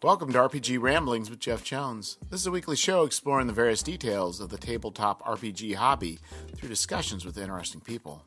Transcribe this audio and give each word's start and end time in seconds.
Welcome 0.00 0.32
to 0.32 0.38
RPG 0.38 0.80
Ramblings 0.80 1.28
with 1.28 1.40
Jeff 1.40 1.64
Jones. 1.64 2.18
This 2.30 2.42
is 2.42 2.46
a 2.46 2.52
weekly 2.52 2.76
show 2.76 3.02
exploring 3.02 3.48
the 3.48 3.52
various 3.52 3.82
details 3.82 4.38
of 4.38 4.48
the 4.48 4.56
tabletop 4.56 5.24
RPG 5.24 5.74
hobby 5.74 6.20
through 6.54 6.68
discussions 6.68 7.24
with 7.24 7.36
interesting 7.36 7.80
people. 7.80 8.22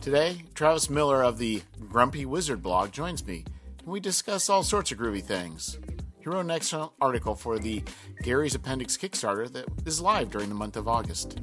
Today, 0.00 0.44
Travis 0.54 0.88
Miller 0.88 1.22
of 1.22 1.36
the 1.36 1.60
Grumpy 1.90 2.24
Wizard 2.24 2.62
blog 2.62 2.92
joins 2.92 3.26
me, 3.26 3.44
and 3.80 3.88
we 3.88 4.00
discuss 4.00 4.48
all 4.48 4.62
sorts 4.62 4.90
of 4.90 4.96
groovy 4.96 5.22
things. 5.22 5.78
He 6.18 6.30
wrote 6.30 6.40
an 6.40 6.50
excellent 6.50 6.92
article 6.98 7.34
for 7.34 7.58
the 7.58 7.82
Gary's 8.22 8.54
Appendix 8.54 8.96
Kickstarter 8.96 9.52
that 9.52 9.66
is 9.84 10.00
live 10.00 10.30
during 10.30 10.48
the 10.48 10.54
month 10.54 10.78
of 10.78 10.88
August. 10.88 11.38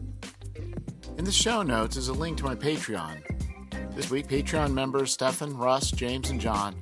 In 1.20 1.26
the 1.26 1.31
show 1.31 1.62
notes 1.62 1.95
is 1.95 2.08
a 2.08 2.13
link 2.13 2.40
to 2.40 2.44
my 2.44 2.55
Patreon. 2.55 3.22
This 3.95 4.09
week, 4.09 4.30
Patreon 4.30 4.73
members 4.73 5.12
Stefan, 5.12 5.55
Russ, 5.55 5.91
James, 5.91 6.31
and 6.31 6.41
John 6.41 6.76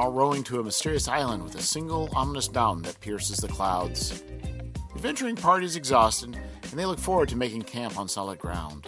are 0.00 0.10
rowing 0.10 0.42
to 0.42 0.58
a 0.58 0.64
mysterious 0.64 1.08
island 1.08 1.44
with 1.44 1.54
a 1.56 1.60
single 1.60 2.08
ominous 2.16 2.50
mountain 2.50 2.82
that 2.82 2.98
pierces 3.02 3.36
the 3.36 3.46
clouds. 3.48 4.22
The 4.22 4.94
adventuring 4.94 5.36
party 5.36 5.66
is 5.66 5.76
exhausted, 5.76 6.38
and 6.62 6.72
they 6.72 6.86
look 6.86 6.98
forward 6.98 7.28
to 7.28 7.36
making 7.36 7.62
camp 7.62 7.98
on 7.98 8.08
solid 8.08 8.38
ground. 8.38 8.86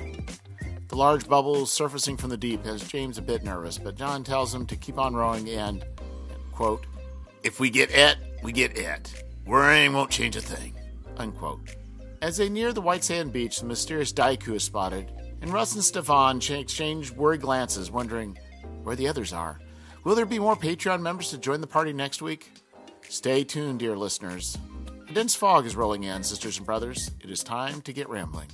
The 0.88 0.96
large 0.96 1.28
bubbles 1.28 1.70
surfacing 1.70 2.16
from 2.16 2.30
the 2.30 2.38
deep 2.38 2.64
has 2.64 2.88
James 2.88 3.18
a 3.18 3.22
bit 3.22 3.44
nervous, 3.44 3.76
but 3.76 3.94
John 3.94 4.24
tells 4.24 4.54
him 4.54 4.64
to 4.64 4.74
keep 4.74 4.98
on 4.98 5.14
rowing 5.14 5.50
and, 5.50 5.84
quote, 6.50 6.86
if 7.42 7.60
we 7.60 7.68
get 7.68 7.90
it, 7.90 8.16
we 8.42 8.50
get 8.50 8.78
it. 8.78 9.22
Worrying 9.44 9.92
won't 9.92 10.10
change 10.10 10.36
a 10.36 10.40
thing, 10.40 10.72
unquote. 11.18 11.76
As 12.22 12.38
they 12.38 12.48
near 12.48 12.72
the 12.72 12.80
white 12.80 13.04
sand 13.04 13.34
beach, 13.34 13.60
the 13.60 13.66
mysterious 13.66 14.14
Daiku 14.14 14.54
is 14.54 14.64
spotted, 14.64 15.12
and 15.42 15.52
Russ 15.52 15.74
and 15.74 15.84
Stefan 15.84 16.38
exchange 16.38 17.10
worried 17.10 17.42
glances, 17.42 17.90
wondering 17.90 18.38
where 18.82 18.96
the 18.96 19.08
others 19.08 19.34
are. 19.34 19.60
Will 20.04 20.16
there 20.16 20.26
be 20.26 20.40
more 20.40 20.56
Patreon 20.56 21.00
members 21.00 21.30
to 21.30 21.38
join 21.38 21.60
the 21.60 21.66
party 21.68 21.92
next 21.92 22.22
week? 22.22 22.50
Stay 23.08 23.44
tuned, 23.44 23.78
dear 23.78 23.96
listeners. 23.96 24.58
A 25.08 25.12
dense 25.12 25.36
fog 25.36 25.64
is 25.64 25.76
rolling 25.76 26.02
in, 26.02 26.24
sisters 26.24 26.56
and 26.56 26.66
brothers. 26.66 27.12
It 27.20 27.30
is 27.30 27.44
time 27.44 27.80
to 27.82 27.92
get 27.92 28.08
rambling. 28.08 28.48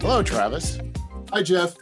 Hello, 0.00 0.22
Travis. 0.22 0.78
Hi, 1.34 1.42
Jeff. 1.42 1.76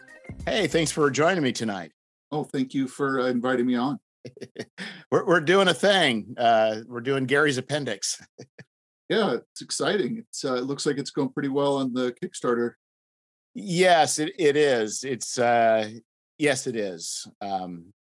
Hey, 0.44 0.66
thanks 0.66 0.90
for 0.90 1.08
joining 1.10 1.44
me 1.44 1.52
tonight. 1.52 1.92
Oh, 2.32 2.42
thank 2.42 2.74
you 2.74 2.88
for 2.88 3.20
uh, 3.20 3.26
inviting 3.26 3.66
me 3.66 3.76
on. 3.76 4.00
we're, 5.12 5.24
we're 5.26 5.40
doing 5.40 5.68
a 5.68 5.74
thing. 5.74 6.34
Uh, 6.36 6.80
we're 6.88 7.00
doing 7.02 7.26
Gary's 7.26 7.56
appendix. 7.56 8.20
yeah, 9.08 9.34
it's 9.34 9.62
exciting. 9.62 10.18
It's 10.18 10.44
uh, 10.44 10.54
it 10.54 10.64
looks 10.64 10.86
like 10.86 10.98
it's 10.98 11.10
going 11.10 11.28
pretty 11.28 11.48
well 11.50 11.76
on 11.76 11.92
the 11.92 12.12
Kickstarter. 12.20 12.72
Yes, 13.54 14.18
it, 14.18 14.32
it 14.38 14.56
is. 14.56 15.04
It's 15.04 15.38
uh 15.38 15.90
yes, 16.38 16.66
it 16.66 16.76
is. 16.76 17.26
Um 17.40 17.92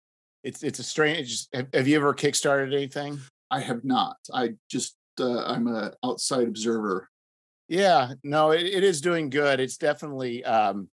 it's 0.44 0.62
it's 0.62 0.78
a 0.78 0.84
strange 0.84 1.46
have, 1.52 1.68
have 1.72 1.88
you 1.88 1.96
ever 1.96 2.14
kickstarted 2.14 2.74
anything? 2.74 3.18
I 3.50 3.60
have 3.60 3.84
not. 3.84 4.16
I 4.32 4.54
just 4.70 4.96
uh, 5.20 5.44
I'm 5.44 5.66
a 5.66 5.92
outside 6.04 6.46
observer. 6.46 7.08
Yeah, 7.68 8.12
no, 8.22 8.52
it, 8.52 8.62
it 8.62 8.84
is 8.84 9.00
doing 9.00 9.30
good. 9.30 9.60
It's 9.60 9.76
definitely 9.76 10.44
um 10.44 10.88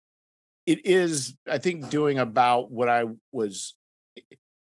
it 0.67 0.87
is 0.87 1.37
I 1.51 1.59
think 1.59 1.91
doing 1.91 2.19
about 2.19 2.71
what 2.71 2.89
I 2.89 3.05
was 3.33 3.75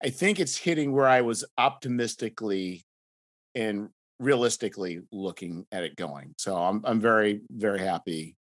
I 0.04 0.10
think 0.10 0.40
it's 0.40 0.58
hitting 0.58 0.92
where 0.92 1.08
I 1.08 1.22
was 1.22 1.46
optimistically 1.58 2.84
and 3.56 3.90
realistically 4.20 5.02
looking 5.12 5.66
at 5.72 5.84
it 5.84 5.96
going. 5.96 6.34
So 6.38 6.56
I'm 6.56 6.82
I'm 6.84 7.00
very 7.00 7.42
very 7.52 7.80
happy 7.80 8.37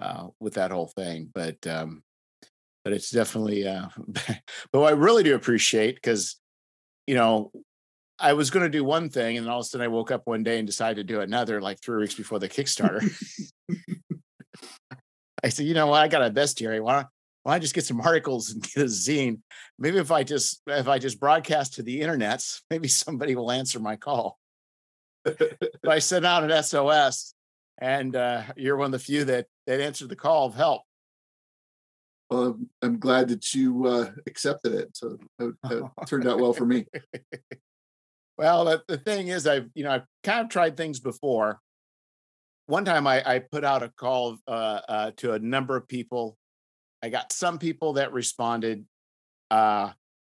uh, 0.00 0.28
with 0.40 0.54
that 0.54 0.70
whole 0.70 0.88
thing. 0.88 1.30
But 1.32 1.66
um, 1.66 2.02
but 2.84 2.92
it's 2.92 3.10
definitely. 3.10 3.66
Uh, 3.66 3.88
but 4.72 4.82
I 4.82 4.90
really 4.90 5.22
do 5.22 5.34
appreciate 5.34 5.96
because 5.96 6.36
you 7.06 7.14
know 7.14 7.52
I 8.18 8.34
was 8.34 8.50
going 8.50 8.64
to 8.64 8.70
do 8.70 8.84
one 8.84 9.08
thing, 9.08 9.36
and 9.36 9.46
then 9.46 9.52
all 9.52 9.60
of 9.60 9.64
a 9.64 9.68
sudden 9.68 9.84
I 9.84 9.88
woke 9.88 10.10
up 10.10 10.22
one 10.24 10.42
day 10.42 10.58
and 10.58 10.66
decided 10.66 10.96
to 10.96 11.12
do 11.12 11.20
another, 11.20 11.60
like 11.60 11.80
three 11.80 12.00
weeks 12.00 12.14
before 12.14 12.38
the 12.38 12.48
Kickstarter. 12.48 13.02
I 15.42 15.48
said, 15.48 15.64
you 15.64 15.72
know 15.72 15.86
what, 15.86 16.02
I 16.02 16.08
got 16.08 16.22
a 16.22 16.30
best 16.30 16.58
here. 16.58 16.82
Why 16.82 16.96
don't, 16.96 17.06
why 17.42 17.52
don't 17.52 17.56
I 17.56 17.58
just 17.60 17.74
get 17.74 17.86
some 17.86 18.00
articles 18.00 18.50
and 18.50 18.62
get 18.62 18.82
a 18.82 18.86
zine? 18.86 19.40
Maybe 19.78 19.96
if 19.96 20.10
I 20.10 20.22
just 20.22 20.60
if 20.66 20.86
I 20.86 20.98
just 20.98 21.18
broadcast 21.18 21.74
to 21.74 21.82
the 21.82 22.00
internets, 22.00 22.60
maybe 22.70 22.88
somebody 22.88 23.34
will 23.34 23.50
answer 23.50 23.80
my 23.80 23.96
call. 23.96 24.38
If 25.24 25.86
I 25.86 25.98
sent 25.98 26.24
out 26.24 26.50
an 26.50 26.62
SOS, 26.62 27.34
and 27.80 28.14
uh, 28.14 28.42
you're 28.56 28.76
one 28.76 28.86
of 28.86 28.92
the 28.92 28.98
few 28.98 29.24
that 29.24 29.46
that 29.66 29.80
answered 29.80 30.08
the 30.08 30.16
call 30.16 30.46
of 30.46 30.54
help. 30.54 30.82
Well, 32.30 32.58
I'm 32.82 32.98
glad 32.98 33.28
that 33.28 33.54
you 33.54 33.86
uh, 33.86 34.10
accepted 34.26 34.72
it. 34.74 34.96
So 34.96 35.18
it, 35.40 35.84
turned 36.06 36.28
out 36.28 36.38
well 36.38 36.52
for 36.52 36.64
me. 36.64 36.86
well, 38.38 38.64
the, 38.66 38.82
the 38.86 38.98
thing 38.98 39.28
is, 39.28 39.46
I've 39.46 39.68
you 39.74 39.84
know 39.84 39.90
I've 39.90 40.06
kind 40.22 40.44
of 40.44 40.48
tried 40.48 40.76
things 40.76 41.00
before. 41.00 41.58
One 42.66 42.84
time, 42.84 43.06
I, 43.06 43.22
I 43.26 43.38
put 43.40 43.64
out 43.64 43.82
a 43.82 43.88
call 43.88 44.38
uh, 44.46 44.80
uh, 44.88 45.10
to 45.16 45.32
a 45.32 45.38
number 45.40 45.76
of 45.76 45.88
people. 45.88 46.36
I 47.02 47.08
got 47.08 47.32
some 47.32 47.58
people 47.58 47.94
that 47.94 48.12
responded, 48.12 48.84
uh, 49.50 49.90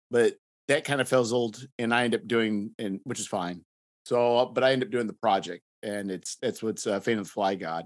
but 0.10 0.36
that 0.70 0.86
kind 0.86 1.02
of 1.02 1.10
fizzled, 1.10 1.66
and 1.80 1.94
I 1.94 2.06
ended 2.06 2.22
up 2.22 2.28
doing, 2.28 2.72
and 2.80 3.02
which 3.04 3.20
is 3.20 3.28
fine. 3.28 3.66
So, 4.06 4.46
but 4.54 4.64
I 4.64 4.72
ended 4.72 4.88
up 4.88 4.92
doing 4.92 5.08
the 5.08 5.14
project 5.14 5.64
and 5.84 6.12
it's 6.12 6.38
that's 6.42 6.62
what's 6.62 6.88
uh, 6.88 7.00
Fate 7.00 7.18
of 7.18 7.26
the 7.26 7.30
Fly 7.30 7.56
God. 7.56 7.86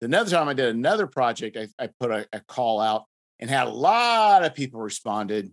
Another 0.00 0.30
time 0.30 0.48
I 0.48 0.54
did 0.54 0.74
another 0.74 1.06
project, 1.06 1.56
I, 1.56 1.68
I 1.82 1.88
put 1.98 2.10
a, 2.10 2.26
a, 2.32 2.40
call 2.40 2.80
out 2.80 3.04
and 3.40 3.48
had 3.48 3.66
a 3.66 3.70
lot 3.70 4.44
of 4.44 4.54
people 4.54 4.80
responded, 4.80 5.50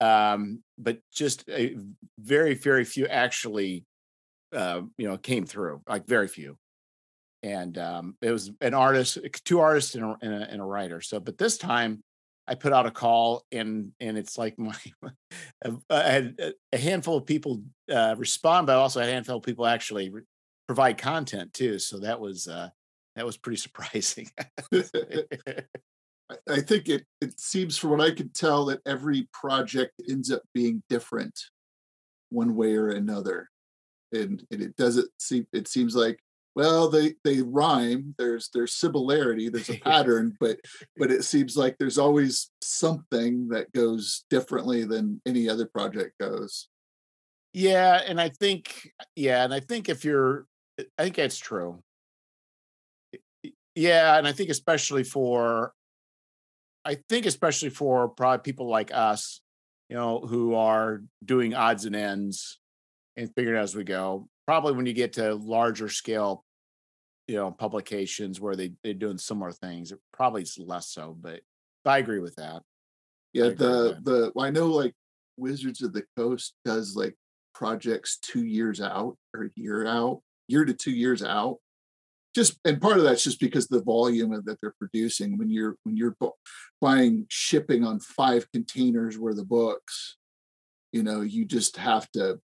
um, 0.00 0.62
but 0.78 0.98
just 1.12 1.48
a 1.48 1.76
very 2.18 2.54
very 2.54 2.84
few 2.84 3.06
actually, 3.06 3.84
uh, 4.52 4.82
you 4.98 5.08
know, 5.08 5.16
came 5.16 5.46
through. 5.46 5.82
Like 5.88 6.06
very 6.06 6.28
few, 6.28 6.56
and 7.42 7.76
um, 7.78 8.16
it 8.20 8.30
was 8.30 8.50
an 8.60 8.74
artist, 8.74 9.18
two 9.44 9.60
artists 9.60 9.94
and 9.94 10.04
a, 10.04 10.16
and 10.22 10.34
a, 10.34 10.50
and 10.50 10.60
a 10.60 10.64
writer. 10.64 11.00
So, 11.00 11.20
but 11.20 11.38
this 11.38 11.56
time 11.56 12.02
I 12.46 12.54
put 12.54 12.72
out 12.72 12.86
a 12.86 12.90
call 12.90 13.44
and 13.52 13.92
and 14.00 14.18
it's 14.18 14.36
like 14.36 14.58
my 14.58 14.74
I 15.90 16.02
had 16.02 16.54
a 16.72 16.76
handful 16.78 17.16
of 17.16 17.26
people 17.26 17.62
uh, 17.90 18.14
respond, 18.18 18.66
but 18.66 18.76
also 18.76 19.00
a 19.00 19.06
handful 19.06 19.36
of 19.36 19.42
people 19.42 19.66
actually 19.66 20.12
provide 20.66 20.98
content 20.98 21.52
too. 21.52 21.78
So 21.78 21.98
that 22.00 22.20
was 22.20 22.48
uh, 22.48 22.70
that 23.16 23.26
was 23.26 23.36
pretty 23.36 23.56
surprising. 23.66 24.30
I 26.48 26.60
think 26.60 26.88
it 26.88 27.04
it 27.20 27.38
seems 27.38 27.76
from 27.76 27.90
what 27.90 28.00
I 28.00 28.10
could 28.10 28.34
tell 28.34 28.64
that 28.66 28.80
every 28.86 29.28
project 29.32 29.92
ends 30.08 30.30
up 30.30 30.42
being 30.54 30.82
different 30.88 31.38
one 32.30 32.56
way 32.56 32.74
or 32.74 32.88
another. 32.88 33.48
And, 34.12 34.42
and 34.50 34.60
it 34.60 34.76
doesn't 34.76 35.08
seem 35.18 35.46
it 35.54 35.68
seems 35.68 35.96
like 35.96 36.18
well 36.54 36.90
they 36.90 37.14
they 37.24 37.40
rhyme 37.40 38.14
there's 38.18 38.50
there's 38.52 38.74
similarity 38.74 39.48
there's 39.48 39.70
a 39.70 39.78
pattern 39.84 40.36
but 40.38 40.58
but 40.98 41.10
it 41.10 41.24
seems 41.24 41.56
like 41.56 41.76
there's 41.78 41.98
always 41.98 42.50
something 42.60 43.48
that 43.48 43.72
goes 43.72 44.24
differently 44.28 44.84
than 44.84 45.20
any 45.26 45.48
other 45.48 45.66
project 45.66 46.12
goes 46.20 46.68
yeah 47.54 48.02
and 48.06 48.20
i 48.20 48.28
think 48.28 48.90
yeah 49.16 49.44
and 49.44 49.54
i 49.54 49.60
think 49.60 49.88
if 49.88 50.04
you're 50.04 50.46
I 50.98 51.04
think 51.04 51.16
that's 51.16 51.38
true. 51.38 51.82
Yeah, 53.74 54.18
and 54.18 54.26
I 54.26 54.32
think 54.32 54.50
especially 54.50 55.04
for, 55.04 55.72
I 56.84 56.98
think 57.08 57.26
especially 57.26 57.70
for 57.70 58.08
probably 58.08 58.42
people 58.42 58.68
like 58.68 58.92
us, 58.92 59.40
you 59.88 59.96
know, 59.96 60.20
who 60.20 60.54
are 60.54 61.02
doing 61.24 61.54
odds 61.54 61.84
and 61.84 61.96
ends 61.96 62.58
and 63.16 63.30
figuring 63.34 63.58
out 63.58 63.64
as 63.64 63.74
we 63.74 63.84
go. 63.84 64.28
Probably 64.46 64.72
when 64.72 64.86
you 64.86 64.92
get 64.92 65.14
to 65.14 65.34
larger 65.34 65.88
scale, 65.88 66.44
you 67.28 67.36
know, 67.36 67.50
publications 67.50 68.40
where 68.40 68.56
they 68.56 68.72
they're 68.82 68.94
doing 68.94 69.18
similar 69.18 69.52
things, 69.52 69.92
it 69.92 70.00
probably 70.12 70.42
is 70.42 70.58
less 70.58 70.88
so. 70.88 71.16
But 71.18 71.40
I 71.84 71.98
agree 71.98 72.18
with 72.18 72.34
that. 72.36 72.62
Yeah, 73.32 73.48
the 73.48 73.98
the 74.02 74.32
well, 74.34 74.46
I 74.46 74.50
know 74.50 74.66
like 74.66 74.94
Wizards 75.36 75.82
of 75.82 75.92
the 75.92 76.04
Coast 76.16 76.54
does 76.64 76.94
like 76.96 77.14
projects 77.54 78.18
two 78.18 78.44
years 78.44 78.80
out 78.80 79.16
or 79.34 79.44
a 79.44 79.50
year 79.54 79.86
out 79.86 80.20
year 80.48 80.64
to 80.64 80.74
two 80.74 80.92
years 80.92 81.22
out 81.22 81.58
just 82.34 82.58
and 82.64 82.80
part 82.80 82.96
of 82.96 83.04
that's 83.04 83.24
just 83.24 83.40
because 83.40 83.68
the 83.68 83.82
volume 83.82 84.30
that 84.44 84.58
they're 84.60 84.74
producing 84.78 85.38
when 85.38 85.50
you're 85.50 85.76
when 85.84 85.96
you're 85.96 86.16
buying 86.80 87.26
shipping 87.28 87.84
on 87.84 88.00
five 88.00 88.50
containers 88.52 89.18
worth 89.18 89.38
of 89.38 89.48
books 89.48 90.16
you 90.92 91.02
know 91.02 91.20
you 91.20 91.44
just 91.44 91.76
have 91.76 92.10
to 92.12 92.38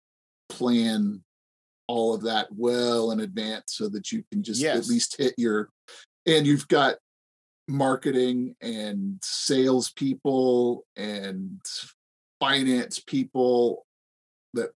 plan 0.48 1.22
all 1.88 2.14
of 2.14 2.22
that 2.22 2.48
well 2.50 3.12
in 3.12 3.20
advance 3.20 3.64
so 3.68 3.88
that 3.88 4.10
you 4.10 4.24
can 4.32 4.42
just 4.42 4.60
yes. 4.60 4.76
at 4.76 4.86
least 4.86 5.16
hit 5.18 5.34
your 5.36 5.68
and 6.26 6.46
you've 6.46 6.66
got 6.68 6.96
marketing 7.68 8.54
and 8.60 9.18
sales 9.22 9.92
people 9.92 10.84
and 10.96 11.60
finance 12.40 12.98
people 12.98 13.84
that 14.54 14.70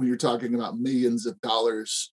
when 0.00 0.08
you're 0.08 0.16
talking 0.16 0.54
about 0.54 0.78
millions 0.78 1.26
of 1.26 1.38
dollars 1.42 2.10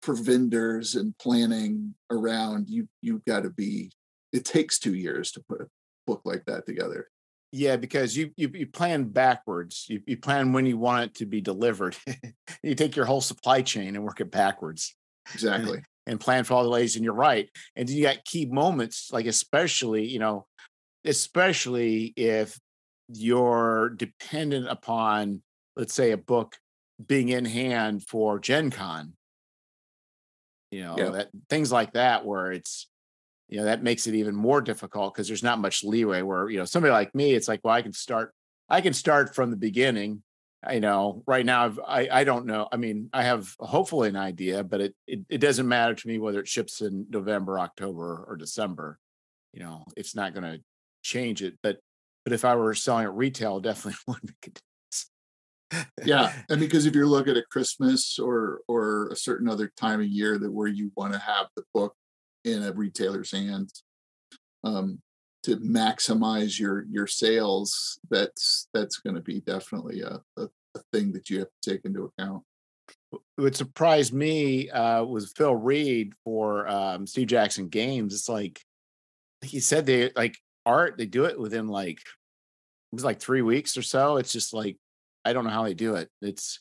for 0.00 0.14
vendors 0.14 0.94
and 0.94 1.16
planning 1.18 1.94
around 2.10 2.70
you 2.70 2.88
you've 3.02 3.24
got 3.26 3.42
to 3.42 3.50
be 3.50 3.92
it 4.32 4.46
takes 4.46 4.78
two 4.78 4.94
years 4.94 5.30
to 5.30 5.42
put 5.46 5.60
a 5.60 5.66
book 6.06 6.22
like 6.24 6.42
that 6.46 6.64
together 6.64 7.08
Yeah, 7.52 7.76
because 7.76 8.16
you 8.16 8.30
you, 8.36 8.50
you 8.54 8.66
plan 8.66 9.04
backwards. 9.04 9.84
You, 9.86 10.00
you 10.06 10.16
plan 10.16 10.54
when 10.54 10.64
you 10.64 10.78
want 10.78 11.04
it 11.04 11.14
to 11.16 11.26
be 11.26 11.42
delivered. 11.42 11.94
you 12.62 12.74
take 12.74 12.96
your 12.96 13.04
whole 13.04 13.20
supply 13.20 13.60
chain 13.60 13.94
and 13.94 14.04
work 14.04 14.22
it 14.22 14.30
backwards. 14.30 14.96
Exactly. 15.34 15.76
And, 15.76 15.86
and 16.06 16.20
plan 16.20 16.44
for 16.44 16.54
all 16.54 16.62
the 16.62 16.70
delays. 16.70 16.96
And 16.96 17.04
you're 17.04 17.12
right. 17.12 17.50
And 17.76 17.90
you 17.90 18.04
got 18.04 18.24
key 18.24 18.46
moments, 18.46 19.10
like 19.12 19.26
especially, 19.26 20.08
you 20.08 20.18
know, 20.18 20.46
especially 21.04 22.14
if 22.16 22.58
you're 23.08 23.90
dependent 23.90 24.68
upon, 24.68 25.42
let's 25.76 25.92
say, 25.92 26.12
a 26.12 26.16
book 26.16 26.56
being 27.06 27.28
in 27.28 27.44
hand 27.44 28.06
for 28.06 28.38
Gen 28.38 28.70
Con. 28.70 29.14
You 30.70 30.82
know, 30.82 30.96
that 31.12 31.28
things 31.50 31.70
like 31.70 31.92
that 31.92 32.24
where 32.24 32.50
it's 32.50 32.88
you 33.52 33.58
know 33.58 33.64
that 33.66 33.82
makes 33.82 34.06
it 34.06 34.14
even 34.14 34.34
more 34.34 34.62
difficult 34.62 35.12
because 35.12 35.28
there's 35.28 35.42
not 35.42 35.58
much 35.58 35.84
leeway 35.84 36.22
where 36.22 36.48
you 36.48 36.56
know 36.56 36.64
somebody 36.64 36.90
like 36.90 37.14
me 37.14 37.34
it's 37.34 37.48
like 37.48 37.60
well 37.62 37.74
i 37.74 37.82
can 37.82 37.92
start 37.92 38.32
i 38.70 38.80
can 38.80 38.94
start 38.94 39.34
from 39.34 39.50
the 39.50 39.56
beginning. 39.58 40.22
You 40.72 40.80
know 40.80 41.22
right 41.26 41.44
now 41.44 41.66
I've, 41.66 41.80
i 41.86 42.08
i 42.10 42.24
don't 42.24 42.46
know 42.46 42.68
i 42.72 42.76
mean 42.76 43.10
i 43.12 43.24
have 43.24 43.54
hopefully 43.58 44.08
an 44.08 44.16
idea 44.16 44.64
but 44.64 44.80
it, 44.80 44.94
it 45.06 45.20
it 45.28 45.38
doesn't 45.38 45.68
matter 45.68 45.94
to 45.94 46.08
me 46.08 46.18
whether 46.18 46.38
it 46.38 46.48
ships 46.48 46.80
in 46.80 47.06
november 47.10 47.58
october 47.58 48.24
or 48.26 48.36
december. 48.36 48.98
You 49.52 49.60
know 49.60 49.84
it's 49.96 50.14
not 50.14 50.32
going 50.32 50.44
to 50.44 50.62
change 51.02 51.42
it 51.42 51.58
but 51.62 51.78
but 52.24 52.32
if 52.32 52.44
i 52.44 52.54
were 52.54 52.74
selling 52.74 53.04
at 53.04 53.12
retail 53.12 53.60
definitely 53.60 53.98
would 54.06 54.22
make 54.24 54.46
a 54.46 54.50
difference 54.50 54.71
yeah. 56.04 56.32
And 56.48 56.60
because 56.60 56.86
if 56.86 56.94
you're 56.94 57.06
looking 57.06 57.36
at 57.36 57.48
christmas 57.50 58.18
or 58.18 58.60
or 58.68 59.08
a 59.08 59.16
certain 59.16 59.48
other 59.48 59.72
time 59.76 60.00
of 60.00 60.06
year 60.06 60.38
that 60.38 60.52
where 60.52 60.68
you 60.68 60.90
want 60.96 61.12
to 61.12 61.18
have 61.18 61.46
the 61.56 61.64
book 61.74 61.94
in 62.44 62.62
a 62.62 62.72
retailer's 62.72 63.32
hands 63.32 63.84
um, 64.64 65.00
to 65.44 65.56
maximize 65.56 66.58
your 66.58 66.84
your 66.90 67.06
sales 67.06 67.98
that's 68.10 68.68
that's 68.72 68.98
going 68.98 69.16
to 69.16 69.22
be 69.22 69.40
definitely 69.40 70.02
a, 70.02 70.20
a, 70.36 70.48
a, 70.74 70.80
thing 70.92 71.12
that 71.12 71.28
you 71.30 71.40
have 71.40 71.48
to 71.62 71.70
take 71.70 71.84
into 71.84 72.04
account. 72.18 72.42
What 73.36 73.56
surprised 73.56 74.12
me 74.12 74.70
uh, 74.70 75.04
was 75.04 75.32
phil 75.32 75.54
reed 75.54 76.12
for 76.24 76.68
um, 76.68 77.06
steve 77.06 77.28
jackson 77.28 77.68
games. 77.68 78.14
It's 78.14 78.28
like 78.28 78.60
he 79.42 79.60
said 79.60 79.86
they 79.86 80.10
like 80.14 80.36
art 80.64 80.96
they 80.96 81.06
do 81.06 81.24
it 81.24 81.38
within 81.38 81.66
like 81.66 81.98
it 81.98 82.96
was 82.96 83.04
like 83.04 83.20
three 83.20 83.42
weeks 83.42 83.76
or 83.76 83.82
so. 83.82 84.18
It's 84.18 84.32
just 84.32 84.52
like 84.52 84.76
i 85.24 85.32
don't 85.32 85.44
know 85.44 85.50
how 85.50 85.64
they 85.64 85.74
do 85.74 85.94
it 85.96 86.08
it's 86.20 86.60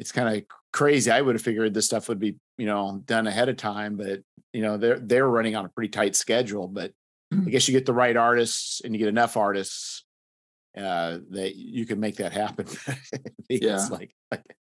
it's 0.00 0.12
kind 0.12 0.36
of 0.36 0.44
crazy. 0.72 1.10
I 1.10 1.20
would 1.20 1.34
have 1.34 1.42
figured 1.42 1.74
this 1.74 1.86
stuff 1.86 2.08
would 2.08 2.20
be, 2.20 2.36
you 2.56 2.66
know, 2.66 3.02
done 3.04 3.26
ahead 3.26 3.48
of 3.48 3.56
time, 3.56 3.96
but 3.96 4.20
you 4.52 4.62
know, 4.62 4.76
they're 4.76 4.98
they're 4.98 5.28
running 5.28 5.56
on 5.56 5.64
a 5.64 5.68
pretty 5.68 5.90
tight 5.90 6.16
schedule. 6.16 6.68
But. 6.68 6.92
I 7.30 7.50
guess 7.50 7.68
you 7.68 7.74
get 7.74 7.84
the 7.84 7.92
right 7.92 8.16
artists 8.16 8.80
and 8.82 8.94
you 8.94 8.98
get 8.98 9.08
enough 9.08 9.36
artists 9.36 10.02
uh, 10.74 11.18
that 11.32 11.56
you 11.56 11.84
can 11.84 12.00
make 12.00 12.16
that 12.16 12.32
happen. 12.32 12.66
yeah, 13.50 13.86
like, 13.90 14.14
like 14.30 14.56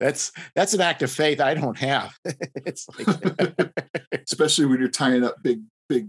that's 0.00 0.32
that's 0.54 0.72
an 0.72 0.80
act 0.80 1.02
of 1.02 1.10
faith 1.10 1.42
I 1.42 1.52
don't 1.52 1.76
have. 1.76 2.16
it's 2.24 2.88
like 2.88 3.70
especially 4.12 4.64
when 4.64 4.78
you're 4.78 4.88
tying 4.88 5.24
up 5.24 5.42
big 5.42 5.60
big 5.90 6.08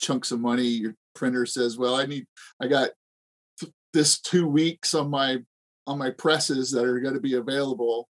chunks 0.00 0.30
of 0.30 0.38
money. 0.38 0.68
Your 0.68 0.94
printer 1.16 1.46
says, 1.46 1.76
"Well, 1.76 1.96
I 1.96 2.06
need 2.06 2.26
I 2.62 2.68
got 2.68 2.90
this 3.94 4.20
two 4.20 4.46
weeks 4.46 4.92
on 4.92 5.08
my 5.08 5.38
on 5.86 5.98
my 5.98 6.10
presses 6.10 6.70
that 6.72 6.84
are 6.84 7.00
going 7.00 7.14
to 7.14 7.20
be 7.20 7.34
available. 7.34 8.08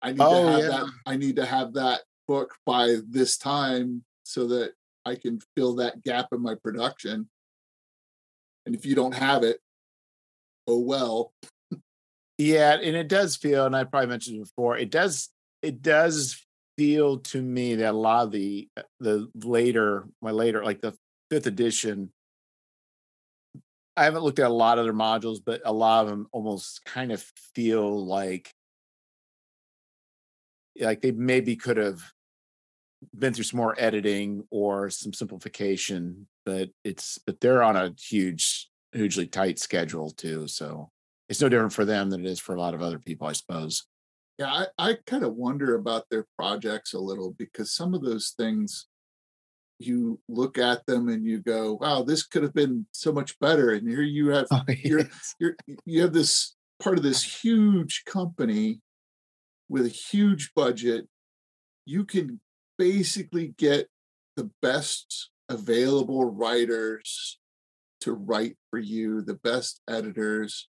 I 0.00 0.12
need 0.12 0.20
oh, 0.20 0.44
to 0.44 0.50
have 0.52 0.60
yeah. 0.60 0.68
that. 0.68 0.86
I 1.06 1.16
need 1.16 1.36
to 1.36 1.44
have 1.44 1.74
that 1.74 2.02
book 2.26 2.54
by 2.64 2.96
this 3.08 3.36
time 3.36 4.04
so 4.24 4.46
that 4.48 4.72
I 5.04 5.16
can 5.16 5.40
fill 5.54 5.74
that 5.76 6.02
gap 6.02 6.28
in 6.32 6.40
my 6.40 6.54
production. 6.54 7.28
And 8.64 8.74
if 8.74 8.86
you 8.86 8.94
don't 8.94 9.14
have 9.14 9.42
it, 9.42 9.58
oh 10.66 10.78
well. 10.78 11.32
yeah, 12.38 12.74
and 12.74 12.96
it 12.96 13.08
does 13.08 13.36
feel, 13.36 13.66
and 13.66 13.76
I 13.76 13.84
probably 13.84 14.08
mentioned 14.08 14.42
before, 14.42 14.78
it 14.78 14.90
does 14.90 15.28
it 15.62 15.82
does 15.82 16.42
feel 16.76 17.18
to 17.18 17.40
me 17.40 17.74
that 17.76 17.92
a 17.92 17.96
lot 17.96 18.26
of 18.26 18.32
the 18.32 18.68
uh, 18.76 18.82
the 19.00 19.28
later 19.42 20.08
my 20.20 20.30
later 20.30 20.64
like 20.64 20.80
the 20.80 20.94
fifth 21.30 21.46
edition 21.46 22.12
I 23.96 24.04
haven't 24.04 24.22
looked 24.22 24.38
at 24.40 24.50
a 24.50 24.54
lot 24.54 24.78
of 24.78 24.84
their 24.84 24.94
modules, 24.94 25.38
but 25.44 25.62
a 25.64 25.72
lot 25.72 26.04
of 26.04 26.10
them 26.10 26.26
almost 26.32 26.84
kind 26.84 27.12
of 27.12 27.22
feel 27.54 28.04
like 28.04 28.52
like 30.80 31.00
they 31.00 31.12
maybe 31.12 31.54
could 31.54 31.76
have 31.76 32.02
been 33.16 33.32
through 33.32 33.44
some 33.44 33.58
more 33.58 33.76
editing 33.78 34.44
or 34.50 34.90
some 34.90 35.12
simplification, 35.12 36.26
but 36.44 36.70
it's 36.82 37.18
but 37.18 37.40
they're 37.40 37.62
on 37.62 37.76
a 37.76 37.94
huge, 37.98 38.68
hugely 38.92 39.26
tight 39.26 39.58
schedule 39.58 40.10
too. 40.10 40.48
So 40.48 40.90
it's 41.28 41.40
no 41.40 41.48
different 41.48 41.72
for 41.72 41.84
them 41.84 42.10
than 42.10 42.24
it 42.24 42.28
is 42.28 42.40
for 42.40 42.54
a 42.54 42.60
lot 42.60 42.74
of 42.74 42.82
other 42.82 42.98
people, 42.98 43.26
I 43.26 43.32
suppose. 43.32 43.86
Yeah, 44.38 44.52
I, 44.52 44.66
I 44.78 44.98
kind 45.06 45.22
of 45.22 45.34
wonder 45.34 45.76
about 45.76 46.10
their 46.10 46.26
projects 46.36 46.92
a 46.92 46.98
little 46.98 47.32
because 47.38 47.72
some 47.72 47.94
of 47.94 48.02
those 48.02 48.34
things 48.36 48.88
you 49.86 50.20
look 50.28 50.58
at 50.58 50.84
them 50.86 51.08
and 51.08 51.24
you 51.24 51.40
go, 51.40 51.78
wow, 51.80 52.02
this 52.02 52.24
could 52.24 52.42
have 52.42 52.54
been 52.54 52.86
so 52.92 53.12
much 53.12 53.38
better. 53.38 53.70
And 53.70 53.88
here 53.88 54.02
you 54.02 54.28
have 54.28 54.46
oh, 54.50 54.62
yes. 54.68 54.80
you're, 54.84 55.08
you're 55.38 55.56
you 55.84 56.02
have 56.02 56.12
this 56.12 56.54
part 56.82 56.98
of 56.98 57.04
this 57.04 57.22
huge 57.22 58.04
company 58.06 58.80
with 59.68 59.86
a 59.86 59.90
huge 59.90 60.52
budget. 60.54 61.06
You 61.86 62.04
can 62.04 62.40
basically 62.78 63.54
get 63.58 63.88
the 64.36 64.50
best 64.60 65.30
available 65.48 66.24
writers 66.24 67.38
to 68.00 68.12
write 68.12 68.56
for 68.70 68.78
you, 68.78 69.22
the 69.22 69.34
best 69.34 69.80
editors. 69.88 70.68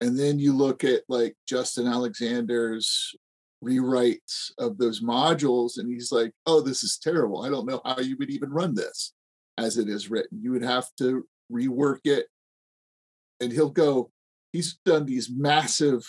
And 0.00 0.18
then 0.18 0.38
you 0.38 0.54
look 0.54 0.84
at 0.84 1.02
like 1.08 1.34
Justin 1.46 1.86
Alexander's 1.86 3.14
rewrites 3.64 4.50
of 4.58 4.78
those 4.78 5.00
modules 5.02 5.78
and 5.78 5.90
he's 5.90 6.10
like 6.10 6.32
oh 6.46 6.60
this 6.60 6.82
is 6.82 6.98
terrible. 6.98 7.42
I 7.42 7.50
don't 7.50 7.66
know 7.66 7.80
how 7.84 8.00
you 8.00 8.16
would 8.18 8.30
even 8.30 8.50
run 8.50 8.74
this 8.74 9.12
as 9.58 9.76
it 9.76 9.88
is 9.88 10.10
written. 10.10 10.40
You 10.42 10.52
would 10.52 10.62
have 10.62 10.86
to 10.98 11.26
rework 11.52 12.00
it. 12.04 12.26
And 13.40 13.52
he'll 13.52 13.70
go 13.70 14.10
he's 14.52 14.78
done 14.84 15.06
these 15.06 15.30
massive 15.30 16.06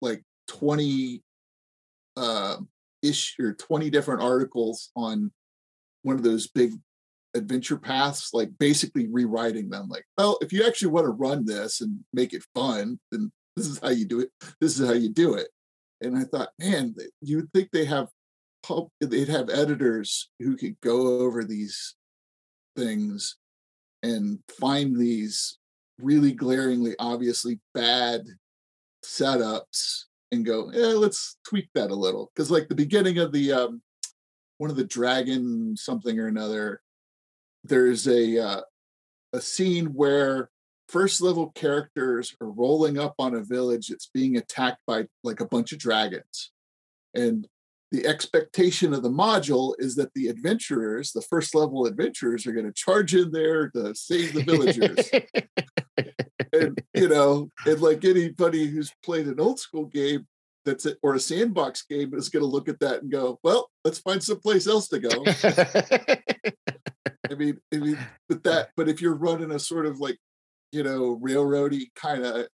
like 0.00 0.22
20 0.48 1.22
uh 2.16 2.56
ish 3.02 3.36
or 3.40 3.54
20 3.54 3.90
different 3.90 4.22
articles 4.22 4.90
on 4.96 5.30
one 6.02 6.16
of 6.16 6.22
those 6.22 6.48
big 6.48 6.72
adventure 7.34 7.78
paths 7.78 8.30
like 8.34 8.50
basically 8.58 9.08
rewriting 9.08 9.70
them 9.70 9.88
like 9.88 10.04
well 10.18 10.36
if 10.42 10.52
you 10.52 10.66
actually 10.66 10.90
want 10.90 11.04
to 11.04 11.10
run 11.10 11.46
this 11.46 11.80
and 11.80 12.00
make 12.12 12.34
it 12.34 12.44
fun 12.54 13.00
then 13.10 13.32
this 13.56 13.66
is 13.66 13.78
how 13.80 13.90
you 13.90 14.06
do 14.06 14.20
it. 14.20 14.30
This 14.60 14.78
is 14.78 14.86
how 14.86 14.94
you 14.94 15.10
do 15.10 15.34
it 15.34 15.48
and 16.02 16.16
I 16.16 16.24
thought, 16.24 16.50
man, 16.58 16.94
you 17.20 17.36
would 17.36 17.52
think 17.52 17.70
they 17.70 17.84
have 17.84 18.08
they'd 19.00 19.28
have 19.28 19.50
editors 19.50 20.30
who 20.38 20.56
could 20.56 20.80
go 20.80 21.20
over 21.20 21.42
these 21.42 21.96
things 22.76 23.36
and 24.02 24.38
find 24.60 24.96
these 24.96 25.58
really 25.98 26.32
glaringly 26.32 26.94
obviously 27.00 27.58
bad 27.74 28.22
setups 29.04 30.04
and 30.30 30.46
go 30.46 30.70
yeah 30.72 30.94
let's 30.94 31.36
tweak 31.44 31.68
that 31.74 31.90
a 31.90 31.94
little 31.94 32.30
because 32.34 32.52
like 32.52 32.68
the 32.68 32.74
beginning 32.74 33.18
of 33.18 33.32
the 33.32 33.52
um 33.52 33.82
one 34.58 34.70
of 34.70 34.76
the 34.76 34.84
dragon 34.84 35.76
something 35.76 36.20
or 36.20 36.28
another 36.28 36.80
there's 37.64 38.06
a 38.06 38.38
uh, 38.38 38.60
a 39.32 39.40
scene 39.40 39.86
where 39.86 40.50
first 40.92 41.22
level 41.22 41.50
characters 41.52 42.36
are 42.40 42.50
rolling 42.50 42.98
up 42.98 43.14
on 43.18 43.34
a 43.34 43.42
village 43.42 43.88
that's 43.88 44.10
being 44.12 44.36
attacked 44.36 44.80
by 44.86 45.06
like 45.24 45.40
a 45.40 45.46
bunch 45.46 45.72
of 45.72 45.78
dragons. 45.78 46.52
And 47.14 47.48
the 47.90 48.06
expectation 48.06 48.92
of 48.92 49.02
the 49.02 49.10
module 49.10 49.74
is 49.78 49.96
that 49.96 50.12
the 50.14 50.28
adventurers, 50.28 51.12
the 51.12 51.22
first 51.22 51.54
level 51.54 51.86
adventurers, 51.86 52.46
are 52.46 52.52
going 52.52 52.66
to 52.66 52.72
charge 52.72 53.14
in 53.14 53.32
there 53.32 53.70
to 53.70 53.94
save 53.94 54.34
the 54.34 54.42
villagers. 54.42 55.10
and 56.52 56.78
you 56.94 57.08
know, 57.08 57.50
and 57.66 57.80
like 57.80 58.04
anybody 58.04 58.66
who's 58.66 58.92
played 59.02 59.26
an 59.26 59.40
old 59.40 59.58
school 59.58 59.86
game 59.86 60.26
that's 60.64 60.86
it, 60.86 60.98
or 61.02 61.14
a 61.14 61.20
sandbox 61.20 61.82
game 61.82 62.14
is 62.14 62.28
going 62.28 62.42
to 62.42 62.46
look 62.46 62.68
at 62.68 62.80
that 62.80 63.02
and 63.02 63.10
go, 63.10 63.38
"Well, 63.42 63.68
let's 63.84 63.98
find 63.98 64.22
someplace 64.22 64.66
else 64.66 64.88
to 64.88 64.98
go." 64.98 65.10
I 67.30 67.34
mean, 67.34 67.58
I 67.72 67.76
mean, 67.78 67.98
but 68.28 68.42
that, 68.44 68.70
but 68.76 68.88
if 68.88 69.02
you're 69.02 69.14
running 69.14 69.52
a 69.52 69.58
sort 69.58 69.86
of 69.86 70.00
like 70.00 70.18
you 70.72 70.82
know, 70.82 71.18
railroady 71.22 71.86
kind 71.94 72.24
of 72.24 72.46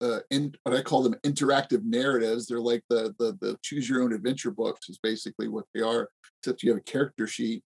uh, 0.00 0.20
in 0.30 0.54
what 0.62 0.76
I 0.76 0.82
call 0.82 1.02
them 1.02 1.16
interactive 1.24 1.82
narratives. 1.84 2.46
They're 2.46 2.60
like 2.60 2.84
the, 2.88 3.14
the 3.18 3.36
the 3.40 3.58
choose 3.62 3.88
your 3.88 4.02
own 4.02 4.12
adventure 4.12 4.52
books 4.52 4.88
is 4.88 4.98
basically 5.02 5.48
what 5.48 5.64
they 5.74 5.80
are, 5.80 6.08
except 6.40 6.62
you 6.62 6.70
have 6.70 6.78
a 6.78 6.82
character 6.82 7.26
sheet 7.26 7.62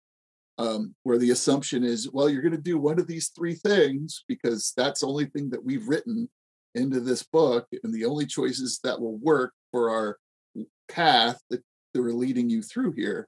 um, 0.59 0.95
where 1.03 1.19
the 1.19 1.31
assumption 1.31 1.85
is, 1.85 2.11
well, 2.13 2.29
you're 2.29 2.43
going 2.43 2.53
to 2.53 2.59
do 2.59 2.79
one 2.79 3.01
of 3.01 3.07
these 3.07 3.29
three 3.29 3.55
things 3.55 4.25
because 4.29 4.73
that's 4.77 5.01
the 5.01 5.07
only 5.07 5.27
thing 5.27 5.51
that 5.51 5.65
we've 5.65 5.89
written 5.89 6.29
into 6.75 7.01
this 7.01 7.25
book, 7.25 7.67
and 7.83 7.93
the 7.93 8.05
only 8.05 8.27
choices 8.27 8.79
that 8.85 9.01
will 9.01 9.17
work 9.17 9.53
for 9.73 9.91
our 9.91 10.19
path 10.89 11.41
that, 11.51 11.63
that 11.95 12.03
we're 12.03 12.13
leading 12.13 12.49
you 12.49 12.63
through 12.63 12.93
here. 12.93 13.27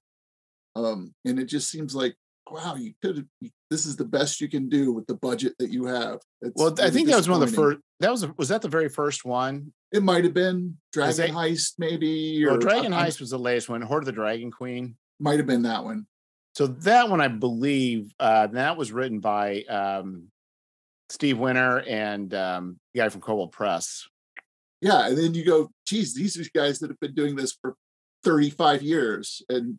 Um, 0.77 1.13
and 1.25 1.41
it 1.41 1.47
just 1.47 1.71
seems 1.71 1.95
like 1.95 2.15
wow, 2.51 2.77
you 2.77 2.93
could 3.03 3.27
this 3.73 3.87
is 3.87 3.97
the 3.97 4.05
best 4.05 4.41
you 4.41 4.49
can 4.49 4.69
do 4.69 4.93
with 4.93 5.07
the 5.07 5.15
budget 5.15 5.55
that 5.59 5.71
you 5.71 5.87
have. 5.87 6.19
It's 6.43 6.53
well, 6.55 6.71
really 6.71 6.85
I 6.85 6.91
think 6.91 7.09
that 7.09 7.17
was 7.17 7.29
one 7.29 7.43
of 7.43 7.51
the 7.51 7.57
first. 7.57 7.79
That 8.01 8.11
was 8.11 8.27
was 8.37 8.49
that 8.49 8.61
the 8.61 8.69
very 8.69 8.91
first 8.91 9.25
one. 9.25 9.73
It 9.91 10.03
might 10.03 10.25
have 10.25 10.35
been 10.35 10.77
Dragon 10.93 11.17
they, 11.17 11.29
Heist, 11.31 11.75
maybe. 11.79 12.45
Or, 12.45 12.51
well, 12.51 12.59
Dragon 12.59 12.93
Heist 12.93 13.19
was 13.19 13.31
the 13.31 13.39
latest 13.39 13.69
one. 13.69 13.81
Hoard 13.81 14.03
of 14.03 14.07
the 14.07 14.13
Dragon 14.13 14.51
Queen 14.51 14.97
might 15.19 15.39
have 15.39 15.47
been 15.47 15.63
that 15.63 15.85
one. 15.85 16.07
So 16.55 16.67
that 16.67 17.09
one, 17.09 17.23
I 17.23 17.29
believe, 17.29 18.13
uh, 18.21 18.49
that 18.49 18.77
was 18.77 18.93
written 18.93 19.21
by 19.21 19.63
um, 19.63 20.29
Steve 21.09 21.39
Winter 21.39 21.81
and 21.81 22.33
um, 22.35 22.79
the 22.93 23.01
guy 23.01 23.09
from 23.09 23.23
Kobold 23.23 23.53
Press. 23.53 24.07
Yeah, 24.83 25.07
and 25.07 25.17
then 25.17 25.33
you 25.33 25.47
go, 25.47 25.71
geez, 25.87 26.15
these 26.15 26.39
are 26.39 26.45
guys 26.55 26.81
that 26.81 26.91
have 26.91 27.01
been 27.01 27.15
doing 27.15 27.37
this 27.37 27.57
for 27.59 27.77
35 28.25 28.83
years, 28.83 29.41
and 29.49 29.79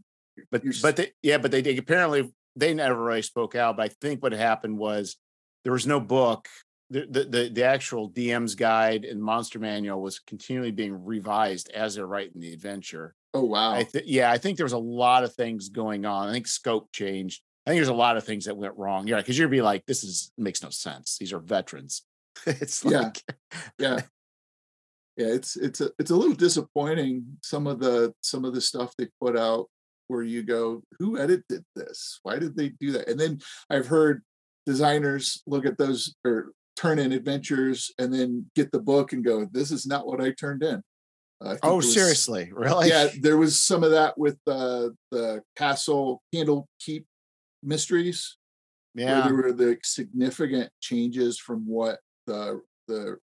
but 0.50 0.64
but 0.82 0.96
they, 0.96 1.12
yeah, 1.22 1.38
but 1.38 1.52
they, 1.52 1.62
they 1.62 1.78
apparently 1.78 2.32
they 2.56 2.74
never 2.74 3.02
really 3.02 3.22
spoke 3.22 3.56
out. 3.56 3.78
But 3.78 3.84
I 3.84 3.94
think 4.02 4.22
what 4.22 4.34
happened 4.34 4.78
was 4.78 5.18
there 5.64 5.74
was 5.74 5.88
no 5.88 6.00
book. 6.00 6.48
The, 6.90 7.08
the, 7.10 7.24
the, 7.24 7.50
the 7.50 7.64
actual 7.64 8.12
DM's 8.12 8.56
guide 8.56 9.06
and 9.06 9.22
monster 9.22 9.58
manual 9.58 10.02
was 10.02 10.20
continually 10.20 10.72
being 10.72 11.06
revised 11.06 11.72
as 11.72 11.96
they're 11.96 12.06
writing 12.06 12.40
the 12.40 12.54
adventure. 12.54 13.16
Oh 13.34 13.46
wow! 13.46 13.72
I 13.72 13.84
th- 13.84 14.06
yeah, 14.06 14.32
I 14.32 14.38
think 14.38 14.58
there 14.58 14.66
was 14.66 14.74
a 14.74 14.78
lot 14.78 15.24
of 15.24 15.34
things 15.34 15.70
going 15.70 16.06
on. 16.06 16.30
I 16.30 16.34
think 16.34 16.46
scope 16.46 16.92
changed. 16.92 17.42
I 17.66 17.72
think 17.72 17.80
there's 17.80 17.88
a 17.88 17.94
lot 17.94 18.16
of 18.16 18.24
things 18.24 18.46
that 18.46 18.58
went 18.58 18.78
wrong. 18.78 19.08
Yeah, 19.08 19.18
because 19.18 19.40
you'd 19.40 19.50
be 19.50 19.64
like, 19.64 19.86
"This 19.88 20.04
is 20.04 20.32
makes 20.38 20.62
no 20.62 20.70
sense. 20.70 21.18
These 21.20 21.34
are 21.34 21.40
veterans." 21.40 22.04
it's 22.46 22.86
like, 22.86 23.24
yeah, 23.26 23.56
yeah, 23.80 24.00
yeah. 25.18 25.28
It's 25.28 25.56
it's 25.56 25.82
a 25.82 25.90
it's 25.98 26.12
a 26.12 26.16
little 26.16 26.36
disappointing. 26.36 27.26
Some 27.42 27.66
of 27.66 27.80
the 27.80 28.14
some 28.22 28.46
of 28.46 28.54
the 28.54 28.62
stuff 28.62 28.94
they 28.98 29.08
put 29.20 29.36
out 29.36 29.68
where 30.08 30.24
you 30.24 30.44
go, 30.44 30.84
"Who 31.00 31.18
edited 31.18 31.64
this? 31.76 32.20
Why 32.24 32.40
did 32.40 32.56
they 32.56 32.70
do 32.70 32.92
that?" 32.94 33.08
And 33.08 33.20
then 33.20 33.40
I've 33.70 33.88
heard 33.88 34.24
designers 34.66 35.42
look 35.48 35.66
at 35.66 35.78
those 35.78 36.16
or 36.26 36.52
turn 36.76 37.00
in 37.00 37.12
adventures 37.12 37.92
and 38.00 38.14
then 38.14 38.50
get 38.56 38.72
the 38.72 38.80
book 38.80 39.14
and 39.14 39.24
go, 39.24 39.46
"This 39.46 39.72
is 39.72 39.86
not 39.86 40.08
what 40.08 40.22
I 40.22 40.32
turned 40.32 40.64
in." 40.64 40.84
oh, 41.64 41.78
was, 41.78 41.94
seriously? 41.94 42.50
Really? 42.54 42.90
Yeah, 42.90 43.08
there 43.22 43.38
was 43.38 43.62
some 43.62 43.84
of 43.84 43.92
that 43.92 44.18
with 44.18 44.38
uh, 44.48 44.90
the 45.12 45.42
Castle 45.56 46.22
Candle 46.34 46.68
Keep 46.80 47.06
Mysteries. 47.62 48.38
Yeah, 48.96 49.22
there 49.22 49.36
were 49.36 49.54
the 49.54 49.78
significant 49.84 50.70
changes 50.80 51.40
from 51.40 51.68
what 51.68 52.00
the 52.28 52.62
the 52.88 53.18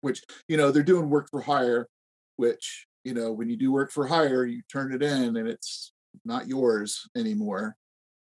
which 0.00 0.22
you 0.48 0.56
know 0.56 0.70
they're 0.70 0.82
doing 0.82 1.08
work 1.08 1.28
for 1.30 1.40
hire, 1.40 1.88
which 2.36 2.86
you 3.04 3.14
know 3.14 3.32
when 3.32 3.48
you 3.48 3.56
do 3.56 3.70
work 3.70 3.92
for 3.92 4.06
hire, 4.06 4.44
you 4.44 4.62
turn 4.70 4.92
it 4.92 5.02
in 5.02 5.36
and 5.36 5.48
it's 5.48 5.92
not 6.24 6.48
yours 6.48 7.08
anymore. 7.16 7.76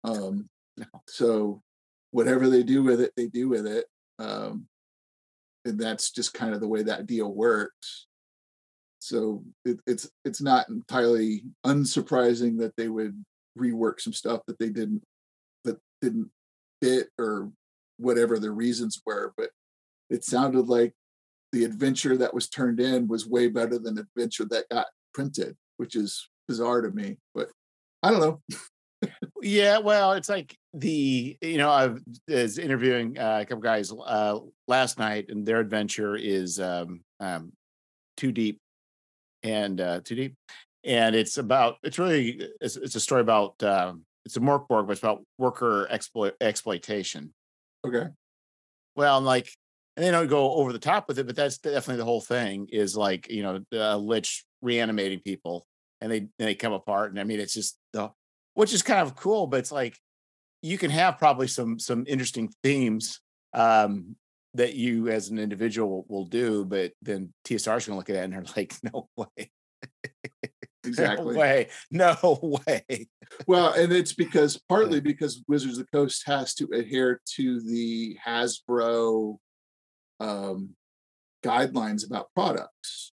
Um, 0.04 0.48
so 1.08 1.62
whatever 2.10 2.48
they 2.48 2.62
do 2.62 2.82
with 2.82 3.00
it, 3.00 3.12
they 3.16 3.26
do 3.26 3.48
with 3.48 3.66
it. 3.66 3.86
Um, 4.18 4.66
and 5.64 5.78
that's 5.78 6.10
just 6.10 6.34
kind 6.34 6.54
of 6.54 6.60
the 6.60 6.68
way 6.68 6.82
that 6.82 7.06
deal 7.06 7.32
worked. 7.32 7.86
So 9.00 9.44
it, 9.64 9.78
it's 9.86 10.10
it's 10.24 10.40
not 10.40 10.68
entirely 10.68 11.44
unsurprising 11.66 12.58
that 12.58 12.74
they 12.76 12.88
would 12.88 13.22
rework 13.58 14.00
some 14.00 14.12
stuff 14.12 14.40
that 14.46 14.58
they 14.58 14.68
didn't 14.68 15.02
that 15.64 15.78
didn't 16.00 16.30
fit 16.82 17.08
or 17.18 17.50
whatever 17.98 18.38
the 18.38 18.50
reasons 18.50 19.02
were. 19.04 19.32
But 19.36 19.50
it 20.10 20.24
sounded 20.24 20.68
like 20.68 20.94
the 21.52 21.64
adventure 21.64 22.16
that 22.16 22.34
was 22.34 22.48
turned 22.48 22.80
in 22.80 23.06
was 23.08 23.26
way 23.28 23.48
better 23.48 23.78
than 23.78 23.94
the 23.94 24.06
adventure 24.16 24.44
that 24.46 24.68
got 24.70 24.86
printed, 25.12 25.56
which 25.76 25.96
is 25.96 26.28
bizarre 26.48 26.80
to 26.80 26.90
me. 26.90 27.18
But 27.34 27.50
I 28.04 28.11
don't 28.11 28.20
know. 28.20 29.11
yeah, 29.42 29.78
well, 29.78 30.12
it's 30.12 30.28
like 30.28 30.54
the 30.75 31.38
you 31.40 31.56
know 31.56 31.70
I 31.70 31.94
was 32.28 32.58
interviewing 32.58 33.18
uh, 33.18 33.38
a 33.40 33.46
couple 33.46 33.62
guys 33.62 33.90
uh, 33.92 34.38
last 34.68 34.99
night, 34.99 35.26
and 35.30 35.46
their 35.46 35.58
adventure 35.58 36.14
is 36.14 36.61
um, 36.61 37.00
um, 37.18 37.52
too 38.18 38.30
deep 38.30 38.61
and 39.42 39.80
uh, 39.80 40.00
too 40.04 40.16
deep. 40.16 40.34
And 40.84 41.16
it's 41.16 41.38
about 41.38 41.76
it's 41.82 41.99
really 41.99 42.46
it's, 42.61 42.76
it's 42.76 42.94
a 42.94 43.00
story 43.00 43.23
about 43.23 43.62
um, 43.62 44.02
it's 44.26 44.37
a 44.37 44.40
Mörk 44.40 44.68
Borg 44.68 44.90
it's 44.90 45.00
about 45.00 45.25
worker 45.38 45.87
exploit 45.90 46.34
exploitation. 46.42 47.32
Okay. 47.87 48.08
Well, 48.96 49.16
I'm 49.16 49.25
like, 49.25 49.49
and 49.96 50.04
they 50.04 50.11
don't 50.11 50.26
go 50.26 50.52
over 50.56 50.75
the 50.75 50.78
top 50.78 51.08
with 51.08 51.18
it, 51.18 51.26
but 51.26 51.37
that's 51.37 51.56
definitely 51.56 51.96
the 51.96 52.04
whole 52.04 52.20
thing. 52.20 52.68
Is 52.70 52.99
like 52.99 53.30
you 53.30 53.42
know, 53.42 53.61
uh, 53.73 53.96
Lich 53.96 54.44
reanimating 54.61 55.20
people, 55.20 55.66
and 56.02 56.12
they 56.12 56.18
and 56.18 56.30
they 56.38 56.54
come 56.54 56.75
apart, 56.75 57.11
and 57.11 57.18
I 57.18 57.25
mean, 57.25 57.40
it's 57.40 57.54
just 57.54 57.78
which 58.54 58.73
is 58.73 58.82
kind 58.82 59.00
of 59.00 59.16
cool, 59.16 59.46
but 59.46 59.61
it's 59.61 59.73
like 59.73 59.96
you 60.62 60.78
can 60.78 60.90
have 60.90 61.18
probably 61.18 61.46
some 61.46 61.78
some 61.78 62.04
interesting 62.06 62.52
themes 62.62 63.20
um, 63.52 64.16
that 64.54 64.75
you 64.75 65.08
as 65.08 65.28
an 65.28 65.38
individual 65.38 66.06
will 66.08 66.25
do, 66.25 66.64
but 66.64 66.92
then 67.02 67.32
TSR 67.46 67.76
is 67.76 67.87
going 67.87 67.94
to 67.94 67.96
look 67.96 68.11
at 68.11 68.14
that 68.14 68.25
and 68.25 68.32
they're 68.32 68.44
like, 68.56 68.75
no 68.82 69.08
way. 69.16 69.50
Exactly. 70.87 71.34
No 71.34 71.40
way. 71.40 71.68
No 71.90 72.61
way. 72.66 73.08
well, 73.46 73.73
and 73.73 73.92
it's 73.92 74.12
because 74.12 74.61
partly 74.68 75.00
because 75.00 75.42
Wizards 75.49 75.78
of 75.78 75.87
the 75.87 75.96
Coast 75.96 76.25
has 76.26 76.54
to 76.56 76.68
adhere 76.73 77.20
to 77.37 77.61
the 77.61 78.18
Hasbro 78.25 79.38
um, 80.20 80.70
guidelines 81.44 82.06
about 82.06 82.28
products. 82.34 83.12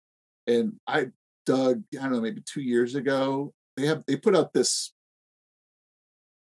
And 0.48 0.74
I 0.88 1.08
dug, 1.46 1.84
I 1.98 2.04
don't 2.04 2.12
know, 2.12 2.22
maybe 2.22 2.44
two 2.46 2.62
years 2.62 2.96
ago, 2.96 3.54
they 3.78 3.88
have 3.88 4.04
they 4.08 4.16
put 4.16 4.36
out 4.36 4.54
this 4.54 4.94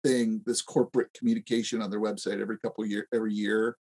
thing, 0.03 0.41
this 0.45 0.61
corporate 0.61 1.13
communication 1.13 1.81
on 1.81 1.89
their 1.89 2.01
website 2.01 2.41
every 2.41 2.57
couple 2.59 2.85
year 2.85 3.07
every 3.13 3.33
year 3.33 3.77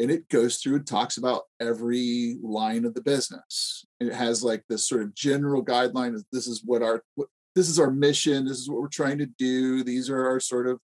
and 0.00 0.10
it 0.10 0.26
goes 0.30 0.56
through 0.56 0.76
and 0.76 0.86
talks 0.86 1.18
about 1.18 1.42
every 1.60 2.38
line 2.42 2.86
of 2.86 2.94
the 2.94 3.02
business. 3.02 3.84
It 4.00 4.14
has 4.14 4.42
like 4.42 4.64
this 4.66 4.88
sort 4.88 5.02
of 5.02 5.14
general 5.14 5.62
guideline 5.62 6.14
of 6.14 6.24
this 6.32 6.46
is 6.46 6.62
what 6.64 6.82
our 6.82 7.02
what, 7.16 7.28
this 7.54 7.68
is 7.68 7.78
our 7.78 7.90
mission, 7.90 8.46
this 8.46 8.58
is 8.58 8.70
what 8.70 8.80
we're 8.80 8.88
trying 8.88 9.18
to 9.18 9.26
do. 9.26 9.84
These 9.84 10.08
are 10.08 10.26
our 10.26 10.40
sort 10.40 10.68
of 10.68 10.80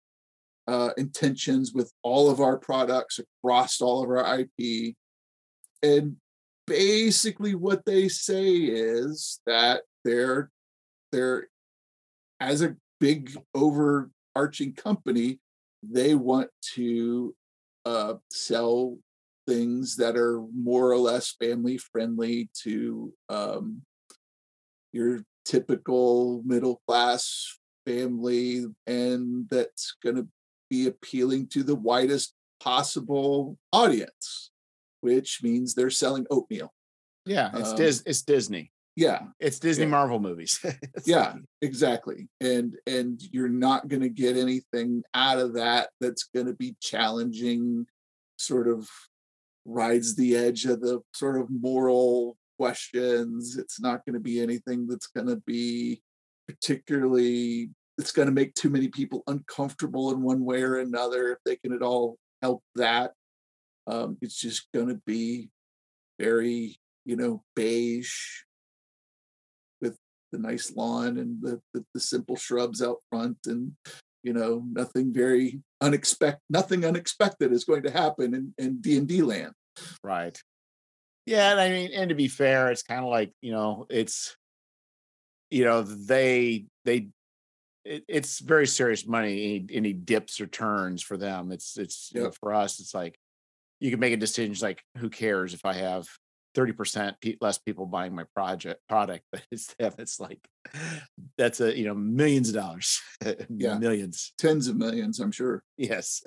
uh, 0.67 0.91
intentions 0.97 1.73
with 1.73 1.91
all 2.03 2.29
of 2.29 2.39
our 2.39 2.57
products 2.57 3.19
across 3.19 3.81
all 3.81 4.01
of 4.01 4.09
our 4.09 4.39
IP. 4.39 4.95
And 5.83 6.15
basically 6.65 7.53
what 7.53 7.83
they 7.83 8.07
say 8.07 8.49
is 8.53 9.41
that 9.45 9.81
they're 10.05 10.49
they're 11.11 11.49
as 12.39 12.61
a 12.61 12.77
big 13.01 13.35
overarching 14.35 14.73
company, 14.73 15.39
they 15.83 16.15
want 16.15 16.49
to 16.75 17.35
uh, 17.85 18.15
sell 18.31 18.97
things 19.47 19.95
that 19.97 20.15
are 20.15 20.41
more 20.55 20.91
or 20.91 20.97
less 20.97 21.35
family 21.39 21.77
friendly 21.77 22.49
to 22.63 23.11
um, 23.29 23.81
your 24.91 25.21
typical 25.45 26.43
middle 26.45 26.81
class 26.87 27.57
family 27.85 28.65
and 28.85 29.47
that's 29.49 29.95
going 30.03 30.15
to 30.15 30.27
be 30.69 30.85
appealing 30.85 31.47
to 31.47 31.63
the 31.63 31.75
widest 31.75 32.35
possible 32.59 33.57
audience 33.73 34.51
which 35.01 35.39
means 35.41 35.73
they're 35.73 35.89
selling 35.89 36.27
oatmeal. 36.29 36.71
Yeah 37.25 37.49
it's 37.55 37.71
um, 37.71 37.75
Dis- 37.75 38.03
it's 38.05 38.21
disney 38.21 38.71
yeah. 38.95 39.21
It's 39.39 39.59
disney 39.59 39.85
yeah. 39.85 39.91
marvel 39.91 40.19
movies. 40.19 40.59
Yeah 41.05 41.35
exactly 41.61 42.27
and 42.39 42.75
and 42.87 43.21
you're 43.31 43.49
not 43.49 43.87
going 43.87 44.01
to 44.01 44.09
get 44.09 44.37
anything 44.37 45.03
out 45.13 45.39
of 45.39 45.53
that 45.53 45.89
that's 45.99 46.23
going 46.33 46.47
to 46.47 46.53
be 46.53 46.75
challenging 46.81 47.85
sort 48.37 48.67
of 48.67 48.89
rides 49.65 50.15
the 50.15 50.35
edge 50.35 50.65
of 50.65 50.81
the 50.81 50.99
sort 51.13 51.39
of 51.39 51.47
moral 51.49 52.37
questions. 52.57 53.57
It's 53.57 53.79
not 53.79 54.05
going 54.05 54.13
to 54.13 54.19
be 54.19 54.41
anything 54.41 54.87
that's 54.87 55.07
going 55.07 55.27
to 55.27 55.37
be 55.37 56.01
particularly 56.47 57.69
it's 57.97 58.11
going 58.11 58.27
to 58.27 58.33
make 58.33 58.53
too 58.55 58.69
many 58.69 58.87
people 58.87 59.23
uncomfortable 59.27 60.11
in 60.11 60.21
one 60.21 60.43
way 60.43 60.63
or 60.63 60.77
another 60.77 61.31
if 61.33 61.37
they 61.45 61.55
can 61.55 61.73
at 61.73 61.81
all 61.81 62.17
help 62.41 62.63
that. 62.75 63.11
Um, 63.85 64.17
it's 64.21 64.39
just 64.39 64.67
going 64.73 64.87
to 64.87 65.01
be 65.05 65.49
very 66.19 66.79
you 67.05 67.15
know 67.15 67.43
beige 67.55 68.43
the 70.31 70.37
nice 70.37 70.75
lawn 70.75 71.17
and 71.17 71.41
the, 71.41 71.61
the, 71.73 71.85
the 71.93 71.99
simple 71.99 72.35
shrubs 72.35 72.81
out 72.81 72.97
front 73.09 73.37
and 73.45 73.73
you 74.23 74.33
know 74.33 74.63
nothing 74.71 75.13
very 75.13 75.61
unexpected 75.81 76.41
nothing 76.49 76.85
unexpected 76.85 77.51
is 77.51 77.63
going 77.63 77.83
to 77.83 77.91
happen 77.91 78.33
in 78.33 78.53
in 78.57 78.81
d&d 78.81 79.21
land. 79.21 79.53
Right. 80.03 80.37
Yeah 81.25 81.51
and 81.51 81.59
i 81.59 81.69
mean 81.69 81.91
and 81.93 82.09
to 82.09 82.15
be 82.15 82.27
fair 82.27 82.71
it's 82.71 82.83
kind 82.83 83.03
of 83.03 83.09
like 83.09 83.31
you 83.41 83.51
know 83.51 83.85
it's 83.89 84.35
you 85.49 85.65
know 85.65 85.81
they 85.81 86.65
they 86.85 87.09
it, 87.83 88.03
it's 88.07 88.39
very 88.39 88.67
serious 88.67 89.07
money 89.07 89.65
any, 89.69 89.77
any, 89.77 89.93
dips 89.93 90.39
or 90.39 90.45
turns 90.45 91.01
for 91.01 91.17
them. 91.17 91.51
It's 91.51 91.77
it's 91.77 92.11
yep. 92.13 92.19
you 92.19 92.23
know, 92.25 92.31
for 92.39 92.53
us 92.53 92.79
it's 92.79 92.93
like 92.93 93.17
you 93.79 93.89
can 93.89 93.99
make 93.99 94.13
a 94.13 94.17
decision 94.17 94.55
like 94.61 94.83
who 94.97 95.09
cares 95.09 95.53
if 95.53 95.65
i 95.65 95.73
have 95.73 96.07
30% 96.55 97.37
less 97.41 97.57
people 97.57 97.85
buying 97.85 98.13
my 98.13 98.25
project 98.35 98.81
product 98.89 99.23
but 99.31 99.41
it's 99.51 99.73
it's 99.79 100.19
like 100.19 100.39
that's 101.37 101.61
a 101.61 101.77
you 101.77 101.85
know 101.85 101.95
millions 101.95 102.49
of 102.49 102.55
dollars 102.55 103.01
yeah. 103.49 103.77
millions. 103.77 104.33
Tens 104.37 104.67
of 104.67 104.75
millions 104.75 105.19
i'm 105.19 105.31
sure. 105.31 105.63
Yes. 105.77 106.21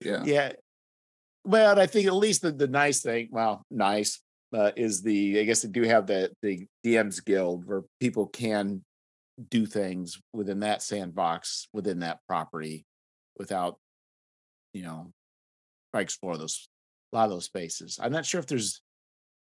Yeah. 0.00 0.22
Yeah. 0.24 0.52
Well 1.44 1.78
i 1.78 1.86
think 1.86 2.06
at 2.06 2.14
least 2.14 2.42
the, 2.42 2.52
the 2.52 2.68
nice 2.68 3.02
thing 3.02 3.28
well 3.30 3.64
nice 3.70 4.20
uh, 4.56 4.70
is 4.76 5.02
the 5.02 5.40
i 5.40 5.44
guess 5.44 5.62
they 5.62 5.68
do 5.68 5.82
have 5.82 6.06
the 6.06 6.30
the 6.42 6.66
dms 6.86 7.24
guild 7.24 7.66
where 7.66 7.82
people 8.00 8.26
can 8.26 8.84
do 9.50 9.66
things 9.66 10.20
within 10.32 10.60
that 10.60 10.80
sandbox 10.80 11.66
within 11.72 12.00
that 12.00 12.20
property 12.28 12.86
without 13.36 13.78
you 14.72 14.82
know 14.82 15.12
I 15.94 16.00
explore 16.00 16.36
those 16.36 16.68
a 17.12 17.16
lot 17.16 17.24
of 17.24 17.30
those 17.30 17.44
spaces. 17.44 17.98
I'm 18.02 18.12
not 18.12 18.26
sure 18.26 18.40
if 18.40 18.46
there's 18.46 18.82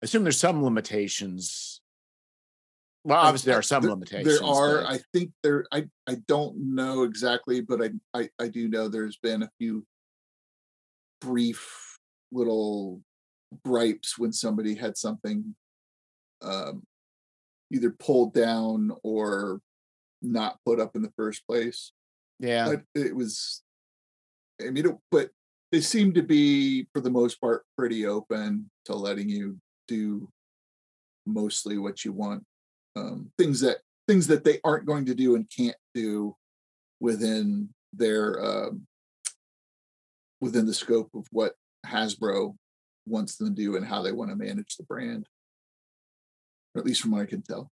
assume 0.03 0.23
there's 0.23 0.39
some 0.39 0.63
limitations 0.63 1.81
well 3.05 3.19
obviously 3.19 3.51
there 3.51 3.59
are 3.59 3.63
some 3.63 3.83
there, 3.83 3.91
limitations 3.91 4.41
there 4.41 4.49
are 4.49 4.83
but... 4.83 4.91
i 4.91 4.99
think 5.13 5.31
there 5.43 5.65
i 5.73 5.85
i 6.07 6.17
don't 6.27 6.57
know 6.57 7.03
exactly 7.03 7.61
but 7.61 7.83
I, 7.83 7.91
I 8.19 8.29
i 8.41 8.49
do 8.49 8.69
know 8.69 8.89
there's 8.89 9.19
been 9.19 9.43
a 9.43 9.51
few 9.59 9.85
brief 11.21 11.99
little 12.33 13.01
gripes 13.65 14.19
when 14.19 14.33
somebody 14.33 14.75
had 14.75 14.97
something 14.97 15.55
um 16.43 16.83
either 17.71 17.91
pulled 17.91 18.35
down 18.35 18.93
or 19.03 19.61
not 20.23 20.59
put 20.65 20.81
up 20.81 20.97
in 20.97 21.03
the 21.03 21.13
first 21.17 21.47
place. 21.47 21.93
Yeah. 22.39 22.67
But 22.67 22.83
it 22.95 23.15
was, 23.15 23.63
I 24.65 24.71
mean, 24.71 24.87
it, 24.87 24.97
but 25.11 25.31
they 25.73 25.81
seem 25.81 26.15
to 26.15 26.23
be, 26.23 26.87
for 26.93 27.01
the 27.01 27.11
most 27.11 27.41
part, 27.41 27.65
pretty 27.77 28.07
open 28.07 28.71
to 28.87 28.95
letting 28.95 29.29
you 29.29 29.59
do 29.89 30.29
mostly 31.27 31.79
what 31.79 32.05
you 32.05 32.13
want. 32.13 32.45
Um, 32.97 33.31
things 33.39 33.61
that 33.61 33.79
things 34.07 34.27
that 34.29 34.45
they 34.45 34.61
aren't 34.65 34.87
going 34.87 35.07
to 35.07 35.15
do 35.15 35.35
and 35.35 35.51
can't 35.55 35.77
do 35.95 36.37
within 37.01 37.71
their 37.93 38.45
um, 38.45 38.87
within 40.41 40.67
the 40.67 40.75
scope 40.75 41.11
of 41.15 41.27
what 41.31 41.55
Hasbro 41.87 42.55
wants 43.07 43.37
them 43.37 43.55
to 43.55 43.63
do 43.63 43.77
and 43.77 43.87
how 43.87 44.03
they 44.03 44.13
want 44.13 44.31
to 44.31 44.37
manage 44.37 44.77
the 44.77 44.85
brand. 44.85 45.27
Or 46.75 46.81
at 46.81 46.87
least 46.87 47.03
from 47.03 47.13
what 47.13 47.23
I 47.23 47.27
can 47.27 47.43
tell. 47.43 47.71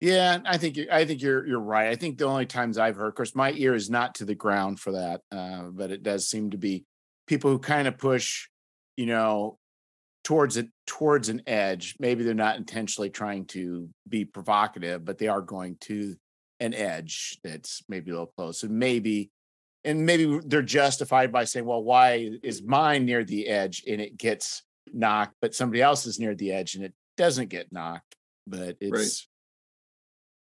Yeah, 0.00 0.38
I 0.44 0.58
think 0.58 0.76
you, 0.76 0.88
I 0.90 1.04
think 1.04 1.22
you're 1.22 1.46
you're 1.46 1.60
right. 1.60 1.88
I 1.88 1.94
think 1.94 2.18
the 2.18 2.26
only 2.26 2.46
times 2.46 2.76
I've 2.76 2.96
heard, 2.96 3.08
of 3.08 3.14
course, 3.14 3.36
my 3.36 3.52
ear 3.52 3.74
is 3.74 3.88
not 3.88 4.16
to 4.16 4.24
the 4.24 4.34
ground 4.34 4.80
for 4.80 4.92
that, 4.92 5.20
uh, 5.30 5.62
but 5.70 5.92
it 5.92 6.02
does 6.02 6.28
seem 6.28 6.50
to 6.50 6.58
be 6.58 6.84
people 7.28 7.50
who 7.50 7.60
kind 7.60 7.86
of 7.86 7.98
push, 7.98 8.48
you 8.96 9.06
know, 9.06 9.58
towards 10.24 10.56
it 10.56 10.68
towards 10.86 11.28
an 11.28 11.42
edge. 11.46 11.96
Maybe 11.98 12.24
they're 12.24 12.34
not 12.34 12.56
intentionally 12.56 13.10
trying 13.10 13.46
to 13.46 13.88
be 14.08 14.24
provocative, 14.24 15.04
but 15.04 15.18
they 15.18 15.28
are 15.28 15.42
going 15.42 15.76
to 15.82 16.16
an 16.60 16.74
edge 16.74 17.38
that's 17.42 17.82
maybe 17.88 18.10
a 18.10 18.14
little 18.14 18.32
close, 18.36 18.62
and 18.62 18.78
maybe 18.78 19.30
and 19.84 20.06
maybe 20.06 20.40
they're 20.44 20.62
justified 20.62 21.32
by 21.32 21.44
saying, 21.44 21.66
well, 21.66 21.82
why 21.82 22.30
is 22.42 22.62
mine 22.62 23.04
near 23.04 23.24
the 23.24 23.48
edge 23.48 23.82
and 23.88 24.00
it 24.00 24.16
gets 24.16 24.62
knocked, 24.92 25.34
but 25.40 25.56
somebody 25.56 25.82
else 25.82 26.06
is 26.06 26.20
near 26.20 26.36
the 26.36 26.52
edge 26.52 26.76
and 26.76 26.84
it 26.84 26.94
doesn't 27.16 27.48
get 27.48 27.72
knocked? 27.72 28.14
But 28.46 28.76
it's 28.80 28.92
right 28.92 29.28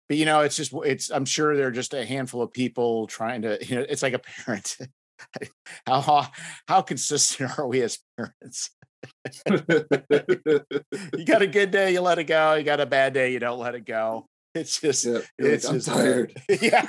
but 0.07 0.17
you 0.17 0.25
know 0.25 0.41
it's 0.41 0.55
just 0.55 0.73
it's 0.85 1.09
i'm 1.09 1.25
sure 1.25 1.55
there 1.55 1.67
are 1.67 1.71
just 1.71 1.93
a 1.93 2.05
handful 2.05 2.41
of 2.41 2.51
people 2.51 3.07
trying 3.07 3.41
to 3.41 3.57
you 3.65 3.75
know 3.75 3.85
it's 3.87 4.03
like 4.03 4.13
a 4.13 4.19
parent 4.19 4.77
how 5.87 6.27
how 6.67 6.81
consistent 6.81 7.51
are 7.57 7.67
we 7.67 7.81
as 7.81 7.99
parents 8.17 8.69
you 11.17 11.25
got 11.25 11.41
a 11.41 11.47
good 11.47 11.71
day 11.71 11.93
you 11.93 12.01
let 12.01 12.19
it 12.19 12.25
go. 12.25 12.55
You 12.55 12.63
got 12.63 12.79
a 12.79 12.85
bad 12.85 13.13
day 13.13 13.31
you 13.31 13.39
don't 13.39 13.59
let 13.59 13.75
it 13.75 13.85
go. 13.85 14.25
It's 14.55 14.79
just 14.79 15.05
yeah, 15.05 15.19
it's 15.37 15.65
like, 15.65 15.75
just 15.75 15.89
I'm 15.89 15.95
tired. 15.95 16.33
Yeah. 16.61 16.87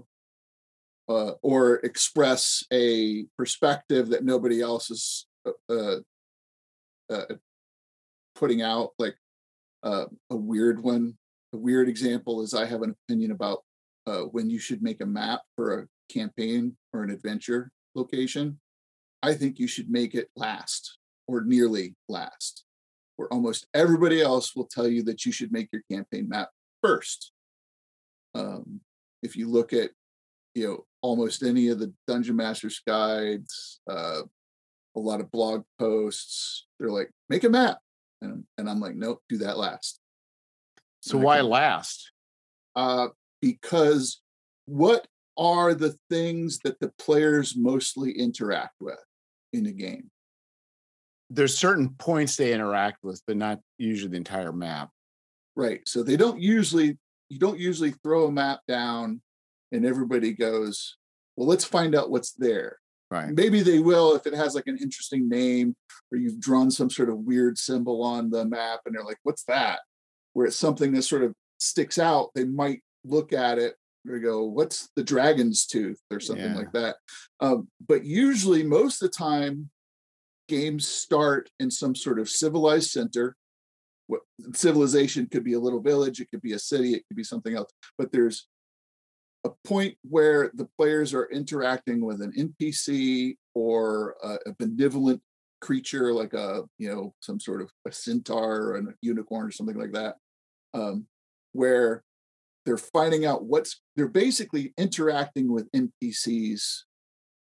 uh, 1.10 1.32
or 1.42 1.78
express 1.78 2.64
a 2.72 3.26
perspective 3.38 4.10
that 4.10 4.24
nobody 4.24 4.62
else 4.62 4.92
is 4.92 5.26
uh, 5.48 5.74
uh, 5.74 5.98
uh 7.10 7.36
putting 8.36 8.62
out. 8.62 8.92
Like 9.00 9.16
uh, 9.84 10.06
a 10.30 10.36
weird 10.36 10.84
one, 10.84 11.18
a 11.54 11.58
weird 11.58 11.90
example 11.90 12.42
is 12.42 12.54
I 12.54 12.66
have 12.66 12.84
an 12.84 12.94
opinion 13.10 13.32
about 13.32 13.64
uh, 14.08 14.22
when 14.22 14.50
you 14.50 14.58
should 14.58 14.82
make 14.82 15.02
a 15.02 15.06
map 15.06 15.42
for 15.56 15.80
a 15.80 15.88
campaign 16.12 16.76
or 16.94 17.04
an 17.04 17.12
adventure 17.12 17.70
location. 17.94 18.60
I 19.22 19.34
think 19.34 19.60
you 19.60 19.68
should 19.68 19.90
make 19.90 20.16
it 20.16 20.30
last 20.36 20.98
or 21.28 21.42
nearly 21.42 21.96
last, 22.08 22.64
where 23.18 23.32
almost 23.34 23.68
everybody 23.74 24.22
else 24.22 24.56
will 24.56 24.68
tell 24.68 24.88
you 24.88 25.04
that 25.04 25.26
you 25.26 25.32
should 25.32 25.52
make 25.52 25.70
your 25.74 25.82
campaign 25.92 26.30
map 26.30 26.50
first. 26.82 27.34
Um, 28.34 28.80
if 29.24 29.36
you 29.36 29.50
look 29.50 29.74
at 29.74 29.92
you 30.56 30.68
know 30.68 30.86
almost 31.02 31.44
any 31.44 31.68
of 31.68 31.80
the 31.80 31.94
dungeon 32.08 32.36
masters 32.36 32.82
guides 32.88 33.80
uh, 33.90 34.22
a 34.96 35.00
lot 35.00 35.20
of 35.20 35.32
blog 35.32 35.64
posts 35.80 36.66
they're 36.80 36.90
like 36.90 37.12
make 37.30 37.44
a 37.44 37.50
map 37.50 37.78
and, 38.22 38.44
and 38.58 38.68
i'm 38.68 38.80
like 38.80 38.96
nope 38.96 39.22
do 39.30 39.38
that 39.38 39.58
last 39.58 40.00
so 41.02 41.18
why 41.18 41.42
last 41.42 42.12
uh, 42.76 43.08
because 43.42 44.22
what 44.66 45.08
are 45.38 45.74
the 45.74 45.96
things 46.10 46.60
that 46.64 46.80
the 46.80 46.92
players 46.98 47.56
mostly 47.56 48.12
interact 48.12 48.76
with 48.80 49.04
in 49.54 49.66
a 49.66 49.72
game 49.72 50.10
there's 51.30 51.58
certain 51.58 51.90
points 51.98 52.36
they 52.36 52.54
interact 52.54 52.98
with 53.04 53.22
but 53.28 53.38
not 53.38 53.60
usually 53.78 54.12
the 54.12 54.18
entire 54.18 54.52
map 54.52 54.90
right 55.56 55.82
so 55.86 56.04
they 56.04 56.18
don't 56.18 56.40
usually 56.40 56.98
you 57.30 57.40
don't 57.40 57.60
usually 57.60 57.92
throw 58.04 58.28
a 58.28 58.32
map 58.32 58.60
down 58.68 59.22
and 59.72 59.86
everybody 59.86 60.34
goes, 60.34 60.98
well, 61.36 61.48
let's 61.48 61.66
find 61.66 61.96
out 61.96 62.10
what's 62.10 62.34
there. 62.34 62.78
Right. 63.10 63.30
Maybe 63.30 63.62
they 63.62 63.80
will 63.80 64.16
if 64.16 64.28
it 64.28 64.34
has 64.34 64.54
like 64.54 64.68
an 64.68 64.78
interesting 64.82 65.30
name 65.30 65.76
or 66.12 66.18
you've 66.18 66.40
drawn 66.40 66.70
some 66.70 66.90
sort 66.90 67.10
of 67.10 67.20
weird 67.20 67.58
symbol 67.58 68.04
on 68.04 68.30
the 68.30 68.46
map 68.46 68.82
and 68.86 68.96
they're 68.96 69.04
like, 69.04 69.20
what's 69.24 69.44
that? 69.46 69.80
Where 70.34 70.48
it's 70.48 70.58
something 70.58 70.92
that 70.94 71.04
sort 71.04 71.24
of 71.24 71.34
sticks 71.58 71.98
out, 71.98 72.32
they 72.36 72.44
might 72.44 72.82
look 73.08 73.34
at 73.34 73.58
it 73.58 73.76
or 74.10 74.20
go, 74.20 74.44
what's 74.44 74.90
the 74.96 75.04
dragon's 75.04 75.66
tooth 75.66 76.00
or 76.12 76.20
something 76.20 76.52
yeah. 76.52 76.56
like 76.56 76.72
that. 76.72 76.96
Um, 77.40 77.68
but 77.86 78.06
usually, 78.06 78.64
most 78.64 79.02
of 79.02 79.10
the 79.10 79.18
time, 79.18 79.70
games 80.48 80.88
start 80.88 81.50
in 81.60 81.70
some 81.70 81.96
sort 81.96 82.20
of 82.20 82.30
civilized 82.30 82.92
center. 82.92 83.36
What 84.08 84.22
civilization 84.54 85.28
could 85.28 85.44
be 85.44 85.54
a 85.54 85.60
little 85.60 85.82
village, 85.82 86.22
it 86.22 86.30
could 86.32 86.42
be 86.42 86.54
a 86.54 86.60
city, 86.60 86.94
it 86.94 87.04
could 87.08 87.18
be 87.18 87.24
something 87.24 87.56
else, 87.56 87.70
but 87.98 88.12
there's 88.12 88.48
a 89.44 89.50
point 89.66 89.96
where 90.04 90.52
the 90.54 90.68
players 90.78 91.14
are 91.14 91.30
interacting 91.32 92.04
with 92.04 92.22
an 92.22 92.32
NPC 92.32 93.36
or 93.54 94.16
a, 94.24 94.38
a 94.50 94.56
benevolent 94.58 95.22
creature 95.60 96.14
like 96.14 96.34
a 96.34 96.64
you 96.78 96.88
know 96.88 97.14
some 97.20 97.40
sort 97.40 97.62
of 97.62 97.72
a 97.88 97.92
centaur 97.92 98.70
or 98.70 98.78
a 98.78 98.84
unicorn 99.02 99.48
or 99.48 99.52
something 99.52 99.78
like 99.78 99.92
that 99.92 100.16
um, 100.74 101.06
where 101.54 102.04
they're 102.68 102.78
finding 102.78 103.26
out 103.26 103.46
what's 103.46 103.82
they're 103.96 104.08
basically 104.08 104.74
interacting 104.78 105.52
with 105.52 105.72
npcs 105.72 106.82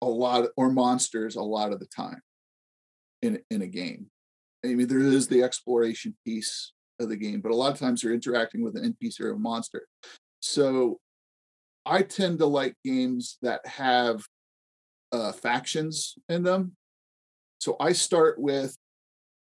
a 0.03 0.07
lot 0.07 0.49
or 0.57 0.71
monsters 0.71 1.37
a 1.37 1.43
lot 1.43 1.73
of 1.73 1.81
the 1.81 1.87
time 1.87 2.21
in 3.23 3.41
in 3.51 3.63
a 3.63 3.67
game. 3.67 4.07
I 4.65 4.75
mean, 4.75 4.89
there 4.89 4.99
is 4.99 5.29
the 5.29 5.43
exploration 5.43 6.17
piece 6.25 6.73
of 6.99 7.09
the 7.09 7.17
game, 7.17 7.41
but 7.41 7.53
a 7.53 7.55
lot 7.55 7.73
of 7.73 7.79
times 7.79 8.03
you're 8.03 8.15
interacting 8.15 8.63
with 8.63 8.77
an 8.77 8.97
NPC 9.03 9.21
or 9.21 9.31
a 9.33 9.39
monster. 9.39 9.87
So 10.41 10.99
I 11.85 12.03
tend 12.03 12.39
to 12.39 12.47
like 12.47 12.75
games 12.85 13.39
that 13.43 13.65
have 13.67 14.23
uh, 15.13 15.33
factions 15.33 16.15
in 16.29 16.43
them. 16.43 16.73
So 17.61 17.77
I 17.81 17.93
start 17.93 18.39
with 18.39 18.77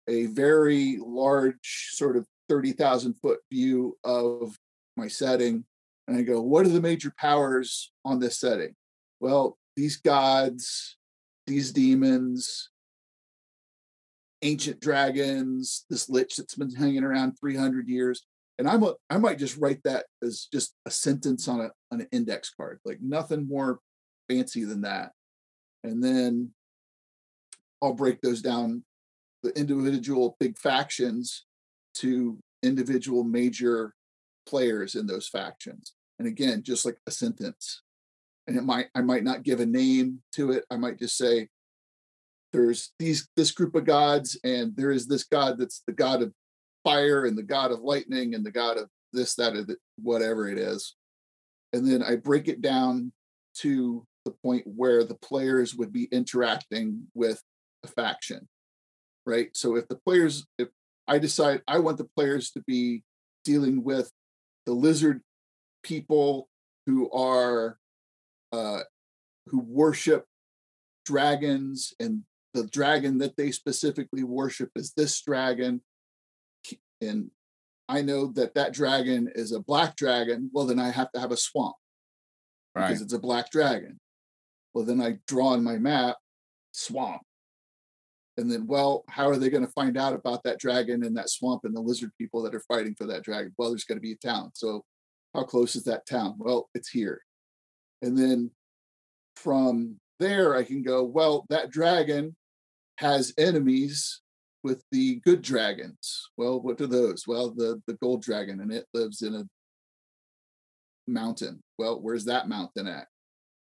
a 0.08 0.26
very 0.26 0.98
large, 1.00 1.90
sort 1.92 2.16
of 2.16 2.26
30,000 2.48 3.14
foot 3.14 3.40
view 3.50 3.96
of 4.04 4.56
my 5.00 5.08
setting. 5.08 5.64
And 6.06 6.16
I 6.16 6.22
go, 6.22 6.40
what 6.40 6.66
are 6.66 6.70
the 6.70 6.80
major 6.80 7.12
powers 7.18 7.92
on 8.04 8.20
this 8.20 8.38
setting? 8.38 8.74
Well, 9.20 9.58
these 9.76 9.96
gods, 9.96 10.96
these 11.46 11.72
demons, 11.72 12.70
ancient 14.42 14.80
dragons, 14.80 15.84
this 15.90 16.08
lich 16.08 16.36
that's 16.36 16.54
been 16.54 16.74
hanging 16.74 17.04
around 17.04 17.36
300 17.40 17.88
years. 17.88 18.26
And 18.58 18.68
I'm 18.68 18.82
a, 18.82 18.94
I 19.08 19.16
might 19.18 19.38
just 19.38 19.56
write 19.56 19.82
that 19.84 20.06
as 20.22 20.46
just 20.52 20.74
a 20.84 20.90
sentence 20.90 21.48
on 21.48 21.60
a 21.60 21.70
on 21.90 22.02
an 22.02 22.08
index 22.12 22.50
card, 22.54 22.78
like 22.84 22.98
nothing 23.00 23.48
more 23.48 23.80
fancy 24.28 24.64
than 24.64 24.82
that. 24.82 25.12
And 25.82 26.04
then 26.04 26.50
I'll 27.82 27.94
break 27.94 28.20
those 28.20 28.42
down, 28.42 28.84
the 29.42 29.58
individual 29.58 30.36
big 30.38 30.58
factions 30.58 31.46
to 31.94 32.38
individual 32.62 33.24
major 33.24 33.94
players 34.50 34.96
in 34.96 35.06
those 35.06 35.28
factions. 35.28 35.94
And 36.18 36.26
again, 36.26 36.62
just 36.62 36.84
like 36.84 36.98
a 37.06 37.10
sentence. 37.10 37.82
And 38.46 38.56
it 38.56 38.64
might 38.64 38.88
I 38.94 39.00
might 39.00 39.24
not 39.24 39.44
give 39.44 39.60
a 39.60 39.66
name 39.66 40.22
to 40.34 40.50
it. 40.50 40.64
I 40.70 40.76
might 40.76 40.98
just 40.98 41.16
say 41.16 41.48
there's 42.52 42.92
these 42.98 43.28
this 43.36 43.52
group 43.52 43.74
of 43.74 43.84
gods 43.84 44.38
and 44.44 44.76
there 44.76 44.90
is 44.90 45.06
this 45.06 45.24
god 45.24 45.58
that's 45.58 45.82
the 45.86 45.92
god 45.92 46.22
of 46.22 46.32
fire 46.84 47.24
and 47.24 47.36
the 47.36 47.42
god 47.42 47.70
of 47.70 47.80
lightning 47.80 48.34
and 48.34 48.44
the 48.44 48.50
god 48.50 48.76
of 48.76 48.88
this 49.12 49.34
that 49.34 49.54
or 49.54 49.66
whatever 49.96 50.48
it 50.48 50.58
is 50.58 50.96
and 51.72 51.86
then 51.86 52.02
i 52.02 52.16
break 52.16 52.48
it 52.48 52.60
down 52.60 53.12
to 53.54 54.04
the 54.24 54.30
point 54.30 54.64
where 54.66 55.04
the 55.04 55.16
players 55.16 55.74
would 55.74 55.92
be 55.92 56.04
interacting 56.12 57.06
with 57.14 57.42
a 57.84 57.88
faction 57.88 58.48
right 59.26 59.56
so 59.56 59.76
if 59.76 59.86
the 59.88 59.96
players 59.96 60.46
if 60.58 60.68
i 61.08 61.18
decide 61.18 61.62
i 61.68 61.78
want 61.78 61.98
the 61.98 62.08
players 62.16 62.50
to 62.50 62.60
be 62.66 63.02
dealing 63.44 63.82
with 63.82 64.10
the 64.66 64.72
lizard 64.72 65.20
people 65.82 66.48
who 66.86 67.10
are 67.10 67.78
uh 68.52 68.80
who 69.46 69.60
worship 69.60 70.24
dragons 71.04 71.94
and 71.98 72.22
the 72.54 72.66
dragon 72.66 73.18
that 73.18 73.36
they 73.36 73.50
specifically 73.52 74.24
worship 74.24 74.70
is 74.74 74.92
this 74.92 75.20
dragon. 75.22 75.80
And 77.00 77.30
i 77.88 78.02
know 78.02 78.26
that 78.32 78.54
that 78.54 78.72
dragon 78.72 79.30
is 79.34 79.52
a 79.52 79.60
black 79.60 79.96
dragon 79.96 80.48
well 80.52 80.66
then 80.66 80.78
i 80.78 80.90
have 80.90 81.10
to 81.10 81.18
have 81.18 81.32
a 81.32 81.36
swamp 81.36 81.74
right. 82.74 82.86
because 82.86 83.02
it's 83.02 83.12
a 83.12 83.18
black 83.18 83.50
dragon. 83.50 83.98
Well 84.74 84.84
then 84.84 85.00
i 85.00 85.18
draw 85.26 85.48
on 85.48 85.64
my 85.64 85.78
map 85.78 86.16
swamp 86.72 87.22
and 88.40 88.50
then 88.50 88.66
well 88.66 89.04
how 89.08 89.28
are 89.28 89.36
they 89.36 89.50
going 89.50 89.64
to 89.64 89.72
find 89.72 89.96
out 89.96 90.12
about 90.12 90.42
that 90.42 90.58
dragon 90.58 91.04
and 91.04 91.16
that 91.16 91.30
swamp 91.30 91.62
and 91.64 91.74
the 91.74 91.80
lizard 91.80 92.10
people 92.18 92.42
that 92.42 92.54
are 92.54 92.64
fighting 92.66 92.94
for 92.94 93.06
that 93.06 93.22
dragon 93.22 93.52
well 93.56 93.70
there's 93.70 93.84
going 93.84 93.98
to 93.98 94.02
be 94.02 94.12
a 94.12 94.26
town 94.26 94.50
so 94.54 94.84
how 95.34 95.44
close 95.44 95.76
is 95.76 95.84
that 95.84 96.06
town 96.06 96.34
well 96.38 96.68
it's 96.74 96.88
here 96.88 97.22
and 98.02 98.16
then 98.16 98.50
from 99.36 99.96
there 100.18 100.56
i 100.56 100.64
can 100.64 100.82
go 100.82 101.04
well 101.04 101.46
that 101.48 101.70
dragon 101.70 102.34
has 102.98 103.32
enemies 103.38 104.20
with 104.62 104.84
the 104.92 105.16
good 105.24 105.42
dragons. 105.42 106.28
Well, 106.36 106.60
what 106.60 106.80
are 106.80 106.86
those? 106.86 107.26
Well, 107.26 107.50
the 107.50 107.80
the 107.86 107.94
gold 107.94 108.22
dragon, 108.22 108.60
and 108.60 108.72
it 108.72 108.86
lives 108.92 109.22
in 109.22 109.34
a 109.34 109.48
mountain. 111.06 111.62
Well, 111.78 112.00
where's 112.00 112.26
that 112.26 112.48
mountain 112.48 112.86
at? 112.86 113.06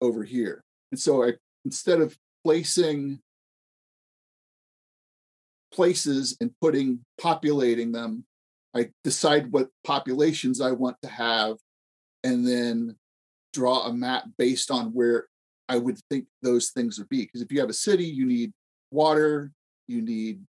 Over 0.02 0.23
here. 0.23 0.63
And 0.91 0.99
so 0.99 1.23
I 1.23 1.34
instead 1.65 2.02
of 2.02 2.17
placing 2.43 3.21
places 5.73 6.38
and 6.39 6.51
putting 6.62 6.99
populating 7.19 7.91
them, 7.91 8.25
I 8.75 8.89
decide 9.03 9.51
what 9.51 9.69
populations 9.83 10.62
I 10.62 10.71
want 10.71 10.97
to 11.03 11.09
have, 11.09 11.57
and 12.23 12.47
then 12.47 12.95
draw 13.53 13.86
a 13.86 13.93
map 13.93 14.23
based 14.38 14.71
on 14.71 14.88
where 14.88 15.27
I 15.69 15.77
would 15.77 15.99
think 16.09 16.25
those 16.41 16.71
things 16.71 16.97
would 16.97 17.09
be. 17.09 17.23
Because 17.23 17.41
if 17.41 17.51
you 17.51 17.59
have 17.59 17.69
a 17.69 17.73
city, 17.73 18.05
you 18.05 18.25
need 18.25 18.51
water, 18.91 19.51
you 19.88 20.01
need 20.01 20.41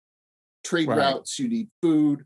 trade 0.65 0.89
right. 0.89 0.99
routes, 0.99 1.39
you 1.39 1.49
need 1.49 1.69
food. 1.83 2.25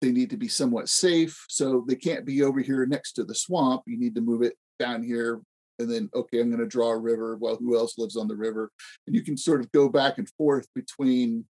They 0.00 0.10
need 0.12 0.30
to 0.30 0.36
be 0.36 0.48
somewhat 0.48 0.88
safe. 0.88 1.44
So 1.48 1.84
they 1.86 1.94
can't 1.94 2.26
be 2.26 2.42
over 2.42 2.60
here 2.60 2.84
next 2.86 3.12
to 3.14 3.24
the 3.24 3.34
swamp. 3.34 3.82
You 3.86 3.98
need 3.98 4.14
to 4.16 4.20
move 4.20 4.42
it 4.42 4.54
down 4.78 5.02
here. 5.02 5.40
And 5.78 5.90
then, 5.90 6.10
okay, 6.14 6.40
I'm 6.40 6.50
going 6.50 6.60
to 6.60 6.66
draw 6.66 6.90
a 6.90 6.98
river. 6.98 7.36
Well, 7.40 7.56
who 7.56 7.76
else 7.76 7.98
lives 7.98 8.16
on 8.16 8.28
the 8.28 8.36
river? 8.36 8.70
And 9.06 9.16
you 9.16 9.22
can 9.22 9.36
sort 9.36 9.60
of 9.60 9.72
go 9.72 9.88
back 9.88 10.18
and 10.18 10.28
forth 10.36 10.66
between 10.74 11.46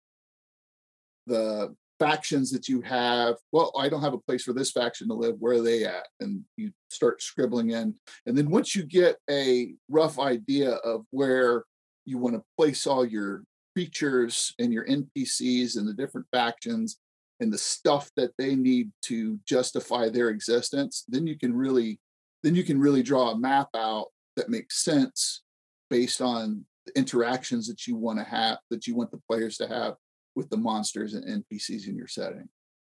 the 1.28 1.74
factions 1.98 2.50
that 2.52 2.68
you 2.68 2.80
have. 2.82 3.36
Well, 3.52 3.72
I 3.78 3.88
don't 3.88 4.02
have 4.02 4.14
a 4.14 4.18
place 4.18 4.44
for 4.44 4.52
this 4.52 4.70
faction 4.70 5.08
to 5.08 5.14
live. 5.14 5.36
Where 5.38 5.54
are 5.54 5.62
they 5.62 5.84
at? 5.84 6.06
And 6.20 6.42
you 6.56 6.72
start 6.88 7.22
scribbling 7.22 7.70
in. 7.70 7.94
And 8.26 8.36
then 8.36 8.50
once 8.50 8.74
you 8.74 8.84
get 8.84 9.16
a 9.28 9.74
rough 9.88 10.18
idea 10.18 10.72
of 10.72 11.04
where 11.10 11.64
you 12.04 12.18
want 12.18 12.36
to 12.36 12.42
place 12.56 12.86
all 12.86 13.04
your 13.04 13.42
creatures 13.74 14.54
and 14.58 14.72
your 14.72 14.86
NPCs 14.86 15.76
and 15.76 15.86
the 15.86 15.94
different 15.94 16.26
factions 16.32 16.98
and 17.40 17.52
the 17.52 17.58
stuff 17.58 18.10
that 18.16 18.32
they 18.38 18.54
need 18.54 18.90
to 19.02 19.38
justify 19.46 20.08
their 20.08 20.30
existence, 20.30 21.04
then 21.08 21.26
you 21.26 21.38
can 21.38 21.54
really 21.54 22.00
then 22.44 22.54
you 22.54 22.62
can 22.62 22.78
really 22.78 23.02
draw 23.02 23.30
a 23.30 23.38
map 23.38 23.68
out 23.74 24.06
that 24.36 24.48
makes 24.48 24.84
sense 24.84 25.42
based 25.90 26.20
on 26.20 26.64
the 26.86 26.96
interactions 26.96 27.66
that 27.66 27.86
you 27.86 27.96
want 27.96 28.16
to 28.16 28.24
have 28.24 28.58
that 28.70 28.86
you 28.86 28.94
want 28.94 29.10
the 29.10 29.20
players 29.28 29.56
to 29.56 29.66
have 29.66 29.94
with 30.38 30.48
the 30.48 30.56
monsters 30.56 31.14
and 31.14 31.44
NPCs 31.44 31.88
in 31.88 31.96
your 31.96 32.06
setting. 32.06 32.48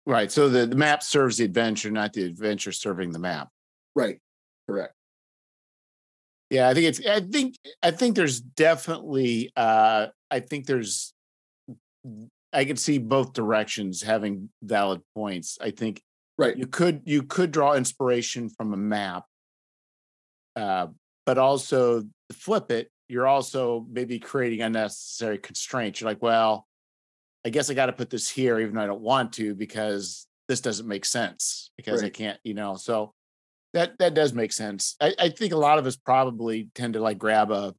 Right. 0.06 0.32
So 0.32 0.48
the, 0.48 0.68
the 0.68 0.76
map 0.76 1.02
serves 1.04 1.38
the 1.38 1.44
adventure, 1.44 1.90
not 1.90 2.14
the 2.14 2.24
adventure 2.24 2.72
serving 2.72 3.12
the 3.12 3.20
map. 3.20 3.50
Right. 3.96 4.20
Correct. 4.70 4.94
Yeah, 6.52 6.70
I 6.70 6.74
think 6.74 6.86
it's 6.86 7.06
I 7.06 7.20
think 7.22 7.56
I 7.82 7.92
think 7.92 8.16
there's 8.16 8.40
definitely 8.40 9.52
uh 9.56 10.08
I 10.30 10.40
think 10.40 10.66
there's 10.68 11.14
I 12.54 12.66
can 12.66 12.78
see 12.78 12.98
both 12.98 13.34
directions 13.34 14.02
having 14.02 14.50
valid 14.62 15.02
points. 15.16 15.58
I 15.62 15.72
think 15.72 16.02
right 16.38 16.56
you 16.58 16.68
could 16.68 17.02
you 17.06 17.24
could 17.24 17.52
draw 17.52 17.74
inspiration 17.74 18.50
from 18.50 18.74
a 18.74 18.78
map 18.78 19.26
uh 20.56 20.88
but 21.26 21.38
also 21.38 22.04
flip 22.32 22.72
it 22.72 22.90
you're 23.08 23.28
also 23.28 23.86
maybe 23.90 24.18
creating 24.18 24.62
unnecessary 24.62 25.38
constraints 25.38 26.00
you're 26.00 26.10
like 26.10 26.22
well 26.22 26.68
i 27.46 27.50
guess 27.50 27.70
i 27.70 27.74
got 27.74 27.88
to 27.88 27.94
put 27.94 28.10
this 28.10 28.30
here 28.30 28.60
even 28.60 28.76
though 28.76 28.82
i 28.82 28.88
don't 28.88 29.02
want 29.02 29.34
to 29.34 29.56
because 29.56 30.28
this 30.48 30.62
doesn't 30.62 30.88
make 30.88 31.06
sense 31.06 31.72
because 31.78 32.02
right. 32.02 32.08
i 32.08 32.10
can't 32.10 32.40
you 32.44 32.54
know 32.54 32.76
so 32.76 33.14
that 33.74 33.98
that 34.00 34.14
does 34.14 34.34
make 34.34 34.52
sense. 34.52 34.96
I, 35.00 35.14
I, 35.18 35.30
think 35.30 35.54
a 35.54 35.58
lot 35.58 35.80
of 35.80 35.86
us 35.86 35.96
probably 35.96 36.70
tend 36.76 36.94
to 36.94 37.00
like 37.00 37.18
grab 37.18 37.52
a 37.52 37.74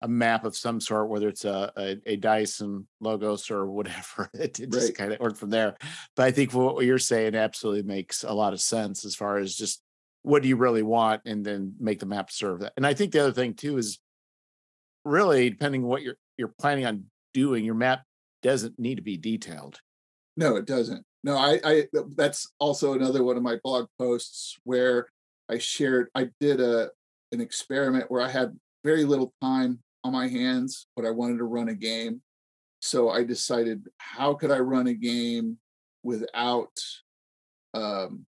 a 0.00 0.08
map 0.08 0.44
of 0.44 0.56
some 0.56 0.80
sort, 0.80 1.08
whether 1.08 1.28
it's 1.28 1.44
a 1.44 1.72
a, 1.76 1.96
a 2.06 2.16
Dyson 2.16 2.86
logos 3.00 3.50
or 3.50 3.66
whatever. 3.66 4.30
It, 4.34 4.58
it 4.60 4.72
just 4.72 4.88
right. 4.88 4.96
kind 4.96 5.12
of 5.12 5.20
work 5.20 5.36
from 5.36 5.50
there. 5.50 5.76
But 6.16 6.26
I 6.26 6.30
think 6.30 6.54
what 6.54 6.84
you're 6.84 6.98
saying 6.98 7.34
absolutely 7.34 7.82
makes 7.82 8.24
a 8.24 8.32
lot 8.32 8.52
of 8.52 8.60
sense 8.60 9.04
as 9.04 9.14
far 9.14 9.38
as 9.38 9.54
just 9.54 9.82
what 10.22 10.42
do 10.42 10.48
you 10.48 10.56
really 10.56 10.82
want, 10.82 11.22
and 11.24 11.44
then 11.44 11.74
make 11.78 12.00
the 12.00 12.06
map 12.06 12.30
serve 12.30 12.60
that. 12.60 12.72
And 12.76 12.86
I 12.86 12.94
think 12.94 13.12
the 13.12 13.20
other 13.20 13.32
thing 13.32 13.54
too 13.54 13.78
is 13.78 13.98
really 15.04 15.50
depending 15.50 15.82
on 15.82 15.88
what 15.88 16.02
you're 16.02 16.18
you're 16.36 16.48
planning 16.48 16.86
on 16.86 17.04
doing, 17.32 17.64
your 17.64 17.74
map 17.74 18.02
doesn't 18.42 18.78
need 18.78 18.96
to 18.96 19.02
be 19.02 19.16
detailed. 19.16 19.80
No, 20.36 20.56
it 20.56 20.66
doesn't. 20.66 21.04
No, 21.24 21.36
I, 21.36 21.60
I 21.64 21.84
that's 22.16 22.52
also 22.60 22.92
another 22.92 23.24
one 23.24 23.36
of 23.36 23.42
my 23.42 23.58
blog 23.64 23.86
posts 23.98 24.56
where 24.64 25.08
I 25.48 25.58
shared, 25.58 26.08
I 26.14 26.28
did 26.40 26.60
a 26.60 26.90
an 27.32 27.40
experiment 27.40 28.10
where 28.10 28.22
I 28.22 28.28
had 28.28 28.58
very 28.84 29.04
little 29.04 29.34
time 29.42 29.80
on 30.04 30.12
my 30.12 30.28
hands, 30.28 30.86
but 30.96 31.04
I 31.04 31.10
wanted 31.10 31.38
to 31.38 31.44
run 31.44 31.68
a 31.68 31.74
game. 31.74 32.22
So 32.80 33.10
I 33.10 33.24
decided, 33.24 33.86
how 33.98 34.34
could 34.34 34.50
I 34.50 34.60
run 34.60 34.86
a 34.86 34.94
game 34.94 35.58
without 36.04 36.70
um, 37.74 38.24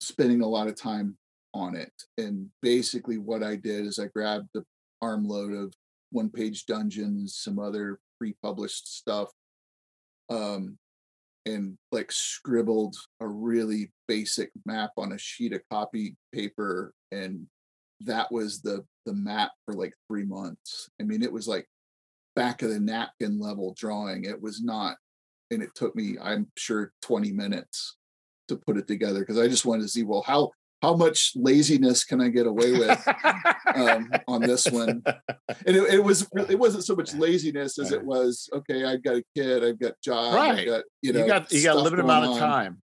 spending 0.00 0.42
a 0.42 0.46
lot 0.46 0.68
of 0.68 0.76
time 0.76 1.16
on 1.54 1.74
it? 1.74 1.92
And 2.18 2.50
basically, 2.62 3.16
what 3.16 3.42
I 3.42 3.56
did 3.56 3.86
is 3.86 3.98
I 3.98 4.06
grabbed 4.06 4.48
the 4.52 4.64
armload 5.00 5.52
of 5.52 5.72
one 6.16 6.30
page 6.30 6.66
dungeons, 6.66 7.36
some 7.36 7.58
other 7.58 8.00
pre 8.18 8.34
published 8.42 8.96
stuff, 8.96 9.30
um, 10.30 10.78
and 11.44 11.78
like 11.92 12.10
scribbled 12.10 12.96
a 13.20 13.26
really 13.28 13.92
basic 14.08 14.50
map 14.64 14.90
on 14.96 15.12
a 15.12 15.18
sheet 15.18 15.52
of 15.52 15.60
copy 15.70 16.16
paper 16.32 16.92
and 17.12 17.46
that 18.00 18.30
was 18.30 18.60
the 18.60 18.84
the 19.06 19.14
map 19.14 19.52
for 19.64 19.74
like 19.74 19.94
three 20.08 20.24
months. 20.24 20.90
I 21.00 21.04
mean, 21.04 21.22
it 21.22 21.32
was 21.32 21.46
like 21.46 21.66
back 22.34 22.62
of 22.62 22.70
the 22.70 22.80
napkin 22.80 23.38
level 23.38 23.74
drawing. 23.78 24.24
It 24.24 24.40
was 24.40 24.62
not, 24.62 24.96
and 25.50 25.62
it 25.62 25.70
took 25.74 25.94
me, 25.94 26.16
I'm 26.20 26.48
sure, 26.56 26.92
20 27.02 27.32
minutes 27.32 27.96
to 28.48 28.56
put 28.56 28.76
it 28.76 28.86
together 28.86 29.20
because 29.20 29.38
I 29.38 29.48
just 29.48 29.64
wanted 29.64 29.82
to 29.82 29.88
see, 29.88 30.02
well, 30.02 30.22
how 30.22 30.50
how 30.86 30.94
much 30.94 31.32
laziness 31.34 32.04
can 32.04 32.20
I 32.20 32.28
get 32.28 32.46
away 32.46 32.70
with 32.70 33.08
um, 33.74 34.08
on 34.28 34.40
this 34.40 34.70
one? 34.70 35.02
And 35.66 35.76
it, 35.76 35.94
it, 35.94 36.04
was 36.04 36.28
it 36.48 36.58
wasn't 36.58 36.84
so 36.84 36.94
much 36.94 37.12
laziness 37.12 37.76
as 37.80 37.90
it 37.90 38.04
was 38.04 38.48
okay. 38.52 38.84
I've 38.84 39.02
got 39.02 39.16
a 39.16 39.24
kid, 39.34 39.64
I've 39.64 39.80
got 39.80 40.00
job, 40.00 40.34
right? 40.34 40.60
I've 40.60 40.66
got, 40.66 40.84
you 41.02 41.12
know, 41.12 41.20
you 41.20 41.26
got 41.26 41.50
you 41.50 41.62
got 41.64 41.74
a 41.74 41.80
limited 41.80 42.04
amount 42.04 42.26
of 42.26 42.38
time, 42.38 42.82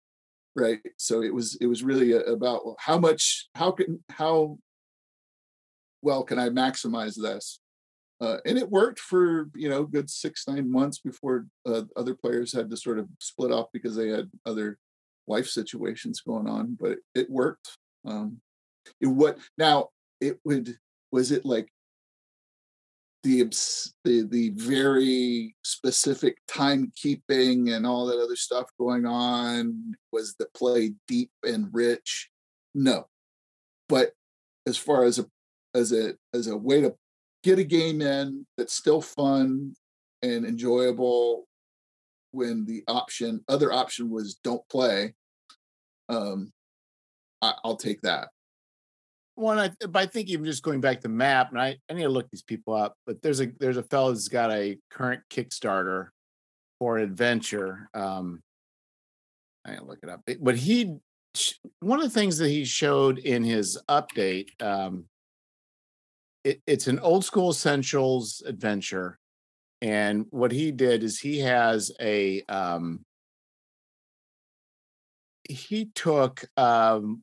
right? 0.54 0.78
So 0.96 1.22
it 1.22 1.34
was 1.34 1.58
it 1.60 1.66
was 1.66 1.82
really 1.82 2.12
about 2.12 2.62
how 2.78 2.98
much 2.98 3.48
how 3.56 3.72
can 3.72 4.04
how 4.10 4.58
well 6.00 6.22
can 6.22 6.38
I 6.38 6.50
maximize 6.50 7.20
this? 7.20 7.58
Uh, 8.20 8.36
and 8.46 8.58
it 8.58 8.70
worked 8.70 9.00
for 9.00 9.48
you 9.56 9.68
know 9.68 9.84
good 9.84 10.08
six 10.08 10.46
nine 10.46 10.70
months 10.70 11.00
before 11.00 11.46
uh, 11.66 11.82
other 11.96 12.14
players 12.14 12.52
had 12.52 12.70
to 12.70 12.76
sort 12.76 13.00
of 13.00 13.08
split 13.18 13.50
off 13.50 13.66
because 13.72 13.96
they 13.96 14.08
had 14.08 14.30
other 14.46 14.78
life 15.28 15.48
situations 15.48 16.20
going 16.20 16.48
on, 16.48 16.76
but 16.80 16.98
it 17.16 17.28
worked. 17.28 17.76
Um, 18.04 18.40
it 19.00 19.06
what 19.06 19.38
now? 19.56 19.88
It 20.20 20.38
would 20.44 20.76
was 21.12 21.30
it 21.30 21.44
like 21.44 21.68
the 23.22 23.42
the 24.04 24.22
the 24.22 24.50
very 24.50 25.54
specific 25.62 26.38
timekeeping 26.48 27.74
and 27.74 27.86
all 27.86 28.06
that 28.06 28.20
other 28.20 28.36
stuff 28.36 28.70
going 28.78 29.06
on? 29.06 29.94
Was 30.12 30.34
the 30.38 30.46
play 30.54 30.94
deep 31.06 31.30
and 31.42 31.68
rich? 31.72 32.30
No, 32.74 33.06
but 33.88 34.12
as 34.66 34.76
far 34.76 35.04
as 35.04 35.18
a 35.18 35.26
as 35.74 35.92
a 35.92 36.14
as 36.34 36.46
a 36.46 36.56
way 36.56 36.80
to 36.80 36.94
get 37.42 37.58
a 37.58 37.64
game 37.64 38.00
in 38.00 38.46
that's 38.56 38.74
still 38.74 39.00
fun 39.00 39.74
and 40.22 40.44
enjoyable 40.44 41.46
when 42.32 42.64
the 42.66 42.82
option 42.88 43.42
other 43.48 43.72
option 43.72 44.10
was 44.10 44.34
don't 44.44 44.66
play 44.68 45.14
um 46.08 46.52
I, 47.42 47.54
will 47.64 47.76
take 47.76 48.00
that. 48.02 48.28
One 49.34 49.58
I, 49.58 49.70
but 49.80 49.96
I 49.96 50.06
think 50.06 50.28
even 50.28 50.44
just 50.44 50.62
going 50.62 50.80
back 50.80 51.00
to 51.02 51.08
map 51.08 51.50
and 51.50 51.60
I, 51.60 51.76
I 51.88 51.94
need 51.94 52.02
to 52.02 52.08
look 52.08 52.28
these 52.30 52.42
people 52.42 52.74
up 52.74 52.94
but 53.06 53.22
there's 53.22 53.40
a 53.40 53.46
there's 53.60 53.76
a 53.76 53.84
fellow 53.84 54.10
who's 54.10 54.26
got 54.26 54.50
a 54.50 54.76
current 54.90 55.22
kickstarter 55.30 56.08
for 56.80 56.98
an 56.98 57.04
adventure 57.04 57.88
um 57.94 58.40
i 59.64 59.74
gotta 59.74 59.84
look 59.84 60.00
it 60.02 60.08
up 60.08 60.22
but 60.40 60.56
he 60.56 60.96
one 61.78 62.00
of 62.00 62.04
the 62.04 62.18
things 62.18 62.38
that 62.38 62.48
he 62.48 62.64
showed 62.64 63.18
in 63.18 63.44
his 63.44 63.80
update 63.88 64.48
um 64.60 65.04
it, 66.42 66.60
it's 66.66 66.88
an 66.88 66.98
old 66.98 67.24
school 67.24 67.50
essentials 67.50 68.42
adventure 68.44 69.20
and 69.82 70.26
what 70.30 70.50
he 70.50 70.72
did 70.72 71.04
is 71.04 71.20
he 71.20 71.38
has 71.38 71.92
a 72.00 72.42
um 72.48 73.04
he 75.48 75.86
took 75.94 76.44
um 76.56 77.22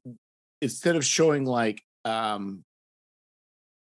instead 0.62 0.96
of 0.96 1.06
showing 1.06 1.46
like 1.46 1.82
um 2.04 2.64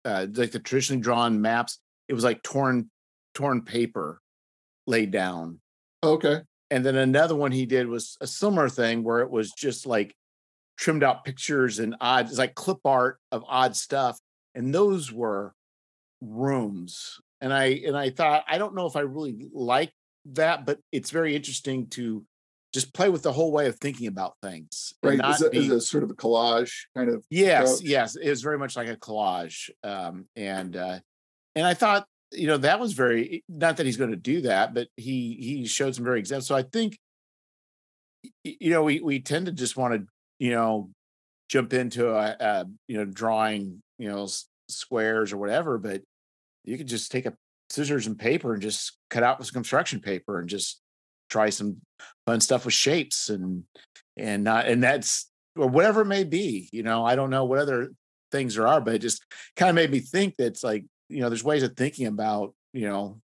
uh 0.04 0.26
like 0.34 0.50
the 0.50 0.58
traditionally 0.58 1.00
drawn 1.00 1.40
maps 1.40 1.78
it 2.08 2.14
was 2.14 2.24
like 2.24 2.42
torn 2.42 2.90
torn 3.34 3.62
paper 3.62 4.20
laid 4.86 5.10
down. 5.10 5.60
Okay. 6.02 6.40
And 6.70 6.84
then 6.84 6.96
another 6.96 7.36
one 7.36 7.52
he 7.52 7.66
did 7.66 7.86
was 7.86 8.16
a 8.20 8.26
similar 8.26 8.68
thing 8.68 9.04
where 9.04 9.20
it 9.20 9.30
was 9.30 9.52
just 9.52 9.86
like 9.86 10.14
trimmed 10.76 11.04
out 11.04 11.24
pictures 11.24 11.78
and 11.78 11.96
odd 12.00 12.26
it's 12.26 12.38
like 12.38 12.54
clip 12.54 12.78
art 12.84 13.18
of 13.32 13.44
odd 13.46 13.76
stuff 13.76 14.18
and 14.54 14.74
those 14.74 15.12
were 15.12 15.54
rooms. 16.20 17.20
And 17.40 17.52
i 17.52 17.66
and 17.86 17.96
i 17.96 18.10
thought 18.10 18.44
i 18.48 18.56
don't 18.56 18.74
know 18.74 18.86
if 18.86 18.96
i 18.96 19.00
really 19.00 19.46
like 19.52 19.92
that 20.32 20.64
but 20.64 20.80
it's 20.90 21.10
very 21.10 21.36
interesting 21.36 21.86
to 21.88 22.24
just 22.76 22.92
play 22.92 23.08
with 23.08 23.22
the 23.22 23.32
whole 23.32 23.50
way 23.50 23.68
of 23.68 23.76
thinking 23.78 24.06
about 24.06 24.34
things. 24.42 24.92
Right. 25.02 25.18
Is 25.30 25.40
a, 25.40 25.48
be, 25.48 25.60
is 25.60 25.70
it 25.70 25.80
sort 25.80 26.04
of 26.04 26.10
a 26.10 26.14
collage 26.14 26.72
kind 26.94 27.08
of? 27.08 27.24
Yes. 27.30 27.78
Approach? 27.78 27.88
Yes. 27.88 28.16
It 28.16 28.28
was 28.28 28.42
very 28.42 28.58
much 28.58 28.76
like 28.76 28.88
a 28.88 28.96
collage. 28.96 29.70
Um, 29.82 30.26
and, 30.36 30.76
uh, 30.76 30.98
and 31.54 31.66
I 31.66 31.72
thought, 31.72 32.04
you 32.32 32.46
know, 32.46 32.58
that 32.58 32.78
was 32.78 32.92
very, 32.92 33.42
not 33.48 33.78
that 33.78 33.86
he's 33.86 33.96
going 33.96 34.10
to 34.10 34.16
do 34.16 34.42
that, 34.42 34.74
but 34.74 34.88
he, 34.98 35.38
he 35.40 35.66
showed 35.66 35.94
some 35.94 36.04
very 36.04 36.18
examples. 36.18 36.48
So 36.48 36.54
I 36.54 36.64
think, 36.64 36.98
you 38.44 38.68
know, 38.68 38.82
we, 38.82 39.00
we 39.00 39.20
tend 39.20 39.46
to 39.46 39.52
just 39.52 39.78
want 39.78 39.94
to, 39.94 40.06
you 40.38 40.50
know, 40.50 40.90
jump 41.48 41.72
into 41.72 42.10
a, 42.10 42.36
a 42.38 42.66
you 42.88 42.98
know, 42.98 43.06
drawing, 43.06 43.80
you 43.98 44.10
know, 44.10 44.28
squares 44.68 45.32
or 45.32 45.38
whatever, 45.38 45.78
but 45.78 46.02
you 46.64 46.76
could 46.76 46.88
just 46.88 47.10
take 47.10 47.24
a 47.24 47.32
scissors 47.70 48.06
and 48.06 48.18
paper 48.18 48.52
and 48.52 48.60
just 48.60 48.98
cut 49.08 49.22
out 49.22 49.38
with 49.38 49.46
some 49.46 49.54
construction 49.54 50.00
paper 50.00 50.40
and 50.40 50.50
just 50.50 50.82
try 51.28 51.50
some 51.50 51.80
fun 52.26 52.40
stuff 52.40 52.64
with 52.64 52.74
shapes 52.74 53.28
and 53.30 53.64
and 54.16 54.44
not 54.44 54.66
and 54.66 54.82
that's 54.82 55.30
or 55.56 55.68
whatever 55.68 56.02
it 56.02 56.06
may 56.06 56.24
be 56.24 56.68
you 56.72 56.82
know 56.82 57.04
i 57.04 57.14
don't 57.16 57.30
know 57.30 57.44
what 57.44 57.58
other 57.58 57.90
things 58.32 58.54
there 58.54 58.66
are 58.66 58.80
but 58.80 58.94
it 58.94 58.98
just 58.98 59.24
kind 59.56 59.70
of 59.70 59.76
made 59.76 59.90
me 59.90 60.00
think 60.00 60.36
that 60.36 60.46
it's 60.46 60.64
like 60.64 60.84
you 61.08 61.20
know 61.20 61.28
there's 61.28 61.44
ways 61.44 61.62
of 61.62 61.76
thinking 61.76 62.06
about 62.06 62.54
you 62.72 62.88
know 62.88 63.20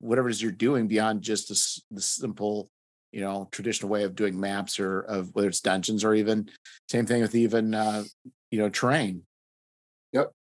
whatever 0.00 0.28
it 0.28 0.32
is 0.32 0.42
you're 0.42 0.50
doing 0.50 0.88
beyond 0.88 1.22
just 1.22 1.48
the, 1.48 1.96
the 1.96 2.00
simple 2.00 2.68
you 3.12 3.20
know 3.20 3.48
traditional 3.50 3.90
way 3.90 4.04
of 4.04 4.14
doing 4.14 4.38
maps 4.38 4.80
or 4.80 5.00
of 5.00 5.34
whether 5.34 5.48
it's 5.48 5.60
dungeons 5.60 6.04
or 6.04 6.14
even 6.14 6.48
same 6.88 7.06
thing 7.06 7.22
with 7.22 7.34
even 7.34 7.74
uh 7.74 8.04
you 8.50 8.58
know 8.58 8.68
terrain. 8.68 9.22
Yep. 10.12 10.32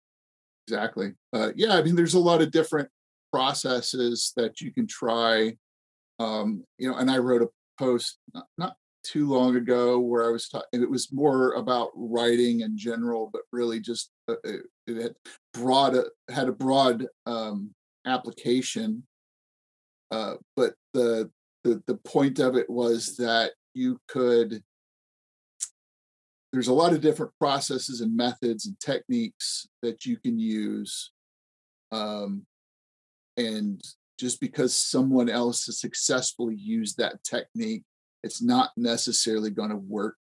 Exactly. 0.66 1.12
Uh 1.32 1.50
yeah 1.56 1.74
i 1.76 1.82
mean 1.82 1.96
there's 1.96 2.14
a 2.14 2.18
lot 2.18 2.42
of 2.42 2.50
different 2.50 2.88
processes 3.32 4.32
that 4.36 4.60
you 4.60 4.72
can 4.72 4.86
try 4.86 5.54
um, 6.18 6.64
you 6.78 6.90
know, 6.90 6.96
and 6.96 7.10
I 7.10 7.18
wrote 7.18 7.42
a 7.42 7.48
post 7.78 8.18
not, 8.34 8.46
not 8.56 8.76
too 9.04 9.28
long 9.28 9.56
ago 9.56 9.98
where 9.98 10.26
I 10.26 10.30
was 10.30 10.48
talking, 10.48 10.82
it 10.82 10.90
was 10.90 11.12
more 11.12 11.52
about 11.54 11.90
writing 11.94 12.60
in 12.60 12.76
general, 12.76 13.30
but 13.32 13.42
really 13.52 13.80
just 13.80 14.10
uh, 14.28 14.34
it, 14.44 14.62
it, 14.86 14.96
had 15.02 15.14
broad, 15.54 15.96
uh, 15.96 16.04
had 16.28 16.48
a 16.48 16.52
broad 16.52 17.06
um, 17.26 17.70
application. 18.06 19.04
Uh, 20.10 20.34
but 20.56 20.74
the, 20.94 21.30
the, 21.64 21.82
the 21.86 21.96
point 21.96 22.38
of 22.38 22.56
it 22.56 22.68
was 22.68 23.16
that 23.16 23.52
you 23.74 23.98
could, 24.08 24.62
there's 26.52 26.68
a 26.68 26.74
lot 26.74 26.92
of 26.92 27.00
different 27.00 27.32
processes 27.38 28.00
and 28.00 28.16
methods 28.16 28.66
and 28.66 28.78
techniques 28.80 29.68
that 29.82 30.04
you 30.04 30.16
can 30.16 30.38
use. 30.38 31.12
Um, 31.92 32.44
and 33.36 33.80
just 34.18 34.40
because 34.40 34.76
someone 34.76 35.28
else 35.28 35.66
has 35.66 35.80
successfully 35.80 36.54
used 36.54 36.98
that 36.98 37.22
technique, 37.24 37.84
it's 38.22 38.42
not 38.42 38.70
necessarily 38.76 39.50
going 39.50 39.70
to 39.70 39.76
work 39.76 40.16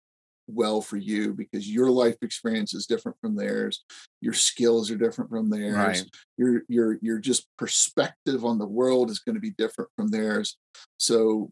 well 0.47 0.81
for 0.81 0.97
you 0.97 1.33
because 1.33 1.69
your 1.69 1.91
life 1.91 2.15
experience 2.21 2.73
is 2.73 2.85
different 2.85 3.17
from 3.19 3.35
theirs 3.35 3.83
your 4.21 4.33
skills 4.33 4.89
are 4.89 4.95
different 4.95 5.29
from 5.29 5.49
theirs 5.49 5.75
right. 5.75 6.03
your 6.37 6.61
your 6.69 6.97
your 7.01 7.19
just 7.19 7.47
perspective 7.57 8.45
on 8.45 8.57
the 8.57 8.65
world 8.65 9.09
is 9.09 9.19
going 9.19 9.35
to 9.35 9.41
be 9.41 9.51
different 9.57 9.89
from 9.95 10.07
theirs 10.07 10.57
so 10.97 11.51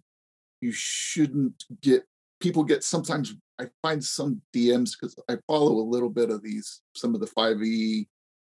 you 0.62 0.72
shouldn't 0.72 1.66
get 1.82 2.06
people 2.40 2.64
get 2.64 2.84
sometimes 2.84 3.36
i 3.60 3.66
find 3.82 4.02
some 4.02 4.42
dms 4.56 4.92
because 4.98 5.16
i 5.30 5.38
follow 5.46 5.74
a 5.74 5.92
little 5.92 6.10
bit 6.10 6.30
of 6.30 6.42
these 6.42 6.82
some 6.96 7.14
of 7.14 7.20
the 7.20 7.28
5e 7.28 8.08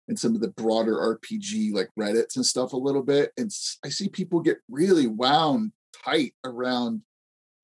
and 0.08 0.18
some 0.18 0.34
of 0.34 0.40
the 0.40 0.48
broader 0.48 0.94
RPG 0.94 1.72
like 1.72 1.88
Reddits 1.98 2.36
and 2.36 2.46
stuff 2.46 2.72
a 2.72 2.78
little 2.78 3.02
bit. 3.02 3.32
And 3.36 3.50
I 3.84 3.88
see 3.88 4.08
people 4.08 4.40
get 4.40 4.58
really 4.68 5.06
wound 5.06 5.72
tight 6.04 6.34
around 6.44 7.02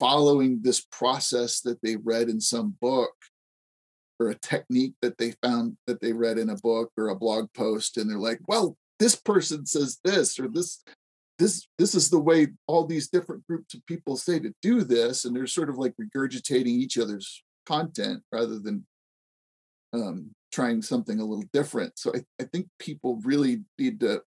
following 0.00 0.60
this 0.62 0.84
process 0.90 1.60
that 1.60 1.80
they 1.82 1.96
read 1.96 2.28
in 2.28 2.40
some 2.40 2.76
book 2.80 3.12
or 4.18 4.30
a 4.30 4.34
technique 4.34 4.94
that 5.00 5.18
they 5.18 5.32
found 5.42 5.76
that 5.86 6.00
they 6.00 6.12
read 6.12 6.38
in 6.38 6.50
a 6.50 6.56
book 6.56 6.90
or 6.96 7.08
a 7.08 7.16
blog 7.16 7.52
post 7.54 7.96
and 7.96 8.10
they're 8.10 8.18
like 8.18 8.40
well 8.46 8.76
this 8.98 9.14
person 9.16 9.64
says 9.64 9.98
this 10.04 10.38
or 10.38 10.48
this 10.48 10.82
this 11.38 11.66
this 11.78 11.94
is 11.94 12.10
the 12.10 12.18
way 12.18 12.48
all 12.66 12.84
these 12.84 13.08
different 13.08 13.46
groups 13.46 13.74
of 13.74 13.84
people 13.86 14.16
say 14.16 14.38
to 14.38 14.52
do 14.62 14.82
this 14.82 15.24
and 15.24 15.34
they're 15.34 15.46
sort 15.46 15.68
of 15.68 15.76
like 15.76 15.94
regurgitating 16.00 16.66
each 16.66 16.98
other's 16.98 17.42
content 17.66 18.22
rather 18.30 18.58
than 18.58 18.86
um, 19.92 20.30
trying 20.52 20.82
something 20.82 21.20
a 21.20 21.24
little 21.24 21.44
different. 21.52 21.98
So 21.98 22.12
I, 22.14 22.20
I 22.40 22.44
think 22.44 22.68
people 22.78 23.20
really 23.24 23.62
need 23.78 24.00
to, 24.00 24.22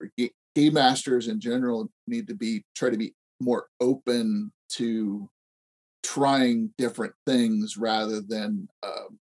game 0.56 0.74
masters 0.74 1.28
in 1.28 1.40
general 1.40 1.90
need 2.08 2.28
to 2.28 2.36
be, 2.36 2.64
try 2.76 2.90
to 2.90 2.98
be 2.98 3.14
more 3.40 3.68
open 3.82 4.52
to 4.74 5.30
trying 6.04 6.74
different 6.78 7.14
things 7.26 7.78
rather 7.78 8.22
than 8.22 8.68
um, 8.84 9.20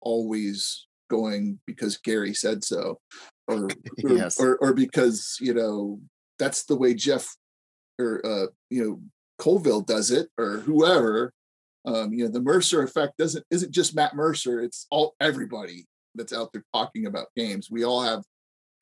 always 0.00 0.86
going 1.10 1.58
because 1.66 1.96
Gary 1.96 2.34
said 2.34 2.62
so, 2.64 2.98
or 3.48 3.68
or, 4.04 4.10
yes. 4.10 4.40
or, 4.40 4.56
or 4.58 4.72
because 4.72 5.36
you 5.40 5.54
know 5.54 6.00
that's 6.38 6.64
the 6.64 6.76
way 6.76 6.94
Jeff 6.94 7.26
or 7.98 8.24
uh, 8.24 8.46
you 8.70 8.84
know 8.84 9.00
Colville 9.38 9.80
does 9.80 10.10
it, 10.10 10.28
or 10.38 10.58
whoever. 10.58 11.32
Um, 11.84 12.12
you 12.12 12.24
know, 12.24 12.30
the 12.30 12.42
Mercer 12.42 12.82
effect 12.82 13.14
doesn't 13.18 13.44
isn't 13.50 13.72
just 13.72 13.94
Matt 13.96 14.14
Mercer; 14.14 14.60
it's 14.60 14.86
all 14.90 15.14
everybody 15.20 15.86
that's 16.18 16.34
out 16.34 16.52
there 16.52 16.64
talking 16.74 17.06
about 17.06 17.28
games. 17.36 17.70
We 17.70 17.84
all 17.84 18.02
have 18.02 18.22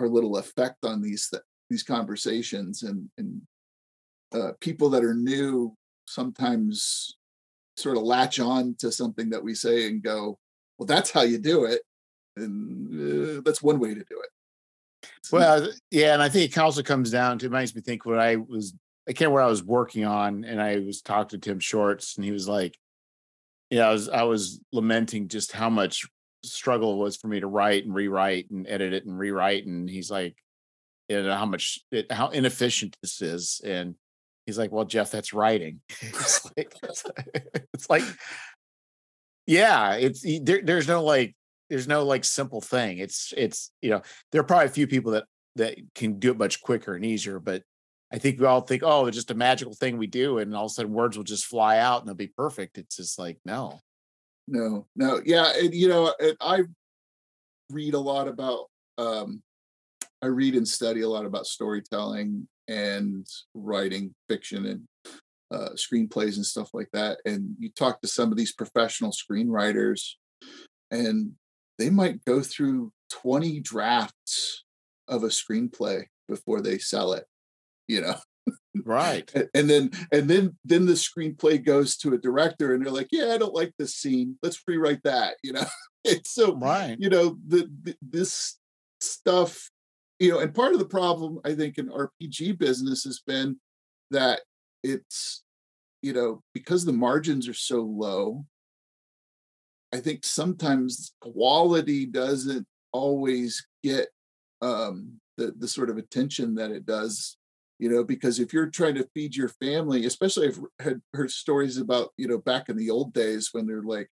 our 0.00 0.08
little 0.08 0.38
effect 0.38 0.84
on 0.84 1.00
these 1.00 1.32
these 1.70 1.84
conversations 1.84 2.82
and 2.82 3.08
and 3.18 3.42
uh, 4.32 4.52
people 4.60 4.90
that 4.90 5.04
are 5.04 5.14
new 5.14 5.74
sometimes 6.06 7.16
sort 7.76 7.96
of 7.96 8.02
latch 8.02 8.40
on 8.40 8.74
to 8.78 8.90
something 8.90 9.30
that 9.30 9.42
we 9.42 9.54
say 9.54 9.86
and 9.86 10.02
go, 10.02 10.38
well, 10.78 10.86
that's 10.86 11.10
how 11.10 11.22
you 11.22 11.38
do 11.38 11.64
it. 11.64 11.82
And 12.36 13.38
uh, 13.38 13.42
that's 13.44 13.62
one 13.62 13.78
way 13.78 13.90
to 13.94 14.00
do 14.00 14.22
it. 14.22 15.08
Well, 15.30 15.68
yeah. 15.90 16.14
And 16.14 16.22
I 16.22 16.28
think 16.28 16.50
it 16.50 16.58
also 16.58 16.82
comes 16.82 17.10
down 17.10 17.38
to, 17.38 17.46
it 17.46 17.52
makes 17.52 17.74
me 17.74 17.82
think 17.82 18.06
what 18.06 18.18
I 18.18 18.36
was, 18.36 18.74
I 19.08 19.12
can't 19.12 19.30
where 19.30 19.42
I 19.42 19.46
was 19.46 19.62
working 19.62 20.04
on 20.04 20.44
and 20.44 20.60
I 20.60 20.78
was 20.78 21.02
talking 21.02 21.40
to 21.40 21.48
Tim 21.48 21.60
Shorts 21.60 22.16
and 22.16 22.24
he 22.24 22.32
was 22.32 22.48
like, 22.48 22.76
yeah, 23.70 23.88
I 23.88 23.92
was, 23.92 24.08
I 24.08 24.22
was 24.22 24.60
lamenting 24.72 25.28
just 25.28 25.52
how 25.52 25.70
much 25.70 26.06
struggle 26.44 26.98
was 26.98 27.16
for 27.16 27.28
me 27.28 27.40
to 27.40 27.46
write 27.46 27.84
and 27.84 27.94
rewrite 27.94 28.50
and 28.50 28.66
edit 28.68 28.92
it 28.92 29.06
and 29.06 29.18
rewrite. 29.18 29.66
And 29.66 29.88
he's 29.88 30.10
like, 30.10 30.36
you 31.08 31.22
know, 31.22 31.34
how 31.34 31.46
much, 31.46 31.80
it, 31.90 32.10
how 32.10 32.28
inefficient 32.28 32.96
this 33.02 33.22
is. 33.22 33.60
And 33.64 33.94
he's 34.44 34.58
like, 34.58 34.72
well, 34.72 34.84
Jeff, 34.84 35.10
that's 35.10 35.32
writing. 35.32 35.80
it's, 36.00 36.44
like, 36.56 36.74
it's 37.74 37.90
like, 37.90 38.04
yeah, 39.46 39.94
it's 39.94 40.24
there, 40.42 40.60
there's 40.62 40.88
no 40.88 41.02
like, 41.02 41.34
there's 41.70 41.88
no 41.88 42.04
like 42.04 42.24
simple 42.24 42.60
thing. 42.60 42.98
It's, 42.98 43.32
it's, 43.36 43.70
you 43.82 43.90
know, 43.90 44.02
there 44.30 44.40
are 44.40 44.44
probably 44.44 44.66
a 44.66 44.70
few 44.70 44.86
people 44.86 45.12
that, 45.12 45.24
that 45.56 45.76
can 45.94 46.18
do 46.18 46.30
it 46.30 46.38
much 46.38 46.60
quicker 46.60 46.94
and 46.94 47.04
easier, 47.04 47.40
but 47.40 47.62
I 48.12 48.18
think 48.18 48.38
we 48.38 48.46
all 48.46 48.60
think, 48.60 48.82
oh, 48.84 49.06
it's 49.06 49.16
just 49.16 49.30
a 49.30 49.34
magical 49.34 49.74
thing 49.74 49.98
we 49.98 50.06
do. 50.06 50.38
And 50.38 50.54
all 50.54 50.66
of 50.66 50.70
a 50.70 50.74
sudden 50.74 50.92
words 50.92 51.16
will 51.16 51.24
just 51.24 51.46
fly 51.46 51.78
out 51.78 52.00
and 52.00 52.08
they'll 52.08 52.14
be 52.14 52.28
perfect. 52.28 52.78
It's 52.78 52.96
just 52.96 53.18
like, 53.18 53.38
no, 53.44 53.80
no, 54.46 54.86
no. 54.94 55.20
Yeah. 55.24 55.52
And, 55.56 55.74
you 55.74 55.88
know, 55.88 56.14
and 56.20 56.36
I 56.40 56.62
read 57.70 57.94
a 57.94 57.98
lot 57.98 58.28
about, 58.28 58.66
um, 58.98 59.42
I 60.22 60.26
read 60.26 60.54
and 60.54 60.66
study 60.66 61.02
a 61.02 61.08
lot 61.08 61.26
about 61.26 61.46
storytelling 61.46 62.48
and 62.68 63.26
writing 63.54 64.14
fiction 64.28 64.66
and 64.66 64.82
uh, 65.50 65.70
screenplays 65.74 66.36
and 66.36 66.46
stuff 66.46 66.70
like 66.72 66.88
that. 66.92 67.18
And 67.24 67.54
you 67.58 67.70
talk 67.70 68.00
to 68.00 68.08
some 68.08 68.32
of 68.32 68.38
these 68.38 68.52
professional 68.52 69.12
screenwriters, 69.12 70.12
and 70.90 71.32
they 71.78 71.90
might 71.90 72.24
go 72.24 72.40
through 72.40 72.92
20 73.10 73.60
drafts 73.60 74.64
of 75.08 75.22
a 75.22 75.28
screenplay 75.28 76.04
before 76.28 76.60
they 76.60 76.78
sell 76.78 77.12
it, 77.12 77.26
you 77.86 78.00
know? 78.00 78.16
Right. 78.84 79.32
and 79.54 79.68
then 79.68 79.90
and 80.12 80.28
then 80.28 80.56
then 80.64 80.86
the 80.86 80.92
screenplay 80.92 81.64
goes 81.64 81.96
to 81.98 82.14
a 82.14 82.18
director 82.18 82.72
and 82.72 82.84
they're 82.84 82.92
like, 82.92 83.08
yeah, 83.10 83.32
I 83.32 83.38
don't 83.38 83.54
like 83.54 83.72
this 83.78 83.94
scene. 83.94 84.38
Let's 84.42 84.62
rewrite 84.66 85.02
that, 85.02 85.36
you 85.42 85.52
know? 85.52 85.66
it's 86.04 86.32
so 86.32 86.54
right. 86.56 86.96
you 86.98 87.08
know, 87.08 87.36
the, 87.46 87.68
the 87.82 87.96
this 88.00 88.58
stuff 89.00 89.70
you 90.18 90.30
know, 90.30 90.38
and 90.38 90.54
part 90.54 90.72
of 90.72 90.78
the 90.78 90.86
problem 90.86 91.40
I 91.44 91.54
think 91.54 91.78
in 91.78 91.88
RPG 91.88 92.58
business 92.58 93.04
has 93.04 93.20
been 93.26 93.58
that 94.10 94.40
it's, 94.82 95.42
you 96.02 96.12
know, 96.12 96.42
because 96.54 96.84
the 96.84 96.92
margins 96.92 97.48
are 97.48 97.54
so 97.54 97.82
low, 97.82 98.44
I 99.92 99.98
think 99.98 100.24
sometimes 100.24 101.12
quality 101.20 102.06
doesn't 102.06 102.66
always 102.92 103.66
get 103.82 104.08
um, 104.62 105.20
the 105.36 105.54
the 105.56 105.68
sort 105.68 105.90
of 105.90 105.98
attention 105.98 106.54
that 106.56 106.70
it 106.70 106.86
does. 106.86 107.36
You 107.78 107.90
know, 107.90 108.04
because 108.04 108.38
if 108.38 108.52
you're 108.52 108.70
trying 108.70 108.94
to 108.94 109.08
feed 109.12 109.36
your 109.36 109.50
family, 109.50 110.06
especially 110.06 110.48
I've 110.48 110.60
had 110.80 111.00
heard 111.12 111.30
stories 111.30 111.76
about, 111.76 112.10
you 112.16 112.26
know, 112.26 112.38
back 112.38 112.68
in 112.68 112.76
the 112.76 112.90
old 112.90 113.12
days 113.12 113.50
when 113.52 113.66
they're 113.66 113.82
like, 113.82 114.08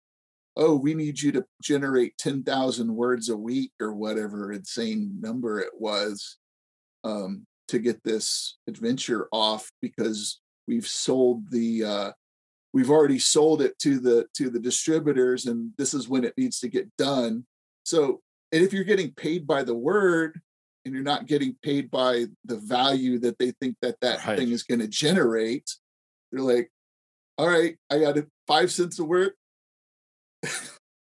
oh, 0.56 0.76
we 0.76 0.94
need 0.94 1.22
you 1.22 1.32
to 1.32 1.46
generate 1.62 2.18
10,000 2.18 2.96
words 2.96 3.30
a 3.30 3.38
week 3.38 3.72
or 3.80 3.94
whatever 3.94 4.52
insane 4.52 5.18
number 5.20 5.60
it 5.60 5.72
was 5.78 6.38
um, 7.04 7.46
to 7.68 7.80
get 7.80 8.04
this 8.04 8.58
adventure 8.68 9.28
off 9.32 9.72
because 9.82 10.42
we've 10.68 10.88
sold 10.88 11.50
the 11.50 11.84
uh, 11.84 12.12
we've 12.74 12.90
already 12.90 13.20
sold 13.20 13.62
it 13.62 13.78
to 13.80 14.00
the 14.00 14.26
to 14.36 14.50
the 14.50 14.60
distributors 14.60 15.46
and 15.46 15.72
this 15.78 15.94
is 15.94 16.08
when 16.08 16.24
it 16.24 16.38
needs 16.38 16.60
to 16.60 16.70
get 16.70 16.88
done. 16.98 17.46
So 17.84 18.22
and 18.52 18.64
if 18.64 18.74
you're 18.74 18.84
getting 18.84 19.12
paid 19.12 19.48
by 19.48 19.64
the 19.64 19.76
word 19.76 20.40
and 20.86 20.94
you're 20.94 21.04
not 21.04 21.28
getting 21.28 21.56
paid 21.64 21.90
by 21.90 22.26
the 22.46 22.58
value 22.58 23.20
that 23.20 23.38
they 23.40 23.52
think 23.62 23.76
that 23.82 23.96
that 24.02 24.26
right. 24.26 24.38
thing 24.38 24.52
is 24.52 24.64
going 24.64 24.80
to 24.80 24.88
generate 24.88 25.70
they're 26.32 26.42
like 26.42 26.70
all 27.38 27.48
right 27.48 27.78
i 27.90 28.00
got 28.00 28.18
it 28.18 28.28
five 28.48 28.72
cents 28.72 29.00
a 29.00 29.04
word 29.04 29.32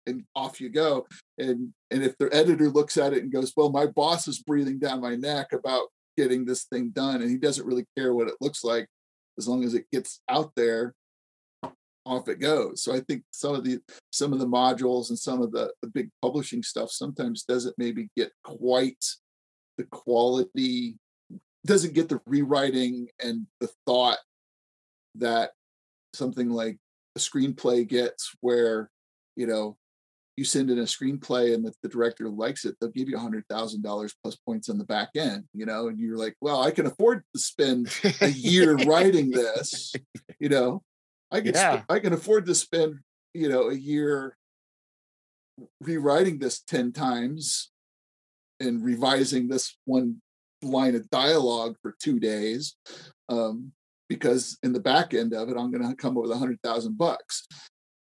and 0.09 0.23
off 0.35 0.59
you 0.59 0.69
go. 0.69 1.07
And 1.37 1.73
and 1.91 2.03
if 2.03 2.17
the 2.17 2.29
editor 2.33 2.69
looks 2.69 2.97
at 2.97 3.13
it 3.13 3.23
and 3.23 3.31
goes, 3.31 3.53
"Well, 3.55 3.71
my 3.71 3.85
boss 3.85 4.27
is 4.27 4.41
breathing 4.41 4.79
down 4.79 5.01
my 5.01 5.15
neck 5.15 5.53
about 5.53 5.87
getting 6.17 6.43
this 6.45 6.65
thing 6.65 6.89
done, 6.89 7.21
and 7.21 7.29
he 7.29 7.37
doesn't 7.37 7.65
really 7.65 7.85
care 7.97 8.13
what 8.13 8.27
it 8.27 8.35
looks 8.41 8.63
like 8.63 8.87
as 9.37 9.47
long 9.47 9.63
as 9.63 9.73
it 9.73 9.85
gets 9.91 10.19
out 10.27 10.51
there." 10.55 10.93
Off 12.05 12.27
it 12.27 12.39
goes. 12.39 12.81
So 12.81 12.93
I 12.93 13.01
think 13.01 13.23
some 13.31 13.53
of 13.53 13.63
the 13.63 13.79
some 14.11 14.33
of 14.33 14.39
the 14.39 14.47
modules 14.47 15.09
and 15.09 15.19
some 15.19 15.41
of 15.41 15.51
the, 15.51 15.71
the 15.81 15.89
big 15.89 16.09
publishing 16.21 16.63
stuff 16.63 16.91
sometimes 16.91 17.43
doesn't 17.43 17.75
maybe 17.77 18.09
get 18.17 18.31
quite 18.43 19.05
the 19.79 19.85
quality, 19.85 20.97
doesn't 21.65 21.95
get 21.95 22.07
the 22.07 22.21
rewriting 22.27 23.07
and 23.23 23.47
the 23.59 23.69
thought 23.87 24.19
that 25.15 25.51
something 26.13 26.51
like 26.51 26.77
a 27.15 27.19
screenplay 27.19 27.87
gets 27.87 28.35
where 28.41 28.91
you 29.39 29.47
know, 29.47 29.77
you 30.35 30.43
send 30.43 30.69
in 30.69 30.79
a 30.79 30.83
screenplay 30.83 31.53
and 31.53 31.65
if 31.65 31.73
the 31.81 31.87
director 31.87 32.27
likes 32.27 32.65
it, 32.65 32.75
they'll 32.79 32.91
give 32.91 33.07
you 33.07 33.15
a 33.15 33.21
hundred 33.21 33.45
thousand 33.49 33.83
dollars 33.83 34.13
plus 34.21 34.35
points 34.35 34.69
on 34.69 34.77
the 34.77 34.83
back 34.83 35.09
end, 35.15 35.45
you 35.53 35.65
know, 35.65 35.87
and 35.87 35.97
you're 35.97 36.17
like, 36.17 36.35
well, 36.41 36.61
I 36.61 36.71
can 36.71 36.85
afford 36.85 37.23
to 37.33 37.39
spend 37.39 37.89
a 38.21 38.27
year 38.27 38.75
writing 38.75 39.31
this, 39.31 39.93
you 40.39 40.49
know, 40.49 40.83
I 41.31 41.39
can, 41.39 41.53
yeah. 41.53 41.83
I 41.87 41.99
can 41.99 42.11
afford 42.11 42.45
to 42.47 42.55
spend, 42.55 42.99
you 43.33 43.47
know, 43.47 43.69
a 43.69 43.75
year 43.75 44.35
rewriting 45.79 46.39
this 46.39 46.61
10 46.61 46.91
times 46.91 47.71
and 48.59 48.83
revising 48.83 49.47
this 49.47 49.77
one 49.85 50.21
line 50.61 50.95
of 50.95 51.09
dialogue 51.09 51.75
for 51.81 51.95
two 52.01 52.19
days. 52.19 52.75
Um, 53.29 53.71
because 54.09 54.57
in 54.63 54.73
the 54.73 54.79
back 54.79 55.13
end 55.13 55.33
of 55.33 55.49
it, 55.49 55.57
I'm 55.57 55.71
going 55.71 55.87
to 55.87 55.95
come 55.95 56.17
up 56.17 56.23
with 56.23 56.31
a 56.31 56.37
hundred 56.37 56.59
thousand 56.63 56.97
bucks. 56.97 57.47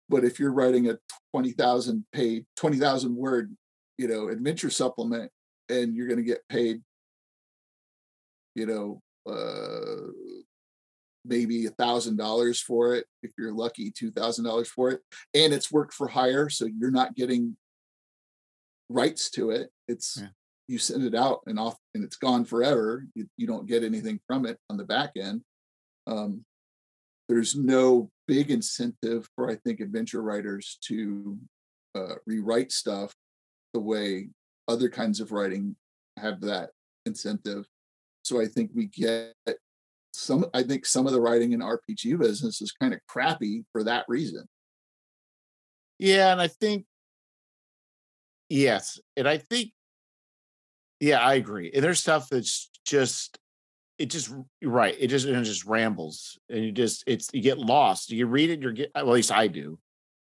But 0.08 0.24
if 0.24 0.38
you're 0.38 0.52
writing 0.52 0.88
a 0.88 0.98
20,000 1.34 2.04
paid, 2.12 2.46
20,000 2.56 3.14
word, 3.14 3.54
you 3.98 4.08
know, 4.08 4.28
adventure 4.28 4.70
supplement 4.70 5.30
and 5.68 5.94
you're 5.94 6.06
going 6.06 6.18
to 6.18 6.24
get 6.24 6.48
paid, 6.48 6.80
you 8.54 8.64
know, 8.66 9.02
uh, 9.30 10.12
maybe 11.24 11.66
a 11.66 11.70
thousand 11.70 12.16
dollars 12.16 12.60
for 12.60 12.94
it 12.94 13.04
if 13.22 13.32
you're 13.36 13.52
lucky 13.52 13.90
two 13.90 14.10
thousand 14.10 14.44
dollars 14.44 14.68
for 14.68 14.90
it 14.90 15.00
and 15.34 15.52
it's 15.52 15.70
work 15.70 15.92
for 15.92 16.08
hire 16.08 16.48
so 16.48 16.66
you're 16.78 16.90
not 16.90 17.14
getting 17.14 17.56
rights 18.88 19.30
to 19.30 19.50
it 19.50 19.70
it's 19.86 20.18
yeah. 20.20 20.28
you 20.66 20.78
send 20.78 21.04
it 21.04 21.14
out 21.14 21.40
and 21.46 21.58
off 21.58 21.76
and 21.94 22.04
it's 22.04 22.16
gone 22.16 22.44
forever 22.44 23.04
you, 23.14 23.26
you 23.36 23.46
don't 23.46 23.66
get 23.66 23.84
anything 23.84 24.18
from 24.26 24.46
it 24.46 24.58
on 24.70 24.76
the 24.76 24.84
back 24.84 25.12
end 25.16 25.42
um, 26.06 26.44
there's 27.28 27.54
no 27.54 28.10
big 28.26 28.50
incentive 28.50 29.28
for 29.34 29.50
I 29.50 29.56
think 29.56 29.80
adventure 29.80 30.22
writers 30.22 30.78
to 30.86 31.38
uh, 31.94 32.14
rewrite 32.26 32.72
stuff 32.72 33.14
the 33.74 33.80
way 33.80 34.30
other 34.66 34.88
kinds 34.88 35.20
of 35.20 35.32
writing 35.32 35.76
have 36.16 36.40
that 36.42 36.70
incentive. 37.06 37.66
So 38.22 38.40
I 38.40 38.46
think 38.46 38.70
we 38.74 38.86
get 38.86 39.34
some. 40.12 40.46
I 40.52 40.62
think 40.62 40.86
some 40.86 41.06
of 41.06 41.12
the 41.12 41.20
writing 41.20 41.52
in 41.52 41.60
RPG 41.60 42.18
business 42.18 42.60
is 42.60 42.72
kind 42.72 42.92
of 42.92 43.00
crappy 43.08 43.64
for 43.72 43.84
that 43.84 44.04
reason. 44.08 44.46
Yeah, 45.98 46.32
and 46.32 46.40
I 46.40 46.48
think 46.48 46.84
yes, 48.48 48.98
and 49.16 49.28
I 49.28 49.38
think 49.38 49.72
yeah, 51.00 51.20
I 51.20 51.34
agree. 51.34 51.70
And 51.72 51.82
there's 51.82 52.00
stuff 52.00 52.28
that's 52.28 52.70
just 52.84 53.38
it 53.98 54.06
just 54.10 54.32
right 54.62 54.94
it 54.98 55.08
just 55.08 55.26
it 55.26 55.42
just 55.42 55.64
rambles 55.64 56.38
and 56.48 56.64
you 56.64 56.72
just 56.72 57.04
it's 57.06 57.28
you 57.32 57.42
get 57.42 57.58
lost 57.58 58.10
you 58.10 58.26
read 58.26 58.48
it 58.48 58.62
you're 58.62 58.72
get 58.72 58.90
well 58.94 59.08
at 59.08 59.12
least 59.12 59.32
i 59.32 59.48
do 59.48 59.78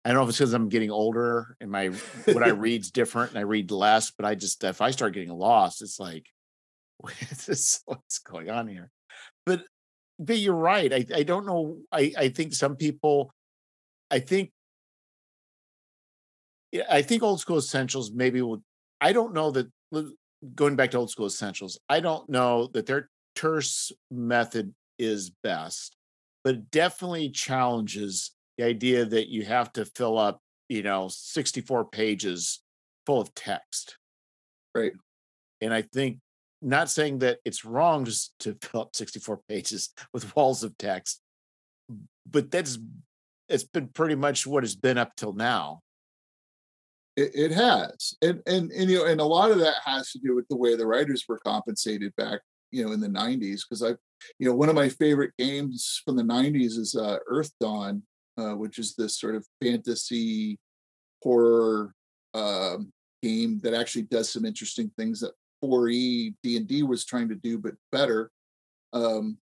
i 0.05 0.09
don't 0.09 0.17
know 0.17 0.23
if 0.23 0.31
it's 0.31 0.39
because 0.39 0.55
i'm 0.55 0.71
getting 0.71 0.91
older 0.91 1.55
and 1.61 1.71
my 1.71 1.89
what 2.25 2.43
i 2.43 2.49
read's 2.49 2.91
different 2.91 3.31
and 3.31 3.39
i 3.39 3.43
read 3.43 3.71
less 3.71 4.11
but 4.11 4.25
i 4.25 4.35
just 4.35 4.65
if 4.65 4.81
i 4.81 4.91
start 4.91 5.13
getting 5.13 5.31
lost 5.31 5.83
it's 5.83 6.01
like 6.01 6.27
what's, 6.97 7.83
what's 7.85 8.19
going 8.21 8.51
on 8.51 8.67
here 8.67 8.91
but 9.45 9.63
but 10.19 10.39
you're 10.39 10.55
right 10.55 10.93
i 10.93 11.05
i 11.15 11.23
don't 11.23 11.47
know 11.47 11.77
i 11.93 12.13
i 12.17 12.29
think 12.31 12.55
some 12.55 12.75
people 12.75 13.31
i 14.11 14.19
think 14.19 14.51
i 16.91 17.03
think 17.03 17.23
old 17.23 17.41
school 17.41 17.59
essentials 17.59 18.13
maybe 18.13 18.43
will 18.43 18.63
i 19.01 19.13
don't 19.13 19.35
know 19.35 19.51
that 19.51 19.69
going 20.55 20.77
back 20.77 20.91
to 20.91 20.99
old 20.99 21.11
school 21.11 21.27
essentials 21.27 21.79
i 21.89 22.01
don't 22.01 22.29
know 22.29 22.69
that 22.73 22.87
they're 22.87 23.09
terse 23.39 23.93
method 24.11 24.75
is 24.99 25.31
best, 25.31 25.97
but 26.43 26.73
definitely 26.73 27.31
challenges 27.31 28.33
the 28.57 28.65
idea 28.65 29.05
that 29.05 29.29
you 29.29 29.45
have 29.45 29.73
to 29.73 29.85
fill 29.85 30.19
up, 30.19 30.41
you 30.69 30.83
know, 30.83 31.09
64 31.09 31.85
pages 31.87 32.61
full 33.07 33.21
of 33.21 33.33
text. 33.35 33.97
Right. 34.75 34.93
and 35.61 35.73
I 35.73 35.83
think 35.83 36.19
not 36.61 36.91
saying 36.91 37.21
that 37.21 37.39
it's 37.45 37.65
wrong 37.65 38.05
just 38.05 38.33
to 38.41 38.57
fill 38.63 38.83
up 38.83 38.97
64 38.97 39.41
pages 39.49 39.91
with 40.13 40.35
walls 40.37 40.65
of 40.65 40.77
text, 40.77 41.21
but 42.29 42.51
that's 42.51 42.79
it's 43.49 43.65
been 43.65 43.89
pretty 43.89 44.15
much 44.15 44.47
what 44.47 44.65
it's 44.65 44.75
been 44.75 44.99
up 44.99 45.17
till 45.17 45.33
now. 45.33 45.81
It, 47.19 47.33
it 47.35 47.51
has, 47.51 48.15
and 48.23 48.41
and 48.47 48.71
and 48.71 48.89
you 48.89 48.99
know, 48.99 49.07
and 49.07 49.21
a 49.21 49.25
lot 49.25 49.51
of 49.51 49.59
that 49.59 49.79
has 49.85 50.13
to 50.13 50.21
do 50.21 50.37
with 50.37 50.47
the 50.47 50.57
way 50.57 50.77
the 50.77 50.87
writers 50.87 51.25
were 51.29 51.41
compensated 51.41 52.15
back, 52.15 52.41
you 52.71 52.85
know, 52.85 52.93
in 52.93 53.01
the 53.01 53.09
'90s. 53.09 53.63
Because 53.69 53.83
I, 53.83 53.97
you 54.39 54.49
know, 54.49 54.55
one 54.55 54.69
of 54.69 54.77
my 54.77 54.89
favorite 54.89 55.33
games 55.37 56.01
from 56.05 56.15
the 56.15 56.23
'90s 56.23 56.79
is 56.79 56.95
uh, 56.95 57.19
Earth 57.27 57.51
Dawn, 57.61 58.05
uh, 58.37 58.55
which 58.55 58.79
is 58.79 58.95
this 58.95 59.19
sort 59.19 59.35
of 59.35 59.45
fantasy 59.61 60.61
horror 61.21 61.93
um, 62.35 62.93
game 63.21 63.59
that 63.65 63.75
actually 63.75 64.03
does 64.03 64.31
some 64.31 64.45
interesting 64.45 64.89
things 64.97 65.19
that 65.19 65.33
4E 65.65 66.35
D&D 66.45 66.85
was 66.85 67.05
trying 67.05 67.29
to 67.31 67.35
do, 67.35 67.59
but 67.59 67.75
better. 67.91 68.31
Um, 68.93 69.39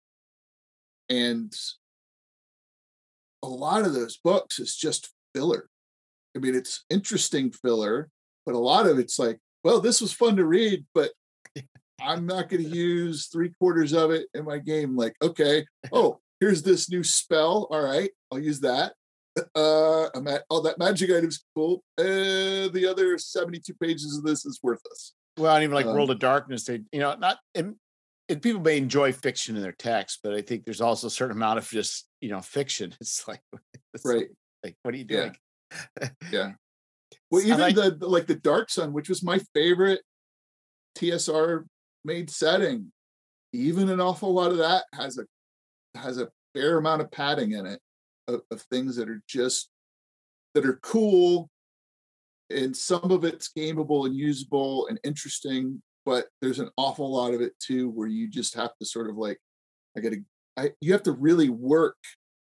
and 1.11 1.53
a 3.43 3.49
lot 3.49 3.85
of 3.85 3.95
those 3.95 4.17
books 4.17 4.61
is 4.61 4.77
just 4.77 5.13
filler. 5.35 5.69
I 6.37 6.41
mean, 6.41 6.55
it's 6.55 6.85
interesting 6.91 7.51
filler, 7.51 8.09
but 8.45 8.55
a 8.55 8.59
lot 8.59 8.87
of 8.87 8.99
it's 8.99 9.19
like, 9.19 9.39
well, 9.63 9.81
this 9.81 10.01
was 10.01 10.13
fun 10.13 10.37
to 10.37 10.45
read, 10.45 10.85
but 10.95 11.13
I'm 12.01 12.27
not 12.27 12.49
going 12.49 12.63
to 12.63 12.69
use 12.69 13.27
three 13.27 13.51
quarters 13.59 13.93
of 13.93 14.11
it 14.11 14.27
in 14.35 14.45
my 14.45 14.59
game. 14.59 14.97
Like, 14.97 15.15
okay, 15.23 15.65
oh, 15.93 16.21
here's 16.41 16.63
this 16.63 16.91
new 16.91 17.03
spell. 17.03 17.69
All 17.71 17.83
right, 17.83 18.11
I'll 18.31 18.39
use 18.39 18.61
that. 18.61 18.93
Uh, 19.55 20.09
I'm 20.15 20.29
at, 20.29 20.45
oh, 20.51 20.63
that 20.63 20.79
magic 20.79 21.11
item's 21.11 21.45
cool. 21.57 21.83
Uh, 21.99 22.69
the 22.69 22.87
other 22.89 23.19
72 23.19 23.75
pages 23.75 24.17
of 24.17 24.25
this 24.25 24.45
is 24.45 24.61
worthless. 24.63 25.15
Well, 25.37 25.55
and 25.55 25.65
even 25.65 25.75
like 25.75 25.87
um, 25.87 25.95
World 25.95 26.11
of 26.11 26.21
Darkness, 26.21 26.65
they, 26.65 26.83
you 26.93 27.01
know, 27.01 27.15
not, 27.17 27.39
and, 27.55 27.75
and 28.29 28.41
people 28.41 28.61
may 28.61 28.77
enjoy 28.77 29.13
fiction 29.13 29.57
in 29.57 29.63
their 29.63 29.73
text, 29.73 30.21
but 30.23 30.35
I 30.35 30.43
think 30.43 30.65
there's 30.65 30.81
also 30.81 31.09
a 31.09 31.11
certain 31.11 31.37
amount 31.37 31.59
of 31.59 31.69
just, 31.69 32.07
you 32.21 32.29
know, 32.29 32.41
fiction. 32.41 32.95
It's 33.01 33.27
like, 33.27 33.41
it's 33.95 34.05
right. 34.05 34.29
Like, 34.63 34.77
what 34.83 34.95
are 34.95 34.99
you 34.99 35.05
doing? 35.05 35.37
Yeah. 36.31 36.53
Well, 37.31 37.43
even 37.43 37.59
like, 37.59 37.75
the, 37.75 37.97
like 38.01 38.27
the 38.27 38.37
Dark 38.37 38.71
Sun, 38.71 38.93
which 38.93 39.09
was 39.09 39.23
my 39.23 39.41
favorite 39.55 40.03
TSR 40.97 41.65
made 42.05 42.31
setting, 42.31 42.93
even 43.53 43.89
an 43.89 44.01
awful 44.01 44.33
lot 44.33 44.51
of 44.51 44.59
that 44.59 44.85
has 44.93 45.19
a 45.19 45.25
has 45.97 46.19
a 46.19 46.29
fair 46.55 46.79
amount 46.79 47.03
of 47.03 47.11
padding 47.11 47.53
in 47.53 47.67
it 47.67 47.81
of, 48.29 48.41
of 48.51 48.61
things 48.63 48.97
that 48.97 49.09
are 49.09 49.23
just 49.29 49.71
that 50.55 50.67
are 50.67 50.79
cool 50.83 51.49
and 52.51 52.77
some 52.77 53.11
of 53.11 53.25
it's 53.25 53.51
gameable 53.57 54.07
and 54.07 54.17
usable 54.17 54.87
and 54.89 54.99
interesting 55.05 55.81
but 56.05 56.27
there's 56.43 56.59
an 56.59 56.71
awful 56.77 57.11
lot 57.11 57.33
of 57.33 57.41
it 57.41 57.53
too 57.59 57.89
where 57.91 58.09
you 58.09 58.29
just 58.29 58.55
have 58.55 58.71
to 58.79 58.87
sort 58.87 59.09
of 59.09 59.17
like 59.17 59.39
i 59.97 60.01
gotta 60.01 60.19
I, 60.57 60.71
you 60.81 60.93
have 60.93 61.03
to 61.05 61.13
really 61.13 61.49
work 61.49 61.97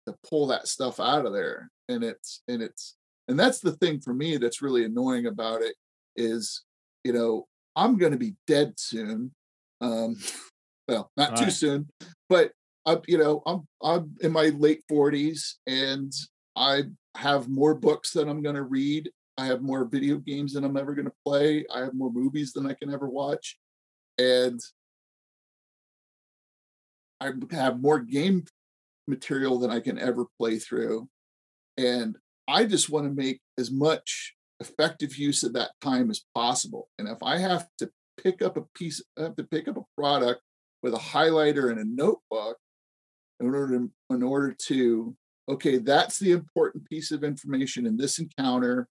to 0.06 0.14
pull 0.28 0.48
that 0.48 0.68
stuff 0.68 1.00
out 1.00 1.26
of 1.26 1.32
there 1.32 1.70
and 1.88 2.02
it's 2.02 2.42
and 2.48 2.62
it's 2.62 2.96
and 3.28 3.38
that's 3.38 3.60
the 3.60 3.72
thing 3.72 4.00
for 4.00 4.14
me 4.14 4.36
that's 4.36 4.62
really 4.62 4.84
annoying 4.84 5.26
about 5.26 5.62
it 5.62 5.74
is 6.16 6.64
you 7.04 7.12
know 7.12 7.46
i'm 7.76 7.96
going 7.96 8.12
to 8.12 8.18
be 8.18 8.34
dead 8.46 8.72
soon 8.76 9.32
um 9.80 10.16
well 10.88 11.10
not 11.16 11.30
All 11.30 11.36
too 11.36 11.44
right. 11.44 11.52
soon 11.52 11.88
but 12.28 12.52
I, 12.84 12.98
you 13.06 13.18
know, 13.18 13.42
I'm 13.46 13.66
I'm 13.82 14.14
in 14.20 14.32
my 14.32 14.46
late 14.46 14.82
40s 14.90 15.54
and 15.66 16.12
I 16.56 16.84
have 17.16 17.48
more 17.48 17.74
books 17.74 18.12
than 18.12 18.28
I'm 18.28 18.42
going 18.42 18.56
to 18.56 18.64
read. 18.64 19.10
I 19.38 19.46
have 19.46 19.62
more 19.62 19.84
video 19.84 20.18
games 20.18 20.54
than 20.54 20.64
I'm 20.64 20.76
ever 20.76 20.94
going 20.94 21.06
to 21.06 21.12
play. 21.24 21.64
I 21.72 21.80
have 21.80 21.94
more 21.94 22.12
movies 22.12 22.52
than 22.52 22.66
I 22.66 22.74
can 22.74 22.92
ever 22.92 23.08
watch. 23.08 23.58
And 24.18 24.60
I 27.20 27.32
have 27.52 27.80
more 27.80 28.00
game 28.00 28.44
material 29.06 29.58
than 29.58 29.70
I 29.70 29.80
can 29.80 29.98
ever 29.98 30.26
play 30.38 30.58
through. 30.58 31.08
And 31.78 32.16
I 32.48 32.64
just 32.64 32.90
want 32.90 33.06
to 33.06 33.14
make 33.14 33.40
as 33.58 33.70
much 33.70 34.34
effective 34.60 35.16
use 35.16 35.42
of 35.42 35.52
that 35.54 35.70
time 35.80 36.10
as 36.10 36.24
possible. 36.34 36.88
And 36.98 37.08
if 37.08 37.18
I 37.22 37.38
have 37.38 37.66
to 37.78 37.90
pick 38.22 38.42
up 38.42 38.56
a 38.56 38.64
piece, 38.74 39.02
I 39.18 39.22
have 39.22 39.36
to 39.36 39.44
pick 39.44 39.68
up 39.68 39.76
a 39.76 40.00
product 40.00 40.42
with 40.82 40.94
a 40.94 40.98
highlighter 40.98 41.70
and 41.70 41.78
a 41.78 41.84
notebook 41.84 42.58
in 43.40 43.46
order 43.46 43.78
to, 43.78 43.90
in 44.10 44.22
order 44.22 44.54
to 44.66 45.16
okay 45.48 45.78
that's 45.78 46.18
the 46.18 46.30
important 46.30 46.88
piece 46.88 47.10
of 47.10 47.24
information 47.24 47.86
in 47.86 47.96
this 47.96 48.18
encounter 48.18 48.88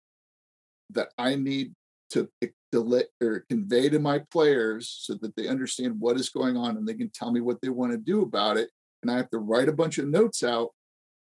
that 0.90 1.10
i 1.18 1.36
need 1.36 1.74
to, 2.10 2.28
let 2.74 3.08
or 3.22 3.46
convey 3.50 3.90
to 3.90 4.00
my 4.00 4.20
players 4.32 4.98
so 5.02 5.14
that 5.22 5.36
they 5.36 5.48
understand 5.48 5.94
what 6.00 6.16
is 6.16 6.30
going 6.30 6.56
on 6.56 6.78
and 6.78 6.88
they 6.88 6.94
can 6.94 7.10
tell 7.10 7.32
me 7.32 7.42
what 7.42 7.62
they 7.62 7.68
want 7.68 7.92
to 7.92 7.98
do 7.98 8.22
about 8.22 8.58
it 8.58 8.70
and 9.02 9.12
i 9.12 9.18
have 9.18 9.30
to 9.30 9.40
write 9.40 9.68
a 9.68 9.74
bunch 9.74 9.98
of 9.98 10.08
notes 10.08 10.42
out 10.42 10.70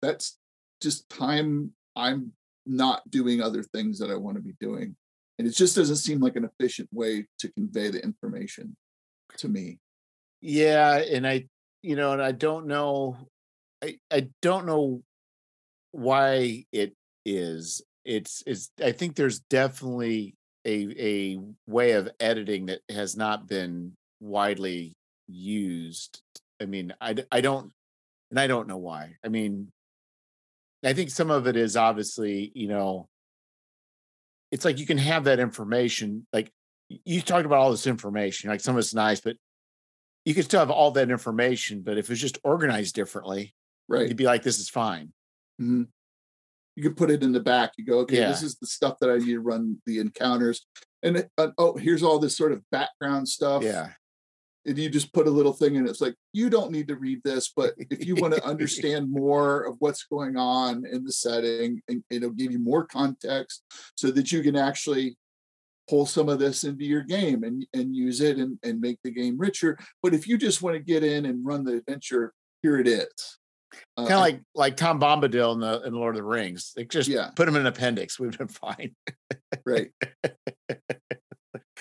that's 0.02 0.38
just 0.82 1.08
time 1.08 1.72
i'm 1.96 2.32
not 2.66 3.08
doing 3.10 3.40
other 3.40 3.62
things 3.62 3.98
that 3.98 4.10
i 4.10 4.14
want 4.14 4.36
to 4.36 4.42
be 4.42 4.54
doing 4.60 4.94
and 5.38 5.46
it 5.46 5.54
just 5.54 5.76
doesn't 5.76 5.96
seem 5.96 6.20
like 6.20 6.36
an 6.36 6.48
efficient 6.48 6.88
way 6.92 7.26
to 7.38 7.52
convey 7.52 7.90
the 7.90 8.02
information 8.02 8.76
to 9.36 9.48
me 9.48 9.78
yeah 10.40 10.96
and 10.96 11.26
i 11.26 11.44
you 11.86 11.94
know, 11.94 12.10
and 12.10 12.20
I 12.20 12.32
don't 12.32 12.66
know, 12.66 13.16
I, 13.80 13.98
I 14.10 14.28
don't 14.42 14.66
know 14.66 15.02
why 15.92 16.64
it 16.72 16.94
is. 17.24 17.80
It's, 18.04 18.42
it's, 18.44 18.72
I 18.82 18.90
think 18.90 19.14
there's 19.14 19.38
definitely 19.38 20.34
a, 20.64 20.88
a 20.98 21.38
way 21.68 21.92
of 21.92 22.08
editing 22.18 22.66
that 22.66 22.80
has 22.90 23.16
not 23.16 23.46
been 23.46 23.92
widely 24.18 24.94
used. 25.28 26.20
I 26.60 26.64
mean, 26.64 26.92
I, 27.00 27.14
I 27.30 27.40
don't, 27.40 27.70
and 28.32 28.40
I 28.40 28.48
don't 28.48 28.66
know 28.66 28.78
why. 28.78 29.14
I 29.24 29.28
mean, 29.28 29.68
I 30.84 30.92
think 30.92 31.10
some 31.10 31.30
of 31.30 31.46
it 31.46 31.56
is 31.56 31.76
obviously, 31.76 32.52
you 32.54 32.68
know, 32.68 33.08
it's 34.50 34.64
like 34.64 34.78
you 34.78 34.86
can 34.86 34.98
have 34.98 35.24
that 35.24 35.40
information. 35.40 36.26
Like 36.32 36.52
you 36.88 37.20
talked 37.20 37.46
about 37.46 37.58
all 37.58 37.70
this 37.70 37.86
information, 37.86 38.50
like 38.50 38.60
some 38.60 38.76
of 38.76 38.78
it's 38.78 38.94
nice, 38.94 39.20
but 39.20 39.36
you 40.24 40.34
could 40.34 40.44
still 40.44 40.60
have 40.60 40.70
all 40.70 40.90
that 40.92 41.10
information, 41.10 41.82
but 41.82 41.98
if 41.98 42.10
it's 42.10 42.20
just 42.20 42.38
organized 42.44 42.94
differently, 42.94 43.54
right, 43.88 44.08
you'd 44.08 44.16
be 44.16 44.24
like, 44.24 44.42
this 44.42 44.58
is 44.58 44.68
fine. 44.68 45.12
Mm-hmm. 45.60 45.84
You 46.74 46.82
could 46.82 46.96
put 46.96 47.10
it 47.10 47.22
in 47.22 47.32
the 47.32 47.40
back. 47.40 47.72
You 47.78 47.86
go, 47.86 48.00
okay, 48.00 48.18
yeah. 48.18 48.28
this 48.28 48.42
is 48.42 48.56
the 48.56 48.66
stuff 48.66 48.98
that 49.00 49.10
I 49.10 49.16
need 49.16 49.32
to 49.32 49.40
run 49.40 49.80
the 49.86 49.98
encounters, 49.98 50.66
and 51.02 51.26
uh, 51.38 51.48
oh, 51.58 51.76
here's 51.76 52.02
all 52.02 52.18
this 52.18 52.36
sort 52.36 52.52
of 52.52 52.62
background 52.70 53.28
stuff. 53.28 53.62
Yeah, 53.62 53.90
and 54.66 54.76
you 54.76 54.88
just 54.88 55.12
put 55.12 55.26
a 55.26 55.30
little 55.30 55.52
thing 55.52 55.76
in. 55.76 55.88
It's 55.88 56.00
like 56.00 56.14
you 56.32 56.50
don't 56.50 56.72
need 56.72 56.88
to 56.88 56.96
read 56.96 57.20
this, 57.24 57.52
but 57.54 57.74
if 57.78 58.04
you 58.04 58.16
want 58.16 58.34
to 58.34 58.44
understand 58.44 59.10
more 59.10 59.62
of 59.62 59.76
what's 59.78 60.04
going 60.04 60.36
on 60.36 60.84
in 60.90 61.04
the 61.04 61.12
setting, 61.12 61.80
and 61.88 62.02
it'll 62.10 62.30
give 62.30 62.52
you 62.52 62.58
more 62.58 62.84
context 62.84 63.62
so 63.96 64.10
that 64.10 64.32
you 64.32 64.42
can 64.42 64.56
actually 64.56 65.16
pull 65.88 66.04
some 66.04 66.28
of 66.28 66.38
this 66.38 66.64
into 66.64 66.84
your 66.84 67.02
game 67.02 67.44
and, 67.44 67.64
and 67.72 67.94
use 67.94 68.20
it 68.20 68.38
and, 68.38 68.58
and 68.64 68.80
make 68.80 68.98
the 69.04 69.10
game 69.10 69.38
richer. 69.38 69.78
But 70.02 70.14
if 70.14 70.26
you 70.26 70.36
just 70.36 70.62
want 70.62 70.74
to 70.74 70.80
get 70.80 71.04
in 71.04 71.26
and 71.26 71.46
run 71.46 71.64
the 71.64 71.74
adventure, 71.74 72.32
here 72.62 72.78
it 72.78 72.88
is. 72.88 73.38
Uh, 73.96 74.02
kind 74.02 74.14
of 74.14 74.20
like 74.20 74.40
like 74.54 74.76
Tom 74.76 74.98
Bombadil 75.00 75.54
in 75.54 75.60
the 75.60 75.82
in 75.82 75.94
Lord 75.94 76.14
of 76.14 76.20
the 76.20 76.26
Rings. 76.26 76.72
They 76.74 76.84
just 76.84 77.08
yeah. 77.08 77.30
put 77.34 77.46
him 77.46 77.56
in 77.56 77.62
an 77.62 77.66
appendix. 77.66 78.18
We've 78.18 78.36
been 78.36 78.48
fine. 78.48 78.94
right. 79.64 79.90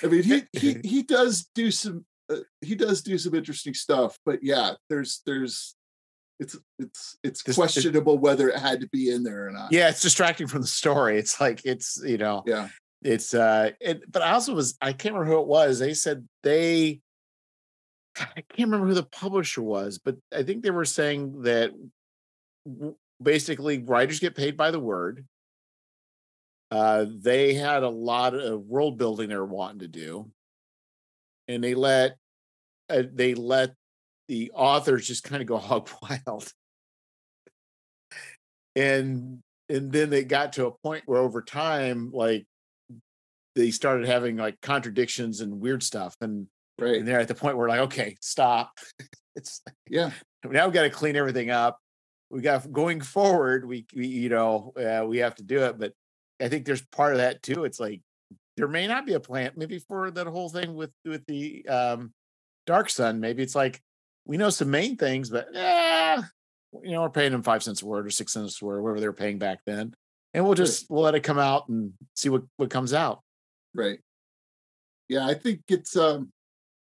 I 0.04 0.08
mean, 0.08 0.24
he 0.24 0.44
he 0.54 0.78
he 0.84 1.04
does 1.04 1.50
do 1.56 1.72
some 1.72 2.06
uh, 2.30 2.38
he 2.62 2.76
does 2.76 3.02
do 3.02 3.18
some 3.18 3.36
interesting 3.36 3.74
stuff, 3.74 4.18
but 4.26 4.40
yeah, 4.42 4.74
there's 4.90 5.22
there's 5.26 5.76
it's 6.40 6.58
it's 6.80 7.18
it's 7.24 7.42
questionable 7.42 8.16
it, 8.16 8.20
whether 8.22 8.50
it 8.50 8.60
had 8.60 8.82
to 8.82 8.88
be 8.90 9.12
in 9.12 9.24
there 9.24 9.48
or 9.48 9.52
not. 9.52 9.72
Yeah, 9.72 9.90
it's 9.90 10.02
distracting 10.02 10.48
from 10.48 10.62
the 10.62 10.68
story. 10.68 11.18
It's 11.18 11.40
like 11.40 11.62
it's 11.66 12.02
you 12.04 12.18
know 12.18 12.44
yeah 12.46 12.70
it's 13.06 13.36
uh 13.36 13.70
it, 13.80 14.12
but 14.12 14.24
i 14.24 14.32
also 14.32 14.54
was 14.56 14.76
i 14.82 14.92
can't 14.92 15.14
remember 15.14 15.32
who 15.32 15.40
it 15.40 15.48
was 15.48 15.78
they 15.78 15.94
said 15.94 16.28
they 16.42 17.00
i 18.20 18.42
can't 18.50 18.70
remember 18.70 18.88
who 18.88 18.96
the 18.96 19.04
publisher 19.04 19.62
was 19.62 20.00
but 20.00 20.18
i 20.36 20.42
think 20.42 20.64
they 20.64 20.72
were 20.72 20.86
saying 20.86 21.44
that 21.44 21.72
basically 23.22 23.78
writers 23.84 24.20
get 24.20 24.36
paid 24.36 24.58
by 24.58 24.72
the 24.72 24.80
word 24.80 25.26
uh 26.72 27.06
they 27.08 27.54
had 27.54 27.84
a 27.84 27.90
lot 27.90 28.34
of 28.34 28.62
world 28.62 28.98
building 28.98 29.30
they 29.30 29.36
were 29.36 29.46
wanting 29.46 29.80
to 29.80 29.88
do 29.88 30.30
and 31.48 31.64
they 31.64 31.74
let 31.74 32.18
uh, 32.90 33.04
they 33.12 33.34
let 33.34 33.74
the 34.28 34.52
authors 34.54 35.08
just 35.08 35.24
kind 35.24 35.42
of 35.42 35.48
go 35.48 35.58
hog 35.60 35.90
wild. 36.02 36.52
And 38.76 39.40
and 39.70 39.92
then 39.92 40.10
they 40.10 40.24
got 40.24 40.54
to 40.54 40.68
a 40.68 40.72
point 40.72 41.04
where 41.06 41.20
over 41.20 41.42
time 41.42 42.12
like 42.14 42.46
they 43.56 43.72
started 43.72 44.06
having 44.06 44.36
like 44.36 44.60
contradictions 44.62 45.42
and 45.42 45.62
weird 45.62 45.82
stuff 45.82 46.16
and 46.22 46.48
right. 46.78 46.96
and 46.98 47.08
they're 47.08 47.20
at 47.20 47.28
the 47.28 47.36
point 47.36 47.58
where 47.58 47.70
like 47.70 47.82
okay 47.82 48.16
stop. 48.22 48.72
It's 49.38 49.62
yeah. 49.90 50.12
now 50.46 50.66
we 50.68 50.72
got 50.72 50.84
to 50.84 50.90
clean 50.90 51.18
everything 51.18 51.50
up. 51.50 51.78
We 52.30 52.40
got 52.40 52.72
going 52.72 53.02
forward 53.02 53.68
we, 53.68 53.86
we 53.94 54.08
you 54.08 54.30
know 54.30 54.72
uh, 54.78 55.06
we 55.06 55.18
have 55.18 55.36
to 55.36 55.44
do 55.44 55.64
it. 55.64 55.78
But 55.78 55.92
i 56.42 56.48
think 56.48 56.66
there's 56.66 56.86
part 56.88 57.14
of 57.14 57.20
that 57.20 57.42
too 57.42 57.64
it's 57.64 57.80
like 57.80 58.02
there 58.58 58.68
may 58.68 58.88
not 58.88 59.06
be 59.06 59.14
a 59.14 59.20
plant. 59.20 59.58
Maybe 59.58 59.80
for 59.80 60.12
that 60.12 60.28
whole 60.28 60.50
thing 60.50 60.76
with 60.76 60.92
with 61.04 61.26
the 61.26 61.68
um, 61.68 62.14
Dark 62.66 62.90
Sun, 62.90 63.20
maybe 63.20 63.44
it's 63.44 63.56
like 63.56 63.82
we 64.26 64.38
know 64.38 64.50
some 64.50 64.72
main 64.72 64.98
things, 64.98 65.30
but 65.30 65.48
yeah, 65.54 66.24
you 66.84 66.92
know, 66.92 67.02
we're 67.02 67.10
paying 67.10 67.32
them 67.32 67.44
five 67.44 67.64
cents 67.64 67.82
a 67.82 67.86
word 67.86 68.06
or 68.08 68.12
six 68.12 68.34
cents 68.34 68.62
a 68.62 68.66
word, 68.66 68.82
whatever 68.82 69.00
they're 69.00 69.14
paying 69.14 69.38
back 69.38 69.60
then, 69.66 69.94
and 70.34 70.46
we'll 70.46 70.56
just 70.56 70.90
we'll 70.90 71.04
let 71.04 71.16
it 71.16 71.22
come 71.22 71.40
out 71.40 71.68
and 71.70 71.94
see 72.16 72.30
what 72.30 72.44
what 72.58 72.70
comes 72.70 72.94
out. 72.94 73.22
Right. 73.74 74.00
Yeah, 75.08 75.26
I 75.26 75.34
think 75.34 75.62
it's 75.70 75.96
um 75.96 76.32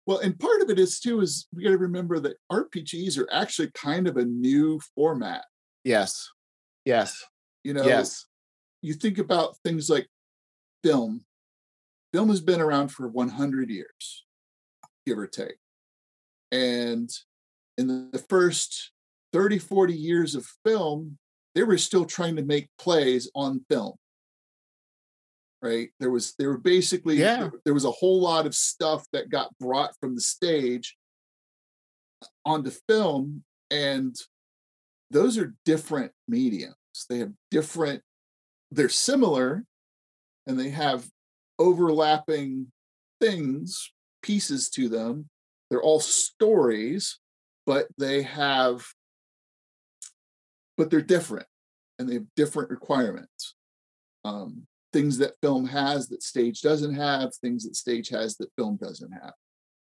well, 0.07 0.19
and 0.19 0.39
part 0.39 0.63
of 0.63 0.71
it 0.71 0.79
is 0.79 1.01
too 1.01 1.21
is 1.21 1.49
we 1.53 1.65
got 1.65 1.71
to 1.71 1.79
remember 1.79 2.21
that 2.21 2.37
RPGs 2.51 3.19
are 3.19 3.29
actually 3.33 3.71
kind 3.73 4.07
of 4.07 4.17
a 4.17 4.25
new 4.25 4.81
format. 4.95 5.45
Yes. 5.83 6.31
Yes. 6.85 7.25
You 7.65 7.75
know, 7.75 7.85
yes. 7.85 8.25
You 8.83 8.95
think 8.95 9.19
about 9.19 9.57
things 9.65 9.91
like 9.91 10.07
film. 10.85 11.25
Film 12.13 12.29
has 12.29 12.41
been 12.41 12.61
around 12.61 12.89
for 12.89 13.09
100 13.09 13.71
years, 13.71 14.25
give 15.07 15.19
or 15.19 15.27
take. 15.27 15.57
And 16.53 17.11
in 17.77 18.11
the 18.11 18.25
first 18.29 18.93
30, 19.33 19.59
40 19.59 19.95
years 19.95 20.35
of 20.35 20.47
film, 20.65 21.19
they 21.55 21.63
were 21.63 21.79
still 21.79 22.05
trying 22.05 22.37
to 22.37 22.45
make 22.45 22.69
plays 22.79 23.31
on 23.35 23.65
film 23.69 23.97
right 25.63 25.91
there 26.01 26.11
was 26.11 26.35
there 26.39 26.49
were 26.49 26.59
basically 26.59 27.17
yeah. 27.17 27.37
there, 27.37 27.53
there 27.65 27.75
was 27.75 27.85
a 27.85 27.91
whole 27.91 28.21
lot 28.21 28.47
of 28.47 28.55
stuff 28.55 29.05
that 29.13 29.31
got 29.31 29.51
brought 29.59 29.93
from 30.01 30.15
the 30.15 30.21
stage 30.21 30.97
onto 32.45 32.71
film 32.89 33.43
and 33.71 34.17
those 35.11 35.39
are 35.39 35.55
different 35.65 36.13
mediums 36.29 36.75
they 37.09 37.19
have 37.19 37.33
different 37.51 38.03
they're 38.71 38.89
similar 38.89 39.65
and 40.47 40.59
they 40.59 40.71
have 40.71 41.07
overlapping 41.59 42.67
things 43.21 43.93
pieces 44.23 44.69
to 44.71 44.89
them. 44.89 45.29
They're 45.71 45.83
all 45.83 46.01
stories 46.01 47.19
but 47.67 47.89
they 47.99 48.23
have 48.23 48.87
but 50.79 50.91
they're 50.91 51.01
different 51.01 51.47
and 51.99 52.09
they 52.09 52.15
have 52.15 52.27
different 52.37 52.71
requirements. 52.71 53.55
Um, 54.25 54.67
things 54.93 55.19
that 55.19 55.41
film 55.43 55.67
has 55.67 56.09
that 56.09 56.23
stage 56.23 56.61
doesn't 56.61 56.95
have, 56.95 57.35
things 57.37 57.65
that 57.65 57.77
stage 57.77 58.11
has 58.11 58.37
that 58.37 58.53
film 58.57 58.77
doesn't 58.77 59.11
have. 59.13 59.33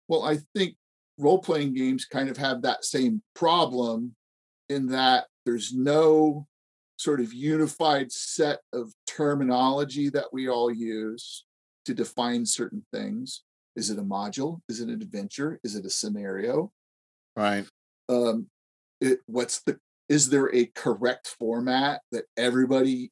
Well, 0.08 0.24
I 0.24 0.38
think 0.56 0.76
role 1.18 1.40
playing 1.40 1.74
games 1.74 2.06
kind 2.06 2.30
of 2.30 2.38
have 2.38 2.62
that 2.62 2.86
same 2.86 3.24
problem 3.34 4.16
in 4.70 4.88
that 4.88 5.26
there's 5.46 5.74
no 5.74 6.46
sort 6.98 7.20
of 7.20 7.34
unified 7.34 8.12
set 8.12 8.60
of 8.72 8.94
terminology 9.08 10.10
that 10.10 10.32
we 10.32 10.48
all 10.48 10.72
use 10.72 11.46
to 11.86 11.94
define 11.94 12.46
certain 12.46 12.86
things. 12.94 13.44
Is 13.76 13.90
it 13.90 14.00
a 14.00 14.04
module? 14.04 14.60
Is 14.70 14.80
it 14.80 14.90
an 14.90 15.02
adventure? 15.02 15.60
Is 15.64 15.76
it 15.76 15.86
a 15.86 15.90
scenario? 15.90 16.72
Right. 17.36 17.66
Um, 18.10 18.48
it, 19.02 19.20
what's 19.26 19.62
the 19.64 19.78
is 20.10 20.30
there 20.30 20.54
a 20.54 20.66
correct 20.66 21.36
format 21.40 22.02
that 22.12 22.26
everybody 22.38 23.12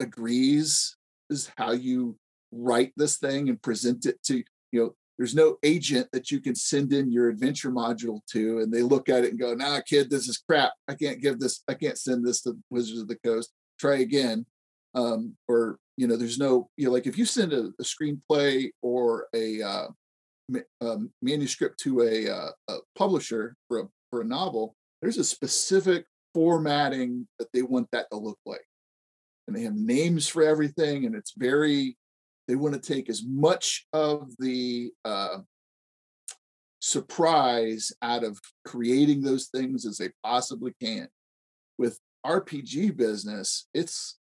agrees 0.00 0.96
is 1.28 1.50
how 1.56 1.72
you 1.72 2.16
write 2.50 2.92
this 2.96 3.18
thing 3.18 3.48
and 3.48 3.62
present 3.62 4.06
it 4.06 4.22
to 4.24 4.42
you 4.72 4.80
know 4.80 4.94
there's 5.18 5.34
no 5.34 5.56
agent 5.62 6.08
that 6.12 6.30
you 6.30 6.40
can 6.40 6.54
send 6.54 6.92
in 6.92 7.12
your 7.12 7.28
adventure 7.28 7.70
module 7.70 8.20
to 8.26 8.58
and 8.58 8.72
they 8.72 8.82
look 8.82 9.08
at 9.08 9.24
it 9.24 9.30
and 9.30 9.38
go 9.38 9.54
nah 9.54 9.80
kid 9.86 10.10
this 10.10 10.28
is 10.28 10.38
crap 10.38 10.72
i 10.88 10.94
can't 10.94 11.20
give 11.20 11.38
this 11.38 11.62
i 11.68 11.74
can't 11.74 11.98
send 11.98 12.26
this 12.26 12.42
to 12.42 12.56
wizards 12.70 13.00
of 13.00 13.08
the 13.08 13.18
coast 13.24 13.52
try 13.78 13.98
again 13.98 14.44
um, 14.94 15.36
or 15.46 15.78
you 16.00 16.08
know 16.08 16.16
there's 16.16 16.38
no 16.38 16.68
you 16.76 16.86
know 16.86 16.92
like 16.92 17.06
if 17.06 17.18
you 17.18 17.24
send 17.24 17.52
a, 17.52 17.72
a 17.78 17.82
screenplay 17.82 18.70
or 18.82 19.26
a, 19.34 19.62
uh, 19.62 19.86
um, 20.80 21.10
manuscript 21.22 21.78
to 21.80 22.02
a, 22.02 22.28
uh, 22.28 22.50
a 22.68 22.76
publisher 22.96 23.54
for 23.68 23.80
a 23.80 23.84
for 24.10 24.22
a 24.22 24.24
novel 24.24 24.74
there's 25.02 25.18
a 25.18 25.24
specific 25.24 26.06
formatting 26.34 27.26
that 27.38 27.48
they 27.52 27.62
want 27.62 27.88
that 27.92 28.06
to 28.10 28.18
look 28.18 28.38
like. 28.46 28.64
And 29.46 29.56
they 29.56 29.62
have 29.62 29.74
names 29.74 30.28
for 30.28 30.42
everything 30.42 31.06
and 31.06 31.14
it's 31.14 31.34
very 31.36 31.96
they 32.46 32.56
want 32.56 32.74
to 32.74 32.80
take 32.80 33.08
as 33.08 33.22
much 33.24 33.86
of 33.92 34.32
the 34.38 34.90
uh, 35.04 35.38
surprise 36.80 37.92
out 38.02 38.24
of 38.24 38.40
creating 38.64 39.22
those 39.22 39.48
things 39.54 39.86
as 39.86 39.98
they 39.98 40.10
possibly 40.24 40.72
can. 40.80 41.08
With 41.78 41.98
rpg 42.26 42.96
business 42.96 43.66
it's 43.72 44.18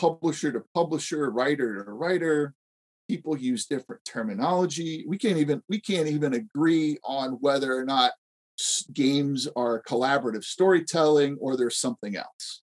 publisher 0.00 0.52
to 0.52 0.62
publisher 0.74 1.30
writer 1.30 1.84
to 1.84 1.92
writer 1.92 2.54
people 3.08 3.36
use 3.36 3.66
different 3.66 4.04
terminology 4.04 5.04
we 5.08 5.18
can't 5.18 5.38
even 5.38 5.62
we 5.68 5.80
can't 5.80 6.08
even 6.08 6.34
agree 6.34 6.98
on 7.04 7.32
whether 7.40 7.76
or 7.76 7.84
not 7.84 8.12
games 8.92 9.48
are 9.56 9.82
collaborative 9.82 10.44
storytelling 10.44 11.36
or 11.40 11.56
there's 11.56 11.78
something 11.78 12.16
else 12.16 12.62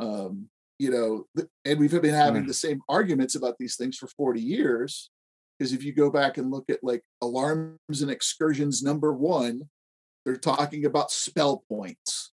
um, 0.00 0.48
you 0.78 0.90
know, 0.90 1.44
and 1.64 1.78
we've 1.78 1.90
been 1.90 2.14
having 2.14 2.44
mm. 2.44 2.48
the 2.48 2.54
same 2.54 2.80
arguments 2.88 3.34
about 3.34 3.56
these 3.58 3.76
things 3.76 3.96
for 3.96 4.08
40 4.08 4.40
years. 4.40 5.10
Because 5.58 5.72
if 5.72 5.84
you 5.84 5.92
go 5.92 6.10
back 6.10 6.36
and 6.36 6.50
look 6.50 6.68
at 6.68 6.82
like 6.82 7.02
Alarums 7.22 8.02
and 8.02 8.10
Excursions 8.10 8.82
number 8.82 9.12
one, 9.12 9.62
they're 10.24 10.36
talking 10.36 10.84
about 10.84 11.12
spell 11.12 11.62
points, 11.68 12.32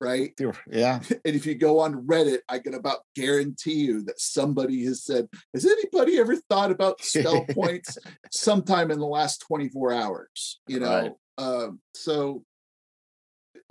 right? 0.00 0.32
Yeah. 0.70 1.00
And 1.24 1.34
if 1.34 1.46
you 1.46 1.54
go 1.54 1.80
on 1.80 2.06
Reddit, 2.06 2.40
I 2.48 2.58
can 2.58 2.74
about 2.74 2.98
guarantee 3.14 3.74
you 3.74 4.02
that 4.04 4.20
somebody 4.20 4.84
has 4.84 5.04
said, 5.04 5.28
Has 5.54 5.64
anybody 5.64 6.18
ever 6.18 6.36
thought 6.36 6.70
about 6.70 7.02
spell 7.02 7.44
points 7.50 7.96
sometime 8.30 8.90
in 8.90 8.98
the 8.98 9.06
last 9.06 9.38
24 9.46 9.92
hours? 9.92 10.60
You 10.66 10.80
know, 10.80 10.88
right. 10.88 11.12
um, 11.38 11.80
so 11.94 12.44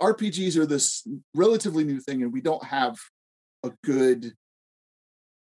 RPGs 0.02 0.56
are 0.56 0.66
this 0.66 1.06
relatively 1.34 1.84
new 1.84 2.00
thing, 2.00 2.22
and 2.22 2.32
we 2.32 2.40
don't 2.40 2.64
have 2.64 2.96
a 3.62 3.72
good 3.82 4.34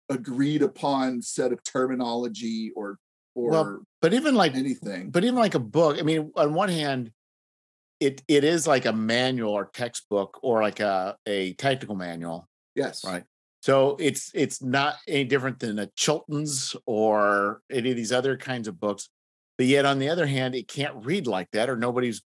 agreed 0.09 0.63
upon 0.63 1.23
set 1.23 1.53
of 1.53 1.63
terminology 1.63 2.71
or 2.77 2.99
or 3.35 3.51
well, 3.51 3.83
but 4.03 4.13
even 4.13 4.35
like 4.35 4.55
anything 4.55 5.11
but 5.11 5.25
even 5.25 5.37
like 5.37 5.55
a 5.55 5.59
book 5.59 5.99
i 5.99 6.03
mean 6.03 6.31
on 6.37 6.53
one 6.53 6.69
hand 6.69 7.11
it 8.03 8.23
it 8.29 8.45
is 8.45 8.67
like 8.67 8.87
a 8.87 8.93
manual 8.93 9.53
or 9.53 9.67
textbook 9.67 10.39
or 10.43 10.63
like 10.63 10.81
a 10.81 11.17
a 11.27 11.53
technical 11.55 11.95
manual 11.95 12.49
yes 12.75 13.05
right 13.05 13.25
so 13.61 13.97
it's 14.01 14.31
it's 14.35 14.63
not 14.63 14.97
any 15.07 15.25
different 15.25 15.59
than 15.59 15.79
a 15.79 15.87
chilton's 15.97 16.75
or 16.87 17.61
any 17.71 17.91
of 17.91 17.97
these 17.97 18.13
other 18.13 18.37
kinds 18.37 18.69
of 18.69 18.79
books 18.79 19.09
but 19.57 19.67
yet 19.67 19.85
on 19.85 19.99
the 19.99 20.09
other 20.09 20.27
hand 20.27 20.55
it 20.55 20.69
can't 20.69 21.05
read 21.05 21.27
like 21.27 21.51
that 21.53 21.71
or 21.71 21.77
nobody's 21.77 22.23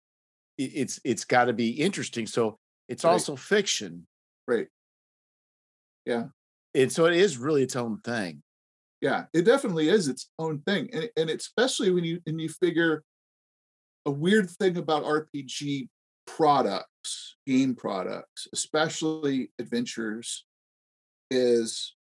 it's 0.59 1.01
it's 1.05 1.25
got 1.25 1.47
to 1.47 1.53
be 1.53 1.71
interesting 1.71 2.27
so 2.27 2.59
it's 2.89 3.05
right. 3.05 3.13
also 3.13 3.37
fiction 3.37 4.07
right 4.47 4.69
yeah. 6.07 6.25
And 6.75 6.93
so 6.93 7.07
it 7.07 7.15
is 7.15 7.39
really 7.39 7.63
its 7.63 7.77
own 7.77 8.01
thing. 8.05 8.43
Yeah, 9.01 9.25
it 9.33 9.43
definitely 9.43 9.89
is 9.89 10.09
its 10.09 10.29
own 10.39 10.61
thing. 10.61 10.91
And, 10.93 11.09
and 11.17 11.31
especially 11.31 11.91
when 11.91 12.05
you 12.05 12.21
and 12.27 12.41
you 12.41 12.49
figure 12.49 13.03
a 14.07 14.11
weird 14.11 14.51
thing 14.51 14.77
about 14.77 15.05
RPG 15.05 15.89
products, 16.27 17.37
game 17.47 17.75
products, 17.75 18.49
especially 18.53 19.51
adventures, 19.59 20.45
is 21.31 21.95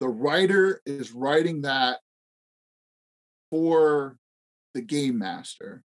the 0.00 0.08
writer 0.08 0.80
is 0.84 1.12
writing 1.12 1.62
that 1.62 1.98
for 3.50 4.16
the 4.74 4.80
game 4.80 5.18
master. 5.18 5.82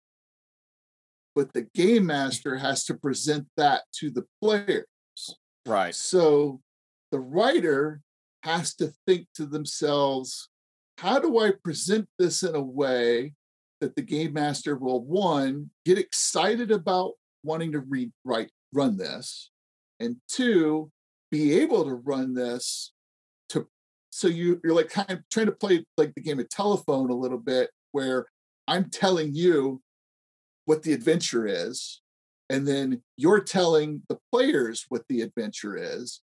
But 1.36 1.52
the 1.54 1.68
game 1.76 2.06
master 2.06 2.56
has 2.56 2.86
to 2.86 2.94
present 2.94 3.48
that 3.58 3.82
to 4.00 4.10
the 4.10 4.26
players. 4.42 4.86
Right. 5.66 5.94
So 5.94 6.62
the 7.12 7.20
writer 7.20 8.02
has 8.44 8.76
to 8.76 8.94
think 9.06 9.28
to 9.36 9.46
themselves, 9.46 10.50
how 10.98 11.20
do 11.20 11.40
I 11.40 11.52
present 11.64 12.08
this 12.18 12.44
in 12.44 12.56
a 12.56 12.62
way 12.62 13.34
that 13.86 13.96
the 13.96 14.02
game 14.02 14.34
master 14.34 14.76
will 14.76 15.04
one 15.04 15.70
get 15.86 16.00
excited 16.00 16.72
about 16.72 17.12
wanting 17.44 17.72
to 17.72 17.82
read 17.82 18.12
write 18.24 18.50
run 18.74 18.98
this, 18.98 19.52
and 20.00 20.16
two 20.28 20.92
be 21.30 21.54
able 21.54 21.86
to 21.86 21.94
run 21.94 22.34
this 22.34 22.94
to 23.50 23.68
so 24.10 24.28
you 24.28 24.60
you're 24.64 24.74
like 24.74 24.90
kind 24.90 25.12
of 25.12 25.20
trying 25.30 25.46
to 25.46 25.52
play 25.52 25.86
like 26.00 26.16
the 26.16 26.22
game 26.22 26.40
of 26.40 26.50
telephone 26.50 27.12
a 27.12 27.16
little 27.16 27.38
bit 27.38 27.70
where 27.92 28.26
I'm 28.68 28.90
telling 28.90 29.36
you 29.36 29.84
what 30.66 30.82
the 30.82 30.94
adventure 30.94 31.46
is, 31.46 32.02
and 32.50 32.68
then 32.68 33.04
you're 33.18 33.44
telling 33.44 34.02
the 34.10 34.18
players 34.32 34.86
what 34.90 35.04
the 35.10 35.22
adventure 35.22 35.78
is, 35.78 36.22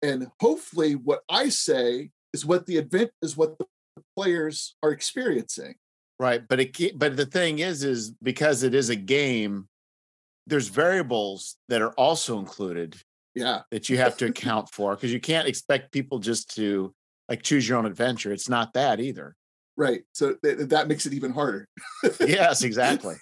and 0.00 0.28
hopefully 0.38 0.94
what 0.94 1.22
i 1.28 1.48
say 1.48 2.10
is 2.32 2.46
what 2.46 2.66
the 2.66 2.76
event 2.76 3.10
is 3.20 3.36
what 3.36 3.58
the 3.58 3.66
players 4.16 4.76
are 4.80 4.92
experiencing 4.92 5.74
right 6.18 6.46
but 6.48 6.60
it 6.60 6.98
but 6.98 7.16
the 7.16 7.26
thing 7.26 7.58
is 7.58 7.82
is 7.82 8.10
because 8.22 8.62
it 8.62 8.74
is 8.74 8.90
a 8.90 8.96
game 8.96 9.68
there's 10.46 10.68
variables 10.68 11.56
that 11.68 11.82
are 11.82 11.92
also 11.92 12.38
included 12.38 12.96
yeah 13.34 13.62
that 13.70 13.88
you 13.88 13.96
have 13.96 14.16
to 14.16 14.26
account 14.26 14.68
for 14.68 14.94
because 14.94 15.12
you 15.12 15.20
can't 15.20 15.48
expect 15.48 15.92
people 15.92 16.18
just 16.18 16.54
to 16.54 16.92
like 17.28 17.42
choose 17.42 17.68
your 17.68 17.78
own 17.78 17.86
adventure 17.86 18.32
it's 18.32 18.48
not 18.48 18.72
that 18.74 19.00
either 19.00 19.34
right. 19.76 20.02
So 20.12 20.34
th- 20.42 20.68
that 20.68 20.88
makes 20.88 21.06
it 21.06 21.12
even 21.12 21.32
harder. 21.32 21.68
yes, 22.20 22.62
exactly. 22.64 23.16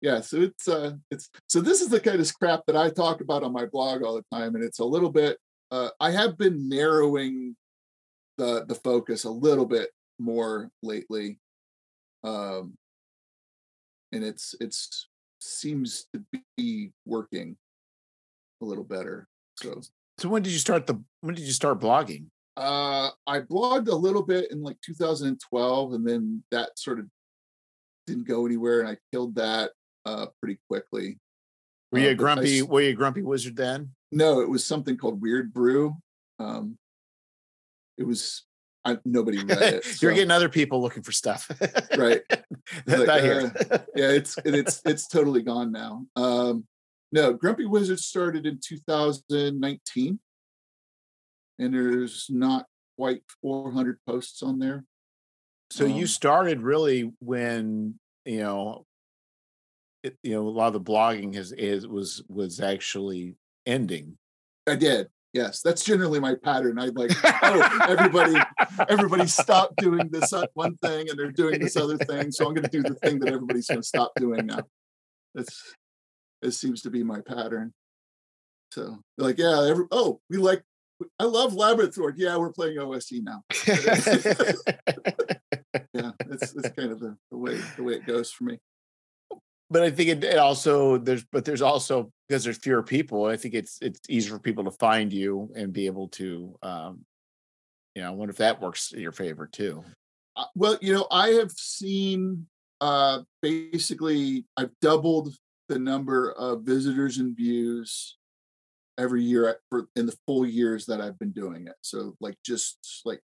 yeah. 0.00 0.20
So 0.20 0.42
it's 0.42 0.68
uh, 0.68 0.92
it's 1.10 1.30
so 1.48 1.60
this 1.60 1.80
is 1.80 1.88
the 1.88 2.00
kind 2.00 2.20
of 2.20 2.38
crap 2.38 2.62
that 2.66 2.76
I 2.76 2.90
talk 2.90 3.20
about 3.20 3.42
on 3.42 3.52
my 3.52 3.66
blog 3.66 4.02
all 4.02 4.14
the 4.14 4.36
time, 4.36 4.54
and 4.54 4.64
it's 4.64 4.78
a 4.78 4.84
little 4.84 5.10
bit. 5.10 5.38
Uh, 5.70 5.88
I 6.00 6.10
have 6.10 6.38
been 6.38 6.68
narrowing 6.68 7.56
the 8.38 8.64
the 8.66 8.74
focus 8.74 9.24
a 9.24 9.30
little 9.30 9.66
bit 9.66 9.90
more 10.18 10.70
lately, 10.82 11.38
um, 12.26 12.74
and 14.12 14.24
it's 14.24 14.54
it's 14.60 15.08
seems 15.40 16.06
to 16.12 16.22
be 16.56 16.90
working 17.04 17.56
a 18.60 18.64
little 18.64 18.84
better. 18.84 19.28
So 19.56 19.80
so 20.18 20.28
when 20.28 20.42
did 20.42 20.52
you 20.52 20.58
start 20.58 20.86
the 20.86 21.00
when 21.20 21.34
did 21.34 21.44
you 21.44 21.52
start 21.52 21.80
blogging? 21.80 22.26
Uh 22.56 23.10
I 23.26 23.40
blogged 23.40 23.88
a 23.88 23.94
little 23.94 24.22
bit 24.22 24.50
in 24.50 24.62
like 24.62 24.80
2012 24.80 25.92
and 25.92 26.08
then 26.08 26.42
that 26.50 26.78
sort 26.78 26.98
of 26.98 27.06
didn't 28.06 28.26
go 28.26 28.46
anywhere 28.46 28.80
and 28.80 28.88
I 28.88 28.96
killed 29.12 29.34
that 29.36 29.72
uh 30.04 30.26
pretty 30.40 30.58
quickly. 30.68 31.18
Were 31.92 31.98
you 32.00 32.08
uh, 32.08 32.12
a 32.12 32.14
grumpy 32.14 32.60
I, 32.60 32.62
were 32.62 32.80
you 32.80 32.90
a 32.90 32.94
grumpy 32.94 33.22
wizard 33.22 33.56
then? 33.56 33.90
No, 34.10 34.40
it 34.40 34.48
was 34.48 34.64
something 34.64 34.96
called 34.96 35.20
Weird 35.20 35.52
Brew. 35.52 35.94
Um 36.38 36.78
it 37.98 38.04
was 38.04 38.44
I, 38.86 38.98
nobody 39.04 39.38
read 39.38 39.62
it. 39.62 39.84
So. 39.96 40.06
You're 40.06 40.14
getting 40.14 40.30
other 40.30 40.48
people 40.48 40.80
looking 40.80 41.02
for 41.02 41.12
stuff, 41.12 41.50
right? 41.96 42.22
Like, 42.86 43.08
uh, 43.08 43.50
yeah, 43.94 44.10
it's 44.10 44.36
it's 44.44 44.80
it's 44.84 45.08
totally 45.08 45.42
gone 45.42 45.72
now. 45.72 46.06
Um, 46.16 46.66
no, 47.12 47.32
Grumpy 47.32 47.64
Wizard 47.66 47.98
started 47.98 48.46
in 48.46 48.60
2019, 48.62 50.18
and 51.58 51.74
there's 51.74 52.26
not 52.30 52.66
quite 52.98 53.22
400 53.42 53.98
posts 54.06 54.42
on 54.42 54.58
there. 54.58 54.84
So 55.70 55.84
um, 55.86 55.92
you 55.92 56.06
started 56.06 56.60
really 56.62 57.12
when 57.20 57.98
you 58.24 58.40
know, 58.40 58.86
it, 60.02 60.16
you 60.22 60.34
know, 60.34 60.46
a 60.46 60.50
lot 60.50 60.68
of 60.68 60.72
the 60.74 60.80
blogging 60.80 61.34
has 61.34 61.52
is 61.52 61.86
was 61.86 62.22
was 62.28 62.60
actually 62.60 63.36
ending. 63.66 64.18
I 64.68 64.76
did. 64.76 65.08
Yes, 65.32 65.60
that's 65.62 65.84
generally 65.84 66.18
my 66.18 66.34
pattern. 66.34 66.78
I'd 66.78 66.96
like, 66.96 67.10
oh, 67.24 67.78
everybody, 67.88 68.36
everybody 68.88 69.26
stop 69.26 69.74
doing 69.76 70.08
this 70.10 70.32
one 70.54 70.76
thing, 70.76 71.10
and 71.10 71.18
they're 71.18 71.32
doing 71.32 71.60
this 71.60 71.76
other 71.76 71.98
thing. 71.98 72.32
So 72.32 72.46
I'm 72.46 72.54
going 72.54 72.68
to 72.68 72.70
do 72.70 72.82
the 72.82 72.94
thing 72.94 73.18
that 73.18 73.28
everybody's 73.28 73.66
going 73.66 73.82
to 73.82 73.86
stop 73.86 74.12
doing 74.16 74.46
now. 74.46 74.60
That's 75.34 75.74
it 76.42 76.52
seems 76.52 76.82
to 76.82 76.90
be 76.90 77.02
my 77.02 77.20
pattern. 77.20 77.72
So 78.72 78.98
like, 79.18 79.38
yeah, 79.38 79.66
every, 79.68 79.86
oh, 79.90 80.20
we 80.30 80.38
like, 80.38 80.62
I 81.18 81.24
love 81.24 81.54
Labyrinth 81.54 81.96
Lord. 81.98 82.16
Yeah, 82.18 82.36
we're 82.36 82.52
playing 82.52 82.78
OSE 82.78 83.20
now. 83.22 83.42
yeah, 83.66 83.72
it's 86.30 86.54
it's 86.54 86.70
kind 86.70 86.90
of 86.90 87.00
the, 87.00 87.16
the 87.30 87.36
way 87.36 87.60
the 87.76 87.82
way 87.82 87.94
it 87.94 88.06
goes 88.06 88.30
for 88.30 88.44
me. 88.44 88.58
But 89.68 89.82
I 89.82 89.90
think 89.90 90.08
it, 90.08 90.24
it 90.24 90.38
also 90.38 90.96
there's 90.96 91.24
but 91.30 91.44
there's 91.44 91.60
also 91.60 92.10
because 92.28 92.44
there's 92.44 92.58
fewer 92.58 92.82
people. 92.82 93.26
I 93.26 93.36
think 93.36 93.54
it's 93.54 93.78
it's 93.80 94.00
easier 94.08 94.32
for 94.34 94.40
people 94.40 94.64
to 94.64 94.70
find 94.70 95.12
you 95.12 95.50
and 95.54 95.72
be 95.72 95.86
able 95.86 96.08
to, 96.08 96.56
um, 96.62 97.04
you 97.94 98.02
know, 98.02 98.08
I 98.08 98.10
wonder 98.10 98.30
if 98.30 98.38
that 98.38 98.60
works 98.60 98.92
in 98.92 99.00
your 99.00 99.12
favor 99.12 99.46
too. 99.46 99.84
Uh, 100.36 100.44
well, 100.54 100.78
you 100.80 100.92
know, 100.92 101.06
I 101.10 101.28
have 101.30 101.52
seen 101.52 102.46
uh 102.80 103.20
basically 103.40 104.44
I've 104.56 104.72
doubled 104.82 105.34
the 105.68 105.78
number 105.78 106.32
of 106.32 106.62
visitors 106.62 107.16
and 107.18 107.34
views 107.34 108.18
every 108.98 109.22
year 109.22 109.58
for 109.70 109.88
in 109.96 110.06
the 110.06 110.16
full 110.26 110.44
years 110.44 110.86
that 110.86 111.00
I've 111.00 111.18
been 111.18 111.32
doing 111.32 111.66
it. 111.66 111.76
So 111.80 112.16
like 112.20 112.36
just 112.44 113.02
like 113.04 113.20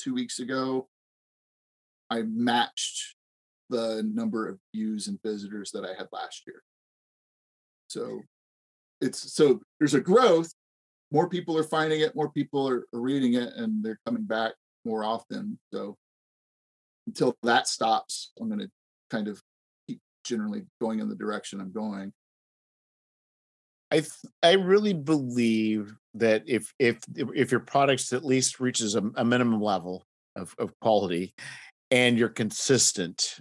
2 0.00 0.12
weeks 0.12 0.38
ago 0.38 0.88
I 2.10 2.22
matched 2.22 3.14
the 3.70 4.02
number 4.12 4.48
of 4.48 4.58
views 4.74 5.06
and 5.08 5.18
visitors 5.22 5.70
that 5.70 5.84
I 5.84 5.94
had 5.96 6.08
last 6.12 6.42
year. 6.46 6.62
So 7.88 8.20
it's 9.00 9.32
so 9.32 9.60
there's 9.78 9.94
a 9.94 10.00
growth. 10.00 10.52
More 11.12 11.28
people 11.28 11.58
are 11.58 11.64
finding 11.64 12.00
it, 12.00 12.14
more 12.14 12.30
people 12.30 12.68
are, 12.68 12.86
are 12.94 13.00
reading 13.00 13.34
it, 13.34 13.52
and 13.56 13.84
they're 13.84 13.98
coming 14.06 14.22
back 14.22 14.52
more 14.84 15.04
often. 15.04 15.58
So 15.72 15.96
until 17.06 17.36
that 17.42 17.66
stops, 17.66 18.30
I'm 18.40 18.48
going 18.48 18.60
to 18.60 18.70
kind 19.10 19.26
of 19.26 19.42
keep 19.88 20.00
generally 20.24 20.64
going 20.80 21.00
in 21.00 21.08
the 21.08 21.16
direction 21.16 21.60
I'm 21.60 21.72
going. 21.72 22.12
I 23.90 23.96
th- 23.96 24.32
I 24.42 24.52
really 24.52 24.92
believe 24.92 25.94
that 26.14 26.44
if 26.46 26.72
if 26.78 26.98
if 27.16 27.50
your 27.50 27.60
products 27.60 28.12
at 28.12 28.24
least 28.24 28.60
reaches 28.60 28.94
a, 28.94 29.02
a 29.16 29.24
minimum 29.24 29.60
level 29.60 30.04
of, 30.36 30.54
of 30.58 30.72
quality 30.80 31.34
and 31.90 32.16
you're 32.16 32.28
consistent 32.28 33.40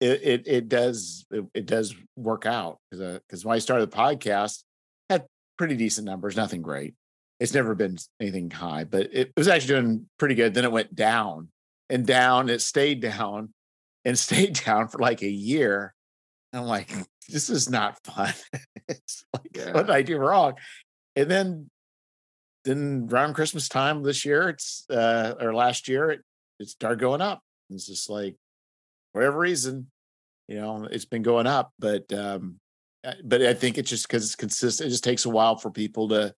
it 0.00 0.22
it, 0.22 0.42
it 0.46 0.68
does 0.68 1.26
it, 1.30 1.44
it, 1.54 1.66
does 1.66 1.94
work 2.16 2.46
out 2.46 2.78
because 2.90 3.20
because 3.20 3.44
uh, 3.44 3.48
when 3.48 3.56
I 3.56 3.58
started 3.58 3.90
the 3.90 3.96
podcast 3.96 4.62
had 5.08 5.26
pretty 5.58 5.76
decent 5.76 6.06
numbers 6.06 6.36
nothing 6.36 6.62
great 6.62 6.94
it's 7.40 7.54
never 7.54 7.74
been 7.74 7.98
anything 8.20 8.50
high 8.50 8.84
but 8.84 9.08
it, 9.12 9.32
was 9.36 9.48
actually 9.48 9.80
doing 9.80 10.06
pretty 10.18 10.34
good 10.34 10.54
then 10.54 10.64
it 10.64 10.72
went 10.72 10.94
down 10.94 11.48
and 11.88 12.06
down 12.06 12.48
it 12.48 12.60
stayed 12.60 13.00
down 13.00 13.52
and 14.06 14.18
stayed 14.18 14.58
down 14.64 14.88
for 14.88 14.98
like 14.98 15.20
a 15.20 15.28
year. 15.28 15.92
I'm 16.54 16.64
like, 16.64 16.90
this 17.28 17.50
is 17.50 17.68
not 17.68 17.98
fun. 18.04 18.32
it's 18.88 19.24
like, 19.34 19.54
yeah. 19.54 19.72
what 19.72 19.86
did 19.86 19.94
I 19.94 20.00
do 20.00 20.16
wrong? 20.16 20.54
And 21.14 21.30
then, 21.30 21.70
then 22.64 23.08
around 23.10 23.34
Christmas 23.34 23.68
time 23.68 24.02
this 24.02 24.24
year, 24.24 24.48
it's 24.48 24.84
uh, 24.88 25.34
or 25.40 25.54
last 25.54 25.88
year, 25.88 26.10
it, 26.10 26.20
it 26.58 26.68
started 26.68 27.00
going 27.00 27.20
up. 27.20 27.40
It's 27.70 27.86
just 27.86 28.08
like, 28.08 28.36
whatever 29.16 29.38
reason, 29.38 29.90
you 30.46 30.56
know, 30.56 30.86
it's 30.90 31.06
been 31.06 31.22
going 31.22 31.46
up. 31.46 31.72
But 31.78 32.12
um, 32.12 32.60
uh, 33.02 33.14
but 33.24 33.40
I 33.42 33.54
think 33.54 33.78
it's 33.78 33.88
just 33.88 34.06
because 34.06 34.24
it's 34.24 34.36
consistent. 34.36 34.88
It 34.88 34.90
just 34.90 35.04
takes 35.04 35.24
a 35.24 35.30
while 35.30 35.56
for 35.56 35.70
people 35.70 36.08
to 36.10 36.34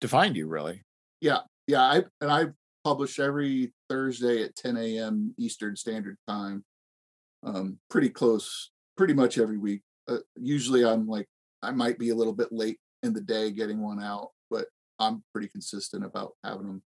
to 0.00 0.08
find 0.08 0.36
you, 0.36 0.46
really. 0.46 0.82
Yeah, 1.20 1.40
yeah. 1.66 1.82
I 1.82 2.04
and 2.20 2.30
I 2.30 2.46
publish 2.84 3.18
every 3.18 3.72
Thursday 3.88 4.44
at 4.44 4.54
10 4.54 4.76
a.m. 4.76 5.34
Eastern 5.38 5.74
Standard 5.74 6.16
Time 6.28 6.64
um, 7.42 7.78
pretty 7.90 8.10
close, 8.10 8.70
pretty 8.96 9.14
much 9.14 9.38
every 9.38 9.58
week. 9.58 9.82
Uh, 10.06 10.18
usually, 10.36 10.84
I'm 10.84 11.08
like 11.08 11.26
I 11.62 11.72
might 11.72 11.98
be 11.98 12.10
a 12.10 12.14
little 12.14 12.32
bit 12.32 12.52
late 12.52 12.78
in 13.02 13.12
the 13.12 13.20
day 13.20 13.50
getting 13.50 13.80
one 13.80 14.00
out, 14.00 14.28
but 14.50 14.66
I'm 15.00 15.24
pretty 15.32 15.48
consistent 15.48 16.04
about 16.04 16.32
having 16.44 16.66
them 16.66 16.82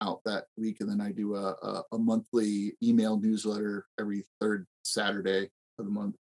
out 0.00 0.20
that 0.24 0.44
week. 0.56 0.78
And 0.80 0.90
then 0.90 1.00
I 1.00 1.12
do 1.12 1.34
a, 1.34 1.50
a, 1.62 1.82
a 1.92 1.98
monthly 1.98 2.74
email 2.82 3.18
newsletter 3.18 3.86
every 3.98 4.24
third 4.40 4.66
Saturday 4.82 5.50
of 5.78 5.84
the 5.84 5.90
month. 5.90 6.16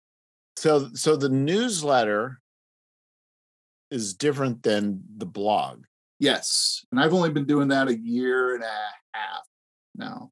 So, 0.55 0.89
so 0.93 1.15
the 1.15 1.29
newsletter 1.29 2.39
is 3.91 4.13
different 4.13 4.63
than 4.63 5.03
the 5.17 5.25
blog. 5.25 5.83
Yes, 6.19 6.83
and 6.91 6.99
I've 6.99 7.13
only 7.13 7.29
been 7.29 7.45
doing 7.45 7.67
that 7.67 7.87
a 7.87 7.97
year 7.97 8.55
and 8.55 8.63
a 8.63 8.67
half 9.13 9.43
now. 9.95 10.31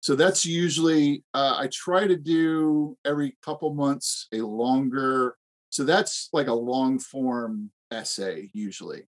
So 0.00 0.16
that's 0.16 0.44
usually, 0.44 1.24
uh, 1.32 1.54
I 1.56 1.68
try 1.72 2.06
to 2.06 2.16
do 2.16 2.98
every 3.04 3.36
couple 3.42 3.72
months 3.72 4.26
a 4.32 4.38
longer, 4.38 5.36
so 5.70 5.84
that's 5.84 6.28
like 6.32 6.48
a 6.48 6.52
long 6.52 6.98
form 6.98 7.70
essay 7.90 8.50
usually. 8.52 9.06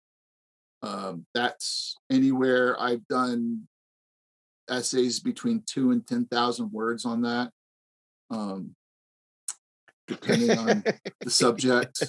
Um, 0.82 1.26
that's 1.34 1.96
anywhere 2.10 2.80
I've 2.80 3.06
done 3.08 3.68
essays 4.68 5.20
between 5.20 5.62
two 5.66 5.90
and 5.90 6.06
10,000 6.06 6.72
words 6.72 7.04
on 7.04 7.22
that. 7.22 7.50
Um, 8.30 8.74
depending 10.10 10.58
on 10.58 10.84
the 11.20 11.30
subject. 11.30 12.02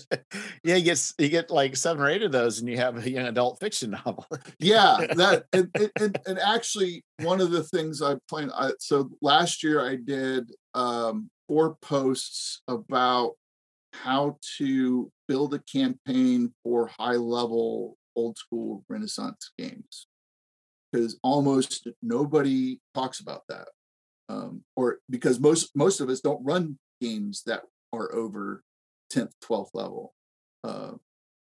Yeah, 0.63 0.75
you 0.75 0.83
get 0.83 1.11
you 1.17 1.29
get 1.29 1.51
like 1.51 1.75
seven 1.75 2.03
or 2.03 2.09
eight 2.09 2.23
of 2.23 2.31
those, 2.31 2.59
and 2.59 2.67
you 2.67 2.77
have 2.77 2.97
a 2.97 3.09
young 3.09 3.27
adult 3.27 3.59
fiction 3.59 3.91
novel. 4.05 4.25
yeah, 4.59 4.97
that 5.15 5.45
and, 5.53 5.69
and, 5.99 6.19
and 6.25 6.39
actually 6.39 7.03
one 7.21 7.39
of 7.39 7.51
the 7.51 7.63
things 7.63 8.01
I 8.01 8.15
planned. 8.27 8.51
I, 8.55 8.71
so 8.79 9.09
last 9.21 9.63
year 9.63 9.85
I 9.85 9.95
did 9.95 10.51
um, 10.73 11.29
four 11.47 11.75
posts 11.81 12.61
about 12.67 13.33
how 13.93 14.37
to 14.57 15.11
build 15.27 15.53
a 15.53 15.59
campaign 15.59 16.53
for 16.63 16.87
high 16.87 17.15
level 17.15 17.97
old 18.15 18.37
school 18.37 18.83
Renaissance 18.89 19.51
games 19.57 20.07
because 20.91 21.19
almost 21.23 21.87
nobody 22.01 22.79
talks 22.93 23.19
about 23.19 23.43
that. 23.49 23.67
Um, 24.29 24.63
or 24.75 24.99
because 25.09 25.39
most 25.39 25.71
most 25.75 25.99
of 25.99 26.09
us 26.09 26.21
don't 26.21 26.43
run 26.43 26.77
games 27.01 27.43
that 27.45 27.63
are 27.93 28.13
over 28.13 28.63
10th, 29.11 29.33
12th 29.43 29.71
level, 29.73 30.13
uh, 30.63 30.91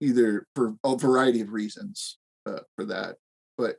either 0.00 0.46
for 0.56 0.74
a 0.82 0.96
variety 0.96 1.40
of 1.40 1.52
reasons 1.52 2.18
uh, 2.46 2.60
for 2.74 2.84
that. 2.86 3.16
But 3.56 3.76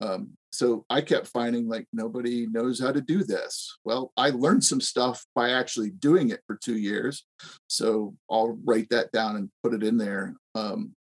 um, 0.00 0.36
so 0.52 0.84
I 0.90 1.00
kept 1.00 1.28
finding 1.28 1.68
like 1.68 1.86
nobody 1.92 2.46
knows 2.46 2.80
how 2.80 2.92
to 2.92 3.00
do 3.00 3.24
this. 3.24 3.78
Well, 3.84 4.12
I 4.16 4.30
learned 4.30 4.64
some 4.64 4.80
stuff 4.80 5.24
by 5.34 5.50
actually 5.50 5.90
doing 5.90 6.30
it 6.30 6.40
for 6.46 6.56
two 6.56 6.76
years. 6.76 7.24
So 7.68 8.14
I'll 8.30 8.58
write 8.64 8.88
that 8.90 9.12
down 9.12 9.36
and 9.36 9.50
put 9.62 9.74
it 9.74 9.82
in 9.82 9.96
there. 9.96 10.34
Um, 10.54 10.94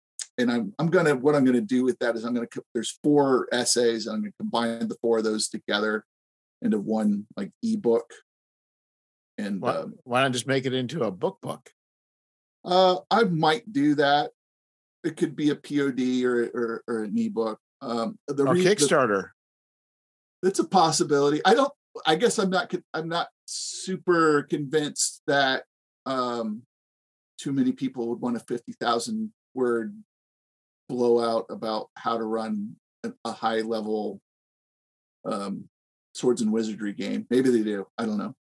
and 0.43 0.51
I'm 0.53 0.75
I'm 0.79 0.89
gonna 0.89 1.15
what 1.15 1.35
I'm 1.35 1.45
gonna 1.45 1.61
do 1.61 1.85
with 1.85 1.99
that 2.01 2.15
is 2.17 2.25
I'm 2.25 2.35
gonna 2.35 2.47
there's 2.75 2.99
four 3.03 3.49
essays. 3.53 4.07
I'm 4.07 4.21
gonna 4.21 4.33
combine 4.39 4.89
the 4.89 4.97
four 5.01 5.19
of 5.19 5.25
those 5.25 5.49
together 5.49 6.05
into 6.61 6.79
one 6.79 7.27
like 7.37 7.51
ebook. 7.63 8.13
And 9.39 9.61
Why, 9.63 9.73
um, 9.77 9.95
why 10.05 10.23
not 10.23 10.33
just 10.33 10.47
make 10.47 10.67
it 10.67 10.75
into 10.75 11.03
a 11.05 11.11
book 11.11 11.39
book? 11.41 11.71
uh, 12.65 12.99
I 13.11 13.25
might 13.25 13.73
do 13.73 13.95
that. 13.97 14.31
It 15.05 15.17
could 15.17 15.35
be 15.35 15.51
a 15.51 15.57
POD 15.57 16.25
or 16.25 16.45
or, 16.55 16.85
or 16.87 17.03
an 17.05 17.17
ebook. 17.19 17.59
Um, 17.81 18.19
the 18.29 18.45
Or 18.45 18.55
re- 18.55 18.63
the- 18.63 18.71
Kickstarter. 18.77 19.31
it's 20.43 20.59
a 20.61 20.65
possibility. 20.67 21.41
I 21.45 21.55
don't. 21.55 21.73
I 22.07 22.15
guess 22.17 22.39
I'm 22.39 22.51
not. 22.51 22.73
I'm 22.95 23.09
not 23.09 23.29
super 23.47 24.45
convinced 24.45 25.23
that 25.27 25.65
um, 26.07 26.63
too 27.39 27.53
many 27.53 27.73
people 27.73 28.09
would 28.09 28.21
want 28.21 28.37
a 28.37 28.41
fifty 28.41 28.73
thousand 28.73 29.33
word 29.55 29.95
blowout 30.89 31.47
about 31.51 31.89
how 31.97 32.19
to 32.19 32.25
run 32.25 32.77
a, 33.25 33.33
high 33.33 33.61
level 33.61 34.21
um, 35.25 35.69
swords 36.15 36.41
and 36.41 36.53
wizardry 36.53 36.93
game. 36.93 37.27
Maybe 37.31 37.51
they 37.51 37.63
do. 37.63 37.87
I 37.99 38.07
don't 38.07 38.19
know. 38.19 38.35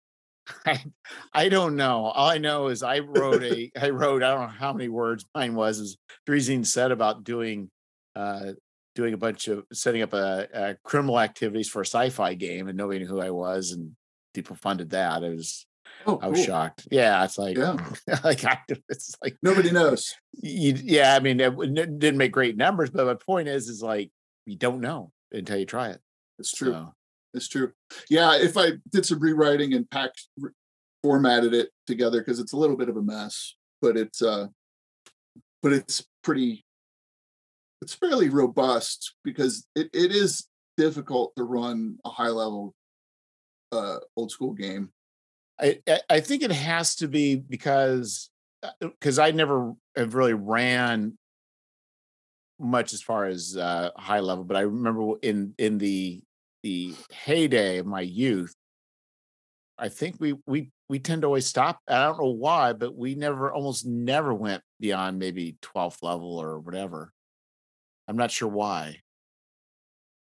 I, 0.67 0.83
I 1.33 1.49
don't 1.49 1.77
know. 1.77 2.07
All 2.07 2.29
I 2.29 2.39
know 2.39 2.69
is 2.69 2.83
I 2.83 3.01
wrote 3.01 3.43
a 3.43 3.71
I 3.81 3.91
wrote 3.91 4.23
I 4.23 4.31
don't 4.33 4.43
know 4.43 4.47
how 4.49 4.73
many 4.73 4.89
words 4.89 5.25
mine 5.35 5.55
was 5.55 5.79
is 5.79 5.97
Drizine 6.29 6.67
said 6.67 6.91
about 6.91 7.25
doing 7.25 7.71
uh 8.17 8.53
doing 8.97 9.15
a 9.15 9.19
bunch 9.19 9.49
of 9.49 9.65
setting 9.73 10.03
up 10.03 10.13
a, 10.13 10.49
a 10.53 10.77
criminal 10.83 11.21
activities 11.21 11.69
for 11.69 11.83
a 11.83 11.87
sci-fi 11.87 12.35
game 12.35 12.69
and 12.69 12.77
nobody 12.77 12.99
knew 12.99 13.07
who 13.07 13.21
I 13.21 13.31
was 13.31 13.71
and 13.71 13.93
people 14.35 14.57
funded 14.57 14.91
that. 14.91 15.23
It 15.23 15.37
was 15.37 15.67
Oh, 16.07 16.19
I 16.23 16.29
was 16.29 16.39
cool. 16.39 16.47
shocked. 16.47 16.89
Yeah, 16.91 17.23
it's 17.25 17.37
like 17.39 17.57
Yeah. 17.57 17.77
like 18.25 18.45
I, 18.45 18.59
it's 18.89 19.15
like 19.23 19.37
Nobody 19.43 19.71
knows. 19.73 20.15
you, 20.43 20.75
yeah, 20.83 21.15
I 21.15 21.21
mean 21.21 21.41
it, 21.41 21.53
it 21.59 21.99
didn't 21.99 22.19
make 22.19 22.33
great 22.33 22.57
numbers, 22.57 22.91
but 22.91 23.07
my 23.07 23.15
point 23.15 23.49
is 23.49 23.69
is 23.69 23.83
like 23.83 24.11
you 24.47 24.57
don't 24.57 24.81
know 24.81 25.13
until 25.33 25.59
you 25.59 25.67
try 25.67 25.89
it. 25.91 26.01
It's 26.39 26.53
true. 26.53 26.73
So, 26.73 26.95
It's 27.35 27.49
true. 27.49 27.73
Yeah, 28.09 28.37
if 28.37 28.57
I 28.57 28.73
did 28.91 29.05
some 29.07 29.21
rewriting 29.21 29.75
and 29.75 29.89
packed, 29.91 30.27
re- 30.39 30.51
formatted 31.03 31.55
it 31.55 31.71
together 31.87 32.21
because 32.21 32.41
it's 32.41 32.53
a 32.53 32.57
little 32.57 32.77
bit 32.77 32.89
of 32.89 32.97
a 32.97 33.03
mess, 33.03 33.55
but 33.83 33.97
it's 33.97 34.23
uh, 34.23 34.47
but 35.63 35.73
it's 35.73 36.05
pretty. 36.23 36.65
It's 37.83 37.95
fairly 37.95 38.29
robust 38.29 39.15
because 39.25 39.67
it, 39.75 39.89
it 39.95 40.13
is 40.13 40.47
difficult 40.77 41.33
to 41.37 41.45
run 41.45 41.97
a 42.05 42.11
high 42.11 42.29
level, 42.29 42.75
uh, 43.73 43.97
old 44.17 44.31
school 44.31 44.53
game. 44.53 44.91
I, 45.61 45.81
I- 46.09 46.21
think 46.21 46.43
it 46.43 46.53
has 46.53 46.97
to 46.97 47.09
be 47.09 47.37
because 47.37 48.31
because 48.81 49.19
I 49.19 49.31
never 49.31 49.73
have 49.97 50.15
really 50.15 50.35
ran 50.35 51.17
much 52.59 52.93
as 52.93 53.01
far 53.03 53.25
as 53.27 53.57
uh, 53.57 53.91
high 53.97 54.21
level, 54.21 54.45
but 54.45 54.57
I 54.57 54.63
remember 54.63 55.15
in 55.23 55.55
in 55.59 55.79
the 55.79 56.23
the 56.63 56.95
heyday 57.11 57.79
of 57.79 57.87
my 57.87 58.03
youth, 58.03 58.55
I 59.79 59.89
think 59.89 60.17
we 60.19 60.35
we 60.47 60.71
we 60.89 60.99
tend 60.99 61.23
to 61.23 61.27
always 61.27 61.47
stop. 61.47 61.79
I 61.89 62.05
don't 62.05 62.19
know 62.19 62.31
why, 62.31 62.73
but 62.75 62.95
we 62.95 63.15
never 63.15 63.53
almost 63.53 63.87
never 63.87 64.35
went 64.35 64.63
beyond 64.79 65.19
maybe 65.19 65.57
twelfth 65.63 66.03
level 66.03 66.39
or 66.39 66.59
whatever. 66.59 67.13
I'm 68.09 68.17
not 68.17 68.31
sure 68.31 68.49
why. 68.49 68.97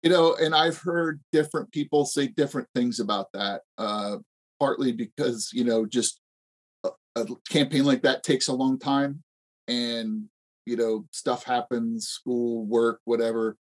You 0.02 0.08
know, 0.08 0.34
and 0.40 0.54
I've 0.54 0.78
heard 0.78 1.20
different 1.30 1.70
people 1.72 2.06
say 2.06 2.28
different 2.28 2.68
things 2.74 3.00
about 3.00 3.26
that. 3.34 3.62
Uh, 3.76 4.18
partly 4.60 4.92
because 4.92 5.50
you 5.52 5.64
know, 5.64 5.86
just 5.86 6.20
a, 6.84 6.90
a 7.16 7.26
campaign 7.48 7.84
like 7.84 8.02
that 8.02 8.22
takes 8.22 8.48
a 8.48 8.54
long 8.54 8.78
time, 8.78 9.22
and 9.66 10.24
you 10.66 10.76
know, 10.76 11.06
stuff 11.10 11.44
happens, 11.44 12.08
school, 12.08 12.64
work, 12.66 13.00
whatever. 13.04 13.56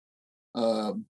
Um, 0.55 1.05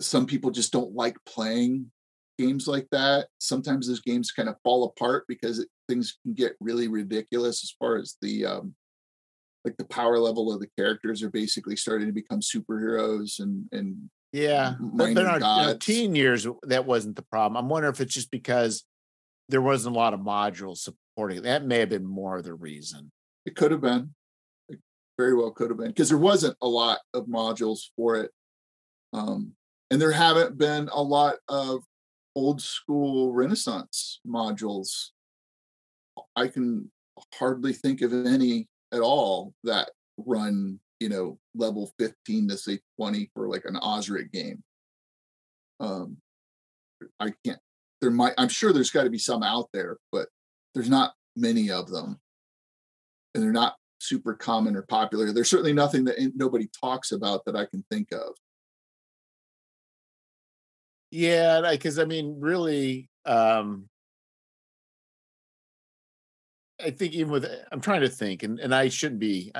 some 0.00 0.26
people 0.26 0.50
just 0.50 0.72
don't 0.72 0.94
like 0.94 1.16
playing 1.24 1.90
games 2.38 2.66
like 2.66 2.88
that. 2.90 3.28
Sometimes 3.38 3.86
those 3.86 4.00
games 4.00 4.32
kind 4.32 4.48
of 4.48 4.56
fall 4.64 4.84
apart 4.84 5.24
because 5.28 5.58
it, 5.60 5.68
things 5.88 6.18
can 6.22 6.34
get 6.34 6.56
really 6.60 6.88
ridiculous 6.88 7.62
as 7.62 7.74
far 7.78 7.96
as 7.98 8.16
the 8.20 8.44
um, 8.44 8.74
like 9.64 9.76
the 9.76 9.84
power 9.84 10.18
level 10.18 10.52
of 10.52 10.60
the 10.60 10.68
characters 10.76 11.22
are 11.22 11.30
basically 11.30 11.76
starting 11.76 12.08
to 12.08 12.12
become 12.12 12.40
superheroes 12.40 13.38
and 13.38 13.66
and 13.72 14.10
Yeah, 14.32 14.74
but, 14.80 15.10
in 15.10 15.18
our, 15.18 15.36
in 15.36 15.42
our 15.42 15.74
teen 15.74 16.14
years, 16.14 16.46
that 16.64 16.86
wasn't 16.86 17.16
the 17.16 17.22
problem. 17.22 17.56
I'm 17.56 17.68
wondering 17.68 17.94
if 17.94 18.00
it's 18.00 18.14
just 18.14 18.30
because 18.30 18.84
there 19.52 19.62
wasn't 19.62 19.94
a 19.94 19.98
lot 19.98 20.14
of 20.14 20.20
modules 20.20 20.78
supporting 20.78 21.36
it. 21.36 21.42
That 21.42 21.66
may 21.66 21.78
have 21.80 21.90
been 21.90 22.06
more 22.06 22.38
of 22.38 22.44
the 22.44 22.54
reason. 22.54 23.12
It 23.44 23.54
could 23.54 23.70
have 23.70 23.82
been. 23.82 24.14
It 24.70 24.80
very 25.18 25.34
well 25.34 25.50
could 25.50 25.68
have 25.68 25.76
been 25.76 25.88
because 25.88 26.08
there 26.08 26.18
wasn't 26.18 26.56
a 26.62 26.66
lot 26.66 27.00
of 27.12 27.26
modules 27.26 27.80
for 27.94 28.16
it. 28.16 28.30
Um, 29.12 29.52
and 29.90 30.00
there 30.00 30.10
haven't 30.10 30.56
been 30.56 30.88
a 30.90 31.02
lot 31.02 31.34
of 31.48 31.82
old 32.34 32.62
school 32.62 33.34
Renaissance 33.34 34.20
modules. 34.26 35.08
I 36.34 36.48
can 36.48 36.90
hardly 37.34 37.74
think 37.74 38.00
of 38.00 38.14
any 38.14 38.68
at 38.90 39.00
all 39.00 39.52
that 39.64 39.90
run, 40.16 40.80
you 40.98 41.10
know, 41.10 41.38
level 41.54 41.92
15 41.98 42.48
to 42.48 42.56
say 42.56 42.78
20 42.98 43.30
for 43.34 43.48
like 43.48 43.66
an 43.66 43.76
Osric 43.82 44.32
game. 44.32 44.62
Um, 45.78 46.16
I 47.20 47.34
can't, 47.44 47.58
there 48.02 48.10
might, 48.10 48.34
I'm 48.36 48.48
sure 48.48 48.72
there's 48.72 48.90
got 48.90 49.04
to 49.04 49.10
be 49.10 49.18
some 49.18 49.42
out 49.42 49.70
there, 49.72 49.96
but 50.10 50.28
there's 50.74 50.90
not 50.90 51.14
many 51.36 51.70
of 51.70 51.88
them 51.88 52.20
and 53.34 53.42
they're 53.42 53.52
not 53.52 53.76
super 54.00 54.34
common 54.34 54.76
or 54.76 54.82
popular. 54.82 55.32
There's 55.32 55.48
certainly 55.48 55.72
nothing 55.72 56.04
that 56.04 56.18
nobody 56.34 56.68
talks 56.78 57.12
about 57.12 57.44
that 57.46 57.56
I 57.56 57.64
can 57.64 57.84
think 57.90 58.12
of. 58.12 58.34
Yeah, 61.10 61.70
because 61.70 61.98
I 61.98 62.04
mean, 62.04 62.36
really, 62.40 63.08
um 63.24 63.88
I 66.84 66.90
think 66.90 67.12
even 67.12 67.30
with 67.30 67.46
I'm 67.70 67.80
trying 67.80 68.00
to 68.00 68.08
think, 68.08 68.42
and, 68.42 68.58
and 68.58 68.74
I 68.74 68.88
shouldn't 68.88 69.20
be. 69.20 69.52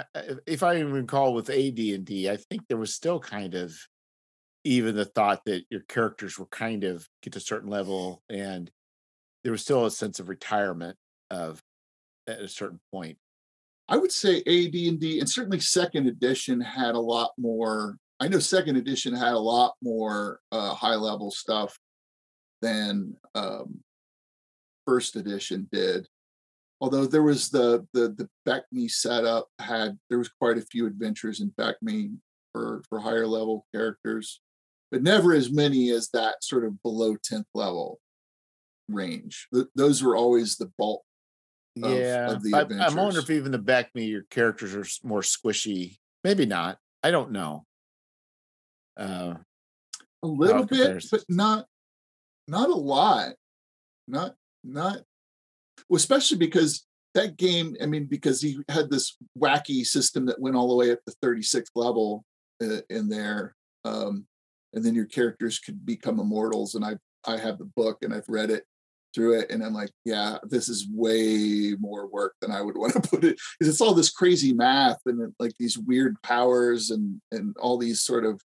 If 0.45 0.64
I 0.64 0.76
even 0.76 0.93
recall 0.93 1.34
with 1.34 1.51
AD 1.51 1.78
and 1.78 2.05
D, 2.05 2.28
I 2.28 2.36
think 2.36 2.62
there 2.66 2.78
was 2.78 2.95
still 2.95 3.20
kind 3.20 3.55
of 3.55 3.72
even 4.64 4.94
the 4.94 5.04
thought 5.04 5.44
that 5.46 5.64
your 5.70 5.80
characters 5.88 6.38
were 6.38 6.46
kind 6.46 6.84
of 6.84 7.08
get 7.22 7.32
to 7.32 7.38
a 7.38 7.42
certain 7.42 7.70
level, 7.70 8.22
and 8.28 8.70
there 9.42 9.52
was 9.52 9.62
still 9.62 9.86
a 9.86 9.90
sense 9.90 10.20
of 10.20 10.28
retirement 10.28 10.96
of 11.30 11.62
at 12.28 12.40
a 12.40 12.48
certain 12.48 12.80
point. 12.92 13.18
I 13.88 13.96
would 13.96 14.12
say 14.12 14.38
AD 14.38 14.74
and 14.74 15.00
D, 15.00 15.18
and 15.18 15.28
certainly 15.28 15.60
Second 15.60 16.06
Edition 16.06 16.60
had 16.60 16.94
a 16.94 17.00
lot 17.00 17.32
more. 17.36 17.96
I 18.20 18.28
know 18.28 18.38
Second 18.38 18.76
Edition 18.76 19.14
had 19.14 19.32
a 19.32 19.38
lot 19.38 19.74
more 19.82 20.40
uh, 20.52 20.74
high 20.74 20.94
level 20.94 21.30
stuff 21.30 21.76
than 22.60 23.16
um, 23.34 23.80
First 24.86 25.16
Edition 25.16 25.68
did. 25.72 26.06
Although 26.80 27.06
there 27.06 27.22
was 27.22 27.50
the 27.50 27.86
the 27.92 28.08
the 28.08 28.28
BECMI 28.46 28.90
setup 28.90 29.48
had 29.58 29.98
there 30.08 30.18
was 30.18 30.28
quite 30.28 30.58
a 30.58 30.62
few 30.62 30.86
adventures 30.86 31.40
in 31.40 31.52
BECMI 31.58 32.16
for 32.52 32.82
for 32.88 33.00
higher 33.00 33.26
level 33.26 33.66
characters, 33.74 34.40
but 34.93 35.03
never 35.03 35.32
as 35.32 35.51
many 35.51 35.90
as 35.90 36.11
that 36.11 36.45
sort 36.45 36.64
of 36.64 36.80
below 36.82 37.16
tenth 37.16 37.47
level 37.55 37.99
range. 38.88 39.49
Th- 39.53 39.66
those 39.74 40.03
were 40.03 40.14
always 40.14 40.57
the 40.57 40.70
bulk 40.78 41.03
of- 41.82 41.99
yeah, 41.99 42.30
of 42.30 42.43
the 42.43 42.55
I, 42.55 42.86
I 42.86 42.95
wonder 42.95 43.18
if 43.18 43.30
even 43.30 43.51
the 43.51 43.59
BECMI 43.59 44.09
your 44.09 44.22
characters 44.30 44.74
are 44.74 45.09
more 45.09 45.22
squishy. 45.22 45.97
Maybe 46.22 46.45
not. 46.45 46.78
I 47.03 47.11
don't 47.11 47.32
know. 47.32 47.64
Uh, 48.97 49.34
a 50.22 50.26
little 50.26 50.66
bit 50.66 51.05
but 51.11 51.24
not 51.28 51.66
not 52.47 52.68
a 52.68 52.74
lot 52.74 53.32
not 54.07 54.34
not 54.62 54.99
well, 55.88 55.97
especially 55.97 56.36
because 56.36 56.86
that 57.14 57.36
game 57.38 57.74
i 57.82 57.86
mean 57.86 58.05
because 58.05 58.40
he 58.40 58.59
had 58.68 58.90
this 58.90 59.16
wacky 59.36 59.84
system 59.84 60.26
that 60.26 60.38
went 60.38 60.55
all 60.55 60.68
the 60.68 60.76
way 60.76 60.93
up 60.93 60.99
to 61.07 61.14
36th 61.24 61.70
level 61.74 62.22
uh, 62.62 62.82
in 62.90 63.09
there 63.09 63.57
um 63.84 64.26
and 64.75 64.85
then 64.85 64.95
your 64.95 65.07
characters 65.07 65.59
could 65.59 65.85
become 65.85 66.20
immortals 66.20 66.75
and 66.75 66.85
i 66.85 66.95
i 67.27 67.37
have 67.37 67.59
the 67.59 67.70
book 67.77 67.99
and 68.03 68.12
i've 68.12 68.29
read 68.29 68.51
it 68.51 68.64
through 69.14 69.39
it 69.39 69.51
and 69.51 69.62
i'm 69.62 69.75
like 69.75 69.91
yeah 70.05 70.39
this 70.45 70.68
is 70.68 70.89
way 70.91 71.75
more 71.79 72.07
work 72.07 72.35
than 72.41 72.51
i 72.51 72.61
would 72.61 72.77
want 72.79 72.93
to 72.93 73.01
put 73.01 73.25
it 73.25 73.39
because 73.59 73.73
it's 73.73 73.81
all 73.81 73.95
this 73.95 74.11
crazy 74.11 74.53
math 74.53 74.99
and 75.07 75.33
like 75.39 75.53
these 75.59 75.79
weird 75.79 76.16
powers 76.23 76.91
and 76.91 77.20
and 77.31 77.55
all 77.59 77.79
these 77.79 78.03
sort 78.03 78.25
of 78.25 78.41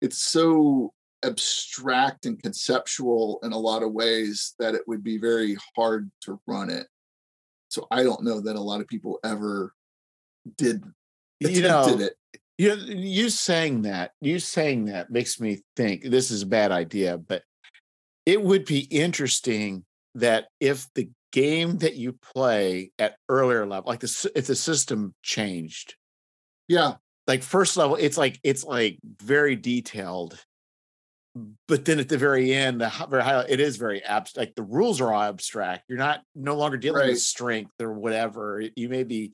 it's 0.00 0.18
so 0.18 0.92
abstract 1.24 2.26
and 2.26 2.40
conceptual 2.42 3.38
in 3.42 3.52
a 3.52 3.58
lot 3.58 3.82
of 3.82 3.92
ways 3.92 4.54
that 4.58 4.74
it 4.74 4.82
would 4.86 5.02
be 5.02 5.18
very 5.18 5.56
hard 5.74 6.10
to 6.20 6.38
run 6.46 6.70
it. 6.70 6.86
So 7.68 7.86
I 7.90 8.02
don't 8.02 8.22
know 8.22 8.40
that 8.40 8.56
a 8.56 8.60
lot 8.60 8.80
of 8.80 8.86
people 8.86 9.18
ever 9.24 9.72
did 10.56 10.84
you 11.40 11.62
know, 11.62 11.88
it. 11.88 12.14
You 12.58 12.74
you 12.74 13.30
saying 13.30 13.82
that 13.82 14.12
you 14.20 14.38
saying 14.38 14.86
that 14.86 15.10
makes 15.10 15.40
me 15.40 15.62
think 15.76 16.04
this 16.04 16.30
is 16.30 16.42
a 16.42 16.46
bad 16.46 16.70
idea, 16.70 17.18
but 17.18 17.42
it 18.26 18.42
would 18.42 18.64
be 18.64 18.80
interesting 18.80 19.84
that 20.14 20.46
if 20.60 20.86
the 20.94 21.10
game 21.32 21.78
that 21.78 21.96
you 21.96 22.16
play 22.34 22.92
at 22.98 23.16
earlier 23.28 23.66
level, 23.66 23.88
like 23.90 24.00
the 24.00 24.30
if 24.34 24.46
the 24.46 24.54
system 24.54 25.14
changed, 25.22 25.96
Yeah, 26.68 26.94
like 27.26 27.42
first 27.42 27.76
level, 27.76 27.96
it's 27.96 28.16
like 28.16 28.38
it's 28.44 28.64
like 28.64 28.98
very 29.20 29.56
detailed, 29.56 30.38
but 31.66 31.84
then 31.84 31.98
at 31.98 32.08
the 32.08 32.18
very 32.18 32.54
end, 32.54 32.80
the 32.80 33.06
very 33.10 33.22
high, 33.24 33.44
it 33.48 33.58
is 33.58 33.76
very 33.76 34.02
abstract. 34.04 34.48
Like 34.48 34.54
the 34.54 34.62
rules 34.62 35.00
are 35.00 35.12
all 35.12 35.22
abstract. 35.22 35.84
You're 35.88 35.98
not 35.98 36.20
no 36.36 36.56
longer 36.56 36.76
dealing 36.76 37.00
right. 37.00 37.08
with 37.10 37.20
strength 37.20 37.72
or 37.80 37.92
whatever. 37.92 38.62
You 38.76 38.88
may 38.88 39.02
be 39.02 39.32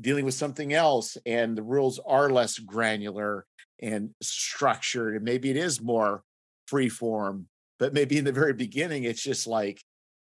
dealing 0.00 0.24
with 0.24 0.34
something 0.34 0.72
else, 0.72 1.16
and 1.26 1.56
the 1.56 1.62
rules 1.62 2.00
are 2.06 2.30
less 2.30 2.58
granular 2.58 3.46
and 3.80 4.10
structured. 4.22 5.16
And 5.16 5.24
maybe 5.24 5.50
it 5.50 5.56
is 5.56 5.80
more 5.80 6.22
free 6.66 6.88
form. 6.88 7.48
But 7.78 7.92
maybe 7.92 8.18
in 8.18 8.24
the 8.24 8.32
very 8.32 8.52
beginning, 8.52 9.04
it's 9.04 9.22
just 9.22 9.46
like, 9.46 9.82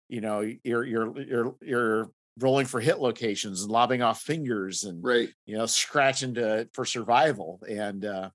you 0.09 0.21
know, 0.21 0.41
you're 0.63 0.83
you're 0.83 1.21
you're 1.21 1.55
you're 1.61 2.11
rolling 2.39 2.65
for 2.65 2.81
hit 2.81 2.99
locations 2.99 3.63
and 3.63 3.71
lobbing 3.71 4.01
off 4.01 4.21
fingers 4.21 4.83
and 4.83 5.03
right, 5.03 5.29
you 5.45 5.57
know, 5.57 5.65
scratching 5.65 6.33
to 6.35 6.67
for 6.73 6.83
survival. 6.83 7.61
And 7.67 8.03
uh 8.03 8.29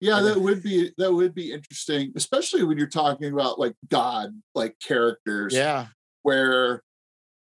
yeah, 0.00 0.20
that 0.20 0.40
would 0.40 0.62
be 0.62 0.92
that 0.98 1.12
would 1.12 1.34
be 1.34 1.52
interesting, 1.52 2.12
especially 2.16 2.64
when 2.64 2.78
you're 2.78 2.88
talking 2.88 3.32
about 3.32 3.58
like 3.58 3.74
God 3.88 4.30
like 4.54 4.76
characters. 4.80 5.54
Yeah. 5.54 5.86
Where 6.22 6.82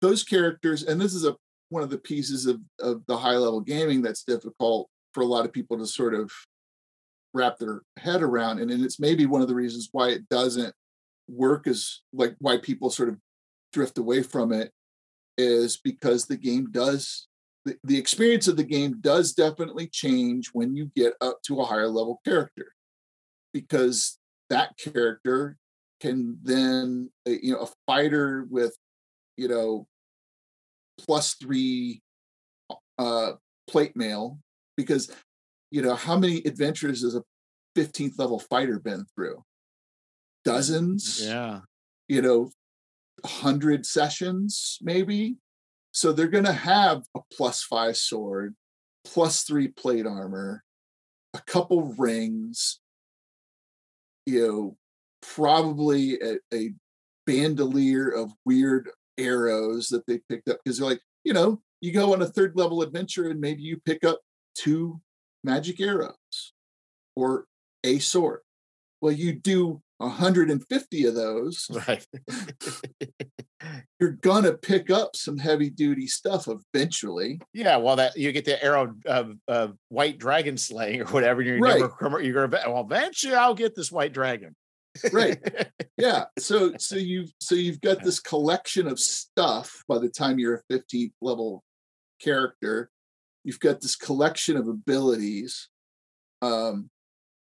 those 0.00 0.24
characters, 0.24 0.82
and 0.82 1.00
this 1.00 1.14
is 1.14 1.24
a 1.24 1.36
one 1.72 1.82
of 1.82 1.90
the 1.90 1.98
pieces 1.98 2.46
of, 2.46 2.60
of 2.80 3.02
the 3.06 3.16
high 3.16 3.36
level 3.36 3.60
gaming 3.60 4.02
that's 4.02 4.24
difficult 4.24 4.88
for 5.14 5.22
a 5.22 5.26
lot 5.26 5.44
of 5.44 5.52
people 5.52 5.78
to 5.78 5.86
sort 5.86 6.14
of 6.14 6.30
wrap 7.34 7.58
their 7.58 7.82
head 7.98 8.22
around. 8.22 8.60
And, 8.60 8.70
and 8.70 8.84
it's 8.84 9.00
maybe 9.00 9.26
one 9.26 9.40
of 9.40 9.48
the 9.48 9.54
reasons 9.54 9.88
why 9.90 10.10
it 10.10 10.28
doesn't 10.28 10.74
work 11.28 11.66
as 11.66 12.00
like 12.12 12.36
why 12.38 12.58
people 12.58 12.90
sort 12.90 13.08
of 13.08 13.18
drift 13.72 13.96
away 13.96 14.22
from 14.22 14.52
it 14.52 14.70
is 15.38 15.78
because 15.78 16.26
the 16.26 16.36
game 16.36 16.68
does 16.70 17.26
the, 17.64 17.76
the 17.84 17.96
experience 17.96 18.48
of 18.48 18.56
the 18.56 18.64
game 18.64 18.98
does 19.00 19.32
definitely 19.32 19.86
change 19.86 20.50
when 20.52 20.76
you 20.76 20.90
get 20.94 21.14
up 21.20 21.40
to 21.42 21.60
a 21.60 21.64
higher 21.64 21.88
level 21.88 22.20
character 22.24 22.72
because 23.54 24.18
that 24.50 24.76
character 24.76 25.56
can 26.00 26.36
then 26.42 27.08
uh, 27.26 27.30
you 27.30 27.52
know 27.52 27.60
a 27.60 27.68
fighter 27.86 28.46
with 28.50 28.76
you 29.36 29.48
know 29.48 29.86
plus 30.98 31.34
three 31.34 32.00
uh 32.98 33.32
plate 33.68 33.96
mail 33.96 34.38
because 34.76 35.10
you 35.70 35.82
know 35.82 35.94
how 35.94 36.16
many 36.18 36.38
adventures 36.44 37.02
has 37.02 37.14
a 37.14 37.22
15th 37.76 38.18
level 38.18 38.38
fighter 38.38 38.78
been 38.78 39.04
through? 39.14 39.42
Dozens 40.44 41.24
yeah. 41.24 41.60
you 42.08 42.20
know 42.22 42.50
100 43.22 43.86
sessions 43.86 44.78
maybe? 44.82 45.36
So 45.92 46.12
they're 46.12 46.26
going 46.26 46.44
to 46.44 46.52
have 46.52 47.02
a 47.14 47.20
plus 47.32 47.62
five 47.62 47.96
sword, 47.96 48.54
plus 49.04 49.42
three 49.42 49.68
plate 49.68 50.06
armor, 50.06 50.64
a 51.34 51.40
couple 51.40 51.94
rings, 51.98 52.80
you 54.26 54.46
know, 54.46 54.76
probably 55.20 56.18
a, 56.20 56.38
a 56.52 56.70
bandolier 57.26 58.08
of 58.08 58.32
weird 58.44 58.88
arrows 59.18 59.88
that 59.88 60.06
they 60.06 60.20
picked 60.28 60.48
up 60.48 60.58
because 60.64 60.78
they're 60.78 60.88
like, 60.88 61.00
you 61.24 61.32
know, 61.32 61.60
you 61.80 61.92
go 61.92 62.12
on 62.12 62.22
a 62.22 62.26
third 62.26 62.52
level 62.56 62.82
adventure 62.82 63.28
and 63.28 63.40
maybe 63.40 63.62
you 63.62 63.78
pick 63.84 64.04
up 64.04 64.20
two 64.54 65.00
magic 65.44 65.80
arrows 65.80 66.52
or 67.16 67.46
a 67.84 67.98
sword. 67.98 68.40
Well, 69.00 69.12
you 69.12 69.32
do 69.32 69.82
150 69.98 71.06
of 71.06 71.14
those. 71.14 71.68
Right. 71.88 72.06
you're 74.00 74.12
gonna 74.12 74.52
pick 74.52 74.90
up 74.90 75.16
some 75.16 75.38
heavy 75.38 75.70
duty 75.70 76.06
stuff 76.06 76.48
eventually. 76.48 77.40
Yeah, 77.52 77.76
well, 77.76 77.96
that 77.96 78.16
you 78.16 78.30
get 78.32 78.44
the 78.44 78.62
arrow 78.62 78.94
of, 79.06 79.36
of 79.48 79.76
white 79.88 80.18
dragon 80.18 80.56
slaying 80.56 81.02
or 81.02 81.06
whatever. 81.06 81.42
You're 81.42 81.58
right. 81.58 81.82
never 82.00 82.20
you're 82.20 82.46
gonna 82.46 82.70
well 82.70 82.84
eventually 82.84 83.34
I'll 83.34 83.54
get 83.54 83.74
this 83.74 83.90
white 83.90 84.12
dragon. 84.12 84.54
Right. 85.12 85.38
Yeah. 85.98 86.24
So 86.38 86.72
so 86.78 86.96
you've 86.96 87.30
so 87.38 87.54
you've 87.54 87.80
got 87.80 88.02
this 88.02 88.18
collection 88.18 88.88
of 88.88 88.98
stuff 88.98 89.84
by 89.86 89.98
the 89.98 90.08
time 90.08 90.38
you're 90.38 90.64
a 90.68 90.72
15th 90.72 91.12
level 91.20 91.62
character. 92.20 92.90
You've 93.44 93.60
got 93.60 93.82
this 93.82 93.94
collection 93.94 94.56
of 94.56 94.68
abilities. 94.68 95.68
Um, 96.40 96.90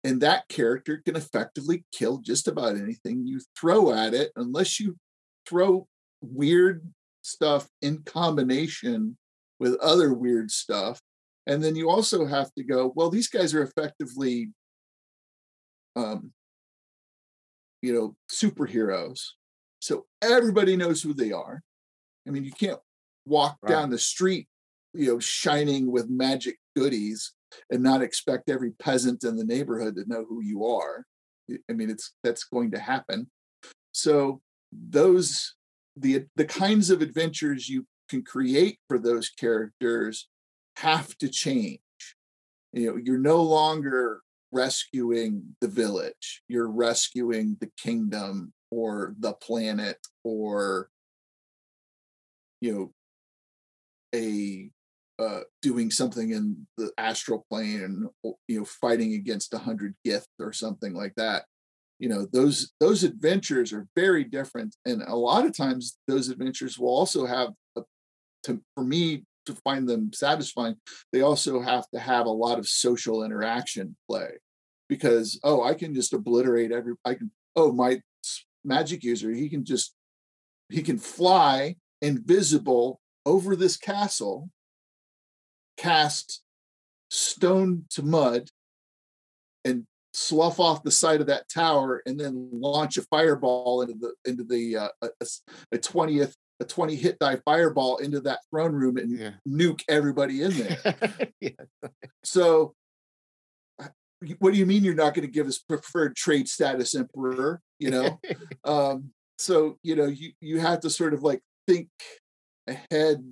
and 0.04 0.20
that 0.22 0.50
character 0.50 1.02
can 1.06 1.16
effectively 1.16 1.86
kill 1.94 2.18
just 2.18 2.48
about 2.48 2.76
anything 2.76 3.26
you 3.26 3.40
throw 3.58 3.94
at 3.94 4.14
it 4.14 4.32
unless 4.36 4.80
you 4.80 4.98
throw 5.48 5.88
weird 6.22 6.92
stuff 7.22 7.70
in 7.82 8.00
combination 8.04 9.18
with 9.60 9.80
other 9.80 10.14
weird 10.14 10.52
stuff. 10.52 11.00
And 11.48 11.64
then 11.64 11.76
you 11.76 11.90
also 11.90 12.26
have 12.26 12.54
to 12.56 12.64
go, 12.64 12.92
well, 12.96 13.10
these 13.10 13.28
guys 13.28 13.54
are 13.54 13.64
effectively, 13.64 14.50
um, 15.96 16.32
you 17.84 17.94
know, 17.94 18.16
superheroes. 18.32 19.20
So 19.80 20.06
everybody 20.22 20.78
knows 20.78 21.04
who 21.04 21.14
they 21.14 21.34
are. 21.34 21.62
I 22.26 22.32
mean, 22.32 22.46
you 22.46 22.52
can't 22.52 22.80
walk 23.26 23.58
right. 23.62 23.70
down 23.70 23.90
the 23.90 24.00
street, 24.00 24.48
you 24.94 25.08
know, 25.08 25.20
shining 25.20 25.92
with 25.92 26.10
magic 26.10 26.58
goodies 26.78 27.34
and 27.70 27.84
not 27.84 28.02
expect 28.02 28.50
every 28.50 28.72
peasant 28.72 29.26
in 29.26 29.36
the 29.36 29.44
neighborhood 29.44 29.98
to 29.98 30.08
know 30.08 30.24
who 30.28 30.42
you 30.42 30.66
are. 30.66 31.06
I 31.70 31.74
mean, 31.74 31.90
it's 31.90 32.14
that's 32.24 32.46
going 32.46 32.72
to 32.72 32.80
happen. 32.80 33.30
So 33.92 34.42
those 34.72 35.56
the 35.98 36.26
the 36.38 36.46
kinds 36.46 36.90
of 36.90 37.02
adventures 37.02 37.68
you 37.68 37.86
can 38.08 38.24
create 38.24 38.80
for 38.88 38.98
those 38.98 39.30
characters 39.30 40.30
have 40.78 41.16
to 41.18 41.30
change 41.30 41.80
you 42.74 42.88
know 42.88 43.00
you're 43.02 43.20
no 43.20 43.42
longer 43.42 44.22
rescuing 44.54 45.56
the 45.62 45.68
village. 45.68 46.44
You're 46.48 46.70
rescuing 46.70 47.58
the 47.60 47.72
kingdom 47.78 48.54
or 48.72 49.16
the 49.20 49.34
planet 49.34 49.98
or 50.24 50.90
you 52.62 52.74
know 52.74 52.94
a 54.16 54.70
uh, 55.20 55.42
doing 55.62 55.92
something 55.92 56.32
in 56.32 56.68
the 56.78 56.92
astral 56.98 57.46
plane 57.50 57.84
and 57.84 58.36
you 58.48 58.60
know 58.60 58.66
fighting 58.66 59.14
against 59.14 59.54
a 59.54 59.60
hundred 59.60 59.96
gith 60.06 60.26
or 60.40 60.54
something 60.54 60.94
like 60.94 61.14
that. 61.16 61.46
You 62.00 62.10
know 62.10 62.28
those 62.32 62.74
those 62.80 63.04
adventures 63.04 63.74
are 63.74 63.88
very 63.96 64.24
different 64.24 64.76
and 64.86 65.02
a 65.04 65.16
lot 65.16 65.46
of 65.46 65.56
times 65.56 65.98
those 66.08 66.30
adventures 66.30 66.78
will 66.78 66.90
also 66.90 67.26
have 67.26 67.50
a, 67.78 67.82
to, 68.44 68.62
for 68.76 68.84
me 68.84 69.26
to 69.46 69.56
find 69.56 69.88
them 69.88 70.12
satisfying 70.14 70.76
they 71.12 71.22
also 71.22 71.62
have 71.62 71.90
to 71.90 72.00
have 72.00 72.26
a 72.26 72.30
lot 72.30 72.60
of 72.60 72.68
social 72.68 73.24
interaction 73.24 73.96
play. 74.10 74.30
Because 74.90 75.40
oh 75.44 75.64
i 75.64 75.74
can 75.74 75.94
just 75.94 76.14
obliterate 76.14 76.72
every 76.72 76.94
i 77.06 77.14
can 77.14 77.32
oh 77.56 77.72
my 77.72 78.02
magic 78.64 79.04
user 79.04 79.32
he 79.32 79.50
can 79.50 79.66
just 79.66 79.94
he 80.70 80.82
can 80.82 80.98
fly 80.98 81.76
invisible 82.02 83.00
over 83.26 83.56
this 83.56 83.78
castle 83.78 84.50
cast 85.78 86.44
stone 87.10 87.86
to 87.90 88.04
mud 88.04 88.50
and 89.66 89.86
slough 90.14 90.60
off 90.60 90.84
the 90.84 90.92
side 90.92 91.22
of 91.22 91.28
that 91.28 91.50
tower 91.50 92.02
and 92.06 92.20
then 92.20 92.50
launch 92.52 92.98
a 92.98 93.02
fireball 93.04 93.82
into 93.82 93.96
the 93.96 94.30
into 94.30 94.44
the 94.44 94.78
uh, 94.78 95.08
a 95.72 95.78
twentieth 95.78 96.36
a, 96.60 96.66
20 96.66 96.96
hit 96.96 97.20
die 97.20 97.38
fireball 97.46 97.98
into 97.98 98.22
that 98.22 98.40
throne 98.50 98.74
room 98.74 98.98
and 98.98 99.20
yeah. 99.20 99.32
nuke 99.48 99.82
everybody 99.88 100.42
in 100.42 100.52
there. 100.52 100.96
yeah. 101.42 101.50
So 102.24 102.74
uh, 103.82 103.88
what 104.40 104.54
do 104.54 104.60
you 104.60 104.66
mean 104.66 104.84
you're 104.84 104.94
not 104.94 105.14
going 105.14 105.28
to 105.28 105.32
give 105.32 105.48
us 105.48 105.60
preferred 105.60 106.16
trade 106.16 106.48
status 106.48 106.96
emperor, 106.96 107.62
you 107.80 107.92
know? 107.92 108.20
um 108.64 109.12
so, 109.38 109.78
you 109.84 109.96
know, 109.96 110.06
you 110.06 110.32
you 110.40 110.60
have 110.60 110.80
to 110.82 110.90
sort 110.90 111.14
of 111.14 111.24
like 111.24 111.42
think 111.68 111.90
ahead, 112.68 113.24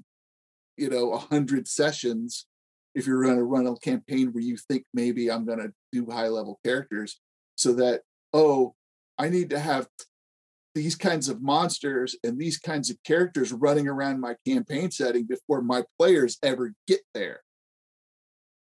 you 0.78 0.90
know, 0.90 1.14
a 1.14 1.18
hundred 1.18 1.68
sessions 1.68 2.48
if 2.94 3.08
you're 3.08 3.24
going 3.24 3.38
to 3.38 3.44
run 3.44 3.68
a 3.68 3.76
campaign 3.78 4.32
where 4.32 4.44
you 4.44 4.58
think 4.58 4.86
maybe 4.94 5.32
I'm 5.32 5.46
going 5.46 5.60
to 5.60 5.72
do 5.92 6.10
high 6.10 6.28
level 6.28 6.60
characters 6.64 7.20
so 7.56 7.74
that, 7.74 8.02
oh, 8.34 8.76
I 9.18 9.30
need 9.30 9.52
to 9.52 9.60
have 9.60 9.88
these 10.74 10.96
kinds 10.96 11.28
of 11.28 11.42
monsters 11.42 12.16
and 12.24 12.40
these 12.40 12.58
kinds 12.58 12.90
of 12.90 12.98
characters 13.04 13.52
running 13.52 13.88
around 13.88 14.20
my 14.20 14.36
campaign 14.48 14.90
setting 14.90 15.26
before 15.26 15.62
my 15.62 15.84
players 16.00 16.38
ever 16.44 16.74
get 16.88 17.02
there 17.14 17.42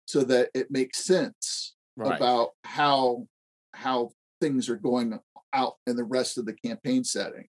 so 0.05 0.23
that 0.23 0.49
it 0.53 0.69
makes 0.69 1.03
sense 1.03 1.75
right. 1.95 2.15
about 2.15 2.49
how 2.63 3.25
how 3.73 4.09
things 4.41 4.69
are 4.69 4.75
going 4.75 5.17
out 5.53 5.75
in 5.87 5.95
the 5.95 6.03
rest 6.03 6.37
of 6.37 6.45
the 6.45 6.53
campaign 6.53 7.03
setting 7.03 7.47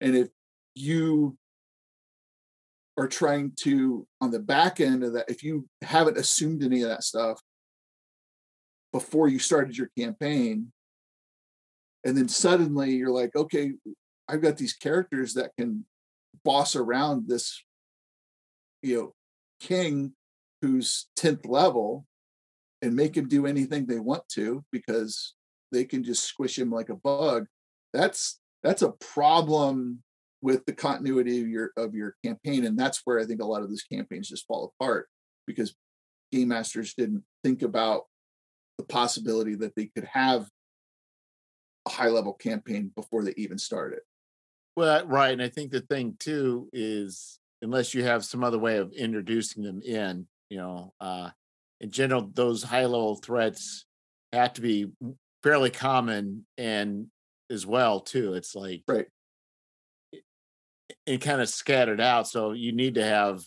and 0.00 0.14
if 0.14 0.28
you 0.74 1.36
are 2.98 3.08
trying 3.08 3.52
to 3.56 4.06
on 4.20 4.30
the 4.30 4.38
back 4.38 4.78
end 4.78 5.02
of 5.02 5.14
that 5.14 5.28
if 5.28 5.42
you 5.42 5.66
haven't 5.82 6.18
assumed 6.18 6.62
any 6.62 6.82
of 6.82 6.88
that 6.88 7.02
stuff 7.02 7.40
before 8.92 9.28
you 9.28 9.38
started 9.38 9.76
your 9.76 9.90
campaign 9.98 10.70
and 12.04 12.16
then 12.16 12.28
suddenly 12.28 12.92
you're 12.92 13.10
like 13.10 13.34
okay 13.36 13.72
i've 14.28 14.42
got 14.42 14.56
these 14.56 14.72
characters 14.72 15.34
that 15.34 15.50
can 15.58 15.84
boss 16.44 16.74
around 16.76 17.28
this 17.28 17.62
you 18.82 18.96
know 18.96 19.14
king 19.60 20.12
who's 20.62 21.08
10th 21.18 21.46
level 21.46 22.06
and 22.82 22.94
make 22.94 23.16
him 23.16 23.28
do 23.28 23.46
anything 23.46 23.86
they 23.86 23.98
want 23.98 24.26
to 24.28 24.64
because 24.72 25.34
they 25.72 25.84
can 25.84 26.02
just 26.02 26.24
squish 26.24 26.58
him 26.58 26.70
like 26.70 26.88
a 26.88 26.96
bug. 26.96 27.46
That's 27.92 28.40
that's 28.62 28.82
a 28.82 28.92
problem 28.92 30.02
with 30.42 30.64
the 30.66 30.72
continuity 30.72 31.40
of 31.42 31.48
your 31.48 31.70
of 31.76 31.94
your 31.94 32.16
campaign, 32.24 32.64
and 32.64 32.78
that's 32.78 33.02
where 33.04 33.18
I 33.18 33.24
think 33.24 33.42
a 33.42 33.46
lot 33.46 33.62
of 33.62 33.68
those 33.68 33.82
campaigns 33.82 34.28
just 34.28 34.46
fall 34.46 34.72
apart 34.80 35.08
because 35.46 35.74
game 36.32 36.48
masters 36.48 36.94
didn't 36.94 37.24
think 37.44 37.62
about 37.62 38.04
the 38.78 38.84
possibility 38.84 39.54
that 39.56 39.74
they 39.74 39.86
could 39.94 40.04
have 40.04 40.48
a 41.86 41.90
high 41.90 42.08
level 42.08 42.32
campaign 42.32 42.92
before 42.94 43.24
they 43.24 43.34
even 43.36 43.58
started. 43.58 44.00
Well, 44.76 45.06
right, 45.06 45.32
and 45.32 45.42
I 45.42 45.48
think 45.48 45.70
the 45.70 45.80
thing 45.80 46.16
too 46.18 46.68
is 46.72 47.38
unless 47.62 47.92
you 47.92 48.04
have 48.04 48.24
some 48.24 48.44
other 48.44 48.58
way 48.58 48.78
of 48.78 48.92
introducing 48.92 49.62
them 49.62 49.82
in, 49.82 50.26
you 50.48 50.58
know, 50.58 50.94
uh, 51.00 51.30
in 51.80 51.90
general, 51.90 52.30
those 52.34 52.62
high 52.62 52.86
level 52.86 53.16
threats 53.16 53.84
have 54.32 54.52
to 54.54 54.60
be 54.60 54.86
fairly 55.42 55.70
common 55.70 56.46
and 56.56 57.06
as 57.50 57.66
well 57.66 58.00
too. 58.00 58.34
It's 58.34 58.54
like 58.54 58.82
right 58.86 59.06
and 61.06 61.20
kind 61.20 61.40
of 61.40 61.48
scattered 61.48 62.00
out. 62.00 62.28
So 62.28 62.52
you 62.52 62.72
need 62.72 62.94
to 62.94 63.04
have 63.04 63.42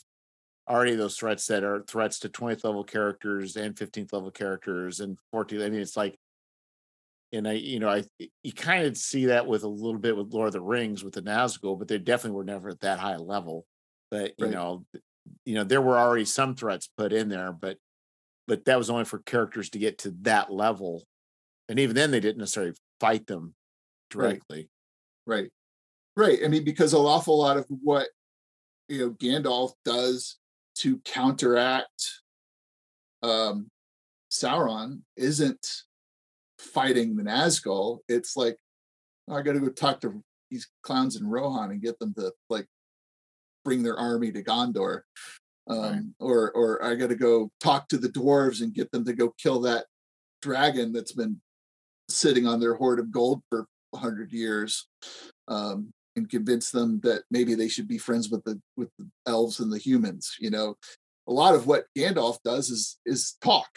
already 0.69 0.95
those 0.95 1.17
threats 1.17 1.47
that 1.47 1.63
are 1.63 1.83
threats 1.87 2.19
to 2.19 2.29
20th 2.29 2.63
level 2.63 2.83
characters 2.83 3.55
and 3.55 3.75
15th 3.75 4.13
level 4.13 4.31
characters 4.31 4.99
and 4.99 5.17
14th. 5.33 5.65
I 5.65 5.69
mean, 5.69 5.81
it's 5.81 5.97
like, 5.97 6.17
and 7.33 7.47
I, 7.47 7.53
you 7.53 7.79
know, 7.79 7.89
I 7.89 8.03
you 8.43 8.53
kind 8.53 8.85
of 8.85 8.95
see 8.95 9.25
that 9.25 9.47
with 9.47 9.63
a 9.63 9.67
little 9.67 9.99
bit 9.99 10.15
with 10.15 10.33
Lord 10.33 10.47
of 10.47 10.53
the 10.53 10.61
Rings 10.61 11.03
with 11.03 11.15
the 11.15 11.21
Nazgul, 11.21 11.77
but 11.77 11.87
they 11.87 11.97
definitely 11.97 12.37
were 12.37 12.43
never 12.43 12.69
at 12.69 12.81
that 12.81 12.99
high 12.99 13.17
level. 13.17 13.65
But 14.11 14.33
you 14.37 14.45
right. 14.45 14.53
know, 14.53 14.85
you 15.43 15.55
know, 15.55 15.63
there 15.63 15.81
were 15.81 15.97
already 15.97 16.25
some 16.25 16.55
threats 16.55 16.89
put 16.95 17.11
in 17.11 17.29
there, 17.29 17.51
but 17.51 17.77
but 18.47 18.65
that 18.65 18.77
was 18.77 18.89
only 18.89 19.05
for 19.05 19.19
characters 19.19 19.71
to 19.71 19.79
get 19.79 19.97
to 19.99 20.13
that 20.21 20.51
level, 20.53 21.03
and 21.67 21.79
even 21.79 21.95
then, 21.95 22.11
they 22.11 22.19
didn't 22.19 22.37
necessarily 22.37 22.73
fight 22.99 23.25
them 23.25 23.55
directly. 24.11 24.69
Right. 25.25 25.49
Right. 26.15 26.39
I 26.45 26.47
mean, 26.47 26.63
because 26.63 26.93
an 26.93 26.99
awful 26.99 27.39
lot 27.39 27.57
of 27.57 27.65
what 27.67 28.07
you 28.87 28.99
know 28.99 29.09
Gandalf 29.11 29.71
does 29.83 30.37
to 30.75 30.99
counteract 30.99 32.11
um, 33.23 33.69
Sauron 34.31 34.99
isn't 35.15 35.65
fighting 36.63 37.15
the 37.15 37.23
Nazgul. 37.23 37.99
It's 38.07 38.35
like 38.35 38.57
oh, 39.29 39.35
I 39.35 39.41
got 39.41 39.53
to 39.53 39.59
go 39.59 39.69
talk 39.69 40.01
to 40.01 40.23
these 40.49 40.67
clowns 40.83 41.15
in 41.15 41.27
Rohan 41.27 41.71
and 41.71 41.81
get 41.81 41.99
them 41.99 42.13
to 42.15 42.31
like 42.49 42.67
bring 43.63 43.83
their 43.83 43.97
army 43.97 44.31
to 44.31 44.43
Gondor. 44.43 45.01
Um, 45.65 45.79
right. 45.79 46.01
or 46.19 46.51
or 46.51 46.83
I 46.83 46.95
got 46.95 47.07
to 47.07 47.15
go 47.15 47.49
talk 47.61 47.87
to 47.89 47.97
the 47.97 48.09
dwarves 48.09 48.61
and 48.61 48.73
get 48.73 48.91
them 48.91 49.05
to 49.05 49.13
go 49.13 49.33
kill 49.37 49.61
that 49.61 49.85
dragon 50.41 50.91
that's 50.91 51.13
been 51.13 51.39
sitting 52.09 52.45
on 52.45 52.59
their 52.59 52.75
hoard 52.75 52.99
of 52.99 53.11
gold 53.11 53.41
for 53.49 53.65
100 53.91 54.33
years 54.33 54.87
um, 55.47 55.93
and 56.17 56.29
convince 56.29 56.69
them 56.69 56.99
that 57.03 57.23
maybe 57.31 57.55
they 57.55 57.69
should 57.69 57.87
be 57.87 57.97
friends 57.97 58.29
with 58.29 58.43
the 58.43 58.59
with 58.75 58.89
the 58.99 59.07
elves 59.25 59.61
and 59.61 59.71
the 59.71 59.77
humans 59.77 60.35
you 60.39 60.49
know 60.49 60.75
a 61.27 61.31
lot 61.31 61.55
of 61.55 61.65
what 61.65 61.85
gandalf 61.97 62.37
does 62.43 62.69
is 62.69 62.99
is 63.05 63.37
talk 63.41 63.69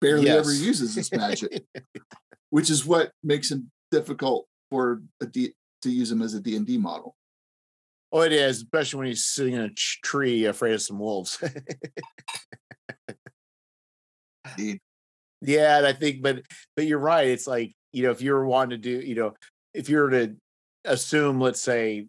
barely 0.00 0.26
yes. 0.26 0.38
ever 0.38 0.52
uses 0.52 0.94
his 0.94 1.10
magic 1.12 1.64
which 2.50 2.70
is 2.70 2.86
what 2.86 3.10
makes 3.22 3.50
him 3.50 3.70
difficult 3.90 4.46
for 4.70 5.02
a 5.20 5.26
D, 5.26 5.52
to 5.82 5.90
use 5.90 6.10
him 6.10 6.22
as 6.22 6.34
a 6.34 6.40
d&d 6.40 6.78
model 6.78 7.14
oh 8.12 8.22
it 8.22 8.32
is 8.32 8.58
especially 8.58 8.98
when 8.98 9.08
he's 9.08 9.24
sitting 9.24 9.54
in 9.54 9.62
a 9.62 9.70
tree 9.74 10.44
afraid 10.44 10.74
of 10.74 10.82
some 10.82 10.98
wolves 10.98 11.42
Indeed. 14.56 14.80
yeah 15.40 15.78
and 15.78 15.86
i 15.86 15.92
think 15.92 16.22
but 16.22 16.42
but 16.76 16.86
you're 16.86 16.98
right 16.98 17.28
it's 17.28 17.46
like 17.46 17.72
you 17.92 18.02
know 18.02 18.10
if 18.10 18.20
you 18.20 18.32
were 18.32 18.46
wanting 18.46 18.70
to 18.70 18.76
do 18.76 19.06
you 19.06 19.14
know 19.14 19.34
if 19.74 19.88
you 19.88 19.98
were 19.98 20.10
to 20.10 20.36
assume, 20.84 21.40
let's 21.40 21.62
say, 21.62 22.06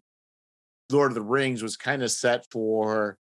Lord 0.91 1.11
of 1.11 1.15
the 1.15 1.21
Rings 1.21 1.61
was 1.61 1.77
kind 1.77 2.01
of 2.01 2.11
set 2.11 2.45
for 2.51 3.17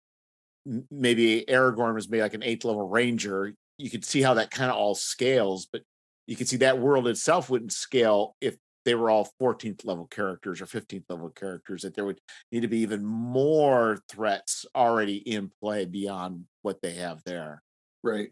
maybe 0.90 1.44
Aragorn 1.48 1.96
was 1.96 2.10
maybe 2.10 2.22
like 2.22 2.34
an 2.34 2.44
eighth 2.44 2.64
level 2.66 2.88
ranger. 2.88 3.54
You 3.78 3.90
could 3.90 4.06
see 4.06 4.22
how 4.22 4.36
that 4.36 4.52
kind 4.52 4.72
of 4.72 4.78
all 4.78 4.96
scales, 4.96 5.68
but 5.72 5.82
you 6.26 6.36
could 6.36 6.48
see 6.48 6.58
that 6.58 6.80
world 6.80 7.08
itself 7.08 7.50
wouldn't 7.50 7.72
scale 7.72 8.36
if 8.42 8.58
they 8.86 8.96
were 8.96 9.10
all 9.10 9.30
14th 9.42 9.86
level 9.86 10.08
characters 10.08 10.62
or 10.62 10.66
15th 10.66 11.04
level 11.10 11.30
characters, 11.30 11.82
that 11.82 11.94
there 11.94 12.06
would 12.06 12.20
need 12.52 12.62
to 12.62 12.68
be 12.68 12.80
even 12.80 13.04
more 13.04 14.00
threats 14.10 14.66
already 14.76 15.18
in 15.18 15.52
play 15.62 15.86
beyond 15.86 16.46
what 16.62 16.82
they 16.82 16.94
have 16.94 17.22
there. 17.26 17.62
Right. 18.04 18.32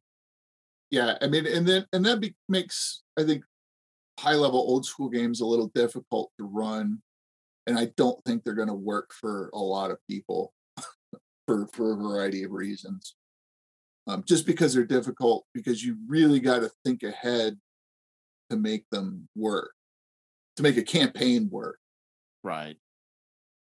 Yeah. 0.92 1.18
I 1.22 1.28
mean, 1.28 1.46
and 1.46 1.68
then, 1.68 1.86
and 1.92 2.06
that 2.06 2.22
be, 2.22 2.36
makes, 2.48 3.04
I 3.20 3.24
think, 3.24 3.44
high 4.20 4.36
level 4.36 4.60
old 4.60 4.86
school 4.86 5.10
games 5.10 5.42
a 5.42 5.46
little 5.46 5.72
difficult 5.76 6.32
to 6.38 6.46
run 6.46 7.02
and 7.68 7.78
I 7.78 7.86
don't 7.98 8.24
think 8.26 8.44
they're 8.44 8.54
going 8.54 8.68
to 8.68 8.74
work 8.74 9.14
for 9.14 9.50
a 9.54 9.60
lot 9.60 9.92
of 9.92 9.98
people 10.10 10.54
for 11.48 11.68
for 11.74 11.94
a 11.94 11.98
variety 11.98 12.44
of 12.44 12.52
reasons. 12.52 13.16
Um, 14.08 14.24
just 14.28 14.46
because 14.46 14.74
they're 14.74 14.86
difficult, 14.86 15.46
because 15.54 15.84
you 15.84 15.98
really 16.08 16.40
got 16.40 16.60
to 16.60 16.70
think 16.84 17.02
ahead 17.02 17.58
to 18.52 18.58
make 18.58 18.86
them 18.92 19.28
work, 19.36 19.72
to 20.58 20.64
make 20.64 20.78
a 20.78 20.84
campaign 20.84 21.50
work. 21.52 21.80
Right, 22.44 22.78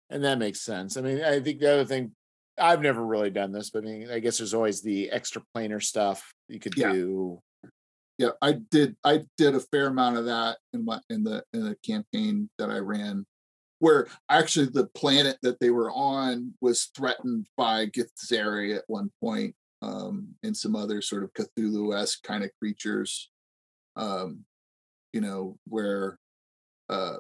and 0.10 0.24
that 0.24 0.38
makes 0.38 0.62
sense. 0.62 0.96
I 0.96 1.02
mean, 1.02 1.24
I 1.24 1.40
think 1.40 1.60
the 1.60 1.74
other 1.74 1.86
thing 1.86 2.12
I've 2.60 2.82
never 2.82 3.04
really 3.04 3.32
done 3.32 3.52
this, 3.52 3.72
but 3.72 3.84
I 3.84 3.88
mean, 3.88 4.12
I 4.12 4.20
guess 4.20 4.38
there's 4.38 4.54
always 4.54 4.82
the 4.82 5.10
extra 5.10 5.42
planar 5.56 5.82
stuff 5.82 6.32
you 6.48 6.60
could 6.60 6.78
yeah. 6.78 6.92
do. 6.92 7.42
Yeah, 8.20 8.30
I 8.42 8.54
did. 8.54 8.96
I 9.04 9.24
did 9.38 9.56
a 9.56 9.60
fair 9.60 9.88
amount 9.88 10.18
of 10.18 10.26
that 10.26 10.58
in 10.74 10.86
my 10.86 11.00
in 11.10 11.24
the 11.24 11.44
in 11.54 11.64
the 11.64 11.76
campaign 11.84 12.50
that 12.60 12.70
I 12.70 12.78
ran 12.78 13.26
where 13.80 14.08
actually 14.30 14.68
the 14.68 14.88
planet 14.96 15.38
that 15.42 15.60
they 15.60 15.70
were 15.70 15.92
on 15.92 16.54
was 16.62 16.90
threatened 16.96 17.48
by 17.58 17.86
Githzerai 17.88 18.76
at 18.76 18.84
one 18.88 19.12
point, 19.22 19.56
um, 19.82 20.36
and 20.44 20.56
some 20.56 20.76
other 20.76 21.02
sort 21.02 21.24
of 21.24 21.34
Cthulhu-esque 21.34 22.24
kind 22.24 22.44
of 22.44 22.52
creatures. 22.60 23.30
Um, 23.96 24.46
you 25.14 25.22
know, 25.22 25.58
where 25.68 26.20
uh, 26.90 27.18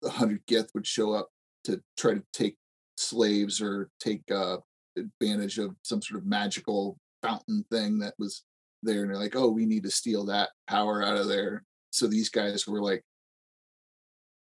the 0.00 0.10
hundred 0.10 0.46
Gith 0.46 0.68
would 0.74 0.86
show 0.86 1.12
up 1.12 1.28
to 1.64 1.82
try 1.98 2.14
to 2.14 2.22
take 2.32 2.56
slaves 2.96 3.60
or 3.60 3.90
take 4.00 4.22
uh, 4.30 4.58
advantage 4.96 5.58
of 5.58 5.74
some 5.82 6.00
sort 6.00 6.20
of 6.20 6.26
magical 6.26 6.98
fountain 7.22 7.64
thing 7.70 7.98
that 7.98 8.14
was 8.18 8.44
there, 8.82 9.02
and 9.02 9.10
they're 9.10 9.18
like, 9.18 9.36
"Oh, 9.36 9.50
we 9.50 9.66
need 9.66 9.82
to 9.82 9.90
steal 9.90 10.24
that 10.26 10.50
power 10.66 11.02
out 11.02 11.16
of 11.16 11.28
there." 11.28 11.64
So 11.90 12.06
these 12.06 12.30
guys 12.30 12.66
were 12.66 12.82
like 12.82 13.02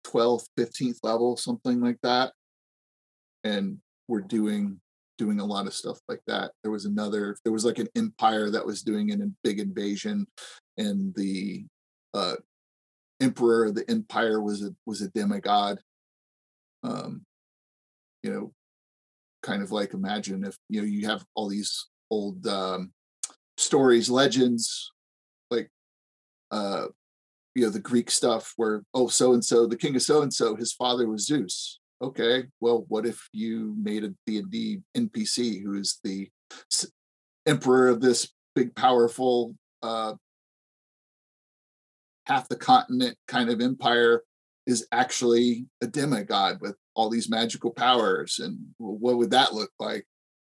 12th 0.05 0.45
15th 0.57 0.99
level 1.03 1.35
something 1.35 1.81
like 1.81 1.97
that 2.03 2.31
and 3.43 3.77
we're 4.07 4.21
doing 4.21 4.79
doing 5.17 5.39
a 5.39 5.45
lot 5.45 5.67
of 5.67 5.73
stuff 5.73 5.99
like 6.07 6.21
that. 6.27 6.51
There 6.63 6.71
was 6.71 6.85
another 6.85 7.37
there 7.43 7.53
was 7.53 7.65
like 7.65 7.79
an 7.79 7.87
empire 7.95 8.49
that 8.49 8.65
was 8.65 8.81
doing 8.81 9.11
an, 9.11 9.21
a 9.21 9.27
big 9.43 9.59
invasion 9.59 10.27
and 10.77 11.13
the 11.15 11.65
uh 12.13 12.35
emperor 13.21 13.65
of 13.65 13.75
the 13.75 13.89
empire 13.89 14.41
was 14.41 14.63
a 14.63 14.75
was 14.85 15.01
a 15.01 15.09
demigod. 15.09 15.79
Um 16.83 17.25
you 18.23 18.33
know 18.33 18.53
kind 19.43 19.61
of 19.61 19.71
like 19.71 19.93
imagine 19.93 20.43
if 20.43 20.57
you 20.69 20.81
know 20.81 20.87
you 20.87 21.07
have 21.07 21.23
all 21.35 21.47
these 21.47 21.87
old 22.09 22.45
um 22.47 22.91
stories 23.57 24.09
legends 24.09 24.91
like 25.51 25.69
uh 26.51 26.87
you 27.53 27.63
know 27.63 27.69
the 27.69 27.79
greek 27.79 28.09
stuff 28.09 28.53
where 28.57 28.83
oh 28.95 29.07
so 29.07 29.33
and 29.33 29.45
so 29.45 29.67
the 29.67 29.77
king 29.77 29.95
of 29.95 30.01
so 30.01 30.23
and 30.23 30.33
so 30.33 30.55
his 30.55 30.73
father 30.73 31.07
was 31.07 31.27
zeus 31.27 31.79
okay 32.01 32.45
well 32.59 32.85
what 32.89 33.05
if 33.05 33.29
you 33.31 33.73
made 33.81 34.03
a 34.03 34.13
d&d 34.25 34.81
npc 34.97 35.63
who's 35.63 35.99
the 36.03 36.29
emperor 37.45 37.87
of 37.87 38.01
this 38.01 38.31
big 38.53 38.75
powerful 38.75 39.55
uh 39.81 40.13
half 42.25 42.47
the 42.49 42.55
continent 42.55 43.17
kind 43.27 43.49
of 43.49 43.61
empire 43.61 44.23
is 44.65 44.87
actually 44.91 45.67
a 45.81 45.87
demigod 45.87 46.57
with 46.59 46.75
all 46.95 47.09
these 47.09 47.29
magical 47.29 47.71
powers 47.71 48.39
and 48.39 48.57
what 48.77 49.17
would 49.17 49.29
that 49.29 49.53
look 49.53 49.69
like? 49.79 50.05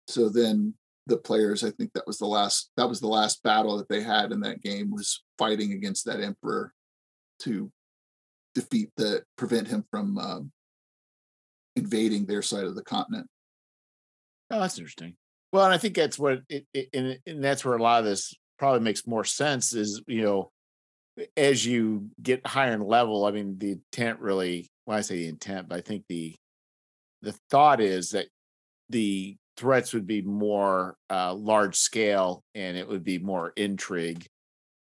So 0.08 0.30
then 0.30 0.74
the 1.08 1.18
players 1.18 1.64
i 1.64 1.72
think 1.72 1.92
that 1.94 2.06
was 2.06 2.18
the 2.18 2.26
last 2.26 2.70
that 2.76 2.88
was 2.88 3.00
the 3.00 3.08
last 3.08 3.42
battle 3.42 3.78
that 3.78 3.88
they 3.88 4.02
had 4.02 4.34
in 4.34 4.42
that 4.42 4.62
game 4.62 4.92
was 4.92 5.24
fighting 5.38 5.72
against 5.72 6.06
that 6.06 6.20
emperor 6.20 6.74
to 7.40 7.72
defeat 8.54 8.90
the 8.98 9.24
prevent 9.38 9.68
him 9.68 9.86
from 9.90 10.18
um, 10.18 10.52
invading 11.78 12.26
their 12.26 12.42
side 12.42 12.66
of 12.66 12.76
the 12.76 12.84
continent. 12.84 13.28
Oh, 14.52 14.60
that's 14.60 14.78
interesting. 14.78 15.16
Well, 15.54 15.66
and 15.66 15.74
I 15.74 15.78
think 15.78 15.96
that's 15.96 16.20
what, 16.20 16.40
it, 16.50 16.66
it, 16.74 16.90
and, 16.94 17.20
and 17.26 17.44
that's 17.44 17.64
where 17.64 17.78
a 17.78 17.82
lot 17.82 18.00
of 18.00 18.06
this 18.06 18.34
probably 18.60 18.82
makes 18.82 19.08
more 19.08 19.24
sense. 19.24 19.74
Is 19.74 20.02
you 20.08 20.24
know, 20.24 20.52
as 21.38 21.66
you 21.66 22.10
get 22.22 22.46
higher 22.46 22.74
in 22.74 22.82
level, 22.82 23.26
I 23.26 23.32
mean, 23.32 23.58
the 23.58 23.72
intent 23.72 24.20
really. 24.20 24.68
When 24.86 24.98
I 24.98 25.02
say 25.02 25.18
the 25.18 25.28
intent, 25.28 25.68
but 25.68 25.78
I 25.78 25.82
think 25.82 26.06
the 26.08 26.34
the 27.22 27.36
thought 27.50 27.82
is 27.82 28.12
that 28.12 28.28
the 28.90 29.36
threats 29.58 29.94
would 29.94 30.08
be 30.08 30.22
more 30.22 30.96
uh, 31.10 31.34
large 31.34 31.76
scale 31.76 32.44
and 32.56 32.78
it 32.78 32.88
would 32.88 33.04
be 33.04 33.18
more 33.20 33.52
intrigue 33.58 34.26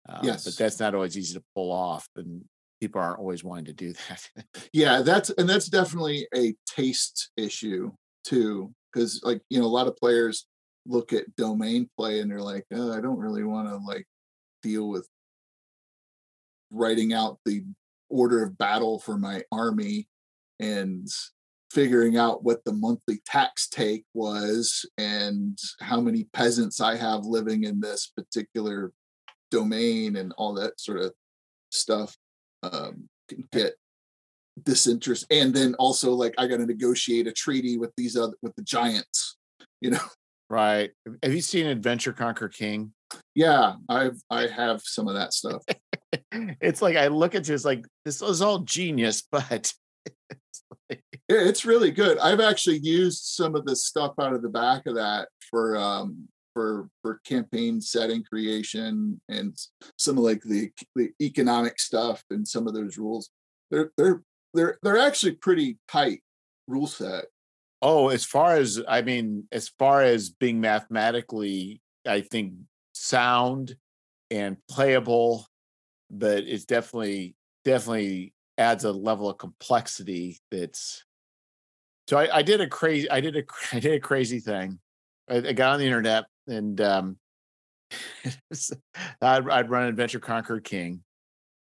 Uh, 0.07 0.19
yes, 0.21 0.45
but 0.45 0.57
that's 0.57 0.79
not 0.79 0.93
always 0.93 1.17
easy 1.17 1.33
to 1.33 1.43
pull 1.55 1.71
off, 1.71 2.07
and 2.15 2.43
people 2.85 3.01
aren't 3.01 3.19
always 3.19 3.43
wanting 3.43 3.65
to 3.65 3.73
do 3.73 3.93
that. 3.93 4.29
yeah, 4.73 5.01
that's 5.01 5.31
and 5.31 5.49
that's 5.49 5.67
definitely 5.67 6.27
a 6.35 6.53
taste 6.67 7.31
issue 7.35 7.91
too, 8.23 8.71
because 8.93 9.21
like 9.23 9.41
you 9.49 9.59
know 9.59 9.65
a 9.65 9.67
lot 9.67 9.87
of 9.87 9.97
players 9.97 10.45
look 10.85 11.13
at 11.13 11.35
domain 11.35 11.89
play 11.97 12.19
and 12.19 12.29
they're 12.29 12.41
like, 12.41 12.65
oh, 12.71 12.95
I 12.95 13.01
don't 13.01 13.17
really 13.17 13.43
want 13.43 13.67
to 13.69 13.77
like 13.77 14.05
deal 14.61 14.87
with 14.87 15.07
writing 16.69 17.11
out 17.11 17.39
the 17.45 17.63
order 18.09 18.43
of 18.43 18.57
battle 18.57 18.99
for 18.99 19.17
my 19.17 19.41
army 19.51 20.07
and 20.59 21.07
figuring 21.71 22.17
out 22.17 22.43
what 22.43 22.63
the 22.65 22.73
monthly 22.73 23.19
tax 23.25 23.67
take 23.67 24.05
was 24.13 24.85
and 24.99 25.57
how 25.81 25.99
many 25.99 26.25
peasants 26.33 26.79
I 26.79 26.95
have 26.95 27.25
living 27.25 27.63
in 27.63 27.79
this 27.79 28.11
particular 28.15 28.93
domain 29.49 30.17
and 30.17 30.33
all 30.37 30.53
that 30.53 30.79
sort 30.79 30.99
of 30.99 31.13
stuff 31.71 32.15
um, 32.63 33.07
get 33.51 33.75
this 34.63 34.87
interest 34.87 35.25
and 35.29 35.53
then 35.53 35.75
also 35.75 36.11
like 36.13 36.33
i 36.37 36.47
got 36.47 36.57
to 36.57 36.65
negotiate 36.65 37.27
a 37.27 37.31
treaty 37.31 37.77
with 37.77 37.91
these 37.97 38.15
other 38.15 38.33
with 38.41 38.55
the 38.55 38.63
giants 38.63 39.37
you 39.81 39.91
know? 39.91 39.99
Right. 40.47 40.91
Have 41.23 41.33
you 41.33 41.41
seen 41.41 41.65
Adventurer 41.65 42.13
Conqueror 42.13 42.49
King? 42.49 42.93
Yeah 43.33 43.73
i've 43.89 44.21
i 44.29 44.45
have 44.45 44.79
some 44.83 45.07
of 45.07 45.15
that 45.15 45.33
stuff. 45.33 45.63
It's 46.61 46.81
like 46.83 46.95
i 46.95 47.07
look 47.07 47.33
at 47.33 47.45
this 47.45 47.65
like 47.65 47.83
this 48.05 48.21
is 48.21 48.41
all 48.43 48.59
genius 48.59 49.23
but 49.31 49.49
it's, 49.49 49.73
like... 50.89 51.01
yeah, 51.27 51.39
it's 51.39 51.65
really 51.65 51.91
good. 51.91 52.19
I've 52.19 52.39
actually 52.39 52.77
used 52.77 53.23
some 53.23 53.55
of 53.55 53.65
the 53.65 53.75
stuff 53.75 54.13
out 54.21 54.33
of 54.33 54.43
the 54.43 54.49
back 54.49 54.85
of 54.85 54.95
that 54.95 55.29
for 55.49 55.77
um 55.77 56.27
for 56.55 56.89
for 57.01 57.19
campaign 57.25 57.81
setting 57.81 58.23
creation 58.23 59.19
and 59.27 59.55
some 59.97 60.17
of 60.17 60.23
like 60.23 60.41
the 60.41 60.71
the 60.95 61.09
economic 61.21 61.79
stuff 61.79 62.23
and 62.31 62.47
some 62.47 62.65
of 62.65 62.73
those 62.73 62.97
rules. 62.97 63.29
They're 63.69 63.91
they're 63.97 64.23
they're 64.53 64.77
they're 64.81 64.97
actually 64.97 65.33
pretty 65.33 65.77
tight 65.87 66.23
rule 66.67 66.87
set. 66.87 67.25
Oh 67.81 68.07
as 68.07 68.23
far 68.23 68.55
as 68.55 68.81
i 68.87 69.01
mean 69.01 69.47
as 69.51 69.67
far 69.67 70.01
as 70.01 70.29
being 70.29 70.61
mathematically 70.61 71.81
i 72.07 72.21
think 72.21 72.53
sound 72.93 73.75
and 74.31 74.57
playable 74.67 75.45
but 76.09 76.45
it's 76.45 76.65
definitely 76.65 77.35
definitely 77.65 78.33
adds 78.57 78.85
a 78.85 78.91
level 78.91 79.29
of 79.29 79.37
complexity 79.37 80.39
that's 80.49 81.03
so 82.07 82.17
I, 82.17 82.37
I 82.37 82.41
did 82.41 82.61
a 82.61 82.67
crazy 82.67 83.09
i 83.11 83.19
did 83.19 83.35
a 83.35 83.43
i 83.73 83.79
did 83.79 83.93
a 83.93 83.99
crazy 83.99 84.39
thing. 84.39 84.79
I, 85.29 85.37
I 85.37 85.53
got 85.53 85.73
on 85.73 85.79
the 85.79 85.85
internet 85.85 86.25
and 86.47 86.79
um, 86.81 87.17
I'd, 89.21 89.49
I'd, 89.49 89.69
run 89.69 89.87
Adventurer 89.87 90.21
Conqueror 90.21 90.59
King, 90.59 91.01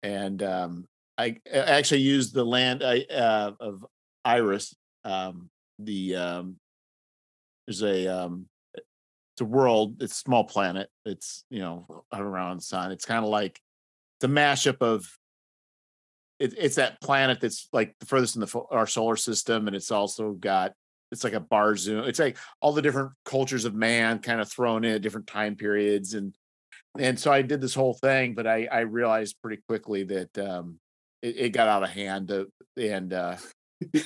and 0.03 0.41
um, 0.43 0.87
I, 1.17 1.37
actually 1.53 2.01
used 2.01 2.33
the 2.33 2.45
land 2.45 2.83
I, 2.83 3.01
uh, 3.01 3.51
of 3.59 3.85
Iris. 4.25 4.75
Um, 5.03 5.49
the 5.79 6.15
um, 6.15 6.55
there's 7.67 7.83
a 7.83 8.07
um, 8.07 8.47
it's 8.75 9.41
a 9.41 9.45
world. 9.45 10.01
It's 10.01 10.13
a 10.13 10.15
small 10.15 10.43
planet. 10.43 10.89
It's 11.05 11.45
you 11.49 11.59
know 11.59 12.03
around 12.13 12.57
the 12.57 12.63
sun. 12.63 12.91
It's 12.91 13.05
kind 13.05 13.23
of 13.23 13.29
like 13.29 13.59
the 14.19 14.27
mashup 14.27 14.81
of 14.81 15.09
it, 16.39 16.53
it's 16.57 16.75
that 16.75 17.01
planet 17.01 17.39
that's 17.41 17.67
like 17.73 17.95
the 17.99 18.05
furthest 18.05 18.35
in 18.35 18.41
the 18.41 18.61
our 18.71 18.87
solar 18.87 19.15
system, 19.15 19.67
and 19.67 19.75
it's 19.75 19.91
also 19.91 20.31
got 20.31 20.73
it's 21.11 21.23
like 21.23 21.33
a 21.33 21.39
Barsoom. 21.39 22.07
It's 22.07 22.19
like 22.19 22.37
all 22.61 22.73
the 22.73 22.81
different 22.81 23.11
cultures 23.25 23.65
of 23.65 23.73
man 23.73 24.19
kind 24.19 24.41
of 24.41 24.51
thrown 24.51 24.83
in 24.83 24.95
at 24.95 25.01
different 25.01 25.27
time 25.27 25.55
periods, 25.55 26.13
and 26.13 26.35
and 26.97 27.19
so 27.19 27.31
I 27.31 27.41
did 27.41 27.61
this 27.61 27.75
whole 27.75 27.93
thing, 27.95 28.35
but 28.35 28.47
I 28.47 28.67
I 28.71 28.79
realized 28.81 29.37
pretty 29.41 29.61
quickly 29.67 30.03
that 30.03 30.37
um, 30.37 30.79
it, 31.21 31.37
it 31.37 31.49
got 31.49 31.67
out 31.67 31.83
of 31.83 31.89
hand, 31.89 32.31
uh, 32.31 32.45
and 32.77 33.13
uh, 33.13 33.37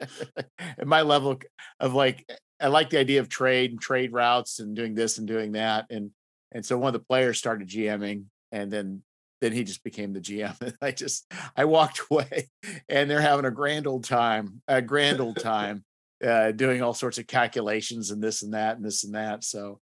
at 0.00 0.86
my 0.86 1.02
level 1.02 1.38
of 1.78 1.94
like 1.94 2.28
I 2.60 2.68
like 2.68 2.90
the 2.90 2.98
idea 2.98 3.20
of 3.20 3.28
trade 3.28 3.70
and 3.70 3.80
trade 3.80 4.12
routes 4.12 4.60
and 4.60 4.76
doing 4.76 4.94
this 4.94 5.18
and 5.18 5.26
doing 5.26 5.52
that, 5.52 5.86
and 5.90 6.10
and 6.52 6.64
so 6.64 6.76
one 6.76 6.94
of 6.94 7.00
the 7.00 7.06
players 7.06 7.38
started 7.38 7.68
GMing, 7.68 8.24
and 8.52 8.70
then 8.70 9.02
then 9.40 9.52
he 9.52 9.64
just 9.64 9.82
became 9.82 10.12
the 10.12 10.20
GM. 10.20 10.54
And 10.60 10.76
I 10.82 10.90
just 10.90 11.32
I 11.56 11.64
walked 11.64 12.02
away, 12.10 12.50
and 12.90 13.10
they're 13.10 13.22
having 13.22 13.46
a 13.46 13.50
grand 13.50 13.86
old 13.86 14.04
time, 14.04 14.60
a 14.68 14.82
grand 14.82 15.20
old 15.20 15.38
time 15.38 15.84
uh, 16.26 16.52
doing 16.52 16.82
all 16.82 16.94
sorts 16.94 17.18
of 17.18 17.26
calculations 17.26 18.10
and 18.10 18.22
this 18.22 18.42
and 18.42 18.54
that 18.54 18.76
and 18.76 18.84
this 18.84 19.04
and 19.04 19.14
that. 19.14 19.44
So 19.44 19.80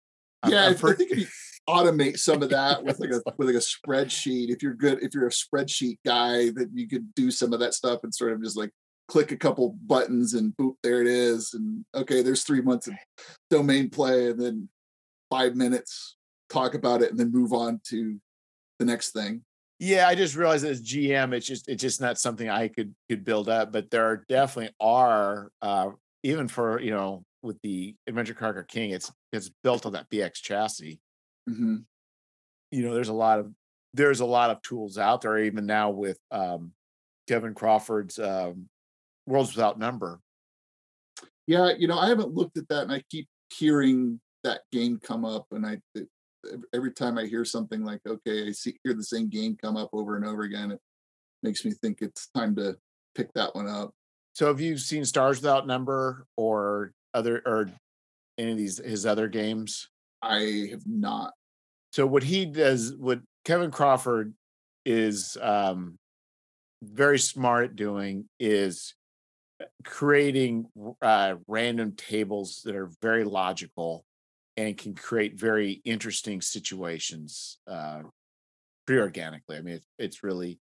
yeah, 0.48 0.68
i 0.68 0.74
think 0.74 1.12
if 1.12 1.18
you 1.18 1.28
automate 1.68 2.20
some 2.20 2.44
of 2.44 2.50
that 2.50 2.84
with 2.84 3.00
like 3.00 3.12
a 3.12 3.22
with 3.38 3.48
like 3.48 3.56
a 3.56 3.60
spreadsheet, 3.60 4.50
if 4.50 4.62
you're 4.62 4.74
good, 4.74 5.02
if 5.02 5.14
you're 5.14 5.28
a 5.28 5.32
spreadsheet 5.32 5.98
guy, 6.06 6.50
that 6.52 6.70
you 6.74 6.88
could 6.88 7.14
do 7.16 7.32
some 7.32 7.54
of 7.54 7.60
that 7.60 7.74
stuff 7.74 8.02
and 8.04 8.14
sort 8.14 8.34
of 8.34 8.44
just 8.44 8.58
like 8.58 8.72
click 9.08 9.32
a 9.32 9.38
couple 9.38 9.78
buttons 9.86 10.34
and 10.34 10.56
boop, 10.58 10.76
there 10.84 11.02
it 11.02 11.08
is. 11.08 11.54
And 11.54 11.86
okay, 11.94 12.22
there's 12.22 12.44
three 12.44 12.62
months 12.62 12.88
of 12.88 12.96
domain 13.50 13.90
play, 13.90 14.30
and 14.30 14.40
then 14.40 14.70
five 15.30 15.56
minutes 15.56 16.18
talk 16.50 16.76
about 16.76 17.02
it, 17.02 17.12
and 17.12 17.20
then 17.20 17.32
move 17.32 17.54
on 17.54 17.82
to 17.90 18.20
the 18.80 18.86
next 18.86 19.12
thing. 19.12 19.44
Yeah, 19.80 20.08
I 20.08 20.16
just 20.16 20.36
realized 20.36 20.66
as 20.66 20.82
GM, 20.82 21.34
it's 21.34 21.46
just 21.46 21.68
it's 21.68 21.82
just 21.82 22.00
not 22.00 22.18
something 22.18 22.50
I 22.50 22.70
could 22.70 22.96
could 23.10 23.26
build 23.26 23.50
up. 23.50 23.72
But 23.72 23.92
there 23.92 24.06
are 24.06 24.24
definitely 24.30 24.74
are 24.80 25.52
uh, 25.62 25.90
even 26.26 26.48
for 26.48 26.82
you 26.82 26.92
know 26.92 27.24
with 27.44 27.62
the 27.62 27.96
Adventurer 28.08 28.36
Conqueror 28.36 28.64
King, 28.64 28.90
it's 28.90 29.12
it's 29.32 29.52
built 29.64 29.86
on 29.86 29.94
that 29.94 30.10
BX 30.10 30.34
chassis. 30.34 31.00
Mm-hmm. 31.48 31.78
You 32.72 32.82
know, 32.82 32.96
there's 32.96 33.10
a 33.10 33.14
lot 33.14 33.40
of 33.40 33.52
there's 33.94 34.22
a 34.22 34.26
lot 34.26 34.50
of 34.50 34.62
tools 34.64 34.98
out 34.98 35.22
there, 35.22 35.38
even 35.38 35.68
now 35.68 35.92
with 35.92 36.20
um, 36.32 36.74
Kevin 37.28 37.54
Crawford's 37.54 38.18
um, 38.18 38.68
Worlds 39.28 39.56
Without 39.56 39.78
Number. 39.78 40.20
Yeah, 41.46 41.72
you 41.78 41.88
know, 41.88 42.00
I 42.00 42.10
haven't 42.10 42.34
looked 42.34 42.58
at 42.58 42.68
that, 42.70 42.82
and 42.82 42.92
I 42.92 43.04
keep 43.12 43.28
hearing 43.54 44.20
that 44.44 44.62
game 44.72 45.00
come 45.02 45.24
up, 45.24 45.46
and 45.52 45.64
I 45.64 45.80
every 46.74 46.92
time 46.92 47.20
I 47.20 47.26
hear 47.26 47.46
something 47.46 47.84
like, 47.84 48.02
okay, 48.08 48.48
I 48.48 48.52
see 48.52 48.78
hear 48.84 48.96
the 48.96 49.04
same 49.04 49.30
game 49.30 49.58
come 49.62 49.78
up 49.78 49.90
over 49.94 50.16
and 50.16 50.26
over 50.26 50.42
again, 50.42 50.72
it 50.72 50.80
makes 51.44 51.64
me 51.64 51.72
think 51.72 52.00
it's 52.02 52.30
time 52.36 52.56
to 52.56 52.76
pick 53.14 53.32
that 53.34 53.54
one 53.54 53.68
up. 53.68 53.94
So 54.36 54.48
have 54.48 54.60
you 54.60 54.78
seen 54.78 55.06
Stars 55.06 55.38
Without 55.38 55.66
Number 55.66 56.28
or 56.36 56.92
other 57.14 57.42
or 57.46 57.70
any 58.38 58.52
of 58.52 58.58
these 58.58 58.78
his 58.78 59.06
other 59.06 59.30
games? 59.30 59.88
I 60.22 60.68
have 60.72 60.86
not. 60.86 61.34
So 61.94 62.06
what 62.06 62.22
he 62.22 62.46
does, 62.46 62.94
what 62.94 63.22
Kevin 63.46 63.72
Crawford 63.72 64.34
is 64.86 65.38
um, 65.42 65.98
very 66.84 67.18
smart 67.18 67.64
at 67.64 67.76
doing 67.78 68.26
is 68.38 68.94
uh, 69.62 69.66
creating 69.86 70.66
uh, 71.02 71.36
random 71.48 71.94
tables 71.94 72.62
that 72.66 72.76
are 72.76 72.92
very 73.02 73.24
logical 73.24 74.04
and 74.58 74.78
can 74.78 74.96
create 74.96 75.40
very 75.40 75.82
interesting 75.86 76.42
situations 76.42 77.58
uh, 77.68 78.02
pretty 78.86 79.00
organically. 79.00 79.56
I 79.56 79.62
mean, 79.62 79.76
it's, 79.76 79.88
it's 79.98 80.24
really 80.24 80.60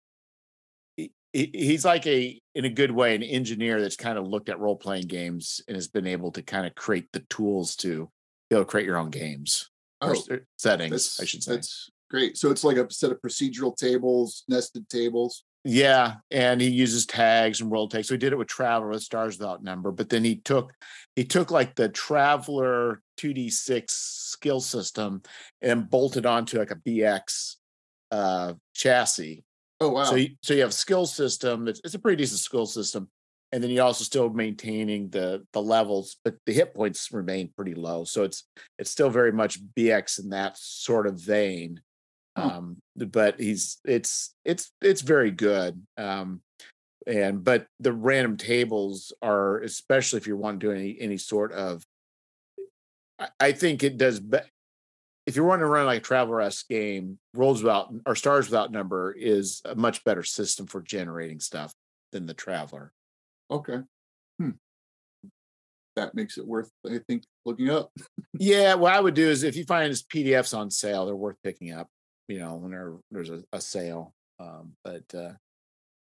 he's 1.32 1.84
like 1.84 2.06
a 2.06 2.38
in 2.54 2.64
a 2.64 2.70
good 2.70 2.90
way 2.90 3.14
an 3.14 3.22
engineer 3.22 3.80
that's 3.80 3.96
kind 3.96 4.18
of 4.18 4.26
looked 4.26 4.48
at 4.48 4.58
role 4.58 4.76
playing 4.76 5.06
games 5.06 5.60
and 5.66 5.74
has 5.74 5.88
been 5.88 6.06
able 6.06 6.30
to 6.30 6.42
kind 6.42 6.66
of 6.66 6.74
create 6.74 7.10
the 7.12 7.20
tools 7.30 7.76
to 7.76 8.10
be 8.50 8.56
able 8.56 8.64
to 8.64 8.70
create 8.70 8.86
your 8.86 8.98
own 8.98 9.10
games 9.10 9.70
oh, 10.00 10.14
or 10.28 10.40
settings 10.58 11.18
i 11.20 11.24
should 11.24 11.42
say. 11.42 11.54
that's 11.54 11.90
great. 12.12 12.36
So 12.36 12.50
it's 12.50 12.62
like 12.62 12.76
a 12.76 12.92
set 12.92 13.10
of 13.10 13.20
procedural 13.22 13.74
tables 13.74 14.44
nested 14.46 14.88
tables? 14.88 15.44
Yeah 15.64 16.16
and 16.30 16.60
he 16.60 16.68
uses 16.68 17.06
tags 17.06 17.60
and 17.60 17.70
world 17.70 17.90
tags. 17.90 18.08
So 18.08 18.14
he 18.14 18.18
did 18.18 18.32
it 18.32 18.38
with 18.38 18.48
Traveller 18.48 18.88
with 18.88 19.02
stars 19.02 19.38
without 19.38 19.64
number 19.64 19.90
but 19.90 20.10
then 20.10 20.22
he 20.22 20.36
took 20.36 20.72
he 21.16 21.24
took 21.24 21.50
like 21.50 21.74
the 21.74 21.88
Traveller 21.88 23.00
2d6 23.18 23.84
skill 23.88 24.60
system 24.60 25.22
and 25.62 25.88
bolted 25.88 26.26
onto 26.26 26.58
like 26.58 26.70
a 26.70 26.76
bx 26.76 27.56
uh 28.10 28.52
chassis 28.74 29.44
Oh 29.82 29.88
wow! 29.90 30.04
So 30.04 30.16
you, 30.16 30.30
so 30.42 30.54
you 30.54 30.60
have 30.60 30.70
a 30.70 30.74
skill 30.74 31.06
system. 31.06 31.68
It's, 31.68 31.80
it's 31.84 31.94
a 31.94 31.98
pretty 31.98 32.22
decent 32.22 32.40
skill 32.40 32.66
system, 32.66 33.08
and 33.52 33.62
then 33.62 33.70
you 33.70 33.82
also 33.82 34.04
still 34.04 34.30
maintaining 34.30 35.10
the 35.10 35.44
the 35.52 35.62
levels, 35.62 36.16
but 36.24 36.36
the 36.46 36.52
hit 36.52 36.74
points 36.74 37.12
remain 37.12 37.50
pretty 37.56 37.74
low. 37.74 38.04
So 38.04 38.22
it's 38.22 38.44
it's 38.78 38.90
still 38.90 39.10
very 39.10 39.32
much 39.32 39.58
BX 39.76 40.22
in 40.22 40.30
that 40.30 40.56
sort 40.56 41.06
of 41.06 41.20
vein. 41.20 41.80
Huh. 42.36 42.50
Um, 42.56 42.76
but 42.96 43.38
he's 43.38 43.78
it's 43.84 44.34
it's 44.44 44.70
it's 44.80 45.02
very 45.02 45.30
good. 45.30 45.82
Um, 45.98 46.40
and 47.06 47.42
but 47.42 47.66
the 47.80 47.92
random 47.92 48.36
tables 48.36 49.12
are 49.22 49.60
especially 49.60 50.18
if 50.18 50.26
you 50.26 50.36
want 50.36 50.60
to 50.60 50.66
do 50.66 50.72
any 50.72 50.96
any 51.00 51.18
sort 51.18 51.52
of 51.52 51.84
I, 53.18 53.28
I 53.40 53.52
think 53.52 53.82
it 53.82 53.98
does 53.98 54.20
be, 54.20 54.38
if 55.26 55.36
you 55.36 55.44
want 55.44 55.60
to 55.60 55.66
run 55.66 55.86
like 55.86 55.98
a 55.98 56.04
Traveller 56.04 56.40
s 56.40 56.64
game, 56.68 57.18
rolls 57.34 57.62
without 57.62 57.92
or 58.06 58.14
stars 58.14 58.46
without 58.46 58.72
number 58.72 59.12
is 59.12 59.62
a 59.64 59.74
much 59.74 60.04
better 60.04 60.22
system 60.22 60.66
for 60.66 60.82
generating 60.82 61.40
stuff 61.40 61.74
than 62.10 62.26
the 62.26 62.34
Traveller. 62.34 62.92
Okay. 63.50 63.78
Hmm. 64.38 64.50
That 65.96 66.14
makes 66.14 66.38
it 66.38 66.46
worth, 66.46 66.70
I 66.86 67.00
think, 67.06 67.24
looking 67.44 67.70
up. 67.70 67.92
yeah, 68.38 68.74
what 68.74 68.94
I 68.94 69.00
would 69.00 69.14
do 69.14 69.28
is 69.28 69.42
if 69.42 69.56
you 69.56 69.64
find 69.64 69.88
his 69.88 70.02
PDFs 70.02 70.56
on 70.56 70.70
sale, 70.70 71.06
they're 71.06 71.14
worth 71.14 71.36
picking 71.44 71.72
up. 71.72 71.88
you 72.28 72.38
know, 72.38 72.54
when 72.54 72.70
there, 72.70 72.94
there's 73.10 73.30
a, 73.30 73.42
a 73.52 73.60
sale. 73.60 74.14
Um, 74.40 74.72
but 74.82 75.04
uh, 75.14 75.32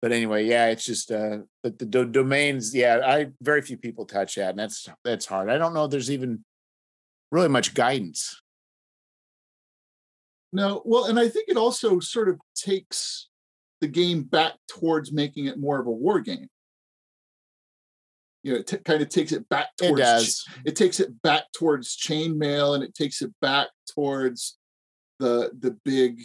but 0.00 0.12
anyway, 0.12 0.44
yeah, 0.44 0.68
it's 0.68 0.84
just 0.84 1.10
uh, 1.10 1.38
but 1.62 1.78
the 1.78 1.86
do- 1.86 2.04
domains, 2.04 2.74
yeah, 2.74 3.00
I 3.04 3.28
very 3.42 3.62
few 3.62 3.76
people 3.76 4.04
touch 4.04 4.36
that, 4.36 4.50
and 4.50 4.58
that's 4.58 4.88
that's 5.04 5.26
hard. 5.26 5.50
I 5.50 5.58
don't 5.58 5.74
know 5.74 5.86
if 5.86 5.90
there's 5.90 6.10
even 6.10 6.44
really 7.32 7.48
much 7.48 7.74
guidance. 7.74 8.40
No, 10.52 10.82
well, 10.84 11.04
and 11.06 11.18
I 11.18 11.28
think 11.28 11.48
it 11.48 11.56
also 11.56 12.00
sort 12.00 12.28
of 12.28 12.38
takes 12.54 13.28
the 13.80 13.88
game 13.88 14.22
back 14.22 14.54
towards 14.68 15.12
making 15.12 15.46
it 15.46 15.58
more 15.58 15.78
of 15.78 15.86
a 15.86 15.90
war 15.90 16.20
game. 16.20 16.48
You 18.42 18.52
know, 18.52 18.58
it 18.60 18.66
t- 18.66 18.78
kind 18.78 19.02
of 19.02 19.08
takes 19.08 19.32
it 19.32 19.48
back 19.48 19.68
towards 19.76 20.00
it 20.00 20.04
does. 20.04 20.44
it 20.64 20.76
takes 20.76 21.00
it 21.00 21.20
back 21.22 21.44
towards 21.52 21.96
chainmail 21.96 22.74
and 22.74 22.82
it 22.82 22.94
takes 22.94 23.20
it 23.20 23.32
back 23.40 23.68
towards 23.94 24.56
the 25.18 25.50
the 25.58 25.76
big 25.84 26.22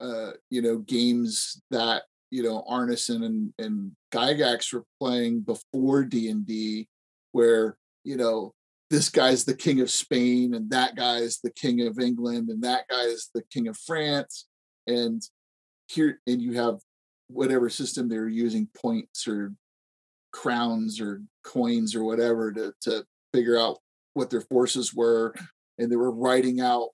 uh 0.00 0.32
you 0.50 0.60
know 0.60 0.78
games 0.78 1.62
that 1.70 2.02
you 2.30 2.42
know 2.42 2.64
Arneson 2.68 3.24
and 3.24 3.52
and 3.58 3.92
Gygax 4.12 4.72
were 4.72 4.84
playing 5.00 5.40
before 5.40 6.04
D&D 6.04 6.88
where 7.32 7.76
you 8.04 8.16
know 8.16 8.52
this 8.90 9.10
guy's 9.10 9.44
the 9.44 9.56
king 9.56 9.80
of 9.80 9.90
Spain 9.90 10.54
and 10.54 10.70
that 10.70 10.96
guy 10.96 11.18
is 11.18 11.40
the 11.42 11.50
king 11.50 11.86
of 11.86 11.98
England 11.98 12.48
and 12.48 12.62
that 12.62 12.84
guy 12.88 13.02
is 13.02 13.30
the 13.34 13.42
king 13.52 13.68
of 13.68 13.76
France 13.76 14.46
and 14.86 15.22
here 15.88 16.20
and 16.26 16.40
you 16.40 16.54
have 16.54 16.78
whatever 17.28 17.68
system 17.68 18.08
they're 18.08 18.28
using 18.28 18.68
points 18.74 19.28
or 19.28 19.52
crowns 20.32 21.00
or 21.00 21.22
coins 21.44 21.94
or 21.94 22.04
whatever 22.04 22.52
to 22.52 22.72
to 22.80 23.04
figure 23.32 23.58
out 23.58 23.78
what 24.14 24.30
their 24.30 24.40
forces 24.40 24.94
were 24.94 25.34
and 25.78 25.90
they 25.90 25.96
were 25.96 26.10
writing 26.10 26.60
out 26.60 26.88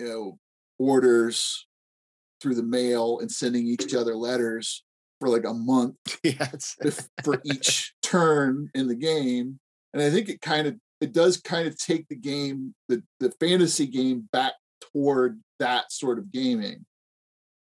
you 0.00 0.06
know 0.06 0.38
orders 0.78 1.66
through 2.40 2.54
the 2.54 2.62
mail 2.62 3.18
and 3.20 3.30
sending 3.30 3.66
each 3.66 3.94
other 3.94 4.14
letters 4.14 4.84
for 5.20 5.28
like 5.28 5.44
a 5.44 5.54
month 5.54 5.96
yes. 6.22 6.76
for 7.24 7.40
each 7.44 7.94
turn 8.02 8.68
in 8.74 8.86
the 8.86 8.94
game 8.94 9.58
and 9.92 10.02
i 10.02 10.10
think 10.10 10.28
it 10.28 10.40
kind 10.40 10.66
of 10.66 10.74
it 11.00 11.12
does 11.12 11.36
kind 11.36 11.66
of 11.68 11.78
take 11.78 12.08
the 12.08 12.16
game 12.16 12.74
the 12.88 13.02
the 13.20 13.30
fantasy 13.40 13.86
game 13.86 14.28
back 14.32 14.54
toward 14.92 15.40
that 15.58 15.90
sort 15.92 16.18
of 16.18 16.32
gaming 16.32 16.84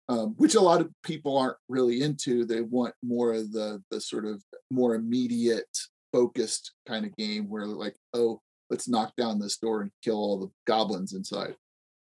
um, 0.10 0.34
which 0.38 0.56
a 0.56 0.62
lot 0.62 0.82
of 0.82 0.90
people 1.04 1.38
aren't 1.38 1.58
really 1.70 2.02
into 2.02 2.46
they 2.46 2.62
want 2.62 2.94
more 3.04 3.34
of 3.34 3.52
the 3.52 3.82
the 3.92 4.02
sort 4.02 4.26
of 4.26 4.44
more 4.70 4.96
immediate 4.96 5.78
focused 6.12 6.74
kind 6.88 7.06
of 7.06 7.16
game 7.16 7.50
where 7.50 7.66
like 7.66 7.96
oh 8.14 8.42
let's 8.70 8.88
knock 8.88 9.14
down 9.16 9.40
this 9.40 9.58
door 9.58 9.82
and 9.82 9.92
kill 10.04 10.18
all 10.18 10.40
the 10.40 10.52
goblins 10.66 11.14
inside 11.14 11.56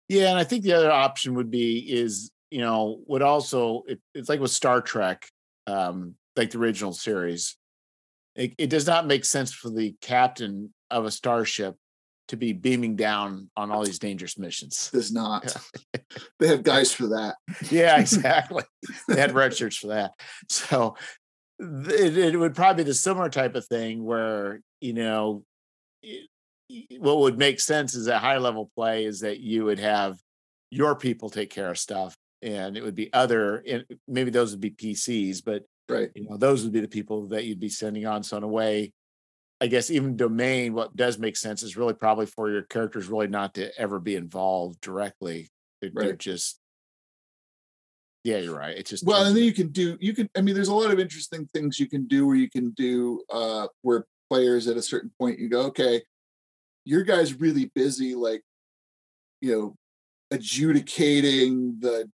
Yeah, 0.08 0.30
and 0.30 0.38
I 0.38 0.44
think 0.44 0.62
the 0.62 0.72
other 0.72 0.90
option 0.90 1.34
would 1.34 1.50
be 1.50 1.78
is 1.78 2.30
you 2.50 2.60
know 2.60 3.00
would 3.06 3.22
also 3.22 3.82
it, 3.86 4.00
it's 4.14 4.28
like 4.28 4.40
with 4.40 4.50
Star 4.50 4.80
Trek, 4.80 5.26
um, 5.66 6.14
like 6.36 6.50
the 6.50 6.58
original 6.58 6.92
series. 6.92 7.56
It, 8.34 8.54
it 8.58 8.70
does 8.70 8.86
not 8.86 9.06
make 9.06 9.24
sense 9.24 9.52
for 9.52 9.70
the 9.70 9.96
captain 10.02 10.72
of 10.90 11.04
a 11.04 11.10
starship 11.10 11.76
to 12.28 12.36
be 12.36 12.52
beaming 12.52 12.96
down 12.96 13.48
on 13.56 13.70
all 13.70 13.84
these 13.84 13.98
dangerous 14.00 14.36
missions. 14.38 14.90
does 14.92 15.12
not 15.12 15.56
they 16.40 16.48
have 16.48 16.62
guys 16.64 16.92
for 16.92 17.06
that 17.08 17.36
Yeah, 17.70 17.98
exactly. 18.00 18.64
they 19.08 19.20
had 19.20 19.32
red 19.32 19.54
shirts 19.56 19.76
for 19.76 19.88
that. 19.88 20.12
So 20.48 20.96
it, 21.58 22.18
it 22.18 22.36
would 22.36 22.54
probably 22.54 22.82
be 22.84 22.88
the 22.88 22.94
similar 22.94 23.28
type 23.30 23.54
of 23.54 23.64
thing 23.66 24.04
where 24.04 24.60
you 24.80 24.92
know 24.92 25.44
it- 26.02 26.28
it- 26.68 27.00
what 27.00 27.18
would 27.18 27.38
make 27.38 27.60
sense 27.60 27.94
is 27.94 28.06
that 28.06 28.20
high 28.20 28.38
level 28.38 28.70
play 28.74 29.04
is 29.04 29.20
that 29.20 29.38
you 29.38 29.64
would 29.64 29.78
have 29.78 30.18
your 30.70 30.96
people 30.96 31.30
take 31.30 31.48
care 31.48 31.70
of 31.70 31.78
stuff 31.78 32.16
and 32.42 32.76
it 32.76 32.82
would 32.82 32.96
be 32.96 33.10
other 33.12 33.62
and 33.68 33.84
maybe 34.08 34.30
those 34.30 34.50
would 34.50 34.60
be 34.60 34.70
pcs 34.72 35.42
but 35.44 35.62
right 35.88 36.10
you 36.16 36.28
know 36.28 36.36
those 36.36 36.64
would 36.64 36.72
be 36.72 36.80
the 36.80 36.88
people 36.88 37.28
that 37.28 37.44
you'd 37.44 37.60
be 37.60 37.68
sending 37.68 38.04
on 38.04 38.22
so 38.24 38.36
in 38.36 38.42
a 38.42 38.48
way 38.48 38.92
i 39.60 39.66
guess 39.66 39.90
even 39.90 40.16
domain 40.16 40.74
what 40.74 40.94
does 40.96 41.18
make 41.18 41.36
sense 41.36 41.62
is 41.62 41.76
really 41.76 41.94
probably 41.94 42.26
for 42.26 42.50
your 42.50 42.62
characters 42.62 43.08
really 43.08 43.28
not 43.28 43.54
to 43.54 43.70
ever 43.80 43.98
be 43.98 44.14
involved 44.14 44.80
directly. 44.80 45.50
They're, 45.80 45.90
they're 45.92 46.12
just 46.14 46.58
yeah 48.24 48.38
you're 48.38 48.56
right 48.56 48.76
it's 48.76 48.90
just 48.90 49.04
well 49.04 49.24
and 49.24 49.36
then 49.36 49.44
you 49.44 49.52
can 49.52 49.68
do 49.68 49.96
you 50.00 50.12
can 50.12 50.28
i 50.36 50.40
mean 50.40 50.54
there's 50.54 50.68
a 50.68 50.74
lot 50.74 50.90
of 50.90 50.98
interesting 50.98 51.48
things 51.54 51.78
you 51.78 51.88
can 51.88 52.06
do 52.06 52.26
where 52.26 52.34
you 52.34 52.50
can 52.50 52.70
do 52.70 53.22
uh 53.30 53.68
where 53.82 54.04
players 54.28 54.66
at 54.66 54.76
a 54.76 54.82
certain 54.82 55.12
point 55.18 55.38
you 55.38 55.48
go 55.48 55.62
okay 55.62 56.02
your 56.84 57.02
guy's 57.02 57.34
really 57.34 57.70
busy 57.74 58.14
like 58.16 58.42
you 59.40 59.52
know 59.52 59.76
adjudicating 60.32 61.78
the 61.78 62.10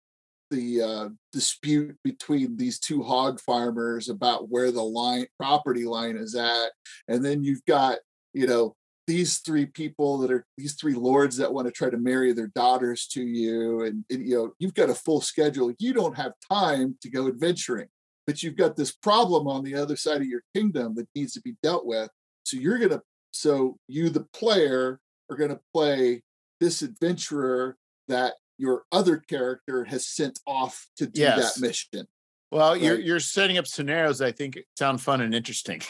the 0.50 0.82
uh 0.82 1.08
dispute 1.32 1.96
between 2.04 2.56
these 2.56 2.78
two 2.78 3.02
hog 3.02 3.40
farmers 3.40 4.08
about 4.08 4.48
where 4.48 4.70
the 4.70 4.82
line 4.82 5.26
property 5.38 5.84
line 5.84 6.16
is 6.16 6.34
at. 6.34 6.70
And 7.08 7.24
then 7.24 7.42
you've 7.42 7.64
got 7.66 7.98
you 8.32 8.46
know 8.46 8.74
these 9.06 9.38
three 9.38 9.66
people 9.66 10.18
that 10.18 10.32
are 10.32 10.44
these 10.56 10.74
three 10.74 10.94
lords 10.94 11.36
that 11.36 11.52
want 11.52 11.66
to 11.66 11.72
try 11.72 11.90
to 11.90 11.98
marry 11.98 12.32
their 12.32 12.48
daughters 12.48 13.06
to 13.06 13.22
you. 13.22 13.82
And, 13.82 14.04
and, 14.10 14.26
you 14.26 14.36
know 14.36 14.52
you've 14.58 14.74
got 14.74 14.90
a 14.90 14.94
full 14.94 15.20
schedule. 15.20 15.72
You 15.78 15.92
don't 15.92 16.16
have 16.16 16.32
time 16.50 16.96
to 17.02 17.10
go 17.10 17.28
adventuring 17.28 17.88
but 18.26 18.42
you've 18.42 18.56
got 18.56 18.76
this 18.76 18.92
problem 18.92 19.46
on 19.46 19.62
the 19.62 19.74
other 19.74 19.96
side 19.96 20.20
of 20.20 20.26
your 20.26 20.42
kingdom 20.54 20.94
that 20.96 21.08
needs 21.14 21.32
to 21.34 21.40
be 21.40 21.54
dealt 21.62 21.86
with. 21.86 22.10
So 22.44 22.56
you're 22.56 22.78
going 22.78 22.90
to 22.90 23.02
so 23.32 23.76
you 23.86 24.10
the 24.10 24.26
player 24.32 24.98
are 25.30 25.36
going 25.36 25.50
to 25.50 25.60
play 25.72 26.22
this 26.60 26.82
adventurer 26.82 27.76
that 28.08 28.34
your 28.58 28.84
other 28.92 29.18
character 29.18 29.84
has 29.84 30.06
sent 30.06 30.38
off 30.46 30.86
to 30.96 31.06
do 31.06 31.20
Yes. 31.20 31.54
that 31.54 31.60
mission. 31.60 32.06
Well 32.52 32.76
you're 32.76 32.98
you're 32.98 33.20
setting 33.20 33.58
up 33.58 33.66
scenarios 33.66 34.22
i 34.22 34.30
think 34.32 34.58
sound 34.78 35.00
fun 35.00 35.20
and 35.20 35.34
interesting. 35.34 35.82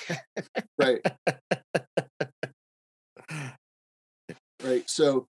Right. 0.78 1.00
Right 4.64 4.88
so 4.88 5.28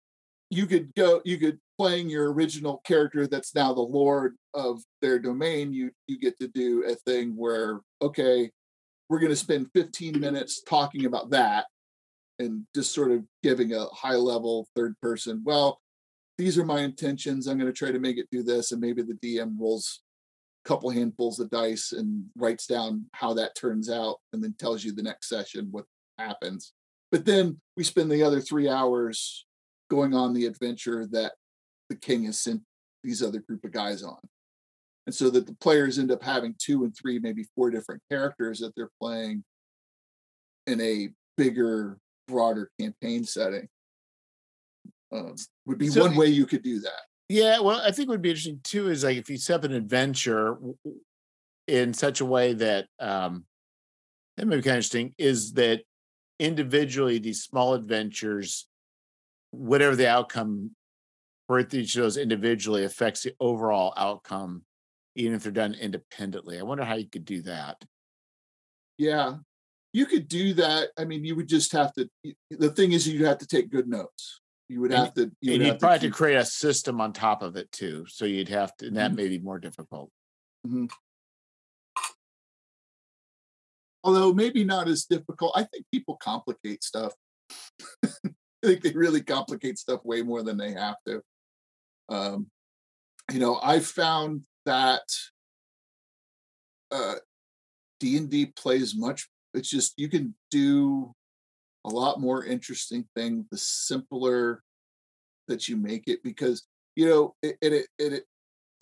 you 0.50 0.66
could 0.66 0.94
go 0.94 1.20
you 1.24 1.38
could 1.38 1.58
playing 1.78 2.08
your 2.08 2.32
original 2.32 2.80
character 2.86 3.26
that's 3.26 3.54
now 3.54 3.72
the 3.72 3.80
lord 3.80 4.36
of 4.52 4.82
their 5.02 5.18
domain 5.18 5.72
you 5.72 5.90
you 6.06 6.18
get 6.18 6.38
to 6.38 6.46
do 6.48 6.84
a 6.84 6.94
thing 6.94 7.34
where 7.36 7.80
okay 8.00 8.50
we're 9.08 9.18
going 9.18 9.32
to 9.32 9.36
spend 9.36 9.68
15 9.74 10.20
minutes 10.20 10.62
talking 10.62 11.06
about 11.06 11.30
that 11.30 11.66
and 12.38 12.64
just 12.74 12.94
sort 12.94 13.10
of 13.10 13.24
giving 13.42 13.72
a 13.74 13.86
high 13.86 14.14
level 14.14 14.68
third 14.76 14.94
person 15.00 15.42
well 15.44 15.80
these 16.38 16.58
are 16.58 16.64
my 16.64 16.80
intentions 16.80 17.46
i'm 17.46 17.58
going 17.58 17.70
to 17.70 17.76
try 17.76 17.90
to 17.90 17.98
make 17.98 18.18
it 18.18 18.28
do 18.30 18.42
this 18.42 18.72
and 18.72 18.80
maybe 18.80 19.02
the 19.02 19.14
dm 19.14 19.54
rolls 19.58 20.02
a 20.64 20.68
couple 20.68 20.90
handfuls 20.90 21.40
of 21.40 21.50
dice 21.50 21.92
and 21.92 22.24
writes 22.36 22.66
down 22.66 23.04
how 23.12 23.34
that 23.34 23.54
turns 23.54 23.90
out 23.90 24.16
and 24.32 24.42
then 24.42 24.54
tells 24.58 24.84
you 24.84 24.92
the 24.92 25.02
next 25.02 25.28
session 25.28 25.68
what 25.70 25.84
happens 26.18 26.72
but 27.10 27.24
then 27.24 27.60
we 27.76 27.84
spend 27.84 28.10
the 28.10 28.22
other 28.22 28.40
three 28.40 28.68
hours 28.68 29.46
going 29.88 30.14
on 30.14 30.34
the 30.34 30.46
adventure 30.46 31.06
that 31.06 31.34
the 31.88 31.94
king 31.96 32.24
has 32.24 32.40
sent 32.40 32.62
these 33.04 33.22
other 33.22 33.40
group 33.40 33.64
of 33.64 33.72
guys 33.72 34.02
on. 34.02 34.18
And 35.06 35.14
so 35.14 35.30
that 35.30 35.46
the 35.46 35.54
players 35.54 35.98
end 35.98 36.10
up 36.10 36.22
having 36.22 36.56
two 36.58 36.84
and 36.84 36.92
three, 36.96 37.18
maybe 37.18 37.44
four 37.54 37.70
different 37.70 38.02
characters 38.10 38.58
that 38.60 38.74
they're 38.74 38.90
playing 39.00 39.44
in 40.66 40.80
a 40.80 41.10
bigger, 41.36 41.98
broader 42.26 42.70
campaign 42.80 43.24
setting. 43.24 43.68
Um, 45.14 45.36
would 45.66 45.78
be 45.78 45.88
So- 45.88 46.02
one 46.02 46.16
way 46.16 46.26
you 46.26 46.44
could 46.46 46.62
do 46.62 46.80
that. 46.80 47.02
Yeah, 47.28 47.60
well, 47.60 47.80
I 47.80 47.90
think 47.90 48.08
would 48.10 48.20
be 48.20 48.30
interesting 48.30 48.60
too 48.62 48.90
is 48.90 49.04
like 49.04 49.16
if 49.16 49.30
you 49.30 49.38
set 49.38 49.56
up 49.56 49.64
an 49.64 49.72
adventure 49.72 50.58
in 51.66 51.94
such 51.94 52.20
a 52.20 52.24
way 52.26 52.52
that 52.52 52.88
um 52.98 53.46
that 54.36 54.46
may 54.46 54.56
be 54.56 54.62
kind 54.62 54.72
of 54.72 54.78
interesting 54.78 55.14
is 55.16 55.52
that 55.54 55.82
individually 56.38 57.18
these 57.18 57.42
small 57.42 57.74
adventures, 57.74 58.66
whatever 59.52 59.96
the 59.96 60.08
outcome 60.08 60.74
for 61.46 61.60
each 61.60 61.94
of 61.96 62.02
those 62.02 62.16
individually 62.16 62.84
affects 62.84 63.22
the 63.22 63.34
overall 63.38 63.94
outcome, 63.96 64.64
even 65.14 65.34
if 65.34 65.44
they're 65.44 65.52
done 65.52 65.74
independently. 65.74 66.58
I 66.58 66.62
wonder 66.62 66.84
how 66.84 66.96
you 66.96 67.08
could 67.08 67.24
do 67.24 67.42
that. 67.42 67.82
Yeah, 68.98 69.38
you 69.92 70.06
could 70.06 70.28
do 70.28 70.54
that. 70.54 70.90
I 70.98 71.04
mean, 71.04 71.24
you 71.24 71.36
would 71.36 71.48
just 71.48 71.72
have 71.72 71.92
to. 71.94 72.10
The 72.50 72.70
thing 72.70 72.92
is, 72.92 73.06
you'd 73.08 73.22
have 73.26 73.38
to 73.38 73.46
take 73.46 73.70
good 73.70 73.88
notes. 73.88 74.40
You 74.68 74.80
would 74.80 74.92
And- 74.92 75.04
have 75.04 75.14
to. 75.14 75.20
You 75.40 75.52
and 75.54 75.60
would 75.60 75.66
you'd 75.66 75.72
have 75.72 75.78
probably 75.80 75.98
to 76.00 76.06
keep- 76.06 76.14
create 76.14 76.36
a 76.36 76.44
system 76.44 77.00
on 77.00 77.12
top 77.12 77.42
of 77.42 77.56
it 77.56 77.70
too. 77.72 78.06
So 78.06 78.24
you'd 78.24 78.48
have 78.48 78.74
to, 78.78 78.86
and 78.86 78.96
that 78.96 79.12
Mhm. 79.12 79.16
may 79.16 79.28
be 79.28 79.38
more 79.38 79.58
difficult. 79.58 80.10
although 84.02 84.32
maybe 84.34 84.64
not 84.64 84.86
as 84.88 85.04
difficult. 85.06 85.52
I 85.54 85.64
think 85.64 85.86
people 85.90 86.16
complicate 86.16 86.84
stuff. 86.84 87.14
I 88.04 88.08
think 88.62 88.82
they 88.82 88.92
really 88.92 89.22
complicate 89.22 89.78
stuff 89.78 90.04
way 90.04 90.22
more 90.22 90.42
than 90.42 90.56
they 90.58 90.72
have 90.72 90.96
to. 91.06 91.22
Um, 92.10 92.50
you 93.32 93.38
know, 93.38 93.58
I 93.62 93.80
found 93.80 94.42
that 94.66 95.02
uh, 96.90 97.14
D 98.00 98.16
and 98.18 98.28
D 98.30 98.46
plays 98.46 98.94
much. 98.94 99.28
It's 99.54 99.70
just 99.70 99.94
you 99.96 100.08
can 100.08 100.34
do 100.50 101.14
a 101.84 101.90
lot 101.90 102.20
more 102.20 102.44
interesting 102.44 103.04
thing 103.14 103.44
the 103.50 103.58
simpler 103.58 104.62
that 105.48 105.68
you 105.68 105.76
make 105.76 106.08
it 106.08 106.22
because 106.22 106.66
you 106.96 107.08
know, 107.08 107.34
it 107.42 107.56
it, 107.60 107.72
it, 107.72 108.12
it 108.12 108.24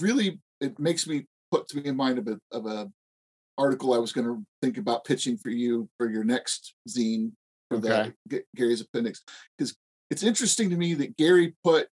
really 0.01 0.41
it 0.61 0.79
makes 0.79 1.07
me 1.07 1.27
puts 1.51 1.75
me 1.75 1.85
in 1.85 1.97
mind 1.97 2.19
of 2.19 2.29
a 2.29 2.39
of 2.51 2.67
a 2.67 2.91
article 3.59 3.95
I 3.95 3.99
was 3.99 4.13
going 4.13 4.27
to 4.27 4.43
think 4.63 4.79
about 4.79 5.05
pitching 5.05 5.37
for 5.37 5.51
you 5.51 5.89
for 5.99 6.11
your 6.11 6.25
next 6.25 6.75
zine 6.89 7.33
for 7.71 7.79
okay. 7.79 8.13
the 8.27 8.45
Gary's 8.57 8.81
appendix 8.81 9.23
because 9.57 9.77
it's 10.11 10.23
interesting 10.23 10.71
to 10.71 10.77
me 10.77 10.95
that 10.95 11.17
Gary 11.17 11.55
put 11.63 11.89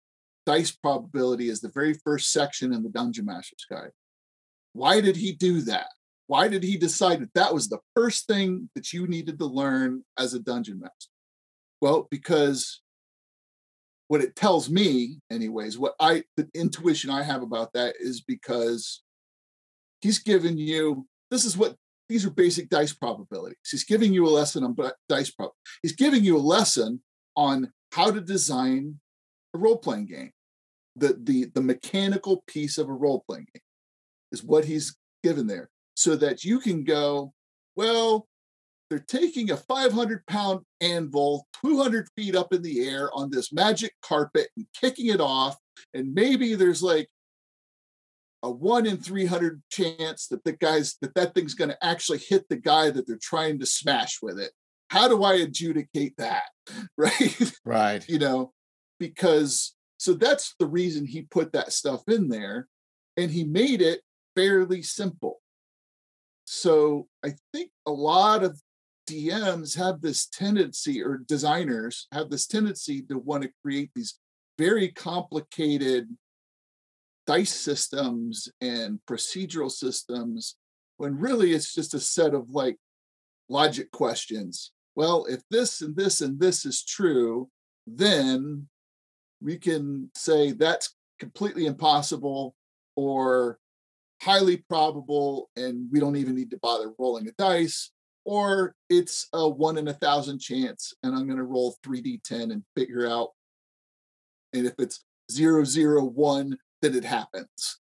dice 0.46 0.70
probability 0.70 1.50
as 1.50 1.60
the 1.60 1.70
very 1.70 1.94
first 1.94 2.32
section 2.32 2.72
in 2.72 2.82
the 2.82 2.88
Dungeon 2.88 3.26
Master's 3.26 3.66
Guide. 3.70 3.90
Why 4.72 5.00
did 5.00 5.16
he 5.16 5.32
do 5.32 5.60
that? 5.62 5.88
Why 6.28 6.46
did 6.46 6.62
he 6.62 6.76
decide 6.76 7.20
that 7.20 7.34
that 7.34 7.54
was 7.54 7.68
the 7.68 7.80
first 7.96 8.26
thing 8.26 8.68
that 8.74 8.92
you 8.92 9.06
needed 9.06 9.38
to 9.38 9.46
learn 9.46 10.04
as 10.18 10.34
a 10.34 10.38
dungeon 10.38 10.78
master? 10.78 11.10
Well, 11.80 12.06
because 12.10 12.82
what 14.08 14.20
it 14.20 14.36
tells 14.36 14.68
me, 14.68 15.20
anyways, 15.30 15.78
what 15.78 15.94
I 15.98 16.24
the 16.36 16.48
intuition 16.54 17.10
I 17.10 17.22
have 17.22 17.42
about 17.42 17.72
that 17.72 17.94
is 17.98 18.20
because 18.20 19.02
he's 20.02 20.18
given 20.18 20.58
you 20.58 21.06
this 21.30 21.46
is 21.46 21.56
what 21.56 21.76
these 22.10 22.26
are 22.26 22.30
basic 22.30 22.68
dice 22.68 22.92
probabilities. 22.92 23.58
He's 23.70 23.84
giving 23.84 24.12
you 24.12 24.26
a 24.26 24.30
lesson 24.30 24.64
on 24.64 24.76
dice 25.08 25.30
prob. 25.30 25.52
He's 25.82 25.92
giving 25.92 26.24
you 26.24 26.36
a 26.36 26.40
lesson 26.40 27.02
on 27.36 27.72
how 27.92 28.10
to 28.10 28.20
design 28.20 29.00
a 29.54 29.58
role 29.58 29.78
playing 29.78 30.06
game. 30.06 30.32
The 30.94 31.18
the 31.22 31.50
the 31.54 31.62
mechanical 31.62 32.44
piece 32.46 32.76
of 32.76 32.90
a 32.90 32.94
role 32.94 33.24
playing 33.26 33.46
game 33.54 33.62
is 34.30 34.44
what 34.44 34.66
he's 34.66 34.96
given 35.22 35.46
there, 35.46 35.70
so 35.98 36.14
that 36.14 36.44
you 36.44 36.60
can 36.60 36.84
go, 36.84 37.32
well, 37.74 38.28
they're 38.88 39.00
taking 39.00 39.50
a 39.50 39.56
500 39.56 40.24
pound 40.26 40.60
anvil 40.80 41.48
200 41.64 42.06
feet 42.16 42.36
up 42.36 42.52
in 42.52 42.62
the 42.62 42.88
air 42.88 43.10
on 43.12 43.30
this 43.30 43.52
magic 43.52 43.92
carpet 44.00 44.48
and 44.56 44.64
kicking 44.80 45.08
it 45.08 45.20
off 45.20 45.56
and 45.92 46.14
maybe 46.14 46.54
there's 46.54 46.84
like 46.84 47.08
a 48.44 48.50
one 48.50 48.86
in 48.86 48.98
300 48.98 49.60
chance 49.72 50.28
that 50.28 50.44
the 50.44 50.52
guys 50.52 50.96
that 51.02 51.16
that 51.16 51.34
thing's 51.34 51.54
going 51.54 51.70
to 51.70 51.84
actually 51.84 52.18
hit 52.18 52.48
the 52.48 52.56
guy 52.56 52.90
that 52.90 53.04
they're 53.08 53.18
trying 53.20 53.58
to 53.58 53.66
smash 53.66 54.18
with 54.22 54.38
it. 54.38 54.52
How 54.90 55.08
do 55.08 55.24
i 55.24 55.34
adjudicate 55.34 56.14
that? 56.18 56.44
Right? 56.96 57.52
Right. 57.64 58.08
You 58.08 58.20
know 58.20 58.52
because 59.00 59.74
so 59.96 60.14
that's 60.14 60.54
the 60.60 60.66
reason 60.66 61.06
he 61.06 61.22
put 61.22 61.52
that 61.52 61.72
stuff 61.72 62.02
in 62.06 62.28
there 62.28 62.68
and 63.16 63.32
he 63.32 63.42
made 63.42 63.82
it 63.82 64.02
fairly 64.36 64.82
simple 64.82 65.40
so 66.50 67.06
i 67.24 67.32
think 67.52 67.70
a 67.86 67.90
lot 67.90 68.42
of 68.42 68.60
dms 69.08 69.76
have 69.76 70.00
this 70.00 70.26
tendency 70.26 71.02
or 71.02 71.18
designers 71.26 72.06
have 72.12 72.30
this 72.30 72.46
tendency 72.46 73.02
to 73.02 73.18
want 73.18 73.42
to 73.42 73.50
create 73.62 73.90
these 73.94 74.18
very 74.58 74.88
complicated 74.88 76.08
dice 77.26 77.54
systems 77.54 78.48
and 78.60 78.98
procedural 79.06 79.70
systems 79.70 80.56
when 80.96 81.16
really 81.16 81.52
it's 81.52 81.74
just 81.74 81.94
a 81.94 82.00
set 82.00 82.34
of 82.34 82.50
like 82.50 82.76
logic 83.48 83.90
questions. 83.90 84.72
Well, 84.94 85.26
if 85.28 85.42
this 85.50 85.80
and 85.80 85.96
this 85.96 86.20
and 86.20 86.40
this 86.40 86.66
is 86.66 86.84
true, 86.84 87.48
then 87.86 88.68
we 89.40 89.58
can 89.58 90.10
say 90.14 90.52
that's 90.52 90.94
completely 91.20 91.66
impossible 91.66 92.54
or 92.96 93.58
highly 94.20 94.58
probable, 94.68 95.50
and 95.56 95.88
we 95.90 96.00
don't 96.00 96.16
even 96.16 96.34
need 96.34 96.50
to 96.50 96.58
bother 96.58 96.92
rolling 96.98 97.28
a 97.28 97.32
dice, 97.32 97.90
or 98.24 98.74
it's 98.90 99.28
a 99.32 99.48
one 99.48 99.78
in 99.78 99.88
a 99.88 99.94
thousand 99.94 100.40
chance, 100.40 100.92
and 101.02 101.14
I'm 101.14 101.26
going 101.26 101.38
to 101.38 101.44
roll 101.44 101.76
3d10 101.84 102.52
and 102.52 102.62
figure 102.76 103.08
out. 103.08 103.30
And 104.52 104.66
if 104.66 104.74
it's 104.78 105.04
zero, 105.30 105.64
zero, 105.64 106.04
one, 106.04 106.58
that 106.82 106.94
it 106.94 107.04
happens. 107.04 107.78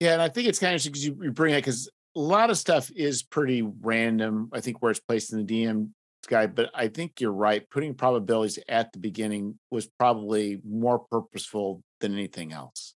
Yeah, 0.00 0.14
and 0.14 0.22
I 0.22 0.28
think 0.28 0.48
it's 0.48 0.58
kind 0.58 0.70
of 0.70 0.74
interesting 0.74 0.92
because 0.92 1.06
you, 1.06 1.24
you 1.24 1.32
bring 1.32 1.54
it 1.54 1.58
because 1.58 1.90
a 2.16 2.20
lot 2.20 2.50
of 2.50 2.58
stuff 2.58 2.90
is 2.94 3.22
pretty 3.22 3.62
random. 3.62 4.50
I 4.52 4.60
think 4.60 4.82
where 4.82 4.90
it's 4.90 5.00
placed 5.00 5.32
in 5.32 5.44
the 5.44 5.64
DM 5.64 5.90
guide, 6.26 6.54
but 6.54 6.70
I 6.74 6.88
think 6.88 7.20
you're 7.20 7.32
right. 7.32 7.68
Putting 7.70 7.94
probabilities 7.94 8.58
at 8.68 8.92
the 8.92 8.98
beginning 8.98 9.58
was 9.70 9.86
probably 9.86 10.60
more 10.64 10.98
purposeful 10.98 11.82
than 12.00 12.14
anything 12.14 12.52
else. 12.52 12.94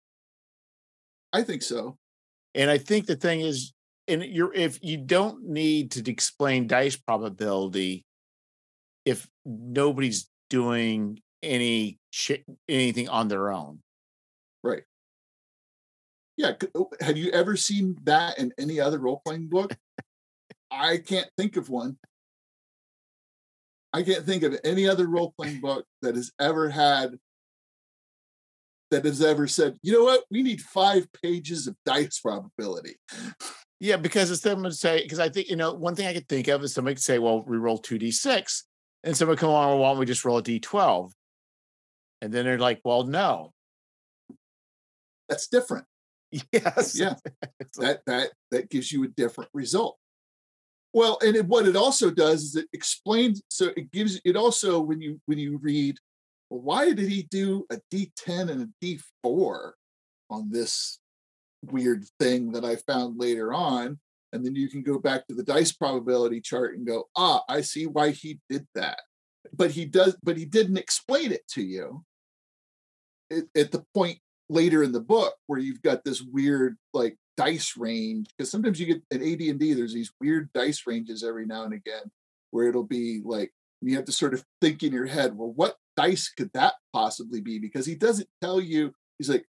I 1.32 1.44
think 1.44 1.62
so. 1.62 1.98
And 2.56 2.70
I 2.70 2.78
think 2.78 3.06
the 3.06 3.16
thing 3.16 3.42
is, 3.42 3.74
and 4.08 4.24
you're 4.24 4.54
if 4.54 4.80
you 4.82 4.98
don't 4.98 5.48
need 5.48 5.92
to 5.92 6.12
explain 6.12 6.68
dice 6.68 6.96
probability 6.96 8.06
if 9.06 9.28
nobody's 9.46 10.30
doing 10.50 11.20
any 11.42 12.00
anything 12.68 13.10
on 13.10 13.28
their 13.28 13.52
own. 13.52 13.80
Right. 14.64 14.84
Yeah. 16.38 16.54
Oh, 16.76 16.90
have 17.00 17.18
you 17.18 17.32
ever 17.32 17.56
seen 17.56 17.98
that 18.04 18.40
in 18.40 18.54
any 18.58 18.80
other 18.80 19.00
role 19.00 19.22
playing 19.26 19.50
book? 19.50 19.76
I 20.72 20.98
can't 20.98 21.30
think 21.38 21.58
of 21.58 21.70
one. 21.70 21.98
I 23.94 24.02
can't 24.02 24.26
think 24.26 24.42
of 24.44 24.60
any 24.64 24.88
other 24.88 25.08
role 25.08 25.34
playing 25.38 25.62
book 25.62 25.86
that 26.02 26.16
has 26.16 26.32
ever 26.40 26.70
had 26.70 27.20
that 28.94 29.06
has 29.06 29.22
ever 29.22 29.48
said, 29.48 29.76
you 29.82 29.92
know 29.92 30.04
what, 30.04 30.24
we 30.30 30.44
need 30.44 30.62
five 30.62 31.08
pages 31.22 31.68
of 31.68 31.76
dice 31.86 32.20
probability. 32.20 32.96
Yeah, 33.80 33.98
because 33.98 34.32
it's 34.32 34.42
them 34.42 34.64
to 34.64 34.72
say, 34.72 35.02
because 35.02 35.20
I 35.20 35.30
think, 35.30 35.50
you 35.50 35.56
know, 35.56 35.74
one 35.74 35.96
thing 35.96 36.08
I 36.08 36.14
could 36.14 36.30
think 36.30 36.48
of 36.48 36.64
is 36.64 36.74
somebody 36.74 36.96
could 36.96 37.04
say, 37.04 37.20
well, 37.20 37.44
we 37.46 37.58
roll 37.58 37.82
2d6. 37.82 38.64
And 39.04 39.18
someone 39.18 39.36
come 39.36 39.50
along, 39.50 39.70
well, 39.70 39.80
why 39.80 39.90
don't 39.90 40.00
we 40.00 40.06
just 40.06 40.24
roll 40.24 40.38
a 40.38 40.44
d12? 40.44 41.12
And 42.22 42.32
then 42.32 42.46
they're 42.46 42.60
like, 42.60 42.80
well, 42.86 43.04
no. 43.04 43.52
That's 45.28 45.48
different. 45.48 45.86
Yes. 46.52 46.98
Yeah. 46.98 47.16
that 47.78 48.02
that 48.08 48.32
that 48.50 48.70
gives 48.70 48.92
you 48.92 49.04
a 49.04 49.08
different 49.08 49.52
result. 49.54 49.98
Well, 50.94 51.18
and 51.22 51.36
it, 51.36 51.46
what 51.46 51.68
it 51.68 51.76
also 51.76 52.10
does 52.10 52.44
is 52.44 52.56
it 52.56 52.68
explains. 52.74 53.42
So 53.50 53.72
it 53.76 53.92
gives 53.92 54.20
it 54.24 54.36
also 54.36 54.80
when 54.80 55.02
you 55.02 55.20
when 55.26 55.38
you 55.38 55.60
read, 55.62 55.98
why 56.62 56.94
did 56.94 57.10
he 57.10 57.24
do 57.24 57.66
a 57.72 57.78
D10 57.94 58.50
and 58.50 58.62
a 58.62 58.86
D4 59.26 59.72
on 60.30 60.50
this 60.52 61.00
weird 61.64 62.06
thing 62.20 62.52
that 62.52 62.66
I 62.66 62.76
found 62.76 63.20
later 63.20 63.54
on? 63.54 64.00
And 64.32 64.46
then 64.46 64.56
you 64.56 64.68
can 64.68 64.82
go 64.82 64.98
back 64.98 65.28
to 65.28 65.36
the 65.36 65.44
dice 65.44 65.72
probability 65.72 66.42
chart 66.42 66.76
and 66.76 66.88
go, 66.88 67.08
ah, 67.16 67.44
I 67.48 67.62
see 67.62 67.86
why 67.86 68.12
he 68.12 68.40
did 68.50 68.68
that. 68.76 69.00
But 69.54 69.72
he 69.72 69.86
does, 69.86 70.18
but 70.24 70.38
he 70.38 70.46
didn't 70.46 70.78
explain 70.78 71.32
it 71.32 71.48
to 71.50 71.62
you 71.62 72.04
at 73.56 73.72
the 73.72 73.84
point 73.94 74.20
later 74.50 74.84
in 74.84 74.92
the 74.92 75.02
book 75.02 75.34
where 75.48 75.60
you've 75.60 75.82
got 75.82 76.04
this 76.04 76.22
weird 76.22 76.78
like 76.94 77.18
dice 77.38 77.76
range 77.78 78.28
because 78.38 78.52
sometimes 78.52 78.80
you 78.80 78.86
get 78.86 79.02
at 79.12 79.22
AD&D 79.22 79.74
there's 79.74 79.94
these 79.94 80.12
weird 80.22 80.52
dice 80.54 80.84
ranges 80.86 81.24
every 81.24 81.46
now 81.46 81.64
and 81.64 81.74
again 81.74 82.12
where 82.52 82.68
it'll 82.68 82.84
be 82.84 83.22
like 83.24 83.52
you 83.82 83.96
have 83.96 84.06
to 84.06 84.12
sort 84.12 84.34
of 84.34 84.44
think 84.62 84.84
in 84.84 84.94
your 84.94 85.08
head 85.08 85.36
well 85.36 85.52
what 85.52 85.78
dice 85.96 86.30
could 86.30 86.52
that 86.54 86.74
possibly 86.94 87.42
be? 87.42 87.60
Because 87.60 87.86
he 87.86 87.96
doesn't 87.96 88.28
tell 88.42 88.60
you 88.60 88.94
he's 89.18 89.30
like 89.30 89.46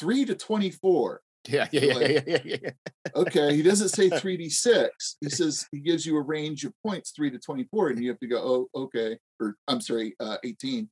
3 0.00 0.26
to 0.26 0.34
24 0.34 1.20
yeah 1.48 1.68
yeah 1.70 1.80
yeah, 1.80 1.94
like, 1.94 2.10
yeah, 2.10 2.20
yeah, 2.26 2.38
yeah, 2.44 2.70
okay 3.14 3.54
he 3.54 3.62
doesn't 3.62 3.90
say 3.90 4.10
3d6 4.10 4.88
he 5.20 5.30
says 5.30 5.66
he 5.70 5.78
gives 5.78 6.04
you 6.04 6.16
a 6.16 6.20
range 6.20 6.64
of 6.64 6.72
points 6.84 7.12
3 7.12 7.30
to 7.30 7.38
24 7.38 7.90
and 7.90 8.02
you 8.02 8.10
have 8.10 8.18
to 8.18 8.26
go 8.26 8.68
oh 8.74 8.82
okay 8.82 9.16
or 9.40 9.54
i'm 9.68 9.80
sorry 9.80 10.14
uh 10.18 10.36
18 10.44 10.88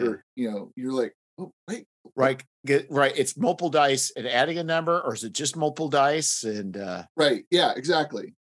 or 0.00 0.24
you 0.36 0.50
know 0.50 0.72
you're 0.74 0.92
like 0.92 1.14
oh 1.38 1.52
wait 1.68 1.86
right 2.16 2.42
get 2.66 2.86
right 2.90 3.16
it's 3.16 3.36
multiple 3.36 3.70
dice 3.70 4.12
and 4.16 4.26
adding 4.26 4.58
a 4.58 4.64
number 4.64 5.00
or 5.00 5.14
is 5.14 5.24
it 5.24 5.32
just 5.32 5.56
multiple 5.56 5.88
dice 5.88 6.44
and 6.44 6.76
uh 6.76 7.02
right 7.16 7.44
yeah 7.50 7.72
exactly. 7.76 8.34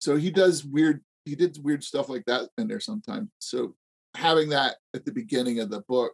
So 0.00 0.16
he 0.16 0.30
does 0.30 0.64
weird 0.64 1.02
he 1.24 1.34
did 1.34 1.58
weird 1.62 1.84
stuff 1.84 2.08
like 2.08 2.24
that 2.26 2.48
in 2.58 2.68
there 2.68 2.80
sometimes. 2.80 3.28
So 3.38 3.74
having 4.18 4.48
that 4.50 4.76
at 4.94 5.04
the 5.04 5.12
beginning 5.12 5.60
of 5.60 5.70
the 5.70 5.82
book 5.88 6.12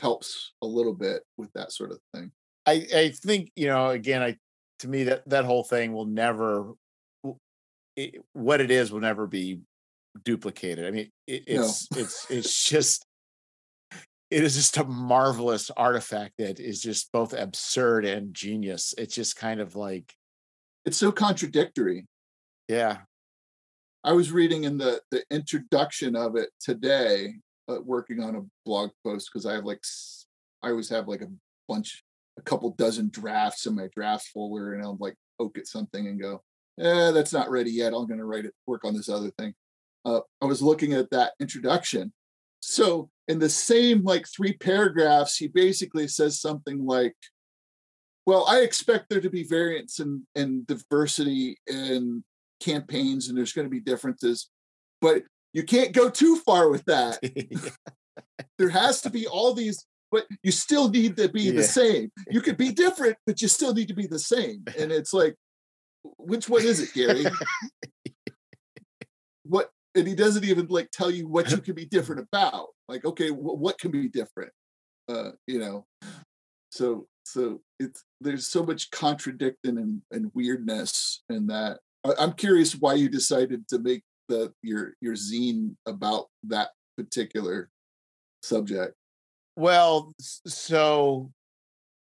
helps 0.00 0.52
a 0.62 0.66
little 0.66 0.94
bit 0.94 1.22
with 1.36 1.52
that 1.54 1.72
sort 1.72 1.90
of 1.90 1.98
thing 2.14 2.30
i 2.66 2.86
i 2.94 3.08
think 3.08 3.50
you 3.56 3.66
know 3.66 3.90
again 3.90 4.22
i 4.22 4.36
to 4.78 4.88
me 4.88 5.04
that 5.04 5.28
that 5.28 5.44
whole 5.44 5.64
thing 5.64 5.92
will 5.92 6.06
never 6.06 6.72
it, 7.96 8.16
what 8.32 8.60
it 8.60 8.70
is 8.70 8.92
will 8.92 9.00
never 9.00 9.26
be 9.26 9.60
duplicated 10.24 10.86
i 10.86 10.90
mean 10.90 11.10
it, 11.26 11.42
it's 11.46 11.90
no. 11.90 12.00
it's 12.00 12.30
it's 12.30 12.64
just 12.64 13.04
it 14.30 14.44
is 14.44 14.54
just 14.54 14.76
a 14.76 14.84
marvelous 14.84 15.70
artifact 15.76 16.34
that 16.38 16.60
is 16.60 16.80
just 16.80 17.10
both 17.12 17.32
absurd 17.32 18.04
and 18.04 18.32
genius. 18.32 18.94
It's 18.96 19.14
just 19.14 19.36
kind 19.36 19.60
of 19.60 19.74
like 19.74 20.14
it's 20.84 20.96
so 20.96 21.10
contradictory. 21.10 22.06
Yeah. 22.68 22.98
I 24.02 24.12
was 24.12 24.32
reading 24.32 24.64
in 24.64 24.78
the 24.78 25.00
the 25.10 25.22
introduction 25.30 26.16
of 26.16 26.36
it 26.36 26.50
today, 26.58 27.34
uh, 27.68 27.80
working 27.84 28.22
on 28.22 28.36
a 28.36 28.44
blog 28.64 28.90
post 29.04 29.30
because 29.32 29.44
I 29.46 29.54
have 29.54 29.64
like 29.64 29.82
I 30.62 30.70
always 30.70 30.88
have 30.88 31.08
like 31.08 31.22
a 31.22 31.30
bunch, 31.68 32.02
a 32.38 32.42
couple 32.42 32.70
dozen 32.70 33.10
drafts 33.10 33.66
in 33.66 33.74
my 33.74 33.88
drafts 33.94 34.28
folder, 34.28 34.74
and 34.74 34.82
I'll 34.82 34.96
like 35.00 35.16
poke 35.38 35.58
at 35.58 35.66
something 35.66 36.06
and 36.06 36.20
go, 36.20 36.42
"Eh, 36.78 37.10
that's 37.10 37.32
not 37.32 37.50
ready 37.50 37.70
yet. 37.70 37.92
I'm 37.92 38.06
going 38.06 38.18
to 38.18 38.24
write 38.24 38.46
it, 38.46 38.54
work 38.66 38.84
on 38.84 38.94
this 38.94 39.08
other 39.08 39.30
thing." 39.38 39.54
Uh, 40.04 40.20
I 40.40 40.46
was 40.46 40.62
looking 40.62 40.94
at 40.94 41.10
that 41.10 41.32
introduction, 41.38 42.12
so 42.60 43.10
in 43.28 43.38
the 43.38 43.50
same 43.50 44.02
like 44.02 44.26
three 44.26 44.54
paragraphs, 44.54 45.36
he 45.36 45.48
basically 45.48 46.08
says 46.08 46.40
something 46.40 46.86
like, 46.86 47.16
well, 48.26 48.46
I 48.48 48.60
expect 48.60 49.10
there 49.10 49.20
to 49.20 49.30
be 49.30 49.44
variance 49.44 50.00
and 50.00 50.22
and 50.34 50.66
diversity 50.66 51.58
in 51.66 52.24
campaigns, 52.60 53.28
and 53.28 53.36
there's 53.36 53.52
going 53.52 53.66
to 53.66 53.70
be 53.70 53.80
differences, 53.80 54.48
but 55.00 55.22
you 55.52 55.64
can't 55.64 55.92
go 55.92 56.08
too 56.08 56.36
far 56.36 56.68
with 56.68 56.84
that. 56.84 57.18
there 58.58 58.68
has 58.68 59.00
to 59.02 59.10
be 59.10 59.26
all 59.26 59.54
these, 59.54 59.84
but 60.10 60.26
you 60.42 60.52
still 60.52 60.88
need 60.88 61.16
to 61.16 61.28
be 61.28 61.42
yeah. 61.42 61.52
the 61.52 61.62
same. 61.62 62.10
You 62.30 62.40
could 62.40 62.56
be 62.56 62.72
different, 62.72 63.16
but 63.26 63.42
you 63.42 63.48
still 63.48 63.74
need 63.74 63.88
to 63.88 63.94
be 63.94 64.06
the 64.06 64.18
same. 64.18 64.64
And 64.78 64.92
it's 64.92 65.12
like, 65.12 65.34
which 66.18 66.48
one 66.48 66.64
is 66.64 66.80
it, 66.80 66.94
Gary? 66.94 67.24
what? 69.44 69.70
And 69.94 70.06
he 70.06 70.14
doesn't 70.14 70.44
even 70.44 70.66
like 70.68 70.90
tell 70.92 71.10
you 71.10 71.26
what 71.26 71.50
you 71.50 71.56
can 71.58 71.74
be 71.74 71.84
different 71.84 72.26
about. 72.32 72.68
Like, 72.88 73.04
okay, 73.04 73.30
what 73.30 73.78
can 73.78 73.90
be 73.90 74.08
different? 74.08 74.52
Uh, 75.08 75.30
you 75.46 75.58
know, 75.58 75.84
so 76.70 77.06
so 77.24 77.60
it's 77.78 78.04
there's 78.20 78.46
so 78.46 78.64
much 78.64 78.90
contradicting 78.90 79.78
and, 79.78 80.02
and 80.10 80.30
weirdness 80.34 81.22
in 81.28 81.48
that. 81.48 81.80
I'm 82.04 82.32
curious 82.32 82.74
why 82.74 82.94
you 82.94 83.08
decided 83.08 83.68
to 83.68 83.78
make 83.78 84.02
the 84.28 84.52
your 84.62 84.94
your 85.00 85.14
zine 85.14 85.76
about 85.86 86.26
that 86.44 86.70
particular 86.96 87.68
subject. 88.42 88.94
Well, 89.56 90.12
so 90.18 91.32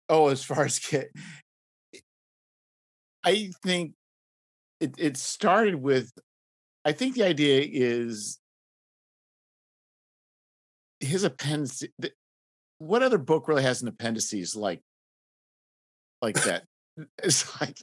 oh, 0.09 0.29
as 0.29 0.43
far 0.43 0.65
as 0.65 0.79
get, 0.79 1.11
I 3.25 3.51
think 3.62 3.93
it 4.81 4.95
it 4.99 5.16
started 5.16 5.77
with. 5.77 6.12
I 6.87 6.93
think 6.93 7.15
the 7.15 7.23
idea 7.23 7.66
is 7.66 8.39
his 11.01 11.25
appendices. 11.25 11.89
What 12.79 13.03
other 13.03 13.19
book 13.19 13.49
really 13.49 13.62
has 13.62 13.81
an 13.81 13.89
appendices 13.89 14.57
like 14.57 14.81
like 16.21 16.43
that? 16.43 16.65
it's 17.23 17.61
like 17.61 17.79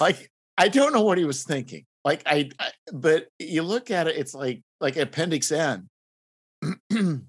like 0.00 0.30
I 0.62 0.68
don't 0.68 0.92
know 0.92 1.02
what 1.02 1.18
he 1.18 1.24
was 1.24 1.42
thinking. 1.42 1.84
Like 2.04 2.22
I, 2.24 2.48
I 2.60 2.70
but 2.92 3.26
you 3.40 3.64
look 3.64 3.90
at 3.90 4.06
it, 4.06 4.16
it's 4.16 4.32
like 4.32 4.62
like 4.80 4.96
Appendix 4.96 5.50
N. 5.50 5.88
well, 6.92 7.20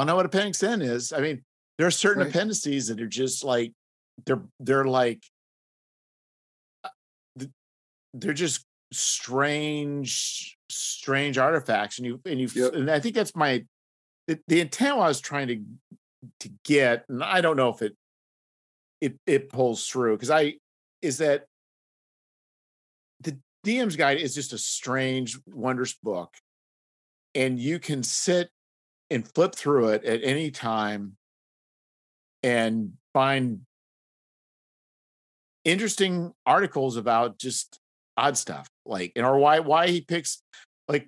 I 0.00 0.04
know 0.04 0.16
what 0.16 0.24
Appendix 0.24 0.62
N 0.62 0.80
is. 0.80 1.12
I 1.12 1.20
mean, 1.20 1.42
there 1.76 1.86
are 1.86 1.90
certain 1.90 2.22
right. 2.22 2.30
appendices 2.30 2.88
that 2.88 3.02
are 3.02 3.06
just 3.06 3.44
like 3.44 3.74
they're 4.24 4.40
they're 4.60 4.86
like 4.86 5.22
uh, 6.84 7.44
they're 8.14 8.32
just 8.32 8.64
strange 8.94 10.56
strange 10.70 11.36
artifacts 11.36 11.98
and 11.98 12.06
you 12.06 12.18
and 12.24 12.40
you 12.40 12.48
yep. 12.54 12.72
and 12.72 12.88
i 12.88 13.00
think 13.00 13.14
that's 13.14 13.34
my 13.34 13.64
the, 14.28 14.38
the 14.46 14.60
intent 14.60 14.92
i 14.92 15.08
was 15.08 15.20
trying 15.20 15.48
to 15.48 15.60
to 16.38 16.48
get 16.64 17.04
and 17.08 17.22
i 17.22 17.40
don't 17.40 17.56
know 17.56 17.68
if 17.68 17.82
it 17.82 17.96
it 19.00 19.18
it 19.26 19.48
pulls 19.48 19.86
through 19.88 20.16
because 20.16 20.30
i 20.30 20.54
is 21.02 21.18
that 21.18 21.44
DM's 23.66 23.96
Guide 23.96 24.20
is 24.20 24.34
just 24.34 24.52
a 24.52 24.58
strange, 24.58 25.38
wondrous 25.46 25.94
book. 25.94 26.32
And 27.34 27.58
you 27.58 27.80
can 27.80 28.04
sit 28.04 28.48
and 29.10 29.26
flip 29.26 29.54
through 29.54 29.88
it 29.88 30.04
at 30.04 30.20
any 30.22 30.52
time 30.52 31.16
and 32.44 32.92
find 33.12 33.62
interesting 35.64 36.32
articles 36.46 36.96
about 36.96 37.38
just 37.38 37.80
odd 38.16 38.38
stuff 38.38 38.70
like 38.86 39.12
and 39.16 39.26
or 39.26 39.36
why 39.36 39.58
why 39.58 39.88
he 39.88 40.00
picks 40.00 40.42
like 40.88 41.06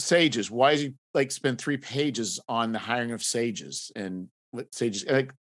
sages 0.00 0.50
why 0.50 0.72
does 0.72 0.80
he 0.80 0.94
like 1.14 1.30
spend 1.30 1.58
three 1.58 1.76
pages 1.76 2.40
on 2.48 2.72
the 2.72 2.78
hiring 2.78 3.12
of 3.12 3.22
sages 3.22 3.92
and 3.94 4.28
what 4.50 4.74
sages 4.74 5.04
like 5.08 5.32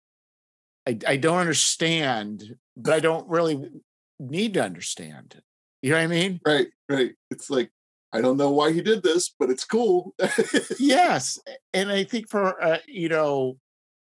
I, 0.87 0.99
I 1.07 1.17
don't 1.17 1.39
understand 1.39 2.57
but 2.77 2.93
i 2.93 3.01
don't 3.01 3.27
really 3.29 3.71
need 4.19 4.55
to 4.55 4.65
understand 4.65 5.41
you 5.83 5.91
know 5.91 5.97
what 5.97 6.05
I 6.05 6.07
mean? 6.07 6.41
Right, 6.47 6.69
right. 6.89 7.13
It's 7.31 7.51
like 7.51 7.71
I 8.13 8.21
don't 8.21 8.37
know 8.37 8.51
why 8.51 8.73
he 8.73 8.83
did 8.83 9.03
this, 9.03 9.35
but 9.39 9.51
it's 9.51 9.65
cool. 9.65 10.15
yes, 10.79 11.39
and 11.73 11.91
I 11.91 12.05
think 12.05 12.29
for 12.29 12.63
uh, 12.63 12.79
you 12.87 13.09
know, 13.09 13.59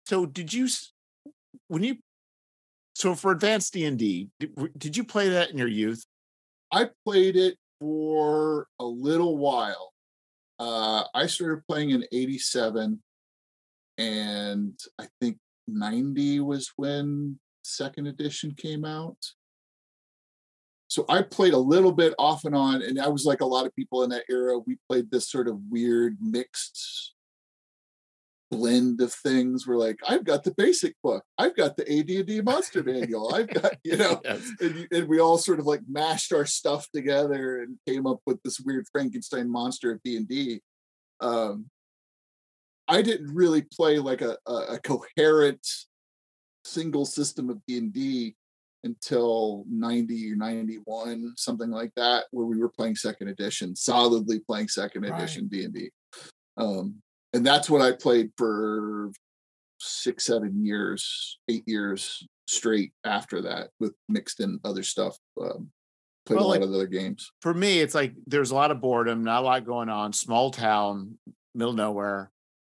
so 0.05 0.25
did 0.25 0.53
you 0.53 0.67
when 1.67 1.83
you 1.83 1.97
so 2.95 3.15
for 3.15 3.31
advanced 3.31 3.73
D 3.73 3.85
and 3.85 3.97
D, 3.97 4.29
did 4.77 4.97
you 4.97 5.03
play 5.03 5.29
that 5.29 5.51
in 5.51 5.57
your 5.57 5.67
youth? 5.67 6.05
I 6.71 6.89
played 7.05 7.35
it 7.35 7.57
for 7.79 8.67
a 8.79 8.85
little 8.85 9.37
while. 9.37 9.93
Uh, 10.59 11.03
I 11.13 11.27
started 11.27 11.63
playing 11.67 11.91
in 11.91 12.03
'87, 12.11 13.01
and 13.99 14.79
I 14.99 15.07
think 15.21 15.37
'90 15.67 16.39
was 16.39 16.71
when 16.77 17.39
second 17.63 18.07
edition 18.07 18.53
came 18.55 18.85
out 18.85 19.17
so 20.93 21.05
I 21.09 21.23
played 21.23 21.53
a 21.53 21.57
little 21.57 21.91
bit 21.91 22.13
off 22.19 22.45
and 22.45 22.55
on, 22.55 22.83
and 22.83 23.01
I 23.01 23.07
was 23.07 23.25
like 23.25 23.41
a 23.41 23.47
lot 23.47 23.65
of 23.65 23.75
people 23.75 24.03
in 24.03 24.11
that 24.11 24.25
era. 24.29 24.59
We 24.59 24.77
played 24.87 25.09
this 25.09 25.27
sort 25.27 25.47
of 25.47 25.57
weird 25.71 26.17
mixed 26.21 27.15
blend 28.51 29.01
of 29.01 29.11
things. 29.11 29.65
We're 29.65 29.77
like, 29.77 29.97
I've 30.07 30.23
got 30.23 30.43
the 30.43 30.53
basic 30.55 30.93
book, 31.01 31.23
I've 31.39 31.55
got 31.55 31.77
the 31.77 31.91
AD&D 31.91 32.41
monster 32.41 32.83
manual, 32.85 33.33
I've 33.33 33.47
got 33.47 33.73
you 33.83 33.97
know, 33.97 34.21
yes. 34.23 34.47
and, 34.61 34.87
and, 34.91 35.07
we 35.07 35.19
all 35.19 35.39
sort 35.39 35.59
of 35.59 35.65
like 35.65 35.81
mashed 35.89 36.31
our 36.31 36.45
stuff 36.45 36.87
together 36.93 37.63
and 37.63 37.79
came 37.87 38.05
up 38.05 38.19
with 38.27 38.39
this 38.43 38.59
weird 38.59 38.85
Frankenstein 38.91 39.49
monster 39.49 39.93
of 39.93 40.03
D 40.03 40.15
and 40.15 40.27
D. 40.27 40.61
Um, 41.21 41.71
I 42.87 43.01
didn't 43.01 43.33
really 43.33 43.63
play 43.63 43.97
like 43.97 44.21
a, 44.21 44.37
a, 44.45 44.53
a 44.73 44.79
coherent 44.79 45.67
single 46.65 47.05
system 47.05 47.49
of 47.49 47.65
D 47.65 47.79
and 47.79 47.91
D 47.91 48.35
until 48.83 49.63
90 49.69 50.31
or 50.31 50.35
91 50.35 51.33
something 51.37 51.69
like 51.69 51.91
that 51.95 52.25
where 52.31 52.45
we 52.45 52.57
were 52.57 52.69
playing 52.69 52.95
second 52.95 53.29
edition 53.29 53.75
solidly 53.75 54.39
playing 54.39 54.67
second 54.67 55.05
edition 55.05 55.47
d&d 55.47 55.89
um, 56.57 56.95
and 57.33 57.45
that's 57.45 57.69
what 57.69 57.81
i 57.81 57.91
played 57.91 58.29
for 58.37 59.11
six 59.79 60.25
seven 60.25 60.65
years 60.65 61.39
eight 61.49 61.63
years 61.67 62.25
straight 62.47 62.91
after 63.05 63.41
that 63.41 63.69
with 63.79 63.93
mixed 64.09 64.39
in 64.39 64.59
other 64.65 64.83
stuff 64.83 65.17
um, 65.41 65.69
played 66.25 66.37
well, 66.37 66.45
a 66.45 66.47
lot 66.47 66.59
like, 66.59 66.61
of 66.61 66.73
other 66.73 66.87
games. 66.87 67.31
for 67.41 67.53
me 67.53 67.79
it's 67.79 67.95
like 67.95 68.13
there's 68.27 68.51
a 68.51 68.55
lot 68.55 68.71
of 68.71 68.81
boredom 68.81 69.23
not 69.23 69.43
a 69.43 69.45
lot 69.45 69.65
going 69.65 69.89
on 69.89 70.11
small 70.13 70.51
town 70.51 71.17
middle 71.55 71.73
nowhere 71.73 72.31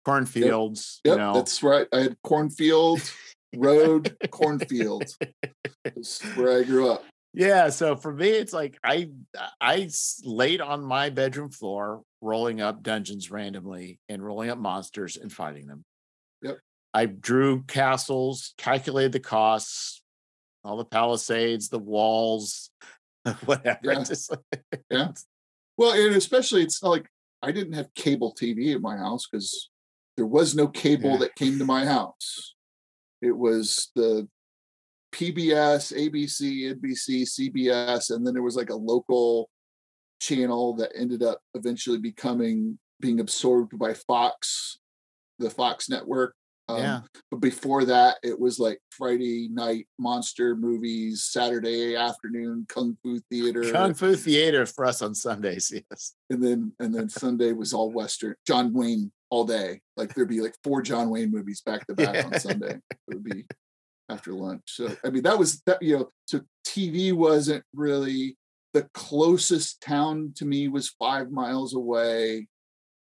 cornfields 0.05 1.01
yep, 1.05 1.13
yep, 1.13 1.19
you 1.19 1.25
know? 1.25 1.35
that's 1.35 1.63
right 1.63 1.87
i 1.93 2.01
had 2.01 2.17
cornfields 2.23 3.13
road 3.57 4.17
cornfield 4.31 5.05
where 6.35 6.59
I 6.59 6.63
grew 6.63 6.91
up. 6.91 7.05
Yeah, 7.33 7.71
so 7.71 7.97
for 7.97 8.13
me, 8.13 8.29
it's 8.29 8.53
like 8.53 8.79
I 8.85 9.11
I 9.61 9.91
laid 10.25 10.61
on 10.61 10.85
my 10.85 11.11
bedroom 11.11 11.51
floor, 11.51 12.03
rolling 12.21 12.61
up 12.61 12.83
dungeons 12.83 13.31
randomly 13.31 13.99
and 14.09 14.25
rolling 14.25 14.51
up 14.51 14.59
monsters 14.59 15.17
and 15.17 15.33
fighting 15.33 15.67
them. 15.67 15.85
Yep. 16.43 16.59
I 16.95 17.07
drew 17.07 17.63
castles, 17.65 18.55
calculated 18.57 19.11
the 19.11 19.21
costs, 19.21 20.03
all 20.63 20.77
the 20.77 20.85
palisades, 20.85 21.69
the 21.69 21.79
walls, 21.81 22.71
whatever. 23.45 23.79
Yeah. 23.83 24.05
Yeah. 24.91 25.09
Well, 25.77 25.93
and 25.93 26.15
especially 26.15 26.63
it's 26.63 26.81
not 26.85 26.91
like 26.91 27.09
I 27.43 27.51
didn't 27.51 27.73
have 27.73 27.93
cable 27.97 28.33
TV 28.33 28.77
at 28.77 28.81
my 28.81 28.97
house 28.97 29.27
because 29.27 29.71
there 30.17 30.25
was 30.25 30.55
no 30.55 30.69
cable 30.69 31.11
yeah. 31.11 31.17
that 31.17 31.35
came 31.35 31.59
to 31.59 31.65
my 31.65 31.85
house. 31.85 32.54
It 33.25 33.37
was 33.37 33.91
the 33.97 34.29
PBS, 35.15 35.93
ABC, 35.95 36.75
NBC, 36.75 37.23
CBS, 37.23 38.11
and 38.11 38.27
then 38.27 38.35
there 38.35 38.43
was 38.43 38.57
like 38.57 38.71
a 38.71 38.77
local 38.77 39.49
channel 40.21 40.75
that 40.77 40.93
ended 40.95 41.23
up 41.23 41.41
eventually 41.55 41.99
becoming 41.99 42.79
being 43.01 43.21
absorbed 43.21 43.79
by 43.79 43.95
Fox, 43.95 44.79
the 45.39 45.51
Fox 45.51 45.89
network. 45.89 46.35
Um, 46.69 46.79
yeah. 46.79 47.01
But 47.31 47.41
before 47.41 47.85
that, 47.85 48.17
it 48.23 48.39
was 48.39 48.59
like 48.59 48.81
Friday 48.91 49.49
night 49.53 49.87
monster 49.99 50.57
movies, 50.57 51.25
Saturday 51.25 51.95
afternoon 51.95 52.67
kung 52.69 52.97
fu 53.03 53.21
theater. 53.31 53.71
Kung 53.71 53.95
fu 53.95 54.17
theater 54.17 54.65
for 54.67 54.87
us 54.87 55.03
on 55.03 55.15
Sundays, 55.15 55.73
yes. 55.91 56.15
And 56.31 56.43
then 56.43 56.73
and 56.81 56.95
then 56.95 57.09
Sunday 57.09 57.53
was 57.53 57.73
all 57.73 57.91
Western. 57.91 58.35
John 58.47 58.73
Wayne 58.73 59.13
all 59.35 59.45
day. 59.45 59.81
Like 59.97 60.15
there'd 60.15 60.29
be 60.29 60.41
like 60.41 60.55
four 60.63 60.81
John 60.81 61.11
Wayne 61.11 61.33
movies 61.33 61.61
back 61.61 61.85
to 61.89 61.95
back 61.97 62.15
yeah. 62.15 62.27
on 62.27 62.39
Sunday. 62.39 62.79
It 62.91 62.99
would 63.09 63.25
be 63.25 63.45
after 64.09 64.33
lunch. 64.33 64.63
So 64.67 64.95
I 65.05 65.11
mean 65.11 65.25
that 65.25 65.39
was 65.39 65.61
that 65.67 65.83
you 65.83 65.99
know 65.99 66.09
so 66.27 66.41
TV 66.65 67.13
wasn't 67.13 67.65
really 67.75 68.37
the 68.75 68.89
closest 68.95 69.81
town 69.81 70.33
to 70.37 70.45
me 70.45 70.69
was 70.69 70.89
five 70.91 71.33
miles 71.33 71.75
away. 71.75 72.47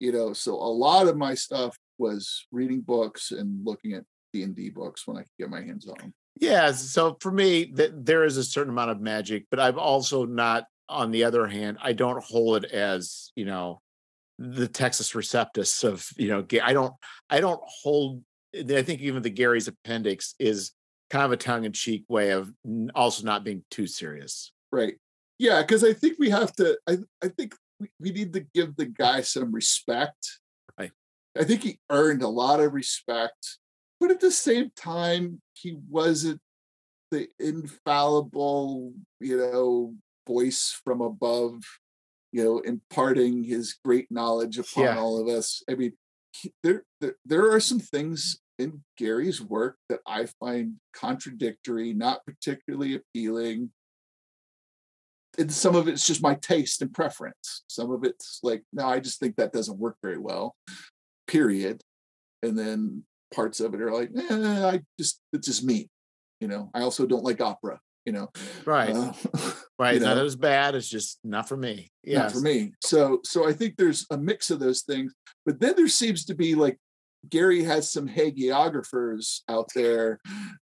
You 0.01 0.13
know, 0.13 0.33
so 0.33 0.55
a 0.55 0.73
lot 0.87 1.07
of 1.07 1.17
my 1.17 1.35
stuff 1.35 1.77
was 1.97 2.47
reading 2.51 2.81
books 2.81 3.31
and 3.31 3.65
looking 3.65 3.93
at 3.93 4.05
D 4.33 4.43
and 4.43 4.55
D 4.55 4.69
books 4.69 5.07
when 5.07 5.17
I 5.17 5.21
could 5.21 5.39
get 5.39 5.49
my 5.49 5.63
hands 5.63 5.87
on 5.87 5.97
them. 5.99 6.15
Yeah, 6.39 6.73
so 6.73 7.17
for 7.21 7.33
me, 7.33 7.73
that 7.77 8.05
there 8.05 8.25
is 8.25 8.37
a 8.37 8.45
certain 8.45 8.73
amount 8.73 8.91
of 8.91 9.01
magic, 9.01 9.47
but 9.51 9.61
I'm 9.61 9.79
also 9.79 10.25
not. 10.25 10.65
On 10.89 11.11
the 11.11 11.25
other 11.25 11.49
hand, 11.49 11.79
I 11.83 11.95
don't 11.95 12.23
hold 12.23 12.65
it 12.65 12.71
as 12.71 13.33
you 13.35 13.45
know 13.45 13.81
the 14.39 14.69
Textus 14.69 15.15
Receptus 15.15 15.85
of 15.85 16.09
you 16.17 16.29
know 16.29 16.45
I 16.63 16.73
don't 16.73 16.95
I 17.31 17.41
don't 17.41 17.61
hold 17.65 18.23
I 18.55 18.83
think 18.83 19.01
even 19.01 19.23
the 19.23 19.31
Gary's 19.31 19.69
appendix 19.69 20.35
is 20.39 20.73
kind 21.11 21.25
of 21.25 21.33
a 21.33 21.37
tongue-in-cheek 21.37 22.05
way 22.09 22.31
of 22.31 22.53
also 22.95 23.25
not 23.25 23.45
being 23.45 23.63
too 23.71 23.87
serious. 23.87 24.53
Right. 24.73 24.95
Yeah, 25.39 25.61
because 25.63 25.85
I 25.85 25.93
think 25.93 26.19
we 26.19 26.31
have 26.31 26.53
to 26.57 26.79
I 26.89 26.99
I 27.23 27.29
think 27.29 27.55
we, 27.81 27.89
we 28.01 28.11
need 28.13 28.33
to 28.35 28.47
give 28.55 28.77
the 28.77 28.87
guy 28.87 29.21
some 29.23 29.53
respect. 29.53 30.39
Right. 30.79 30.93
I 31.39 31.45
think 31.45 31.63
he 31.63 31.79
earned 31.91 32.23
a 32.23 32.29
lot 32.29 32.61
of 32.61 32.73
respect, 32.73 33.59
but 34.01 34.11
at 34.11 34.21
the 34.21 34.31
same 34.31 34.71
time, 34.77 35.41
he 35.53 35.77
wasn't 35.89 36.41
the 37.11 37.29
infallible, 37.39 38.93
you 39.21 39.37
know, 39.37 39.95
voice 40.27 40.79
from 40.85 41.01
above, 41.01 41.63
you 42.37 42.45
know, 42.45 42.59
imparting 42.59 43.43
his 43.45 43.79
great 43.83 44.09
knowledge 44.11 44.59
upon 44.59 44.85
yeah. 44.85 44.99
all 44.99 45.19
of 45.19 45.27
us. 45.27 45.63
I 45.71 45.75
mean, 45.75 45.95
he, 46.33 46.53
there, 46.63 46.83
there 47.01 47.15
there 47.25 47.51
are 47.51 47.61
some 47.61 47.81
things 47.81 48.39
in 48.59 48.83
Gary's 48.99 49.41
work 49.41 49.79
that 49.89 50.01
I 50.07 50.27
find 50.39 50.75
contradictory, 50.95 51.95
not 51.95 52.27
particularly 52.27 52.95
appealing. 52.95 53.71
And 55.39 55.51
some 55.51 55.75
of 55.75 55.89
it's 55.89 56.07
just 56.07 56.23
my 56.23 56.35
taste 56.35 56.83
and 56.83 56.93
preference. 56.93 57.65
Some 57.69 57.91
of 57.91 58.05
it's 58.05 58.41
like, 58.43 58.63
no, 58.71 58.87
I 58.87 59.01
just 59.01 59.19
think 59.19 59.37
that 59.37 59.55
doesn't 59.55 59.79
work 59.79 59.97
very 60.03 60.19
well. 60.19 60.57
Period. 61.27 61.81
And 62.43 62.59
then 62.59 63.05
parts 63.35 63.61
of 63.61 63.73
it 63.73 63.81
are 63.81 63.93
like, 63.93 64.11
eh, 64.15 64.67
I 64.67 64.83
just 64.99 65.23
it's 65.33 65.47
just 65.47 65.65
me. 65.65 65.89
You 66.43 66.49
know, 66.49 66.71
I 66.75 66.83
also 66.83 67.07
don't 67.07 67.25
like 67.25 67.41
opera. 67.41 67.81
You 68.07 68.13
know, 68.13 68.29
right, 68.65 68.95
uh, 68.95 69.13
right. 69.79 69.95
You 69.95 70.01
know, 70.01 70.15
not 70.15 70.25
as 70.25 70.37
bad. 70.37 70.75
It's 70.75 70.89
just 70.89 71.19
not 71.25 71.49
for 71.49 71.57
me. 71.57 71.91
Yeah, 72.05 72.23
not 72.23 72.33
for 72.33 72.41
me. 72.41 72.73
So, 72.83 73.21
so 73.25 73.49
I 73.49 73.53
think 73.53 73.77
there's 73.77 74.07
a 74.11 74.17
mix 74.17 74.51
of 74.51 74.61
those 74.61 74.83
things. 74.83 75.13
But 75.45 75.61
then 75.61 75.75
there 75.77 75.89
seems 75.89 76.25
to 76.27 76.35
be 76.35 76.55
like 76.55 76.79
Gary 77.29 77.63
has 77.65 77.91
some 77.91 78.09
hagiographers 78.09 79.41
out 79.49 79.69
there 79.75 80.21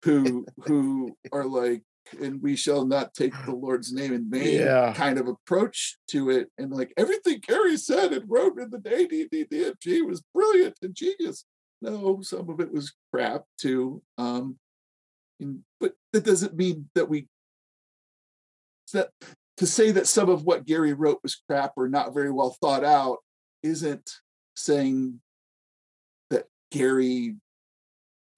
who 0.03 0.45
who 0.66 1.16
are 1.32 1.45
like, 1.45 1.84
and 2.22 2.41
we 2.41 2.56
shall 2.56 2.86
not 2.86 3.14
take 3.14 3.34
the 3.45 3.53
Lord's 3.53 3.91
name 3.91 4.14
in 4.14 4.30
vain 4.30 4.60
yeah. 4.60 4.94
kind 4.94 5.18
of 5.18 5.28
approach 5.28 5.98
to 6.10 6.30
it. 6.30 6.49
And 6.57 6.72
like 6.72 6.94
everything 6.98 7.41
Gary 7.45 7.78
said 7.78 8.14
and 8.14 8.26
wrote 8.28 8.60
in 8.60 8.70
the 8.70 8.80
day 8.80 9.07
ADDDFG 9.07 10.06
was 10.06 10.24
brilliant 10.34 10.76
and 10.82 10.95
genius. 10.95 11.45
No, 11.82 12.22
some 12.22 12.49
of 12.49 12.60
it 12.60 12.72
was 12.72 12.94
crap 13.14 13.44
too. 13.60 14.02
Um, 14.18 14.57
but 15.80 15.94
that 16.14 16.24
doesn't 16.24 16.56
mean 16.56 16.90
that 16.95 17.10
we 17.10 17.28
that 18.94 19.10
to 19.57 19.66
say 19.66 19.91
that 19.91 20.07
some 20.07 20.30
of 20.30 20.44
what 20.44 20.66
Gary 20.66 20.94
wrote 20.94 21.20
was 21.24 21.41
crap 21.49 21.74
or 21.76 21.88
not 21.88 22.14
very 22.14 22.32
well 22.32 22.56
thought 22.62 22.84
out 22.84 23.18
isn't 23.64 24.10
saying 24.56 25.20
that 26.30 26.45
Gary 26.72 27.36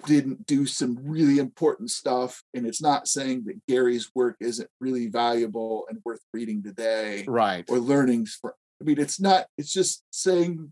didn't 0.06 0.46
do 0.46 0.66
some 0.66 1.00
really 1.04 1.40
important 1.40 1.90
stuff 1.90 2.44
and 2.54 2.68
it's 2.68 2.82
not 2.82 3.08
saying 3.08 3.44
that 3.46 3.60
gary's 3.68 4.12
work 4.14 4.36
isn't 4.40 4.70
really 4.80 5.08
valuable 5.08 5.88
and 5.90 6.00
worth 6.06 6.22
reading 6.34 6.62
today 6.62 7.26
right. 7.28 7.66
or 7.68 7.80
learnings 7.80 8.38
for 8.40 8.54
i 8.80 8.84
mean 8.84 9.00
it's 9.00 9.20
not 9.20 9.48
it's 9.58 9.74
just 9.74 10.04
saying 10.12 10.72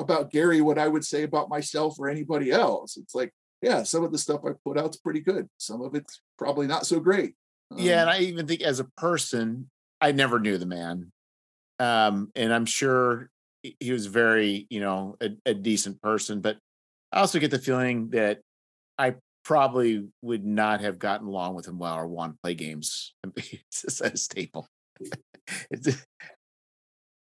about 0.00 0.32
gary 0.32 0.60
what 0.60 0.76
i 0.76 0.88
would 0.88 1.04
say 1.04 1.22
about 1.22 1.48
myself 1.48 1.96
or 2.00 2.08
anybody 2.08 2.50
else. 2.50 2.96
It's 2.96 3.14
like 3.14 3.32
yeah 3.62 3.82
some 3.82 4.04
of 4.04 4.12
the 4.12 4.18
stuff 4.18 4.40
i 4.46 4.50
put 4.64 4.78
out's 4.78 4.96
pretty 4.96 5.20
good 5.20 5.48
some 5.58 5.82
of 5.82 5.94
it's 5.94 6.20
probably 6.36 6.66
not 6.66 6.86
so 6.86 7.00
great 7.00 7.34
um, 7.70 7.78
yeah 7.78 8.02
and 8.02 8.10
um, 8.10 8.16
i 8.16 8.20
even 8.20 8.46
think 8.46 8.62
as 8.62 8.80
a 8.80 8.84
person 8.96 9.68
i 10.00 10.12
never 10.12 10.38
knew 10.38 10.58
the 10.58 10.66
man 10.66 11.10
um 11.80 12.30
and 12.34 12.52
i'm 12.52 12.66
sure 12.66 13.30
he 13.80 13.92
was 13.92 14.06
very 14.06 14.66
you 14.70 14.80
know 14.80 15.16
a, 15.20 15.30
a 15.46 15.54
decent 15.54 16.00
person 16.00 16.40
but 16.40 16.58
I 17.12 17.20
also 17.20 17.38
get 17.38 17.50
the 17.50 17.58
feeling 17.58 18.10
that 18.10 18.40
I 18.98 19.14
probably 19.44 20.08
would 20.22 20.44
not 20.44 20.80
have 20.80 20.98
gotten 20.98 21.26
along 21.26 21.54
with 21.54 21.66
him 21.66 21.78
well 21.78 21.94
or 21.94 22.06
want 22.06 22.34
to 22.34 22.38
play 22.42 22.54
games. 22.54 23.14
it's 23.36 24.00
a 24.00 24.16
staple. 24.16 24.68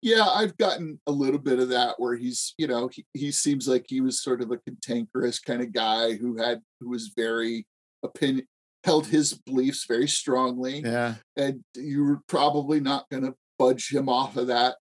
yeah, 0.07 0.29
I've 0.29 0.57
gotten 0.57 1.01
a 1.09 1.11
little 1.11 1.41
bit 1.41 1.59
of 1.59 1.71
that 1.71 1.97
where 1.99 2.15
he's, 2.15 2.55
you 2.59 2.69
know, 2.69 2.87
he, 2.87 3.05
he 3.13 3.33
seems 3.33 3.67
like 3.67 3.87
he 3.89 4.01
was 4.01 4.23
sort 4.23 4.41
of 4.41 4.53
a 4.53 4.59
cantankerous 4.59 5.41
kind 5.41 5.61
of 5.61 5.73
guy 5.73 6.15
who 6.15 6.37
had 6.37 6.61
who 6.79 6.91
was 6.91 7.13
very 7.17 7.67
opinion 8.05 8.47
held 8.85 9.09
his 9.09 9.35
beliefs 9.35 9.85
very 9.89 10.07
strongly. 10.07 10.81
Yeah. 10.81 11.15
And 11.37 11.65
you 11.75 12.05
were 12.05 12.21
probably 12.29 12.79
not 12.79 13.07
gonna 13.11 13.35
budge 13.59 13.93
him 13.93 14.09
off 14.09 14.37
of 14.37 14.47
that 14.47 14.77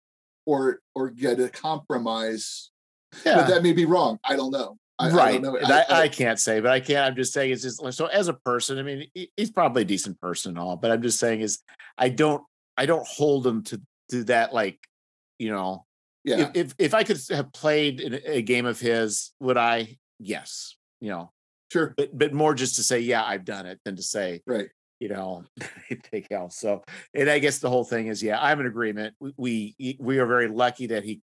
or 0.45 0.81
or 0.93 1.09
get 1.09 1.39
a 1.39 1.49
compromise. 1.49 2.69
Yeah. 3.25 3.37
But 3.37 3.47
that 3.47 3.63
may 3.63 3.73
be 3.73 3.85
wrong. 3.85 4.19
I 4.23 4.35
don't 4.35 4.51
know. 4.51 4.77
I, 4.99 5.09
right. 5.09 5.43
I, 5.43 5.49
I, 5.49 5.85
I, 5.89 6.01
I, 6.03 6.07
can't 6.07 6.39
say, 6.39 6.59
but 6.59 6.69
I 6.69 6.79
can't. 6.79 6.99
I'm 6.99 7.15
just 7.15 7.33
saying 7.33 7.51
it's 7.51 7.63
just 7.63 7.81
so 7.95 8.05
as 8.05 8.27
a 8.27 8.33
person. 8.33 8.77
I 8.77 8.83
mean, 8.83 9.07
he's 9.35 9.49
probably 9.49 9.81
a 9.81 9.85
decent 9.85 10.21
person 10.21 10.51
and 10.51 10.59
all, 10.59 10.77
but 10.77 10.91
I'm 10.91 11.01
just 11.01 11.19
saying 11.19 11.41
is 11.41 11.63
I 11.97 12.09
don't 12.09 12.43
I 12.77 12.85
don't 12.85 13.07
hold 13.07 13.47
him 13.47 13.63
to 13.63 13.81
to 14.11 14.23
that 14.25 14.53
like 14.53 14.77
you 15.39 15.51
know. 15.51 15.85
Yeah. 16.23 16.51
If 16.53 16.55
if, 16.55 16.75
if 16.79 16.93
I 16.93 17.03
could 17.03 17.19
have 17.29 17.53
played 17.53 18.21
a 18.25 18.41
game 18.41 18.65
of 18.65 18.79
his, 18.79 19.31
would 19.39 19.57
I? 19.57 19.97
Yes. 20.19 20.75
You 20.99 21.09
know. 21.09 21.31
Sure. 21.71 21.93
But 21.97 22.17
but 22.17 22.33
more 22.33 22.55
just 22.55 22.75
to 22.77 22.83
say, 22.83 22.99
yeah, 22.99 23.23
I've 23.23 23.45
done 23.45 23.65
it, 23.65 23.79
than 23.85 23.95
to 23.95 24.03
say, 24.03 24.41
right. 24.45 24.69
You 24.99 25.09
know, 25.09 25.43
take 26.11 26.31
else. 26.31 26.57
So, 26.57 26.83
and 27.13 27.29
I 27.29 27.39
guess 27.39 27.59
the 27.59 27.69
whole 27.69 27.83
thing 27.83 28.07
is, 28.07 28.23
yeah, 28.23 28.41
I'm 28.41 28.59
in 28.59 28.65
agreement. 28.65 29.15
We 29.19 29.75
we, 29.77 29.97
we 29.99 30.19
are 30.19 30.25
very 30.25 30.47
lucky 30.47 30.87
that 30.87 31.03
he 31.03 31.21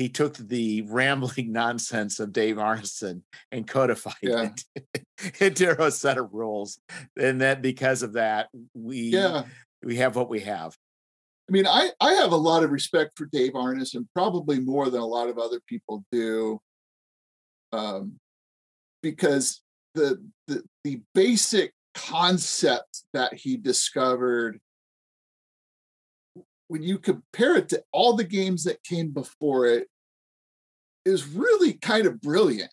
he 0.00 0.08
took 0.08 0.34
the 0.38 0.82
rambling 0.88 1.52
nonsense 1.52 2.20
of 2.20 2.32
Dave 2.32 2.56
Arneson 2.56 3.20
and 3.52 3.68
codified 3.68 4.14
yeah. 4.22 4.48
it 5.22 5.40
into 5.40 5.80
a 5.82 5.90
set 5.90 6.16
of 6.16 6.32
rules. 6.32 6.80
And 7.18 7.42
that 7.42 7.60
because 7.60 8.02
of 8.02 8.14
that, 8.14 8.48
we 8.72 9.10
yeah. 9.10 9.42
we 9.82 9.96
have 9.96 10.16
what 10.16 10.30
we 10.30 10.40
have. 10.40 10.74
I 11.50 11.52
mean, 11.52 11.66
I, 11.66 11.90
I 12.00 12.12
have 12.12 12.30
a 12.30 12.36
lot 12.36 12.62
of 12.62 12.70
respect 12.70 13.18
for 13.18 13.26
Dave 13.26 13.54
Arneson, 13.54 14.06
probably 14.14 14.60
more 14.60 14.88
than 14.88 15.00
a 15.00 15.06
lot 15.06 15.28
of 15.28 15.36
other 15.36 15.58
people 15.66 16.04
do. 16.12 16.60
Um, 17.72 18.18
because 19.02 19.60
the, 19.94 20.22
the 20.46 20.62
the 20.84 21.00
basic 21.12 21.72
concept 21.94 23.02
that 23.14 23.34
he 23.34 23.56
discovered 23.56 24.60
when 26.68 26.84
you 26.84 26.98
compare 26.98 27.56
it 27.56 27.68
to 27.70 27.82
all 27.92 28.14
the 28.14 28.22
games 28.22 28.62
that 28.62 28.80
came 28.84 29.10
before 29.10 29.66
it, 29.66 29.88
is 31.04 31.26
really 31.26 31.72
kind 31.72 32.06
of 32.06 32.20
brilliant. 32.20 32.70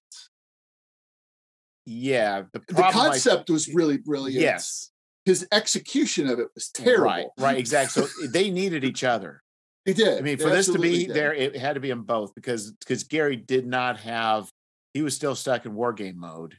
Yeah, 1.88 2.44
the, 2.54 2.62
the 2.68 2.90
concept 2.91 3.49
I, 3.49 3.54
was 3.54 3.74
really 3.74 3.98
brilliant. 3.98 4.40
Yes, 4.40 4.91
his 5.28 5.48
execution 5.52 6.28
of 6.28 6.40
it 6.40 6.48
was 6.56 6.70
terrible. 6.70 7.04
Right, 7.04 7.28
right, 7.38 7.58
exactly. 7.58 8.04
So 8.04 8.28
they 8.32 8.49
needed 8.49 8.84
each 8.84 9.04
other. 9.04 9.44
They 9.86 9.94
did. 9.94 10.18
I 10.18 10.22
mean, 10.22 10.38
for 10.38 10.49
this 10.49 10.68
to 10.68 10.80
be 10.80 11.06
did. 11.06 11.16
there, 11.16 11.34
it 11.34 11.56
had 11.56 11.74
to 11.74 11.80
be 11.80 11.91
in 11.91 12.02
both 12.02 12.34
because 12.34 12.72
because 12.72 13.04
Gary 13.04 13.36
did 13.36 13.68
not 13.68 13.99
have. 13.99 14.49
He 14.94 15.02
was 15.02 15.16
still 15.16 15.36
stuck 15.36 15.66
in 15.66 15.76
war 15.76 15.94
game 15.94 16.20
mode. 16.20 16.56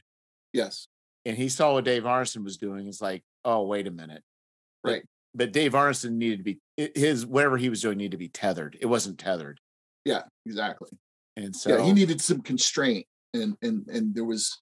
Yes, 0.53 0.87
and 1.25 1.35
he 1.35 1.49
saw 1.49 1.73
what 1.73 1.85
Dave 1.85 2.03
Arneson 2.03 2.43
was 2.43 2.57
doing. 2.57 2.87
It's 2.87 3.01
like, 3.01 3.23
oh, 3.43 3.65
wait 3.65 3.87
a 3.87 3.91
minute. 3.91 4.23
Right 4.83 5.03
but 5.35 5.51
Dave 5.51 5.73
Arneson 5.73 6.11
needed 6.11 6.37
to 6.37 6.43
be 6.43 6.59
his 6.95 7.25
whatever 7.25 7.57
he 7.57 7.69
was 7.69 7.81
doing 7.81 7.97
needed 7.97 8.11
to 8.11 8.17
be 8.17 8.29
tethered. 8.29 8.77
It 8.81 8.87
wasn't 8.87 9.19
tethered. 9.19 9.59
Yeah, 10.05 10.23
exactly. 10.45 10.89
And 11.35 11.55
so 11.55 11.77
yeah, 11.77 11.85
he 11.85 11.93
needed 11.93 12.21
some 12.21 12.41
constraint, 12.41 13.05
and 13.33 13.55
and 13.61 13.87
and 13.87 14.15
there 14.15 14.25
was, 14.25 14.61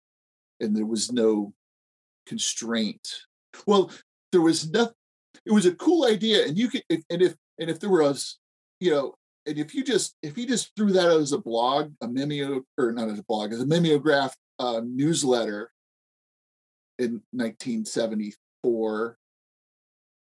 and 0.60 0.76
there 0.76 0.86
was 0.86 1.12
no 1.12 1.54
constraint. 2.26 3.08
Well, 3.66 3.92
there 4.32 4.42
was 4.42 4.70
nothing. 4.70 4.94
It 5.46 5.52
was 5.52 5.66
a 5.66 5.76
cool 5.76 6.06
idea, 6.06 6.46
and 6.46 6.58
you 6.58 6.70
could, 6.70 6.84
if, 6.90 7.04
and 7.10 7.22
if 7.22 7.36
and 7.60 7.70
if 7.70 7.80
there 7.80 7.90
was, 7.90 8.38
you 8.80 8.92
know, 8.92 9.16
and 9.46 9.58
if 9.58 9.74
you 9.74 9.84
just 9.84 10.16
if 10.22 10.38
you 10.38 10.48
just 10.48 10.72
threw 10.76 10.92
that 10.92 11.10
out 11.10 11.22
as 11.22 11.32
a 11.32 11.38
blog, 11.38 11.94
a 12.02 12.08
mimeo 12.08 12.62
or 12.78 12.92
not 12.92 13.10
as 13.10 13.20
a 13.20 13.24
blog, 13.24 13.54
as 13.54 13.62
a 13.62 13.66
mimeograph 13.66 14.36
uh, 14.60 14.82
newsletter 14.84 15.72
in 17.00 17.22
1974 17.32 19.18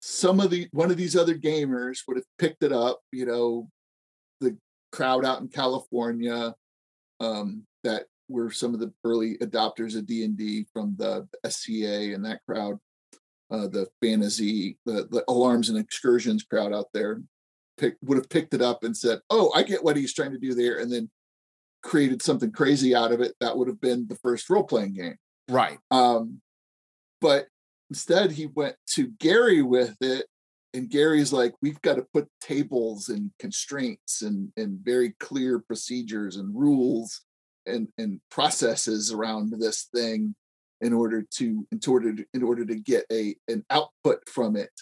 some 0.01 0.41
of 0.41 0.51
the 0.51 0.69
one 0.73 0.91
of 0.91 0.97
these 0.97 1.17
other 1.17 1.35
gamers 1.35 2.01
would 2.07 2.17
have 2.17 2.27
picked 2.39 2.63
it 2.63 2.73
up 2.73 3.01
you 3.13 3.27
know 3.27 3.69
the 4.41 4.57
crowd 4.93 5.25
out 5.25 5.41
in 5.41 5.49
california 5.49 6.55
um, 7.21 7.65
that 7.83 8.05
were 8.29 8.51
some 8.51 8.75
of 8.75 8.81
the 8.81 8.93
early 9.05 9.39
adopters 9.39 9.97
of 9.97 10.07
d&d 10.07 10.67
from 10.73 10.95
the 10.99 11.27
sca 11.47 12.15
and 12.15 12.25
that 12.25 12.41
crowd 12.47 12.79
uh, 13.51 13.69
the 13.69 13.87
fantasy 14.03 14.79
the, 14.87 15.07
the 15.11 15.25
Alarums 15.29 15.69
and 15.69 15.79
Excursions 15.79 16.43
crowd 16.43 16.73
out 16.73 16.87
there 16.93 17.21
pick, 17.79 17.97
would 18.03 18.19
have 18.19 18.29
picked 18.29 18.55
it 18.55 18.63
up 18.63 18.85
and 18.85 18.97
said 18.97 19.21
oh 19.31 19.53
i 19.55 19.63
get 19.63 19.85
what 19.85 19.97
he's 19.97 20.15
trying 20.15 20.33
to 20.33 20.39
do 20.39 20.55
there 20.55 20.79
and 20.79 20.93
then 20.93 21.11
created 21.83 22.21
something 22.23 22.51
crazy 22.51 22.95
out 22.95 23.13
of 23.13 23.21
it 23.21 23.35
that 23.41 23.57
would 23.57 23.69
have 23.69 23.81
been 23.81 24.09
the 24.09 24.17
first 24.17 24.51
role-playing 24.51 24.95
game. 24.95 25.17
Right. 25.49 25.79
Um, 25.93 26.41
but 27.21 27.47
Instead, 27.91 28.33
he 28.33 28.47
went 28.47 28.77
to 28.95 29.09
Gary 29.19 29.63
with 29.63 29.97
it 30.01 30.27
and 30.75 30.91
Gary's 30.91 31.33
like, 31.33 31.55
we've 31.63 31.81
got 31.83 31.95
to 31.95 32.07
put 32.13 32.29
tables 32.41 33.09
and 33.09 33.31
constraints 33.39 34.23
and 34.23 34.53
and 34.57 34.81
very 34.81 35.15
clear 35.21 35.59
procedures 35.61 36.37
and 36.37 36.55
rules 36.55 37.23
and 37.65 37.89
and 37.99 38.21
processes 38.31 39.13
around 39.13 39.53
this 39.59 39.89
thing 39.95 40.35
in 40.81 40.93
order 40.93 41.23
to 41.23 41.67
in 41.71 41.81
order 41.87 42.15
to, 42.15 42.25
in 42.35 42.43
order 42.43 42.65
to 42.65 42.77
get 42.77 43.05
a 43.13 43.37
an 43.49 43.65
output 43.71 44.29
from 44.29 44.57
it. 44.57 44.73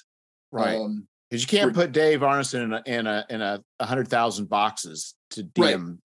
Right. 0.53 0.77
Um, 0.77 1.07
because 1.31 1.43
you 1.43 1.59
can't 1.59 1.75
put 1.75 1.93
Dave 1.93 2.21
Arneson 2.21 2.65
in 2.65 2.73
a 2.73 2.83
in 2.87 3.07
a 3.07 3.27
in 3.31 3.43
a, 3.43 3.61
hundred 3.85 4.09
thousand 4.09 4.49
boxes 4.49 5.15
to 5.31 5.43
DM. 5.43 5.99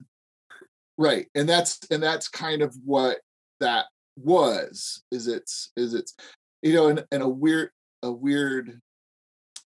Right. 0.97 1.11
right. 1.11 1.27
And 1.35 1.47
that's 1.47 1.79
and 1.91 2.01
that's 2.01 2.27
kind 2.27 2.61
of 2.61 2.75
what 2.83 3.19
that 3.59 3.85
was. 4.17 5.03
Is 5.11 5.27
it's 5.27 5.71
is 5.75 5.93
it's 5.93 6.15
you 6.61 6.73
know, 6.73 6.87
and, 6.87 7.05
and 7.11 7.21
a 7.21 7.29
weird 7.29 7.69
a 8.01 8.11
weird 8.11 8.79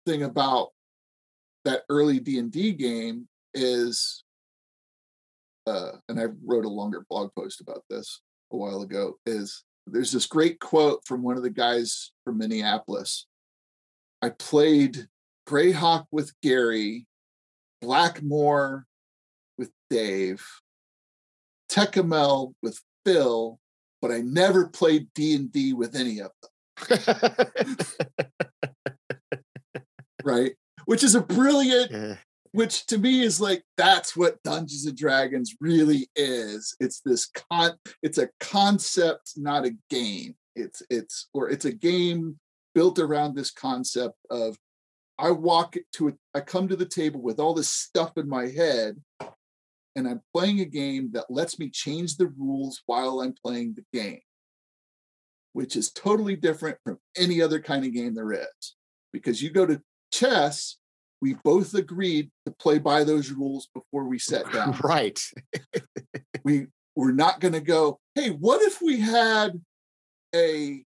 thing 0.06 0.22
about 0.22 0.68
that 1.64 1.82
early 1.88 2.20
D 2.20 2.38
and 2.38 2.52
D 2.52 2.72
game 2.72 3.26
is 3.54 4.22
uh, 5.68 5.92
and 6.08 6.18
I 6.18 6.26
wrote 6.44 6.64
a 6.64 6.70
longer 6.70 7.04
blog 7.10 7.30
post 7.34 7.60
about 7.60 7.84
this 7.90 8.20
a 8.52 8.56
while 8.56 8.82
ago, 8.82 9.18
is 9.26 9.64
there's 9.92 10.12
this 10.12 10.26
great 10.26 10.60
quote 10.60 11.00
from 11.04 11.22
one 11.22 11.36
of 11.36 11.42
the 11.42 11.50
guys 11.50 12.12
from 12.24 12.38
Minneapolis. 12.38 13.26
I 14.22 14.30
played 14.30 15.06
Greyhawk 15.48 16.06
with 16.10 16.32
Gary, 16.42 17.06
Blackmoor 17.82 18.84
with 19.56 19.70
Dave, 19.90 20.44
Tékumel 21.70 22.54
with 22.62 22.80
Phil, 23.04 23.58
but 24.00 24.10
I 24.10 24.20
never 24.20 24.68
played 24.68 25.08
D 25.14 25.34
and 25.34 25.52
D 25.52 25.72
with 25.72 25.94
any 25.94 26.20
of 26.20 26.30
them. 26.42 26.50
right? 30.24 30.52
Which 30.84 31.02
is 31.02 31.14
a 31.14 31.20
brilliant 31.20 32.18
which 32.52 32.86
to 32.86 32.98
me 32.98 33.22
is 33.22 33.40
like 33.40 33.62
that's 33.76 34.16
what 34.16 34.42
Dungeons 34.42 34.86
and 34.86 34.96
Dragons 34.96 35.54
really 35.60 36.08
is. 36.16 36.74
It's 36.80 37.00
this 37.00 37.26
con 37.26 37.72
it's 38.02 38.18
a 38.18 38.28
concept, 38.40 39.32
not 39.36 39.66
a 39.66 39.76
game. 39.90 40.34
It's 40.56 40.82
it's 40.90 41.28
or 41.32 41.50
it's 41.50 41.64
a 41.64 41.72
game 41.72 42.38
built 42.74 42.98
around 42.98 43.34
this 43.34 43.50
concept 43.50 44.16
of 44.30 44.56
I 45.18 45.32
walk 45.32 45.76
to 45.94 46.08
a, 46.08 46.12
I 46.34 46.40
come 46.40 46.68
to 46.68 46.76
the 46.76 46.86
table 46.86 47.20
with 47.20 47.40
all 47.40 47.54
this 47.54 47.70
stuff 47.70 48.12
in 48.16 48.28
my 48.28 48.46
head 48.46 48.96
and 49.96 50.06
I'm 50.06 50.22
playing 50.32 50.60
a 50.60 50.64
game 50.64 51.10
that 51.12 51.28
lets 51.28 51.58
me 51.58 51.70
change 51.70 52.16
the 52.16 52.28
rules 52.38 52.82
while 52.86 53.20
I'm 53.20 53.34
playing 53.44 53.74
the 53.74 53.98
game, 53.98 54.20
which 55.54 55.74
is 55.74 55.90
totally 55.90 56.36
different 56.36 56.78
from 56.84 56.98
any 57.16 57.42
other 57.42 57.60
kind 57.60 57.84
of 57.84 57.92
game 57.92 58.14
there 58.14 58.32
is. 58.32 58.76
Because 59.12 59.42
you 59.42 59.50
go 59.50 59.66
to 59.66 59.82
chess, 60.12 60.76
we 61.20 61.34
both 61.44 61.74
agreed 61.74 62.30
to 62.46 62.52
play 62.52 62.78
by 62.78 63.04
those 63.04 63.30
rules 63.30 63.68
before 63.74 64.04
we 64.04 64.18
sat 64.18 64.50
down. 64.52 64.76
Right. 64.82 65.20
we 66.44 66.66
were 66.96 67.12
not 67.12 67.40
going 67.40 67.54
to 67.54 67.60
go, 67.60 67.98
hey, 68.14 68.30
what 68.30 68.62
if 68.62 68.80
we 68.82 69.00
had 69.00 69.60
a 70.34 70.84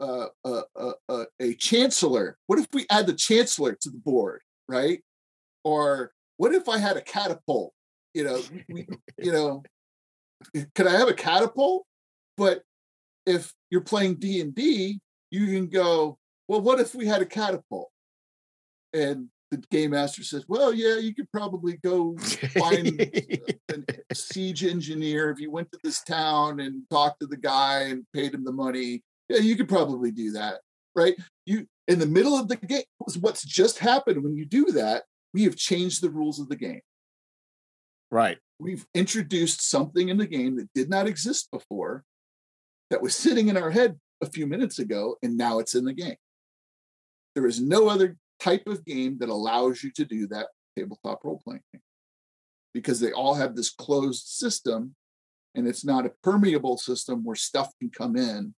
uh, 0.00 0.26
uh, 0.44 0.62
uh, 0.76 0.92
uh, 1.08 1.24
a 1.40 1.54
chancellor? 1.54 2.36
What 2.46 2.58
if 2.58 2.68
we 2.72 2.86
add 2.90 3.06
the 3.06 3.14
chancellor 3.14 3.76
to 3.80 3.90
the 3.90 3.98
board, 3.98 4.42
right? 4.68 5.02
Or 5.64 6.12
what 6.36 6.54
if 6.54 6.68
I 6.68 6.78
had 6.78 6.96
a 6.96 7.02
catapult? 7.02 7.72
You 8.14 8.24
know, 8.24 8.40
we, 8.68 8.86
you 9.18 9.32
know, 9.32 9.62
could 10.74 10.86
I 10.86 10.92
have 10.92 11.08
a 11.08 11.14
catapult? 11.14 11.84
But 12.36 12.62
if 13.26 13.52
you're 13.70 13.80
playing 13.80 14.16
D 14.16 14.40
and 14.40 14.54
D, 14.54 15.00
you 15.30 15.46
can 15.46 15.66
go, 15.66 16.16
well, 16.46 16.60
what 16.60 16.80
if 16.80 16.94
we 16.94 17.06
had 17.06 17.20
a 17.20 17.26
catapult? 17.26 17.90
And 18.92 19.28
the 19.50 19.58
game 19.70 19.90
master 19.90 20.22
says, 20.22 20.44
"Well, 20.48 20.72
yeah, 20.72 20.98
you 20.98 21.14
could 21.14 21.30
probably 21.32 21.78
go 21.78 22.16
find 22.18 23.00
a 24.10 24.14
siege 24.14 24.64
engineer 24.64 25.30
if 25.30 25.40
you 25.40 25.50
went 25.50 25.72
to 25.72 25.78
this 25.82 26.02
town 26.02 26.60
and 26.60 26.82
talked 26.90 27.20
to 27.20 27.26
the 27.26 27.36
guy 27.36 27.82
and 27.84 28.04
paid 28.12 28.34
him 28.34 28.44
the 28.44 28.52
money. 28.52 29.02
Yeah, 29.28 29.38
you 29.38 29.56
could 29.56 29.68
probably 29.68 30.10
do 30.10 30.32
that, 30.32 30.60
right? 30.94 31.14
You 31.46 31.66
in 31.86 31.98
the 31.98 32.06
middle 32.06 32.38
of 32.38 32.48
the 32.48 32.56
game. 32.56 32.82
What's 33.20 33.44
just 33.44 33.78
happened 33.78 34.22
when 34.22 34.36
you 34.36 34.44
do 34.44 34.66
that? 34.72 35.04
We 35.32 35.44
have 35.44 35.56
changed 35.56 36.02
the 36.02 36.10
rules 36.10 36.40
of 36.40 36.48
the 36.48 36.56
game. 36.56 36.80
Right. 38.10 38.38
We've 38.58 38.86
introduced 38.94 39.68
something 39.68 40.08
in 40.08 40.16
the 40.16 40.26
game 40.26 40.56
that 40.56 40.72
did 40.74 40.88
not 40.88 41.06
exist 41.06 41.50
before, 41.50 42.04
that 42.90 43.02
was 43.02 43.14
sitting 43.14 43.48
in 43.48 43.56
our 43.56 43.70
head 43.70 43.98
a 44.22 44.26
few 44.26 44.46
minutes 44.46 44.78
ago, 44.78 45.16
and 45.22 45.36
now 45.36 45.58
it's 45.58 45.74
in 45.74 45.84
the 45.84 45.92
game. 45.92 46.16
There 47.34 47.46
is 47.46 47.60
no 47.60 47.88
other 47.88 48.16
type 48.40 48.66
of 48.66 48.84
game 48.84 49.18
that 49.18 49.28
allows 49.28 49.82
you 49.82 49.90
to 49.92 50.04
do 50.04 50.26
that 50.28 50.48
tabletop 50.76 51.24
role 51.24 51.40
playing 51.44 51.60
because 52.74 53.00
they 53.00 53.12
all 53.12 53.34
have 53.34 53.56
this 53.56 53.70
closed 53.70 54.26
system 54.26 54.94
and 55.54 55.66
it's 55.66 55.84
not 55.84 56.06
a 56.06 56.12
permeable 56.22 56.76
system 56.76 57.24
where 57.24 57.36
stuff 57.36 57.72
can 57.80 57.90
come 57.90 58.16
in 58.16 58.54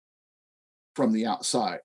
from 0.95 1.13
the 1.13 1.27
outside. 1.27 1.81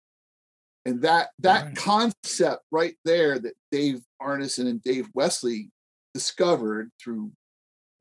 And 0.85 1.01
that 1.01 1.29
that 1.39 1.65
right. 1.65 1.75
concept 1.75 2.63
right 2.71 2.95
there 3.05 3.39
that 3.39 3.53
dave 3.71 4.01
arneson 4.21 4.67
and 4.67 4.83
dave 4.83 5.07
Wesely 5.13 5.69
discovered 6.13 6.91
through 7.01 7.31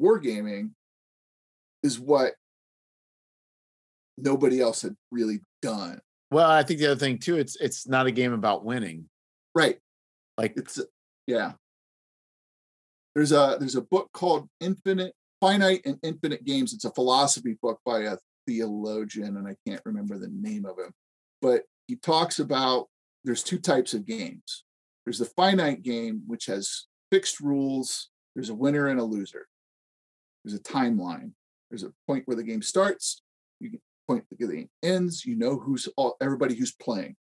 wargaming 0.03 0.71
is 1.83 1.99
what 1.99 2.35
nobody 4.19 4.61
else 4.61 4.83
had 4.83 4.97
really 5.11 5.41
done. 5.63 6.01
Well 6.31 6.51
i 6.51 6.63
think 6.63 6.81
the 6.81 6.87
other 6.87 7.01
thing 7.01 7.19
too 7.19 7.37
it's 7.37 7.57
it's 7.57 7.87
not 7.87 8.07
a 8.07 8.13
game 8.13 8.33
about 8.33 8.65
winning. 8.65 9.09
Right 9.55 9.79
like 10.37 10.55
it's 10.57 10.81
yeah. 11.27 11.53
There's 13.15 13.33
a 13.33 13.57
there's 13.59 13.77
a 13.77 13.83
book 13.83 14.11
called 14.13 14.49
Infinite 14.61 15.15
Finite 15.41 15.83
and 15.85 15.99
Infinite 16.03 16.45
Games. 16.45 16.73
It's 16.73 16.85
a 16.85 16.91
philosophy 16.91 17.57
book 17.63 17.81
by 17.85 18.01
a 18.01 18.17
theologian, 18.47 19.37
and 19.37 19.47
I 19.47 19.57
can't 19.67 19.83
remember 19.85 20.19
the 20.19 20.31
name 20.33 20.65
of 20.65 20.79
him. 20.79 20.93
But 21.41 21.63
he 21.87 21.97
talks 21.97 22.39
about 22.39 22.89
there's 23.25 23.43
two 23.43 23.59
types 23.59 23.95
of 23.95 24.07
games. 24.07 24.65
There's 25.05 25.19
the 25.19 25.27
finite 25.27 25.83
game, 25.83 26.23
which 26.27 26.47
has 26.47 26.87
fixed 27.11 27.41
rules. 27.41 28.11
There's 28.35 28.51
a 28.51 28.55
winner 28.55 28.89
and 28.89 28.99
a 28.99 29.05
loser. 29.05 29.47
There's 30.45 30.59
a 30.59 30.63
timeline. 30.63 31.33
There's 31.71 31.85
a 31.85 31.93
point 32.07 32.27
where 32.27 32.37
the 32.37 32.43
game 32.43 32.63
starts. 32.63 33.23
You 33.61 33.71
can 33.71 33.81
point 34.09 34.25
the 34.31 34.47
game 34.47 34.69
ends. 34.83 35.25
You 35.25 35.37
know 35.37 35.57
who's 35.57 35.89
all 35.97 36.17
everybody 36.21 36.55
who's 36.55 36.73
playing. 36.73 37.17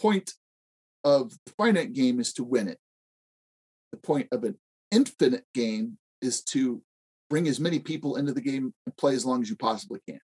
Point 0.00 0.32
of 1.04 1.30
the 1.46 1.52
finite 1.56 1.92
game 1.92 2.20
is 2.20 2.32
to 2.34 2.44
win 2.44 2.68
it. 2.68 2.78
The 3.92 3.98
point 3.98 4.28
of 4.32 4.44
an 4.44 4.58
infinite 4.90 5.44
game 5.54 5.98
is 6.20 6.42
to 6.44 6.82
bring 7.30 7.46
as 7.48 7.60
many 7.60 7.78
people 7.78 8.16
into 8.16 8.32
the 8.32 8.40
game 8.40 8.72
and 8.86 8.96
play 8.96 9.14
as 9.14 9.24
long 9.24 9.42
as 9.42 9.50
you 9.50 9.56
possibly 9.56 10.00
can. 10.08 10.20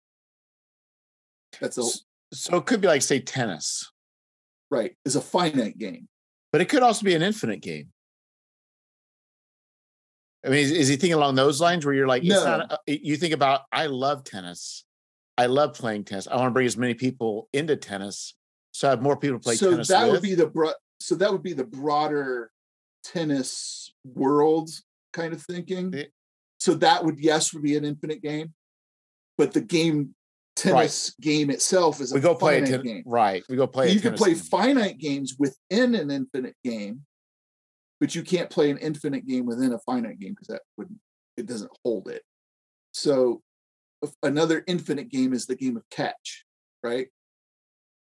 That's 1.60 1.78
a 1.78 1.84
so 2.32 2.58
it 2.58 2.66
could 2.66 2.82
be 2.82 2.88
like 2.88 3.02
say 3.02 3.20
tennis. 3.20 3.91
Right, 4.72 4.96
is 5.04 5.16
a 5.16 5.22
finite 5.22 5.78
game. 5.78 6.08
But 6.52 6.62
it 6.62 6.70
could 6.70 6.84
also 6.84 7.04
be 7.04 7.16
an 7.16 7.24
infinite 7.24 7.62
game. 7.62 7.90
I 10.46 10.50
mean, 10.50 10.60
is, 10.60 10.72
is 10.72 10.88
he 10.88 10.96
thinking 10.96 11.16
along 11.16 11.36
those 11.36 11.60
lines 11.60 11.86
where 11.86 11.94
you're 11.94 12.08
like, 12.08 12.24
no. 12.24 12.44
Not, 12.44 12.80
you 12.88 13.18
think 13.18 13.34
about, 13.34 13.62
I 13.72 13.88
love 13.88 14.24
tennis. 14.24 14.86
I 15.38 15.48
love 15.48 15.74
playing 15.74 16.06
tennis. 16.06 16.28
I 16.28 16.36
want 16.36 16.48
to 16.48 16.52
bring 16.52 16.68
as 16.68 16.78
many 16.78 16.94
people 16.94 17.50
into 17.52 17.76
tennis 17.76 18.36
so 18.80 18.89
have 18.89 19.01
more 19.01 19.18
people 19.18 19.39
play 19.39 19.56
so 19.56 19.72
tennis. 19.72 19.89
that 19.89 20.06
with. 20.06 20.14
would 20.14 20.22
be 20.22 20.35
the 20.35 20.47
bro- 20.47 20.72
so 21.01 21.14
that 21.15 21.30
would 21.30 21.43
be 21.43 21.51
the 21.51 21.65
broader 21.65 22.49
tennis 23.03 23.93
world 24.06 24.69
kind 25.11 25.34
of 25.34 25.41
thinking. 25.41 25.93
It, 25.93 26.14
so 26.61 26.76
that 26.76 27.03
would 27.03 27.19
yes 27.19 27.53
would 27.53 27.61
be 27.61 27.76
an 27.76 27.84
infinite 27.84 28.22
game, 28.22 28.53
but 29.38 29.51
the 29.51 29.60
game 29.60 30.15
tennis 30.56 31.14
right. 31.19 31.26
game 31.26 31.49
itself 31.49 31.99
is 31.99 32.14
a 32.14 32.15
we 32.15 32.22
go 32.22 32.34
play 32.34 32.61
a 32.61 32.65
ten- 32.65 32.81
game. 32.81 33.03
Right, 33.06 33.43
we 33.49 33.57
go 33.57 33.68
play. 33.68 33.91
You 33.91 33.99
can 33.99 34.14
play 34.14 34.34
game. 34.34 34.43
finite 34.43 34.97
games 34.97 35.35
within 35.38 35.93
an 35.93 36.10
infinite 36.10 36.56
game, 36.64 37.01
but 37.99 38.15
you 38.15 38.23
can't 38.23 38.49
play 38.49 38.69
an 38.69 38.77
infinite 38.77 39.27
game 39.27 39.45
within 39.45 39.73
a 39.73 39.80
finite 39.80 40.19
game 40.19 40.31
because 40.31 40.47
that 40.47 40.61
wouldn't 40.77 40.99
it 41.35 41.47
doesn't 41.47 41.72
hold 41.84 42.07
it. 42.07 42.22
So 42.93 43.41
another 44.23 44.64
infinite 44.68 45.10
game 45.10 45.34
is 45.34 45.47
the 45.47 45.56
game 45.57 45.76
of 45.76 45.84
catch, 45.89 46.45
right? 46.81 47.10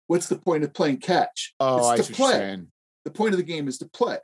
What's 0.07 0.29
the 0.29 0.39
point 0.39 0.65
of 0.65 0.75
playing 0.75 0.99
catch? 0.99 1.55
Oh, 1.61 1.93
it's 1.93 2.03
I 2.03 2.07
to 2.07 2.13
play. 2.13 2.59
The 3.05 3.11
point 3.11 3.35
of 3.35 3.39
the 3.39 3.45
game 3.45 3.69
is 3.69 3.79
to 3.79 3.89
play. 3.89 4.19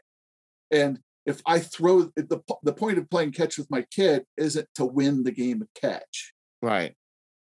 And 0.71 0.99
if 1.27 1.41
I 1.47 1.61
throw 1.61 2.03
the 2.17 2.43
the 2.63 2.73
point 2.73 2.99
of 2.99 3.09
playing 3.11 3.33
catch 3.33 3.59
with 3.59 3.71
my 3.71 3.83
kid 3.91 4.25
isn't 4.37 4.69
to 4.77 4.85
win 4.85 5.23
the 5.23 5.33
game 5.33 5.63
of 5.63 5.69
catch. 5.81 6.33
Right. 6.61 6.95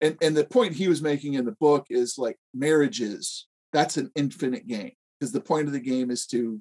And 0.00 0.16
and 0.22 0.36
the 0.36 0.44
point 0.44 0.74
he 0.74 0.88
was 0.88 1.02
making 1.02 1.34
in 1.34 1.44
the 1.44 1.56
book 1.60 1.86
is 1.90 2.16
like 2.18 2.36
marriages, 2.54 3.46
that's 3.72 3.96
an 3.96 4.10
infinite 4.14 4.66
game 4.66 4.92
because 5.18 5.32
the 5.32 5.40
point 5.40 5.66
of 5.66 5.72
the 5.72 5.80
game 5.80 6.10
is 6.10 6.26
to 6.26 6.60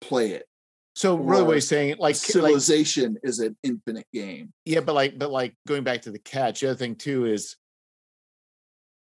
play 0.00 0.30
it. 0.32 0.46
So 0.94 1.16
really 1.16 1.42
what 1.44 1.54
he's 1.54 1.68
saying 1.68 1.96
like 1.98 2.16
civilization 2.16 3.14
like, 3.14 3.20
is 3.24 3.38
an 3.38 3.56
infinite 3.62 4.06
game. 4.12 4.52
Yeah, 4.64 4.80
but 4.80 4.94
like 4.94 5.18
but 5.18 5.30
like 5.30 5.54
going 5.66 5.84
back 5.84 6.02
to 6.02 6.10
the 6.10 6.18
catch, 6.18 6.60
the 6.60 6.68
other 6.68 6.76
thing 6.76 6.96
too 6.96 7.26
is 7.26 7.56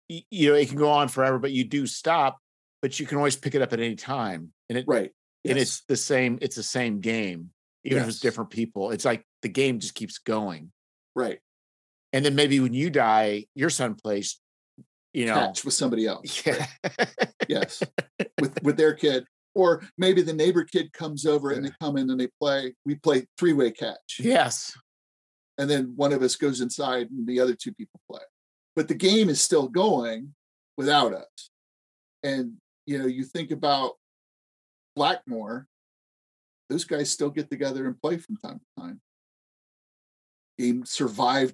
you 0.08 0.50
know 0.50 0.56
it 0.56 0.68
can 0.70 0.78
go 0.78 0.90
on 0.90 1.08
forever 1.08 1.40
but 1.40 1.52
you 1.52 1.64
do 1.64 1.88
stop 1.88 2.38
but 2.86 3.00
you 3.00 3.08
can 3.08 3.18
always 3.18 3.36
pick 3.36 3.56
it 3.56 3.64
up 3.64 3.74
at 3.74 3.80
any 3.80 3.96
time, 3.96 4.54
and 4.70 4.78
it 4.78 4.86
right, 4.88 5.12
and 5.44 5.58
it's 5.58 5.82
the 5.86 5.98
same. 5.98 6.38
It's 6.40 6.56
the 6.56 6.62
same 6.62 7.02
game, 7.02 7.50
even 7.84 8.04
if 8.04 8.08
it's 8.08 8.20
different 8.20 8.52
people. 8.52 8.92
It's 8.92 9.04
like 9.04 9.26
the 9.42 9.50
game 9.50 9.80
just 9.80 9.96
keeps 9.96 10.20
going, 10.20 10.72
right. 11.16 11.40
and 12.14 12.24
then 12.24 12.36
maybe 12.36 12.60
when 12.60 12.76
you 12.76 12.92
die, 12.92 13.48
your 13.56 13.72
son 13.72 13.96
plays. 13.96 14.40
You 15.14 15.26
know, 15.26 15.34
Catch 15.34 15.66
with 15.66 15.74
somebody 15.74 16.06
else. 16.08 16.46
yeah, 16.46 16.68
yes 17.50 17.82
with 18.40 18.62
with 18.62 18.78
their 18.78 18.94
kid 18.94 19.26
or 19.56 19.82
maybe 19.98 20.22
the 20.22 20.34
neighbor 20.34 20.64
kid 20.64 20.94
comes 20.94 21.26
over 21.26 21.50
and 21.50 21.66
they 21.66 21.72
come 21.82 21.98
in 21.98 22.08
and 22.12 22.20
they 22.20 22.28
play 22.40 22.76
we 22.86 22.94
play 22.94 23.26
three-way 23.40 23.72
catch 23.72 24.20
yes, 24.20 24.78
and 25.58 25.68
then 25.68 25.94
one 25.96 26.14
of 26.14 26.22
us 26.22 26.36
goes 26.36 26.62
inside 26.62 27.10
and 27.10 27.26
the 27.26 27.40
other 27.40 27.56
two 27.56 27.74
people 27.74 28.00
play 28.12 28.22
but 28.76 28.88
the 28.88 28.96
game 28.96 29.30
is 29.30 29.42
still 29.42 29.68
going 29.68 30.34
without 30.78 31.14
us. 31.14 31.50
And 32.24 32.54
you 32.86 32.98
know 33.00 33.06
you 33.06 33.24
think 33.24 33.52
about 33.52 33.94
Blackmoor 34.98 35.66
those 36.70 36.84
guys 36.84 37.12
still 37.12 37.30
get 37.30 37.50
together 37.50 37.86
and 37.86 38.00
play 38.02 38.18
from 38.18 38.38
time 38.38 38.60
to 38.60 38.82
time. 38.82 39.02
Game 40.58 40.84
survived 40.86 41.54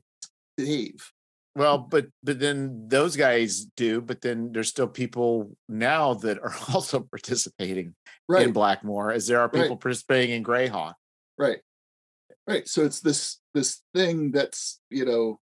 dave. 0.58 1.12
Well, 1.54 1.78
but 1.80 2.08
but 2.24 2.40
then 2.40 2.88
those 2.88 3.18
guys 3.18 3.66
do, 3.76 4.00
but 4.00 4.22
then 4.22 4.54
there's 4.54 4.70
still 4.70 4.88
people 4.88 5.58
now 5.68 6.14
that 6.16 6.40
are 6.40 6.56
also 6.74 7.02
participating 7.02 7.94
right. 8.30 8.48
In 8.48 8.54
Blackmoor, 8.54 9.14
as 9.14 9.28
there 9.28 9.42
are 9.42 9.50
people 9.50 9.70
Right. 9.72 9.80
participating 9.82 10.32
in 10.36 10.44
Greyhawk. 10.44 10.94
right. 11.38 11.60
Right. 12.48 12.68
So 12.68 12.86
it's 12.86 13.02
this 13.02 13.40
this 13.54 13.82
thing 13.94 14.32
that's 14.32 14.80
you 14.90 15.04
know 15.04 15.41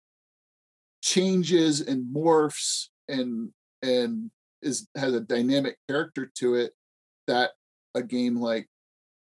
changes 1.01 1.81
and 1.81 2.13
morphs 2.13 2.87
and 3.07 3.49
and 3.81 4.29
is 4.61 4.87
has 4.95 5.13
a 5.13 5.21
dynamic 5.21 5.77
character 5.87 6.29
to 6.35 6.55
it 6.55 6.73
that 7.27 7.51
a 7.95 8.03
game 8.03 8.35
like 8.35 8.67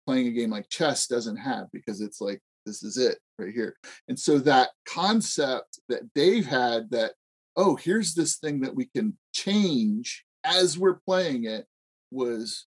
playing 0.05 0.27
a 0.27 0.31
game 0.31 0.49
like 0.49 0.69
chess 0.69 1.07
doesn't 1.07 1.37
have 1.37 1.67
because 1.71 2.01
it's 2.01 2.21
like 2.21 2.41
this 2.65 2.83
is 2.83 2.97
it 2.97 3.17
right 3.37 3.53
here. 3.53 3.75
And 4.07 4.17
so 4.17 4.37
that 4.39 4.69
concept 4.87 5.79
that 5.89 6.13
dave 6.13 6.45
had 6.45 6.89
that 6.91 7.13
oh 7.55 7.75
here's 7.75 8.13
this 8.13 8.37
thing 8.37 8.61
that 8.61 8.75
we 8.75 8.85
can 8.95 9.17
change 9.33 10.23
as 10.43 10.77
we're 10.77 10.99
playing 11.05 11.45
it 11.45 11.65
was 12.11 12.65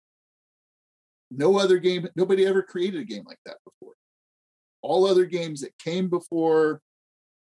no 1.30 1.58
other 1.58 1.78
game 1.78 2.08
nobody 2.16 2.46
ever 2.46 2.62
created 2.62 3.00
a 3.00 3.04
game 3.04 3.24
like 3.26 3.40
that 3.46 3.56
before. 3.64 3.94
All 4.82 5.06
other 5.06 5.24
games 5.24 5.62
that 5.62 5.76
came 5.78 6.08
before 6.08 6.80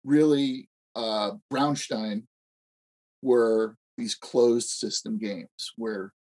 really 0.04 0.68
uh 0.96 1.32
Braunstein 1.52 2.24
were 3.22 3.76
these 3.96 4.14
closed 4.14 4.68
system 4.68 5.18
games 5.18 5.72
where 5.76 6.12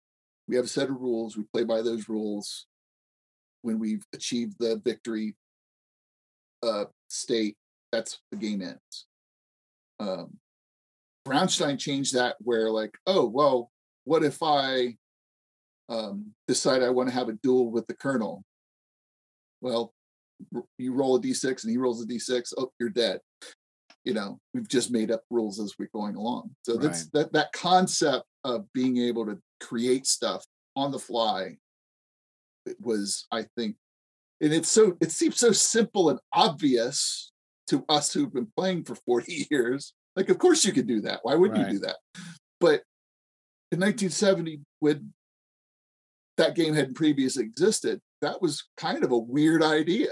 we 0.48 0.56
have 0.56 0.66
a 0.66 0.70
set 0.70 0.90
of 0.90 1.00
rules 1.00 1.38
we 1.38 1.44
play 1.54 1.64
by 1.64 1.82
those 1.82 2.10
rules. 2.10 2.66
When 3.62 3.80
we've 3.80 4.06
achieved 4.14 4.56
the 4.60 4.82
victory 4.84 5.36
uh 6.62 6.86
state 7.08 7.58
that's 7.92 8.20
the 8.32 8.38
game 8.38 8.62
ends. 8.62 9.06
Um 10.00 10.38
Braunstein 11.28 11.80
changed 11.80 12.16
that 12.16 12.36
where 12.40 12.70
like 12.70 12.94
oh 13.08 13.26
well 13.26 13.72
what 14.06 14.24
if 14.24 14.44
i 14.44 14.98
um 15.88 16.34
decide 16.48 16.84
i 16.84 16.90
want 16.90 17.08
to 17.08 17.16
have 17.16 17.30
a 17.30 17.38
duel 17.44 17.72
with 17.72 17.88
the 17.88 17.96
colonel? 17.96 18.44
Well 19.62 19.94
you 20.78 20.94
roll 20.94 21.16
a 21.16 21.22
d6 21.22 21.64
and 21.64 21.72
he 21.72 21.78
rolls 21.78 22.04
a 22.04 22.08
d6 22.08 22.54
oh 22.58 22.72
you're 22.80 22.90
dead 22.90 23.20
you 24.04 24.14
know 24.14 24.40
we've 24.54 24.68
just 24.68 24.92
made 24.92 25.12
up 25.12 25.24
rules 25.30 25.60
as 25.60 25.74
we're 25.80 25.90
going 25.94 26.16
along. 26.16 26.52
So 26.64 26.78
that's 26.78 27.08
that 27.12 27.34
that 27.34 27.52
concept 27.54 28.26
of 28.44 28.72
being 28.74 28.98
able 28.98 29.26
to 29.26 29.40
create 29.60 30.06
stuff 30.06 30.44
on 30.76 30.92
the 30.92 31.00
fly 31.00 31.56
it 32.66 32.76
was 32.82 33.28
i 33.32 33.46
think 33.56 33.76
and 34.42 34.52
it's 34.54 34.70
so 34.70 34.98
it 35.00 35.12
seems 35.12 35.38
so 35.38 35.52
simple 35.52 36.10
and 36.10 36.20
obvious 36.34 37.32
to 37.68 37.86
us 37.88 38.12
who've 38.14 38.34
been 38.34 38.52
playing 38.58 38.84
for 38.84 38.96
40 38.96 39.48
years. 39.52 39.94
Like 40.16 40.30
of 40.30 40.38
course 40.38 40.66
you 40.66 40.74
could 40.74 40.88
do 40.88 41.02
that. 41.02 41.20
Why 41.24 41.36
wouldn't 41.36 41.60
Right. 41.60 41.72
you 41.72 41.80
do 41.80 41.86
that? 41.86 41.98
But 42.60 42.84
in 43.72 43.80
1970 43.80 44.60
when 44.80 45.14
that 46.38 46.56
game 46.56 46.74
hadn't 46.74 46.96
previously 46.96 47.44
existed 47.44 48.02
that 48.22 48.42
was 48.42 48.64
kind 48.78 49.04
of 49.04 49.12
a 49.12 49.18
weird 49.18 49.64
idea 49.64 50.12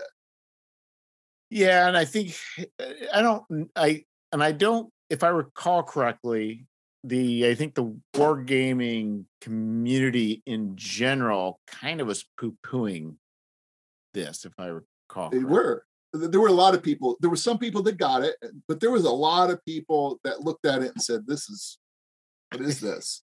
Yeah, 1.52 1.88
and 1.88 1.98
I 1.98 2.06
think 2.06 2.36
eh, 2.58 2.66
I 3.14 3.22
don't 3.22 3.70
I 3.76 4.06
and 4.32 4.42
I 4.42 4.54
don't 4.54 4.90
if 5.10 5.24
I 5.24 5.28
recall 5.28 5.84
correctly, 5.84 6.66
the 7.04 7.48
I 7.48 7.56
think 7.56 7.76
the 7.76 7.94
wargaming 8.16 9.26
community 9.42 10.42
in 10.46 10.76
general 10.76 11.60
kind 11.68 12.00
of 12.00 12.08
was 12.08 12.26
poo-pooing 12.40 13.16
this, 14.14 14.46
if 14.46 14.54
I 14.58 14.68
recall. 14.68 15.30
They 15.30 15.40
correctly. 15.40 15.44
were. 15.44 15.86
There 16.14 16.42
were 16.42 16.48
a 16.48 16.54
lot 16.54 16.74
of 16.74 16.84
people. 16.84 17.18
There 17.22 17.30
were 17.30 17.36
some 17.36 17.58
people 17.58 17.84
that 17.84 17.98
got 17.98 18.24
it, 18.24 18.36
eh, 18.44 18.48
but 18.68 18.80
there 18.80 18.92
was 18.92 19.06
a 19.06 19.12
lot 19.12 19.50
of 19.50 19.64
people 19.66 20.20
that 20.24 20.42
looked 20.42 20.66
at 20.66 20.82
it 20.82 20.94
and 20.94 21.02
said, 21.02 21.28
"This 21.28 21.50
is 21.50 21.78
what 22.50 22.62
is 22.62 22.80
this?" 22.80 23.24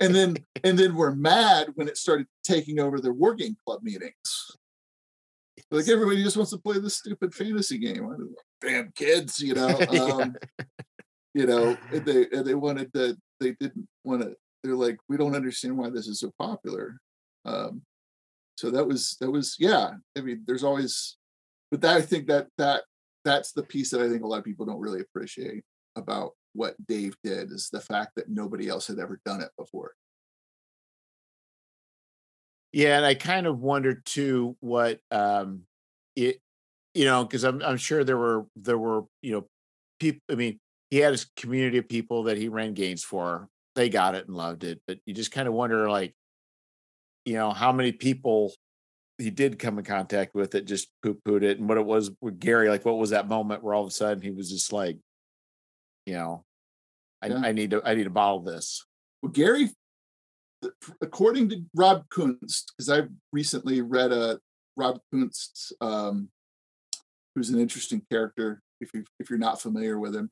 and 0.00 0.14
then 0.14 0.36
and 0.64 0.78
then 0.78 0.94
were 0.94 1.14
mad 1.14 1.68
when 1.74 1.88
it 1.88 1.96
started 1.96 2.26
taking 2.44 2.80
over 2.80 3.00
their 3.00 3.12
war 3.12 3.34
game 3.34 3.56
club 3.64 3.80
meetings. 3.82 4.56
Like 5.70 5.88
everybody 5.88 6.22
just 6.22 6.36
wants 6.36 6.50
to 6.50 6.58
play 6.58 6.78
this 6.78 6.96
stupid 6.96 7.32
fantasy 7.32 7.78
game. 7.78 8.34
Damn 8.60 8.90
kids, 8.94 9.40
you 9.40 9.54
know. 9.54 9.68
Yeah. 9.90 10.00
Um, 10.00 10.36
You 11.32 11.46
know, 11.46 11.76
and 11.92 12.04
they 12.04 12.26
and 12.32 12.44
they 12.44 12.54
wanted 12.54 12.92
to. 12.94 13.16
They 13.38 13.52
didn't 13.60 13.86
want 14.02 14.22
to. 14.22 14.34
They're 14.64 14.74
like, 14.74 14.98
we 15.08 15.16
don't 15.16 15.36
understand 15.36 15.76
why 15.76 15.88
this 15.88 16.08
is 16.08 16.20
so 16.20 16.32
popular. 16.38 16.98
Um, 17.44 17.82
so 18.58 18.70
that 18.70 18.86
was 18.86 19.16
that 19.20 19.30
was 19.30 19.54
yeah. 19.58 19.90
I 20.18 20.20
mean, 20.22 20.42
there's 20.46 20.64
always, 20.64 21.16
but 21.70 21.80
that 21.82 21.96
I 21.96 22.00
think 22.00 22.26
that 22.26 22.48
that 22.58 22.82
that's 23.24 23.52
the 23.52 23.62
piece 23.62 23.90
that 23.90 24.00
I 24.00 24.08
think 24.08 24.24
a 24.24 24.26
lot 24.26 24.38
of 24.38 24.44
people 24.44 24.66
don't 24.66 24.80
really 24.80 25.00
appreciate 25.00 25.62
about 25.94 26.32
what 26.52 26.74
Dave 26.88 27.14
did 27.22 27.52
is 27.52 27.70
the 27.70 27.80
fact 27.80 28.16
that 28.16 28.28
nobody 28.28 28.68
else 28.68 28.88
had 28.88 28.98
ever 28.98 29.20
done 29.24 29.40
it 29.40 29.50
before. 29.56 29.92
Yeah, 32.72 32.96
and 32.96 33.04
I 33.06 33.14
kind 33.14 33.46
of 33.46 33.58
wondered 33.58 34.04
too 34.04 34.56
what 34.60 35.00
um 35.10 35.62
it 36.16 36.40
you 36.94 37.04
know, 37.04 37.24
because 37.24 37.44
I'm 37.44 37.62
I'm 37.62 37.76
sure 37.76 38.04
there 38.04 38.16
were 38.18 38.46
there 38.56 38.78
were, 38.78 39.04
you 39.22 39.32
know, 39.32 39.46
people 39.98 40.20
I 40.30 40.34
mean, 40.34 40.58
he 40.90 40.98
had 40.98 41.12
his 41.12 41.26
community 41.36 41.78
of 41.78 41.88
people 41.88 42.24
that 42.24 42.36
he 42.36 42.48
ran 42.48 42.74
games 42.74 43.04
for. 43.04 43.48
They 43.76 43.88
got 43.88 44.14
it 44.16 44.26
and 44.26 44.36
loved 44.36 44.64
it, 44.64 44.80
but 44.86 44.98
you 45.06 45.14
just 45.14 45.30
kind 45.30 45.46
of 45.48 45.54
wonder 45.54 45.88
like, 45.88 46.14
you 47.24 47.34
know, 47.34 47.50
how 47.52 47.72
many 47.72 47.92
people 47.92 48.52
he 49.18 49.30
did 49.30 49.58
come 49.58 49.78
in 49.78 49.84
contact 49.84 50.34
with 50.34 50.54
it, 50.54 50.64
just 50.64 50.88
poo-pooed 51.02 51.42
it, 51.42 51.58
and 51.58 51.68
what 51.68 51.78
it 51.78 51.84
was 51.84 52.10
with 52.20 52.40
Gary, 52.40 52.68
like 52.68 52.84
what 52.84 52.98
was 52.98 53.10
that 53.10 53.28
moment 53.28 53.62
where 53.62 53.74
all 53.74 53.82
of 53.82 53.88
a 53.88 53.92
sudden 53.92 54.22
he 54.22 54.30
was 54.30 54.50
just 54.50 54.72
like, 54.72 54.98
you 56.06 56.14
know, 56.14 56.44
I, 57.22 57.28
Yeah. 57.28 57.40
I 57.44 57.52
need 57.52 57.70
to 57.72 57.82
I 57.84 57.94
need 57.94 58.04
to 58.04 58.10
bottle 58.10 58.40
this. 58.40 58.84
Well, 59.22 59.32
Gary, 59.32 59.70
according 61.00 61.48
to 61.50 61.64
Rob 61.74 62.04
Kuntz, 62.10 62.64
because 62.70 62.88
I've 62.88 63.10
recently 63.32 63.80
read 63.80 64.12
a 64.12 64.38
Rob 64.76 65.00
Kuntz, 65.12 65.72
um, 65.80 66.28
who's 67.34 67.50
an 67.50 67.60
interesting 67.60 68.02
character. 68.10 68.62
If 68.80 68.90
you 68.94 69.04
if 69.18 69.28
you're 69.28 69.38
not 69.38 69.60
familiar 69.60 69.98
with 69.98 70.14
him, 70.14 70.30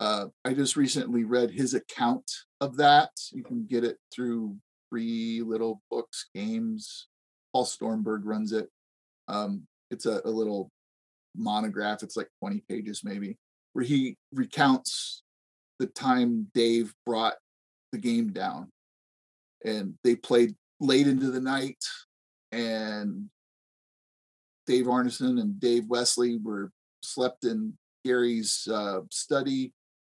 uh, 0.00 0.26
I 0.44 0.52
just 0.52 0.76
recently 0.76 1.24
read 1.24 1.50
his 1.50 1.74
account 1.74 2.30
of 2.60 2.76
that. 2.76 3.10
You 3.32 3.42
can 3.42 3.66
get 3.66 3.84
it 3.84 3.98
through 4.14 4.56
free 4.90 5.42
little 5.42 5.80
books, 5.90 6.28
games. 6.34 7.08
Paul 7.52 7.64
Stormberg 7.64 8.20
runs 8.24 8.52
it. 8.52 8.68
Um, 9.28 9.66
it's 9.90 10.06
a, 10.06 10.20
a 10.24 10.30
little 10.30 10.70
monograph. 11.36 12.02
It's 12.02 12.16
like 12.16 12.28
20 12.40 12.62
pages 12.68 13.02
maybe, 13.04 13.38
where 13.72 13.84
he 13.84 14.16
recounts 14.32 15.22
the 15.78 15.86
time 15.86 16.48
Dave 16.54 16.94
brought 17.06 17.34
the 17.92 17.98
game 17.98 18.32
down 18.32 18.68
and 19.64 19.94
they 20.04 20.16
played 20.16 20.54
late 20.80 21.06
into 21.06 21.30
the 21.30 21.40
night 21.40 21.78
and 22.50 23.28
dave 24.66 24.86
arneson 24.86 25.40
and 25.40 25.60
dave 25.60 25.84
Wesely 25.84 26.38
were 26.42 26.70
slept 27.02 27.44
in 27.44 27.74
gary's 28.04 28.68
uh, 28.70 29.00
study 29.10 29.72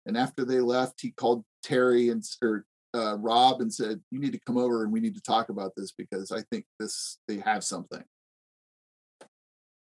and 0.07 0.17
after 0.17 0.45
they 0.45 0.61
left 0.61 1.01
he 1.01 1.11
called 1.13 1.45
terry 1.63 2.11
and 2.11 2.25
or 2.43 2.65
uh, 2.95 3.17
rob 3.19 3.61
and 3.61 3.73
said 3.73 4.01
you 4.11 4.19
need 4.19 4.33
to 4.33 4.41
come 4.47 4.57
over 4.57 4.83
and 4.83 4.93
we 4.93 5.01
need 5.01 5.15
to 5.15 5.21
talk 5.21 5.49
about 5.49 5.73
this 5.77 5.93
because 5.93 6.33
i 6.33 6.43
think 6.51 6.65
this 6.81 7.19
they 7.29 7.39
have 7.39 7.63
something. 7.63 8.03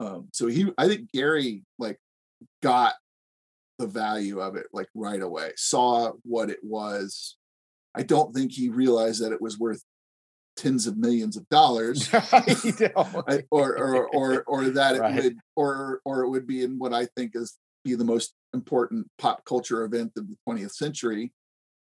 Um, 0.00 0.28
so 0.32 0.46
he 0.46 0.70
i 0.78 0.88
think 0.88 1.12
gary 1.12 1.64
like 1.78 1.98
got 2.62 2.94
the 3.78 3.86
value 3.86 4.40
of 4.40 4.56
it 4.56 4.66
like 4.72 4.88
right 4.94 5.20
away 5.20 5.52
saw 5.56 6.12
what 6.22 6.50
it 6.50 6.60
was 6.62 7.36
i 7.94 8.02
don't 8.02 8.34
think 8.34 8.52
he 8.52 8.68
realized 8.68 9.22
that 9.22 9.32
it 9.32 9.40
was 9.40 9.58
worth 9.58 9.82
tens 10.56 10.86
of 10.86 10.96
millions 10.98 11.36
of 11.36 11.48
dollars 11.48 12.08
You 12.64 12.72
know? 12.94 13.24
I- 13.26 13.44
or 13.50 13.76
or 13.76 14.06
or 14.08 14.42
or 14.46 14.64
that 14.70 14.96
it 14.96 15.00
Right. 15.00 15.16
would 15.22 15.36
or 15.56 16.00
or 16.04 16.22
it 16.22 16.28
would 16.30 16.46
be 16.46 16.62
in 16.62 16.78
what 16.78 16.92
i 16.92 17.06
think 17.16 17.32
is 17.34 17.58
be 17.84 17.94
the 17.94 18.04
most 18.04 18.34
important 18.54 19.08
pop 19.18 19.44
culture 19.44 19.82
event 19.84 20.12
of 20.16 20.28
the 20.28 20.36
20th 20.48 20.72
century 20.72 21.32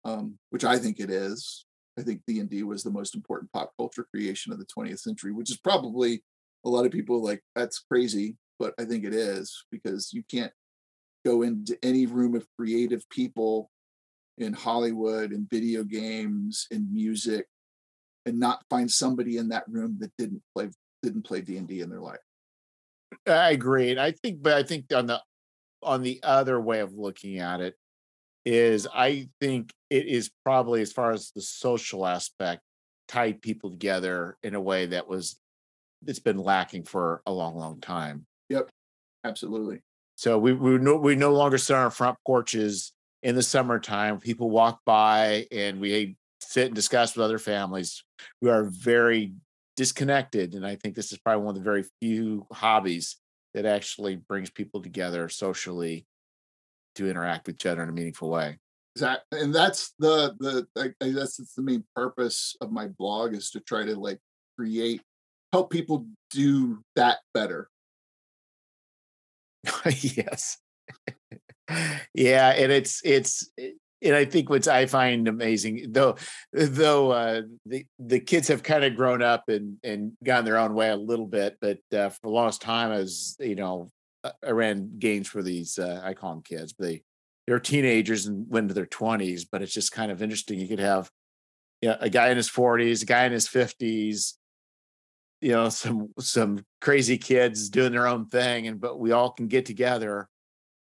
um 0.04 0.38
which 0.50 0.64
i 0.64 0.78
think 0.78 0.98
it 1.00 1.10
is 1.10 1.66
I 1.98 2.02
think 2.02 2.22
D 2.26 2.40
and 2.40 2.48
D 2.48 2.62
was 2.62 2.82
the 2.82 2.90
most 2.90 3.14
important 3.14 3.52
pop 3.52 3.72
culture 3.76 4.06
creation 4.10 4.52
of 4.52 4.58
the 4.58 4.64
20th 4.64 5.00
century, 5.00 5.32
which 5.32 5.50
is 5.50 5.58
probably 5.58 6.22
a 6.64 6.68
lot 6.70 6.86
of 6.86 6.92
people 6.92 7.22
like 7.22 7.42
that's 7.54 7.80
crazy, 7.80 8.36
but 8.58 8.72
I 8.78 8.86
think 8.86 9.04
it 9.04 9.12
is 9.12 9.64
because 9.70 10.10
you 10.12 10.22
can't 10.30 10.52
go 11.26 11.42
into 11.42 11.76
any 11.82 12.06
room 12.06 12.34
of 12.34 12.46
creative 12.58 13.06
people 13.10 13.70
in 14.40 14.52
Hollywood 14.52 15.32
and 15.32 15.48
video 15.48 15.84
games 15.84 16.66
and 16.70 16.90
music 16.92 17.46
and 18.26 18.40
not 18.40 18.64
find 18.68 18.90
somebody 18.90 19.36
in 19.36 19.48
that 19.50 19.64
room 19.68 19.96
that 20.00 20.10
didn't 20.18 20.42
play 20.54 20.70
didn't 21.02 21.22
play 21.22 21.40
D&D 21.40 21.80
in 21.80 21.88
their 21.88 22.00
life. 22.00 22.18
I 23.26 23.50
agree. 23.50 23.90
And 23.90 24.00
I 24.00 24.12
think 24.12 24.42
but 24.42 24.54
I 24.54 24.62
think 24.62 24.86
on 24.94 25.06
the 25.06 25.22
on 25.82 26.02
the 26.02 26.20
other 26.22 26.60
way 26.60 26.80
of 26.80 26.94
looking 26.94 27.38
at 27.38 27.60
it 27.60 27.74
is 28.44 28.86
I 28.92 29.28
think 29.40 29.72
it 29.90 30.06
is 30.06 30.30
probably 30.44 30.82
as 30.82 30.92
far 30.92 31.12
as 31.12 31.30
the 31.30 31.42
social 31.42 32.06
aspect 32.06 32.62
tied 33.08 33.42
people 33.42 33.70
together 33.70 34.36
in 34.42 34.54
a 34.54 34.60
way 34.60 34.86
that 34.86 35.08
was 35.08 35.38
it's 36.06 36.18
been 36.18 36.38
lacking 36.38 36.84
for 36.84 37.22
a 37.26 37.32
long 37.32 37.56
long 37.56 37.80
time. 37.80 38.26
Yep. 38.48 38.70
Absolutely. 39.24 39.80
So 40.16 40.38
we 40.38 40.52
we 40.52 40.78
no 40.78 40.96
we 40.96 41.14
no 41.14 41.32
longer 41.32 41.58
sit 41.58 41.74
on 41.76 41.82
our 41.82 41.90
front 41.90 42.18
porches 42.26 42.92
in 43.22 43.34
the 43.34 43.42
summertime. 43.42 44.18
People 44.18 44.51
walk 44.51 44.80
by 44.84 45.47
and 45.52 45.80
we 45.80 46.16
sit 46.40 46.66
and 46.66 46.74
discuss 46.74 47.16
with 47.16 47.24
other 47.24 47.38
families. 47.38 48.02
We 48.40 48.51
are 48.51 48.64
very 48.64 49.34
disconnected, 49.76 50.55
and 50.55 50.66
I 50.66 50.76
think 50.76 50.94
this 50.94 51.12
is 51.12 51.18
probably 51.18 51.44
one 51.44 51.56
of 51.56 51.62
the 51.62 51.64
very 51.64 51.84
few 52.01 52.47
hobbies 52.52 53.16
that 53.55 53.66
actually 53.66 54.16
brings 54.16 54.51
people 54.51 54.82
together 54.82 55.28
socially 55.28 56.06
to 56.94 57.09
interact 57.09 57.47
with 57.47 57.56
each 57.56 57.66
other 57.66 57.82
in 57.82 57.88
a 57.88 57.92
meaningful 57.92 58.30
way. 58.30 58.59
Exactly, 58.97 59.40
and 59.40 59.55
that's 59.55 59.94
the 59.98 60.34
the 60.40 60.66
I, 60.76 61.05
I 61.05 61.10
that's 61.12 61.36
the 61.36 61.62
main 61.62 61.84
purpose 61.94 62.56
of 62.60 62.72
my 62.72 62.88
blog 62.88 63.34
is 63.34 63.51
to 63.51 63.60
try 63.60 63.84
to 63.84 63.94
like 63.94 64.18
create 64.59 65.01
help 65.52 65.70
people 65.70 66.06
do 66.30 66.82
that 66.97 67.18
better. 67.32 67.68
yes. 69.86 70.59
Yeah, 72.14 72.51
and 72.51 72.72
it's 72.72 73.01
it's 73.05 73.51
and 74.02 74.14
I 74.14 74.24
think 74.24 74.48
what 74.48 74.66
I 74.66 74.86
find 74.86 75.28
amazing, 75.28 75.92
though, 75.92 76.16
though 76.52 77.10
uh, 77.10 77.42
the 77.66 77.84
the 77.98 78.20
kids 78.20 78.48
have 78.48 78.62
kind 78.62 78.84
of 78.84 78.97
grown 78.97 79.22
up 79.22 79.48
and 79.48 79.76
and 79.84 80.12
gone 80.24 80.44
their 80.44 80.59
own 80.59 80.74
way 80.74 80.88
a 80.88 80.97
little 80.97 81.26
bit, 81.26 81.59
but 81.60 81.78
uh, 81.92 82.09
for 82.09 82.20
the 82.22 82.30
longest 82.30 82.62
time, 82.62 82.92
as 82.92 83.36
you 83.38 83.55
know, 83.55 83.90
I 84.24 84.51
ran 84.51 84.98
games 84.98 85.28
for 85.28 85.42
these. 85.42 85.78
Uh, 85.78 86.01
I 86.02 86.14
call 86.14 86.30
them 86.30 86.42
kids, 86.42 86.72
but 86.72 86.86
they 86.86 87.02
they're 87.47 87.60
teenagers 87.60 88.26
and 88.26 88.48
went 88.48 88.64
into 88.64 88.74
their 88.74 88.86
twenties. 88.86 89.44
But 89.44 89.62
it's 89.62 89.74
just 89.74 89.92
kind 89.92 90.10
of 90.10 90.22
interesting. 90.22 90.59
You 90.59 90.68
could 90.68 90.78
have, 90.78 91.10
you 91.82 91.90
know, 91.90 91.97
a 92.01 92.09
guy 92.09 92.30
in 92.30 92.36
his 92.36 92.48
forties, 92.48 93.02
a 93.02 93.06
guy 93.06 93.24
in 93.24 93.32
his 93.32 93.48
fifties, 93.48 94.38
you 95.42 95.52
know, 95.52 95.68
some 95.68 96.09
some 96.18 96.64
crazy 96.80 97.18
kids 97.18 97.68
doing 97.68 97.92
their 97.92 98.06
own 98.06 98.28
thing, 98.28 98.66
and 98.66 98.80
but 98.80 98.98
we 98.98 99.12
all 99.12 99.30
can 99.30 99.47
get 99.47 99.66
together. 99.66 100.28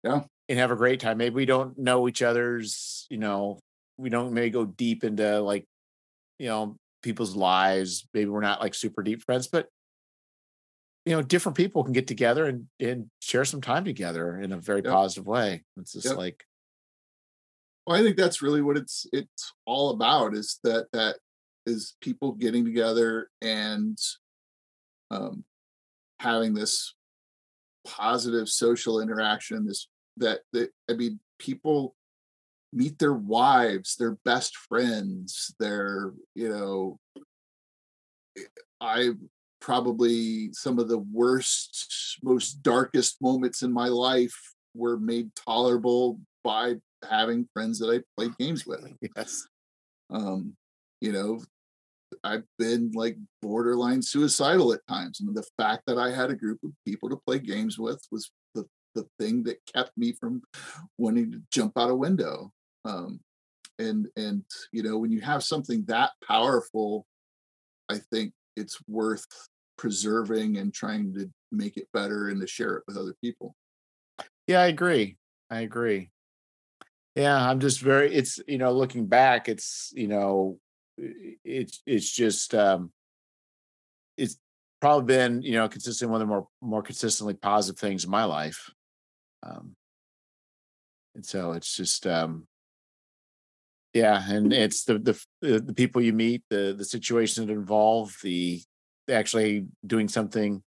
Yeah 0.04 0.24
and 0.50 0.60
have 0.60 0.72
a 0.72 0.76
great 0.76 1.00
time. 1.00 1.18
Maybe 1.18 1.36
we 1.36 1.46
don't 1.46 1.78
know 1.78 2.08
each 2.08 2.22
other's, 2.22 3.08
you 3.10 3.18
know, 3.18 3.60
we 3.98 4.10
don't 4.10 4.34
maybe 4.34 4.50
go 4.50 4.66
deep 4.66 5.04
into 5.04 5.42
like, 5.42 5.66
you 6.40 6.48
know, 6.48 6.76
people's 7.02 7.36
lives. 7.36 8.08
Maybe 8.14 8.30
we're 8.30 8.42
not 8.42 8.62
like 8.62 8.74
super 8.74 9.04
deep 9.04 9.24
friends, 9.24 9.48
but 9.48 9.68
you 11.06 11.14
know, 11.14 11.22
different 11.22 11.58
people 11.58 11.84
can 11.84 11.94
get 11.94 12.08
together 12.08 12.46
and 12.46 12.68
and 12.80 13.08
share 13.22 13.46
some 13.46 13.62
time 13.62 13.86
together 13.86 14.40
in 14.40 14.52
a 14.52 14.58
very 14.58 14.82
yep. 14.84 14.94
positive 14.94 15.28
way. 15.28 15.64
It's 15.78 15.94
just 15.94 16.08
yep. 16.08 16.18
like 16.18 16.46
well, 17.86 18.00
I 18.00 18.04
think 18.04 18.16
that's 18.16 18.42
really 18.42 18.62
what 18.62 18.78
it's 18.78 19.06
it's 19.12 19.54
all 19.66 19.92
about 19.92 20.34
is 20.34 20.60
that 20.64 20.88
that 20.94 21.18
is 21.66 21.96
people 22.02 22.34
getting 22.34 22.66
together 22.66 23.30
and 23.42 23.98
um 25.12 25.44
having 26.20 26.54
this 26.54 26.96
positive 27.86 28.48
social 28.48 29.02
interaction, 29.02 29.66
this 29.66 29.88
that 30.18 30.42
that 30.54 30.72
I 30.90 30.94
mean 30.94 31.20
people 31.40 31.96
meet 32.72 32.98
their 33.00 33.14
wives, 33.14 33.96
their 33.96 34.18
best 34.26 34.58
friends, 34.58 35.54
their 35.60 36.14
you 36.36 36.50
know 36.50 37.00
eh, 38.38 38.42
I 38.82 39.12
probably 39.62 40.52
some 40.54 40.78
of 40.80 40.90
the 40.90 41.00
worst 41.00 42.20
most 42.22 42.62
darkest 42.64 43.22
moments 43.22 43.62
in 43.62 43.72
my 43.72 43.88
life 43.88 44.36
were 44.76 44.98
made 44.98 45.34
tolerable 45.36 46.20
by 46.44 46.76
having 47.10 47.48
friends 47.54 47.80
that 47.80 47.90
I 47.90 48.02
played 48.18 48.38
games 48.38 48.66
with. 48.66 48.86
Yes. 49.16 49.48
Um, 50.10 50.56
you 51.02 51.12
know, 51.12 51.42
I've 52.24 52.44
been 52.60 52.92
like 52.94 53.18
borderline 53.42 54.02
suicidal 54.02 54.74
at 54.74 54.86
times. 54.88 55.20
And 55.20 55.36
the 55.36 55.48
fact 55.58 55.84
that 55.88 55.98
I 55.98 56.12
had 56.12 56.30
a 56.30 56.36
group 56.36 56.60
of 56.64 56.72
people 56.86 57.10
to 57.10 57.18
play 57.26 57.40
games 57.40 57.78
with 57.78 58.02
was 58.12 58.32
the 58.54 58.66
thing 59.20 59.44
that 59.44 59.60
kept 59.74 59.92
me 59.98 60.14
from 60.14 60.42
wanting 60.98 61.32
to 61.32 61.42
jump 61.52 61.78
out 61.78 61.90
a 61.90 61.96
window. 61.96 62.52
Um, 62.86 63.20
and 63.80 64.08
and 64.16 64.44
you 64.72 64.84
know 64.84 64.98
when 64.98 65.12
you 65.12 65.22
have 65.22 65.44
something 65.44 65.84
that 65.88 66.12
powerful, 66.28 67.06
I 67.90 67.98
think 68.12 68.34
it's 68.56 68.78
worth 68.88 69.26
preserving 69.78 70.58
and 70.58 70.74
trying 70.74 71.14
to 71.16 71.30
make 71.52 71.78
it 71.78 71.88
better 71.94 72.30
and 72.30 72.40
to 72.42 72.48
share 72.48 72.76
it 72.78 72.84
with 72.88 72.98
other 72.98 73.16
people. 73.22 73.56
Yeah, 74.48 74.62
I 74.62 74.68
agree. 74.68 75.18
I 75.50 75.62
agree. 75.62 76.12
Yeah, 77.16 77.50
I'm 77.50 77.60
just 77.60 77.82
very 77.82 78.14
it's 78.14 78.40
you 78.48 78.58
know 78.58 78.72
looking 78.72 79.06
back 79.06 79.50
it's 79.50 79.92
you 79.96 80.08
know 80.08 80.58
it's 80.98 81.82
it's 81.86 82.12
just 82.12 82.54
um 82.54 82.92
it's 84.18 84.38
probably 84.82 85.06
been 85.06 85.42
you 85.42 85.54
know 85.54 85.68
consistent 85.70 86.12
one 86.12 86.22
of 86.22 86.28
the 86.28 86.32
more 86.32 86.48
more 86.62 86.84
consistently 86.84 87.34
positive 87.34 87.80
things 87.80 88.04
in 88.04 88.12
my 88.12 88.26
life 88.26 88.70
um, 89.44 89.76
and 91.16 91.26
so 91.26 91.52
it's 91.52 91.76
just, 91.76 92.08
um, 92.08 92.48
yeah, 93.94 94.24
and 94.28 94.52
it's 94.52 94.86
the, 94.86 94.98
the 94.98 95.62
the 95.62 95.74
people 95.74 96.02
you 96.02 96.14
meet, 96.14 96.44
the 96.50 96.74
the 96.76 96.86
situations 96.86 97.46
that 97.46 97.54
involve 97.54 98.18
the 98.24 98.60
actually 99.10 99.68
doing 99.86 100.08
something 100.08 100.64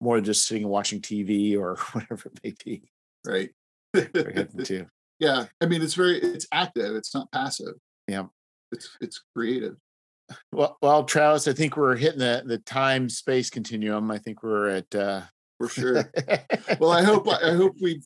more 0.00 0.16
than 0.16 0.24
just 0.24 0.46
sitting 0.46 0.64
and 0.64 0.70
watching 0.70 1.00
TV 1.00 1.58
or 1.58 1.76
whatever 1.92 2.30
it 2.32 2.40
may 2.44 2.54
be. 2.64 2.90
Right. 3.26 3.50
yeah, 5.18 5.46
I 5.60 5.66
mean 5.66 5.82
it's 5.82 5.94
very 5.94 6.18
it's 6.18 6.46
active. 6.52 6.94
It's 6.94 7.12
not 7.12 7.30
passive. 7.32 7.74
Yeah, 8.06 8.26
it's 8.70 8.96
it's 9.00 9.20
creative. 9.34 9.76
Well, 10.52 10.78
well, 10.80 11.04
Travis, 11.04 11.48
I 11.48 11.52
think 11.52 11.76
we're 11.76 11.96
hitting 11.96 12.20
the 12.20 12.44
the 12.46 12.58
time 12.58 13.08
space 13.08 13.50
continuum. 13.50 14.12
I 14.12 14.18
think 14.18 14.44
we're 14.44 14.68
at 14.68 14.94
uh, 14.94 15.22
for 15.60 15.68
sure. 15.68 16.10
well, 16.80 16.90
I 16.90 17.02
hope 17.02 17.28
I 17.28 17.52
hope 17.52 17.76
we've 17.80 18.04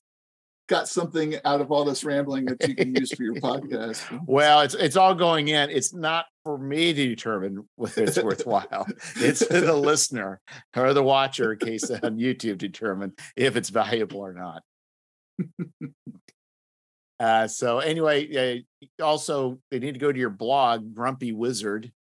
got 0.69 0.89
something 0.89 1.37
out 1.45 1.61
of 1.61 1.71
all 1.71 1.85
this 1.85 2.05
rambling 2.05 2.47
that 2.47 2.69
you 2.69 2.75
can 2.75 2.95
use 2.95 3.13
for 3.13 3.23
your 3.23 3.35
podcast. 3.35 4.03
Well, 4.27 4.63
it's 4.63 4.75
it's 4.75 4.97
all 4.97 5.15
going 5.15 5.49
in. 5.49 5.71
It's 5.71 5.95
not 5.95 6.27
for 6.43 6.59
me 6.59 6.93
to 6.93 7.09
determine 7.09 7.69
whether 7.77 8.05
it's 8.05 8.23
worthwhile. 8.23 8.87
it's 9.17 9.45
for 9.47 9.61
the 9.61 9.77
listener 9.77 10.41
or 10.77 10.95
the 10.95 11.03
watcher, 11.03 11.53
in 11.53 11.59
case 11.59 11.91
on 11.91 12.19
YouTube 12.19 12.59
determine 12.59 13.13
if 13.37 13.57
it's 13.57 13.69
valuable 13.69 14.21
or 14.21 14.33
not. 14.33 14.63
uh, 17.21 17.47
so 17.47 17.79
anyway, 17.79 18.65
uh, 18.99 19.05
also 19.05 19.59
they 19.71 19.79
need 19.79 19.93
to 19.93 20.01
go 20.01 20.11
to 20.11 20.19
your 20.19 20.31
blog, 20.31 20.95
Grumpy 20.95 21.33
Wizard. 21.33 21.93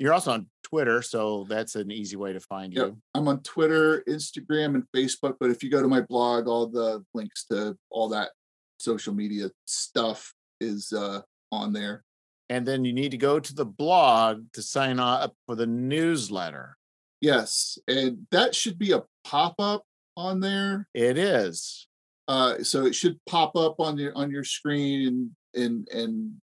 You're 0.00 0.14
also 0.14 0.32
on 0.32 0.46
Twitter, 0.62 1.02
so 1.02 1.44
that's 1.46 1.74
an 1.74 1.90
easy 1.90 2.16
way 2.16 2.32
to 2.32 2.40
find 2.40 2.72
yep. 2.72 2.86
you. 2.86 2.96
I'm 3.14 3.28
on 3.28 3.42
Twitter, 3.42 4.02
Instagram, 4.08 4.74
and 4.74 4.84
Facebook. 4.96 5.34
But 5.38 5.50
if 5.50 5.62
you 5.62 5.70
go 5.70 5.82
to 5.82 5.88
my 5.88 6.00
blog, 6.00 6.48
all 6.48 6.66
the 6.66 7.04
links 7.12 7.44
to 7.52 7.76
all 7.90 8.08
that 8.08 8.30
social 8.78 9.12
media 9.12 9.50
stuff 9.66 10.32
is 10.58 10.90
uh, 10.96 11.20
on 11.52 11.74
there. 11.74 12.02
And 12.48 12.66
then 12.66 12.86
you 12.86 12.94
need 12.94 13.10
to 13.10 13.18
go 13.18 13.38
to 13.38 13.54
the 13.54 13.66
blog 13.66 14.46
to 14.54 14.62
sign 14.62 14.98
up 14.98 15.34
for 15.46 15.54
the 15.54 15.66
newsletter. 15.66 16.78
Yes, 17.20 17.76
and 17.86 18.26
that 18.30 18.54
should 18.54 18.78
be 18.78 18.92
a 18.92 19.02
pop 19.24 19.56
up 19.58 19.84
on 20.16 20.40
there. 20.40 20.88
It 20.94 21.18
is. 21.18 21.86
Uh, 22.26 22.62
so 22.62 22.86
it 22.86 22.94
should 22.94 23.18
pop 23.26 23.54
up 23.54 23.80
on 23.80 23.98
your 23.98 24.16
on 24.16 24.30
your 24.30 24.44
screen 24.44 25.34
and 25.54 25.62
and 25.62 25.88
and 25.88 26.40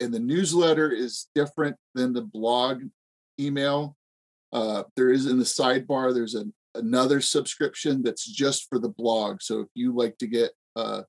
the 0.00 0.20
newsletter 0.20 0.90
is 0.90 1.28
different 1.34 1.76
than 1.94 2.12
the 2.12 2.22
blog 2.22 2.82
email. 3.40 3.96
Uh, 4.52 4.84
there 4.96 5.10
is 5.10 5.26
in 5.26 5.38
the 5.38 5.44
sidebar, 5.44 6.14
there's 6.14 6.34
an, 6.34 6.52
another 6.74 7.20
subscription 7.20 8.02
that's 8.02 8.24
just 8.24 8.68
for 8.68 8.78
the 8.78 8.88
blog. 8.88 9.42
So 9.42 9.60
if 9.60 9.68
you 9.74 9.94
like 9.94 10.16
to 10.18 10.26
get 10.26 10.50
uh, 10.76 11.02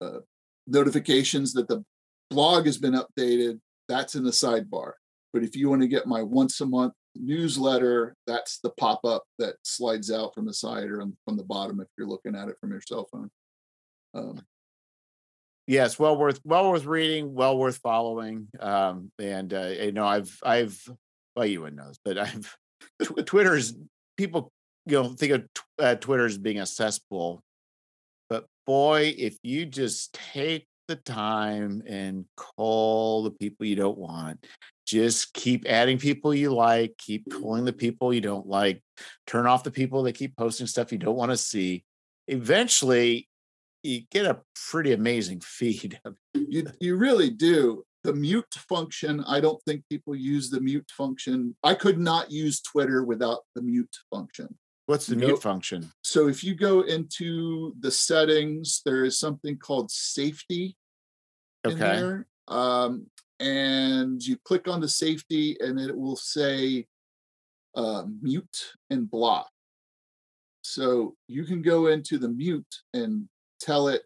uh, 0.00 0.20
notifications 0.66 1.52
that 1.52 1.68
the 1.68 1.84
blog 2.30 2.66
has 2.66 2.78
been 2.78 2.94
updated, 2.94 3.60
that's 3.88 4.14
in 4.14 4.24
the 4.24 4.30
sidebar. 4.30 4.92
But 5.32 5.44
if 5.44 5.54
you 5.54 5.68
want 5.68 5.82
to 5.82 5.88
get 5.88 6.06
my 6.06 6.22
once 6.22 6.60
a 6.60 6.66
month 6.66 6.94
newsletter, 7.14 8.16
that's 8.26 8.58
the 8.60 8.70
pop 8.70 9.04
up 9.04 9.24
that 9.38 9.56
slides 9.62 10.10
out 10.10 10.34
from 10.34 10.46
the 10.46 10.54
side 10.54 10.90
or 10.90 11.02
on, 11.02 11.16
from 11.24 11.36
the 11.36 11.44
bottom 11.44 11.80
if 11.80 11.88
you're 11.96 12.06
looking 12.06 12.34
at 12.34 12.48
it 12.48 12.56
from 12.60 12.70
your 12.70 12.80
cell 12.80 13.06
phone. 13.12 13.30
Um, 14.14 14.40
yes, 15.66 15.98
well 15.98 16.16
worth 16.16 16.40
well 16.44 16.70
worth 16.70 16.84
reading, 16.84 17.34
well 17.34 17.58
worth 17.58 17.78
following. 17.78 18.48
Um, 18.60 19.10
and 19.18 19.52
uh, 19.52 19.72
you 19.80 19.92
know, 19.92 20.06
I've 20.06 20.38
I've 20.42 20.80
well, 21.34 21.46
you 21.46 21.62
wouldn't 21.62 21.76
know, 21.76 21.92
but 22.04 22.18
I've 22.18 22.56
Twitter's 23.26 23.74
people 24.16 24.52
you 24.86 25.02
know 25.02 25.08
think 25.10 25.32
of 25.32 25.44
uh, 25.78 25.94
Twitter 25.96 26.26
as 26.26 26.38
being 26.38 26.60
a 26.60 26.66
cesspool, 26.66 27.42
but 28.28 28.46
boy, 28.66 29.14
if 29.16 29.36
you 29.42 29.66
just 29.66 30.18
take 30.32 30.66
the 30.88 30.96
time 30.96 31.82
and 31.86 32.24
call 32.36 33.24
the 33.24 33.30
people 33.30 33.66
you 33.66 33.76
don't 33.76 33.98
want, 33.98 34.46
just 34.86 35.32
keep 35.34 35.66
adding 35.68 35.98
people 35.98 36.32
you 36.32 36.54
like, 36.54 36.96
keep 36.96 37.28
pulling 37.28 37.64
the 37.64 37.72
people 37.72 38.14
you 38.14 38.20
don't 38.20 38.46
like, 38.46 38.82
turn 39.26 39.46
off 39.46 39.64
the 39.64 39.70
people 39.70 40.04
that 40.04 40.12
keep 40.12 40.36
posting 40.36 40.66
stuff 40.66 40.92
you 40.92 40.98
don't 40.98 41.16
want 41.16 41.32
to 41.32 41.36
see. 41.36 41.84
Eventually, 42.28 43.28
you 43.86 44.02
get 44.10 44.26
a 44.26 44.40
pretty 44.70 44.92
amazing 44.92 45.40
feed. 45.40 46.00
You 46.34 46.66
you 46.80 46.96
really 46.96 47.30
do. 47.30 47.84
The 48.04 48.12
mute 48.12 48.54
function, 48.54 49.24
I 49.26 49.40
don't 49.40 49.60
think 49.66 49.82
people 49.88 50.14
use 50.14 50.48
the 50.48 50.60
mute 50.60 50.88
function. 50.96 51.56
I 51.64 51.74
could 51.74 51.98
not 51.98 52.30
use 52.30 52.60
Twitter 52.60 53.02
without 53.02 53.40
the 53.56 53.62
mute 53.62 53.96
function. 54.10 54.56
What's 54.86 55.06
the 55.08 55.16
mute 55.16 55.42
function? 55.42 55.90
So 56.02 56.28
if 56.28 56.44
you 56.44 56.54
go 56.54 56.82
into 56.82 57.74
the 57.80 57.90
settings, 57.90 58.82
there 58.84 59.04
is 59.04 59.18
something 59.18 59.58
called 59.58 59.90
safety 59.90 60.76
in 61.64 61.78
there. 61.78 62.26
Um, 62.46 63.06
and 63.40 64.22
you 64.22 64.36
click 64.44 64.68
on 64.68 64.80
the 64.80 64.88
safety 64.88 65.56
and 65.58 65.80
it 65.80 65.96
will 65.96 66.16
say 66.16 66.86
uh, 67.74 68.04
mute 68.22 68.72
and 68.90 69.10
block. 69.10 69.50
So 70.62 71.16
you 71.26 71.44
can 71.44 71.62
go 71.62 71.88
into 71.88 72.18
the 72.18 72.28
mute 72.28 72.74
and 72.94 73.28
tell 73.60 73.88
it 73.88 74.02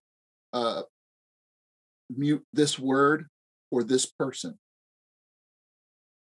uh, 0.52 0.82
mute 2.14 2.44
this 2.52 2.78
word 2.78 3.26
or 3.70 3.82
this 3.82 4.06
person. 4.06 4.58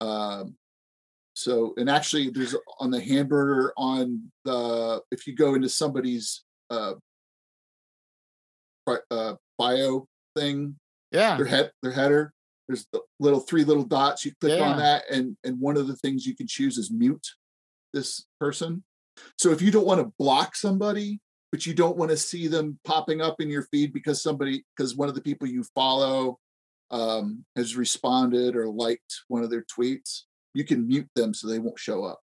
Um, 0.01 0.57
so, 1.35 1.75
and 1.77 1.89
actually, 1.89 2.31
there's 2.31 2.55
on 2.79 2.91
the 2.91 3.01
hamburger 3.01 3.73
on 3.77 4.31
the 4.45 5.03
if 5.11 5.27
you 5.27 5.35
go 5.35 5.55
into 5.55 5.69
somebody's 5.69 6.45
uh, 6.71 6.95
uh 9.11 9.35
bio 9.59 10.07
thing, 10.37 10.77
Yeah. 11.13 11.37
their 11.37 11.47
head 11.47 11.71
their 11.83 11.93
header, 11.93 12.33
there's 12.69 12.87
the 12.93 13.01
little 13.21 13.41
three 13.41 13.65
little 13.65 13.85
dots. 13.85 14.25
You 14.25 14.33
click 14.41 14.59
Yeah. 14.59 14.65
on 14.65 14.77
that, 14.79 15.05
and 15.11 15.37
and 15.45 15.59
one 15.61 15.77
of 15.77 15.87
the 15.87 15.97
things 15.97 16.27
you 16.27 16.35
can 16.35 16.47
choose 16.47 16.79
is 16.79 16.91
mute 16.91 17.27
this 17.93 18.27
person. 18.39 18.85
So 19.39 19.51
if 19.51 19.61
you 19.63 19.71
don't 19.71 19.87
want 19.87 20.01
to 20.01 20.13
block 20.19 20.57
somebody, 20.57 21.21
but 21.51 21.67
you 21.67 21.75
don't 21.75 21.97
want 21.97 22.11
to 22.11 22.17
see 22.17 22.47
them 22.47 22.79
popping 22.85 23.21
up 23.21 23.41
in 23.41 23.49
your 23.49 23.63
feed 23.63 23.93
because 23.93 24.23
somebody 24.23 24.65
because 24.77 24.97
one 24.97 25.09
of 25.09 25.15
the 25.15 25.21
people 25.21 25.49
you 25.49 25.65
follow 25.75 26.39
um, 26.91 27.45
has 27.57 27.77
responded 27.77 28.57
or 28.57 28.69
liked 28.69 29.23
one 29.29 29.43
of 29.43 29.51
their 29.51 29.65
tweets, 29.65 30.23
you 30.55 30.65
can 30.65 30.87
mute 30.87 31.09
them 31.15 31.35
so 31.35 31.49
they 31.49 31.59
won't 31.59 31.79
show 31.79 32.05
up. 32.05 32.21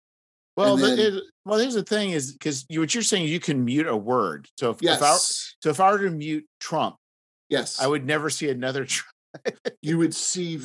Well, 0.57 0.77
then- 0.77 0.99
it, 0.99 1.23
well, 1.45 1.59
here's 1.59 1.75
the 1.75 1.83
thing: 1.83 2.11
is 2.11 2.33
because 2.33 2.67
you 2.69 2.81
what 2.81 2.95
you're 2.95 3.03
saying, 3.03 3.27
you 3.27 3.41
can 3.41 3.65
mute 3.65 3.87
a 3.87 3.97
word. 3.97 4.49
So 4.59 4.71
if, 4.71 4.83
if 4.83 5.03
I 5.03 5.13
Yes, 5.13 5.55
so 5.61 5.71
if 5.71 5.81
I 5.81 5.91
were 5.93 5.99
to 6.01 6.11
mute 6.11 6.47
Trump, 6.59 6.97
yes, 7.49 7.81
I 7.81 7.87
would 7.87 8.07
never 8.07 8.31
see 8.31 8.51
another. 8.51 8.85
Trump. 8.87 9.57
you 9.81 9.97
would 9.99 10.15
see 10.15 10.61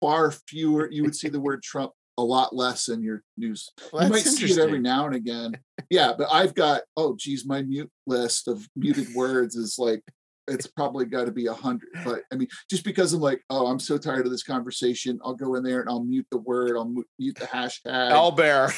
far 0.00 0.30
fewer. 0.30 0.88
You 0.90 1.02
would 1.02 1.16
see 1.16 1.28
the 1.28 1.40
word 1.40 1.62
Trump 1.62 1.92
a 2.16 2.22
lot 2.22 2.54
less 2.54 2.88
in 2.88 3.02
your 3.02 3.22
news. 3.36 3.70
Well, 3.92 4.04
you 4.04 4.10
might 4.10 4.22
see 4.24 4.50
it 4.50 4.58
every 4.58 4.78
now 4.80 5.06
and 5.06 5.14
again. 5.14 5.56
yeah, 5.90 6.12
but 6.16 6.28
I've 6.32 6.54
got 6.54 6.82
oh 6.96 7.16
geez, 7.18 7.44
my 7.46 7.62
mute 7.62 7.90
list 8.06 8.48
of 8.48 8.68
muted 8.76 9.08
words 9.14 9.56
is 9.56 9.76
like 9.78 10.02
it's 10.46 10.66
probably 10.66 11.06
got 11.06 11.24
to 11.24 11.32
be 11.32 11.46
a 11.46 11.54
hundred. 11.54 11.88
But 12.04 12.20
I 12.30 12.36
mean, 12.36 12.48
just 12.68 12.84
because 12.84 13.14
I'm 13.14 13.20
like, 13.20 13.40
oh, 13.48 13.66
I'm 13.66 13.80
so 13.80 13.96
tired 13.96 14.26
of 14.26 14.30
this 14.30 14.42
conversation, 14.42 15.18
I'll 15.24 15.34
go 15.34 15.54
in 15.54 15.62
there 15.64 15.80
and 15.80 15.88
I'll 15.88 16.04
mute 16.04 16.26
the 16.30 16.36
word, 16.38 16.76
I'll 16.76 16.92
mute 17.18 17.36
the 17.40 17.46
hashtag. 17.46 18.10
Albert. 18.10 18.74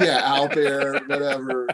yeah, 0.00 0.20
Albert, 0.24 1.02
whatever. 1.08 1.68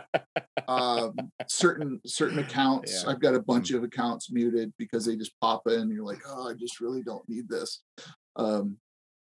Um, 0.69 1.15
certain 1.49 2.01
certain 2.05 2.41
accounts, 2.41 3.05
Yeah. 3.05 3.11
I've 3.13 3.21
got 3.21 3.35
a 3.35 3.41
bunch 3.43 3.71
of 3.71 3.85
accounts 3.85 4.31
muted 4.33 4.73
because 4.79 5.07
they 5.07 5.17
just 5.17 5.39
pop 5.41 5.63
in. 5.69 5.75
And 5.81 5.93
you're 5.93 6.05
like, 6.05 6.23
oh, 6.27 6.51
I 6.51 6.55
just 6.55 6.81
really 6.81 7.03
don't 7.03 7.27
need 7.29 7.49
this. 7.49 7.81
Um, 8.37 8.77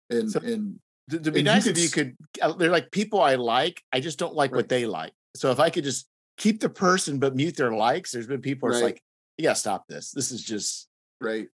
and 0.09 0.31
So- 0.31 0.39
and 0.39 0.79
to, 1.09 1.19
to 1.19 1.31
be 1.31 1.39
And 1.39 1.47
you 1.47 1.53
nice 1.53 1.63
could 1.65 1.77
if 1.77 1.83
you 1.83 1.89
could 1.89 2.15
uh, 2.41 2.53
they're 2.53 2.71
like 2.71 2.91
people 2.91 3.21
i 3.21 3.35
like 3.35 3.81
i 3.91 3.99
just 3.99 4.17
don't 4.19 4.35
like 4.35 4.51
Right. 4.51 4.57
what 4.57 4.69
they 4.69 4.85
like 4.85 5.13
so 5.35 5.51
if 5.51 5.59
i 5.59 5.69
could 5.69 5.83
just 5.83 6.07
keep 6.37 6.59
the 6.59 6.69
person 6.69 7.19
but 7.19 7.35
mute 7.35 7.55
their 7.57 7.73
likes 7.73 8.11
there's 8.11 8.27
been 8.27 8.41
people 8.41 8.69
Right. 8.69 8.83
like 8.83 9.01
you 9.37 9.43
gotta 9.43 9.59
stop 9.59 9.85
this 9.87 10.11
this 10.11 10.31
is 10.31 10.43
just 10.43 10.87
right. 11.21 11.47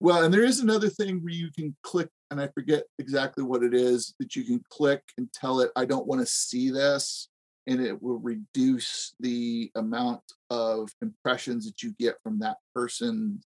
Well, 0.00 0.24
and 0.24 0.34
there 0.34 0.42
is 0.42 0.58
another 0.58 0.88
thing 0.88 1.22
where 1.22 1.32
you 1.32 1.48
can 1.56 1.76
click, 1.84 2.08
and 2.32 2.40
I 2.40 2.48
forget 2.48 2.82
exactly 2.98 3.44
what 3.44 3.62
it 3.62 3.72
is 3.72 4.14
that 4.18 4.34
you 4.34 4.42
can 4.42 4.60
click 4.68 5.00
and 5.16 5.32
tell 5.32 5.60
it, 5.60 5.70
I 5.76 5.84
don't 5.84 6.08
want 6.08 6.20
to 6.20 6.26
see 6.26 6.70
this. 6.72 7.28
And 7.68 7.80
it 7.80 8.02
will 8.02 8.18
reduce 8.18 9.14
the 9.20 9.70
amount 9.76 10.22
of 10.50 10.90
impressions 11.02 11.66
that 11.66 11.84
you 11.84 11.94
get 12.00 12.16
from 12.24 12.40
that 12.40 12.56
person's 12.74 13.44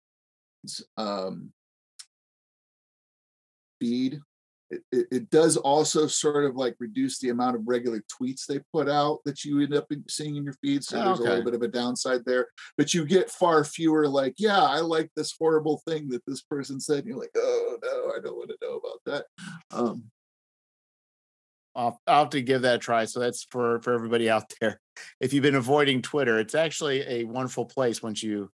um, 0.96 1.52
feed. 3.82 4.20
It, 4.92 5.08
it, 5.12 5.30
does 5.30 5.58
also 5.58 6.08
sort 6.08 6.46
of 6.46 6.56
like 6.56 6.76
reduce 6.80 7.20
the 7.20 7.30
amount 7.30 7.56
of 7.56 7.64
regular 7.66 8.02
tweets 8.12 8.46
they 8.46 8.60
put 8.72 8.90
out 8.90 9.20
that 9.26 9.44
you 9.44 9.62
end 9.62 9.74
up 9.74 9.88
seeing 10.10 10.36
in 10.36 10.44
your 10.44 10.56
feed. 10.62 10.84
So 10.84 11.00
Oh, 11.00 11.04
there's 11.06 11.20
a 11.20 11.24
little 11.24 11.44
bit 11.44 11.54
of 11.54 11.62
a 11.62 11.68
downside 11.68 12.22
there, 12.26 12.48
but 12.78 12.94
you 12.94 13.06
get 13.06 13.30
far 13.30 13.64
fewer 13.64 14.08
like, 14.08 14.36
yeah, 14.38 14.62
I 14.62 14.80
like 14.80 15.10
this 15.16 15.34
horrible 15.38 15.82
thing 15.88 16.10
that 16.10 16.26
this 16.26 16.42
person 16.42 16.80
said. 16.80 17.00
And 17.00 17.08
you're 17.08 17.20
like, 17.20 17.32
oh 17.36 17.78
no, 17.84 18.14
I 18.16 18.20
don't 18.24 18.38
want 18.38 18.50
to 18.50 18.58
know 18.62 18.78
about 18.78 19.00
that. 19.06 19.26
Um, 19.72 20.06
I'll, 21.76 22.00
I'll 22.06 22.24
have 22.24 22.30
to 22.32 22.42
give 22.42 22.62
that 22.62 22.76
a 22.76 22.80
try 22.80 23.06
so 23.06 23.20
that's 23.20 23.48
for 23.50 23.82
for 23.82 23.94
everybody 23.94 24.30
out 24.30 24.54
there 24.62 24.80
if 25.20 25.34
you've 25.34 25.42
been 25.42 25.56
avoiding 25.56 26.04
twitter 26.04 26.38
it's 26.38 26.54
actually 26.54 27.02
a 27.02 27.24
wonderful 27.24 27.66
place 27.66 28.04
once 28.04 28.22
you 28.22 28.52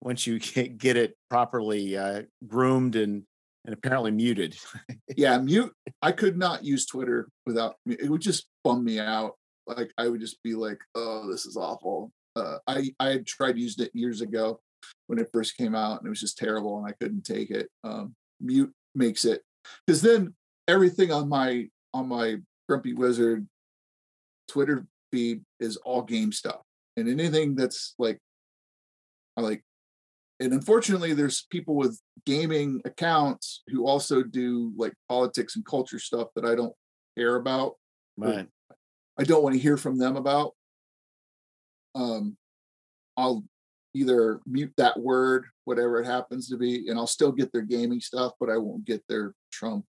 once 0.00 0.26
you 0.26 0.38
get, 0.38 0.78
get 0.78 0.96
it 0.96 1.16
properly 1.30 1.96
uh, 1.96 2.22
groomed 2.46 2.96
and 2.96 3.22
and 3.64 3.74
apparently 3.74 4.10
muted 4.10 4.56
yeah, 5.16 5.38
mute. 5.38 5.72
I 6.02 6.12
could 6.12 6.36
not 6.36 6.64
use 6.64 6.86
Twitter 6.86 7.28
without 7.46 7.76
it 7.86 8.08
would 8.08 8.20
just 8.20 8.46
bum 8.64 8.84
me 8.84 8.98
out. 8.98 9.34
Like 9.66 9.92
I 9.98 10.08
would 10.08 10.20
just 10.20 10.42
be 10.42 10.54
like, 10.54 10.78
oh, 10.94 11.30
this 11.30 11.46
is 11.46 11.56
awful. 11.56 12.12
Uh, 12.36 12.58
I 12.66 12.90
I 13.00 13.08
had 13.08 13.26
tried 13.26 13.58
using 13.58 13.86
it 13.86 13.90
years 13.94 14.20
ago 14.20 14.60
when 15.06 15.18
it 15.18 15.30
first 15.32 15.56
came 15.56 15.74
out, 15.74 15.98
and 15.98 16.06
it 16.06 16.10
was 16.10 16.20
just 16.20 16.38
terrible, 16.38 16.78
and 16.78 16.86
I 16.86 16.92
couldn't 16.92 17.24
take 17.24 17.50
it. 17.50 17.68
Um, 17.84 18.14
mute 18.40 18.72
makes 18.94 19.24
it 19.24 19.42
because 19.86 20.00
then 20.00 20.34
everything 20.66 21.12
on 21.12 21.28
my 21.28 21.68
on 21.92 22.08
my 22.08 22.36
Grumpy 22.68 22.94
Wizard 22.94 23.46
Twitter 24.48 24.86
feed 25.10 25.42
is 25.60 25.76
all 25.78 26.02
game 26.02 26.32
stuff, 26.32 26.62
and 26.96 27.08
anything 27.08 27.54
that's 27.54 27.94
like, 27.98 28.18
I 29.36 29.40
like 29.42 29.62
and 30.40 30.52
unfortunately 30.52 31.12
there's 31.12 31.46
people 31.50 31.74
with 31.74 32.00
gaming 32.26 32.80
accounts 32.84 33.62
who 33.68 33.86
also 33.86 34.22
do 34.22 34.72
like 34.76 34.92
politics 35.08 35.56
and 35.56 35.64
culture 35.64 35.98
stuff 35.98 36.28
that 36.34 36.44
i 36.44 36.54
don't 36.54 36.74
care 37.16 37.36
about 37.36 37.74
right. 38.16 38.46
I 39.20 39.24
don't 39.24 39.42
want 39.42 39.56
to 39.56 39.60
hear 39.60 39.76
from 39.76 39.98
them 39.98 40.16
about. 40.16 40.54
Um 41.94 42.36
i'll 43.16 43.42
either 43.94 44.40
mute 44.46 44.72
that 44.76 44.98
word 44.98 45.46
whatever 45.64 46.00
it 46.00 46.06
happens 46.06 46.48
to 46.48 46.56
be 46.56 46.88
and 46.88 46.98
i'll 46.98 47.06
still 47.06 47.32
get 47.32 47.52
their 47.52 47.62
gaming 47.62 48.00
stuff 48.00 48.32
but 48.38 48.48
i 48.48 48.56
won't 48.56 48.84
get 48.84 49.02
their 49.08 49.34
trump 49.50 49.84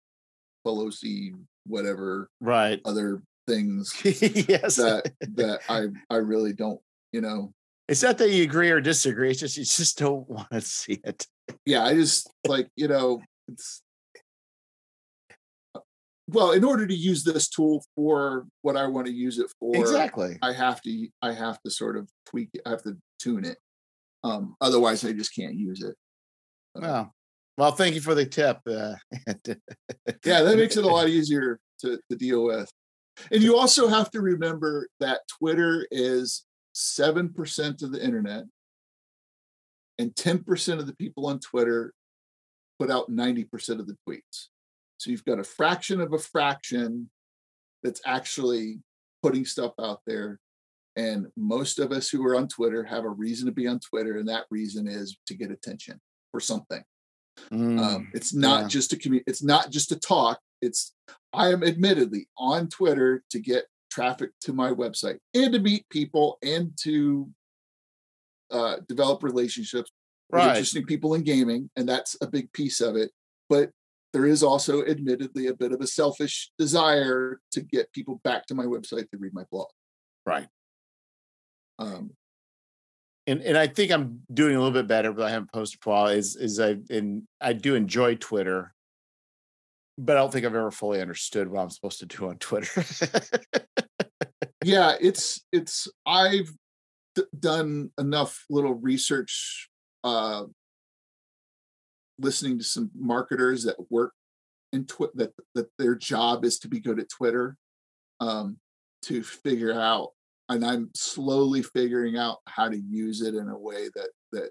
pelosi 0.64 1.32
whatever 1.66 2.30
right. 2.40 2.80
other 2.84 3.20
things 3.48 3.92
yes. 4.04 4.76
that 4.76 5.12
that 5.20 5.60
i 5.68 5.86
i 6.10 6.16
really 6.16 6.52
don't 6.52 6.80
you 7.12 7.20
know 7.20 7.52
it's 7.88 8.02
not 8.02 8.18
that 8.18 8.30
you 8.30 8.42
agree 8.42 8.70
or 8.70 8.80
disagree 8.80 9.30
it's 9.30 9.40
just 9.40 9.56
you 9.56 9.64
just 9.64 9.98
don't 9.98 10.28
want 10.30 10.50
to 10.50 10.60
see 10.60 11.00
it 11.04 11.26
yeah, 11.64 11.84
I 11.84 11.94
just 11.94 12.30
like, 12.46 12.68
you 12.76 12.88
know, 12.88 13.22
it's 13.48 13.82
well, 16.28 16.50
in 16.52 16.64
order 16.64 16.86
to 16.86 16.94
use 16.94 17.22
this 17.22 17.48
tool 17.48 17.84
for 17.94 18.46
what 18.62 18.76
I 18.76 18.86
want 18.86 19.06
to 19.06 19.12
use 19.12 19.38
it 19.38 19.46
for, 19.60 19.76
exactly 19.76 20.38
I 20.42 20.52
have 20.52 20.80
to 20.82 21.08
I 21.22 21.32
have 21.32 21.60
to 21.62 21.70
sort 21.70 21.96
of 21.96 22.08
tweak 22.28 22.50
it, 22.54 22.62
I 22.66 22.70
have 22.70 22.82
to 22.82 22.96
tune 23.20 23.44
it. 23.44 23.58
Um, 24.24 24.56
otherwise 24.60 25.04
I 25.04 25.12
just 25.12 25.34
can't 25.34 25.54
use 25.54 25.82
it. 25.82 25.94
well 26.74 27.14
well 27.56 27.70
thank 27.70 27.94
you 27.94 28.00
for 28.00 28.14
the 28.14 28.26
tip 28.26 28.58
uh, 28.68 28.94
Yeah, 30.24 30.42
that 30.42 30.56
makes 30.56 30.76
it 30.76 30.84
a 30.84 30.88
lot 30.92 31.08
easier 31.08 31.60
to, 31.80 32.00
to 32.10 32.16
deal 32.16 32.44
with. 32.44 32.70
And 33.30 33.42
you 33.42 33.56
also 33.56 33.86
have 33.86 34.10
to 34.10 34.20
remember 34.20 34.88
that 34.98 35.20
Twitter 35.38 35.86
is 35.92 36.44
7% 36.76 37.82
of 37.82 37.90
the 37.90 38.04
internet, 38.04 38.44
and 39.98 40.14
10% 40.14 40.78
of 40.78 40.86
the 40.86 40.94
people 40.96 41.26
on 41.26 41.40
Twitter 41.40 41.94
put 42.78 42.90
out 42.90 43.10
90% 43.10 43.80
of 43.80 43.86
the 43.86 43.96
tweets. 44.06 44.48
So 44.98 45.10
you've 45.10 45.24
got 45.24 45.38
a 45.38 45.44
fraction 45.44 46.00
of 46.02 46.12
a 46.12 46.18
fraction 46.18 47.10
that's 47.82 48.02
actually 48.04 48.80
putting 49.22 49.46
stuff 49.46 49.72
out 49.80 50.00
there. 50.06 50.38
And 50.96 51.26
most 51.36 51.78
of 51.78 51.92
us 51.92 52.08
who 52.10 52.24
are 52.26 52.36
on 52.36 52.48
Twitter 52.48 52.84
have 52.84 53.04
a 53.04 53.08
reason 53.10 53.46
to 53.46 53.52
be 53.52 53.66
on 53.66 53.80
Twitter, 53.80 54.18
and 54.18 54.28
that 54.28 54.44
reason 54.50 54.86
is 54.86 55.16
to 55.26 55.34
get 55.34 55.50
attention. 55.50 56.00
for 56.32 56.40
something. 56.40 56.82
Mm, 57.50 57.80
Um, 57.80 58.10
it's 58.12 58.34
not 58.34 58.62
yeah. 58.62 58.68
just 58.68 58.92
a 58.92 58.96
commu- 58.96 59.22
It's 59.26 59.42
not 59.42 59.70
just 59.70 59.90
a 59.92 59.96
talk. 59.98 60.38
It's 60.60 60.94
I 61.32 61.50
am 61.50 61.62
admittedly 61.62 62.28
on 62.36 62.68
Twitter 62.68 63.24
to 63.30 63.38
get 63.38 63.64
traffic 63.96 64.30
to 64.42 64.52
my 64.52 64.70
website 64.70 65.16
and 65.32 65.52
to 65.54 65.58
meet 65.58 65.88
people 65.88 66.36
and 66.42 66.72
to 66.82 67.28
uh, 68.50 68.76
develop 68.88 69.22
relationships 69.22 69.90
with 70.30 70.38
right. 70.38 70.48
interesting 70.50 70.84
people 70.84 71.14
in 71.14 71.22
gaming, 71.22 71.70
and 71.76 71.88
that's 71.88 72.16
a 72.20 72.26
big 72.26 72.52
piece 72.52 72.80
of 72.80 72.94
it. 72.94 73.10
But 73.48 73.70
there 74.12 74.26
is 74.26 74.42
also, 74.42 74.84
admittedly, 74.84 75.46
a 75.46 75.54
bit 75.54 75.72
of 75.72 75.80
a 75.80 75.86
selfish 75.86 76.50
desire 76.58 77.40
to 77.52 77.60
get 77.60 77.92
people 77.92 78.20
back 78.22 78.46
to 78.46 78.54
my 78.54 78.64
website 78.64 79.08
to 79.10 79.18
read 79.18 79.32
my 79.34 79.44
blog. 79.50 79.68
Right. 80.26 80.48
Um, 81.78 82.10
and 83.26 83.40
and 83.42 83.56
I 83.56 83.66
think 83.66 83.90
I'm 83.92 84.20
doing 84.32 84.56
a 84.56 84.58
little 84.58 84.72
bit 84.72 84.86
better, 84.86 85.12
but 85.12 85.24
I 85.24 85.30
haven't 85.30 85.52
posted 85.52 85.80
for 85.82 85.90
a 85.90 85.92
while. 85.94 86.06
Is 86.08 86.36
is 86.36 86.60
I 86.60 86.76
and 86.90 87.22
I 87.40 87.52
do 87.54 87.74
enjoy 87.74 88.16
Twitter, 88.16 88.74
but 89.98 90.16
I 90.16 90.20
don't 90.20 90.32
think 90.32 90.46
I've 90.46 90.54
ever 90.54 90.70
fully 90.70 91.00
understood 91.00 91.48
what 91.48 91.62
I'm 91.62 91.70
supposed 91.70 92.00
to 92.00 92.06
do 92.06 92.28
on 92.28 92.36
Twitter. 92.38 92.84
yeah, 94.66 94.96
it's 95.00 95.44
it's 95.52 95.86
I've 96.04 96.52
d- 97.14 97.22
done 97.38 97.92
enough 97.98 98.44
little 98.50 98.74
research, 98.74 99.70
uh, 100.02 100.42
listening 102.18 102.58
to 102.58 102.64
some 102.64 102.90
marketers 102.92 103.62
that 103.62 103.76
work 103.92 104.12
in 104.72 104.84
Twitter 104.84 105.12
that 105.14 105.32
that 105.54 105.68
their 105.78 105.94
job 105.94 106.44
is 106.44 106.58
to 106.58 106.68
be 106.68 106.80
good 106.80 106.98
at 106.98 107.08
Twitter, 107.08 107.56
um, 108.18 108.56
to 109.02 109.22
figure 109.22 109.72
out, 109.72 110.10
and 110.48 110.66
I'm 110.66 110.90
slowly 110.96 111.62
figuring 111.62 112.16
out 112.16 112.38
how 112.48 112.68
to 112.68 112.76
use 112.76 113.20
it 113.22 113.36
in 113.36 113.48
a 113.48 113.56
way 113.56 113.88
that 113.94 114.10
that 114.32 114.50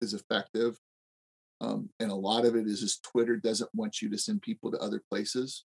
is 0.00 0.12
effective. 0.12 0.76
Um, 1.60 1.88
and 2.00 2.10
a 2.10 2.16
lot 2.16 2.46
of 2.46 2.56
it 2.56 2.66
is 2.66 2.80
just 2.80 3.04
Twitter 3.04 3.36
doesn't 3.36 3.70
want 3.74 4.02
you 4.02 4.10
to 4.10 4.18
send 4.18 4.42
people 4.42 4.72
to 4.72 4.78
other 4.78 5.00
places. 5.08 5.62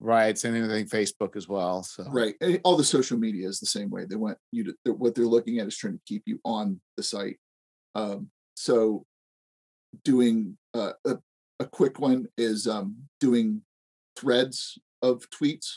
Right. 0.00 0.36
Same 0.36 0.52
thing 0.54 0.62
with 0.62 0.90
Facebook 0.90 1.36
as 1.36 1.46
well. 1.48 1.82
So 1.82 2.04
Right. 2.10 2.34
All 2.64 2.76
the 2.76 2.84
social 2.84 3.18
media 3.18 3.48
is 3.48 3.60
the 3.60 3.66
same 3.66 3.90
way. 3.90 4.04
They 4.06 4.16
want 4.16 4.38
you 4.50 4.64
to, 4.64 4.74
they're- 4.84 4.94
what 4.94 5.14
they're 5.14 5.24
looking 5.26 5.58
at 5.58 5.68
is 5.68 5.76
trying 5.76 5.94
to 5.94 6.02
keep 6.06 6.22
you 6.26 6.40
on 6.44 6.80
the 6.96 7.02
site. 7.02 7.38
Um, 7.94 8.30
so 8.54 9.04
doing 10.04 10.56
uh, 10.74 10.92
a, 11.04 11.18
a 11.60 11.66
quick 11.66 11.98
one 11.98 12.26
is 12.38 12.66
um, 12.66 12.96
doing 13.20 13.62
threads 14.16 14.78
of 15.02 15.28
tweets, 15.30 15.68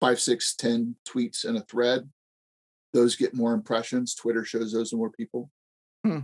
five, 0.00 0.20
six, 0.20 0.54
ten 0.54 0.96
tweets 1.08 1.44
in 1.44 1.56
a 1.56 1.60
thread. 1.62 2.08
Those 2.92 3.16
get 3.16 3.34
more 3.34 3.54
impressions. 3.54 4.14
Twitter 4.14 4.44
shows 4.44 4.72
those 4.72 4.90
to 4.90 4.96
more 4.96 5.10
people. 5.10 5.50
Hmm. 6.04 6.20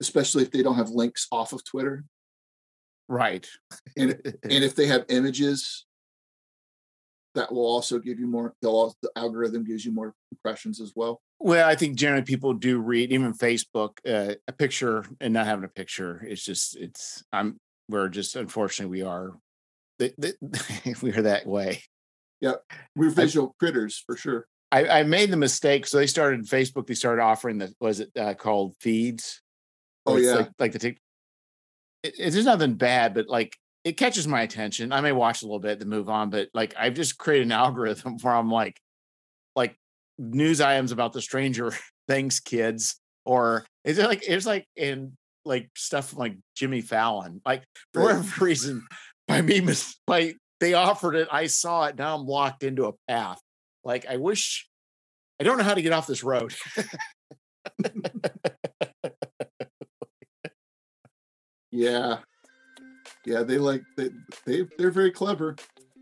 Especially 0.00 0.42
if 0.42 0.50
they 0.50 0.62
don't 0.62 0.76
have 0.76 0.90
links 0.90 1.26
off 1.32 1.52
of 1.52 1.64
Twitter. 1.64 2.04
Right. 3.10 3.46
And 3.96 4.12
and 4.44 4.64
if 4.64 4.74
they 4.74 4.86
have 4.86 5.04
images 5.08 5.84
that 7.34 7.52
will 7.52 7.66
also 7.66 7.98
give 7.98 8.18
you 8.18 8.26
more 8.26 8.54
the 8.62 8.94
algorithm 9.16 9.64
gives 9.64 9.84
you 9.84 9.92
more 9.92 10.14
impressions 10.32 10.80
as 10.80 10.92
well 10.96 11.20
Well, 11.38 11.68
I 11.68 11.74
think 11.74 11.96
generally 11.96 12.24
people 12.24 12.54
do 12.54 12.78
read 12.78 13.12
even 13.12 13.34
Facebook. 13.34 13.98
Uh, 14.06 14.34
a 14.48 14.52
picture 14.52 15.04
and 15.20 15.34
not 15.34 15.46
having 15.46 15.64
a 15.64 15.68
picture, 15.68 16.24
it's 16.26 16.44
just 16.44 16.76
it's 16.76 17.24
I'm 17.32 17.58
we're 17.88 18.08
just 18.08 18.36
unfortunately 18.36 18.98
we 18.98 19.02
are 19.02 19.32
we 21.02 21.12
are 21.12 21.22
that 21.22 21.46
way. 21.46 21.82
Yeah, 22.40 22.54
we're 22.96 23.10
visual 23.10 23.54
critters 23.58 24.02
for 24.06 24.16
sure 24.16 24.46
I, 24.72 25.00
I 25.00 25.02
made 25.02 25.30
the 25.30 25.36
mistake. 25.36 25.86
So 25.86 25.98
they 25.98 26.06
started 26.06 26.46
Facebook. 26.46 26.86
They 26.86 26.94
started 26.94 27.22
offering 27.22 27.58
the 27.58 27.72
was 27.80 28.00
it 28.00 28.10
uh, 28.18 28.34
called 28.34 28.74
feeds? 28.80 29.42
Oh, 30.06 30.16
yeah. 30.16 30.34
like, 30.34 30.50
like 30.58 30.72
the 30.72 30.78
tick. 30.78 30.98
It, 32.02 32.14
it- 32.18 32.30
there's 32.32 32.44
nothing 32.44 32.74
bad, 32.74 33.14
but 33.14 33.28
like 33.28 33.56
it 33.84 33.96
catches 33.96 34.28
my 34.28 34.42
attention. 34.42 34.92
I 34.92 35.00
may 35.00 35.12
watch 35.12 35.42
a 35.42 35.46
little 35.46 35.58
bit, 35.60 35.80
to 35.80 35.86
move 35.86 36.08
on. 36.08 36.30
But 36.30 36.48
like 36.54 36.74
I've 36.78 36.94
just 36.94 37.18
created 37.18 37.46
an 37.46 37.52
algorithm 37.66 38.18
where 38.18 38.34
I'm 38.34 38.50
like, 38.50 38.78
like 39.56 39.76
news 40.18 40.60
items 40.60 40.92
about 40.92 41.12
the 41.12 41.22
Stranger 41.22 41.72
Things 42.08 42.40
kids, 42.40 42.96
or 43.24 43.64
is 43.84 43.98
it 43.98 44.06
like 44.06 44.22
it's 44.28 44.46
like 44.46 44.66
in 44.76 45.16
like 45.44 45.70
stuff 45.76 46.14
like 46.16 46.36
Jimmy 46.56 46.80
Fallon. 46.82 47.40
Like 47.46 47.62
for 47.94 48.02
whatever 48.02 48.44
reason, 48.44 48.86
by 49.26 49.40
me 49.42 49.60
mis- 49.60 49.96
by 50.06 50.34
they 50.60 50.74
offered 50.74 51.14
it, 51.14 51.28
I 51.32 51.46
saw 51.46 51.84
it. 51.86 51.96
Now 51.96 52.16
I'm 52.16 52.26
locked 52.26 52.62
into 52.62 52.86
a 52.86 52.92
path. 53.08 53.40
Like 53.84 54.06
I 54.06 54.16
wish 54.16 54.68
I 55.40 55.44
don't 55.44 55.56
know 55.56 55.64
how 55.64 55.74
to 55.74 55.82
get 55.82 55.92
off 55.92 56.06
this 56.06 56.22
road. 56.22 56.54
Yeah 61.72 62.18
yeah 63.24 63.42
they 63.42 63.58
like 63.58 63.82
they, 63.96 64.10
they 64.46 64.66
they're 64.78 64.90
very 64.90 65.10
clever 65.10 65.56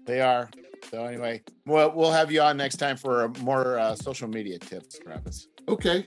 They 0.06 0.20
are. 0.20 0.48
So 0.90 1.04
anyway, 1.04 1.42
well, 1.66 1.92
we'll 1.94 2.12
have 2.12 2.30
you 2.32 2.40
on 2.40 2.56
next 2.56 2.76
time 2.76 2.96
for 2.96 3.24
uh, 3.24 3.28
more 3.42 3.78
uh, 3.78 3.94
social 3.94 4.28
media 4.28 4.58
tips, 4.58 4.98
Travis. 4.98 5.48
okay 5.68 6.06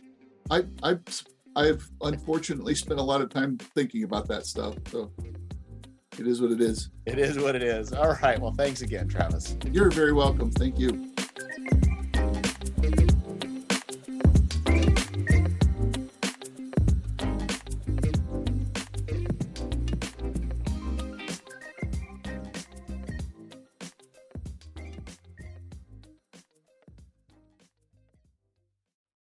i 0.50 0.64
i 0.84 0.98
i've 1.56 1.88
unfortunately 2.02 2.74
spent 2.74 3.00
a 3.00 3.04
lot 3.04 3.22
of 3.22 3.30
time 3.30 3.58
thinking 3.76 4.04
about 4.04 4.28
that 4.28 4.46
stuff 4.46 4.74
so 4.90 5.12
it 6.18 6.26
is 6.28 6.42
what 6.42 6.52
it 6.52 6.62
is 6.62 6.90
It 7.06 7.20
is 7.20 7.38
what 7.38 7.56
it 7.56 7.64
is. 7.64 7.94
All 7.94 8.16
right. 8.22 8.40
Well, 8.40 8.54
thanks 8.54 8.82
again, 8.82 9.08
Travis. 9.08 9.56
you're 9.72 9.92
very 9.92 10.14
welcome 10.14 10.50
thank 10.52 10.80
you 10.80 10.90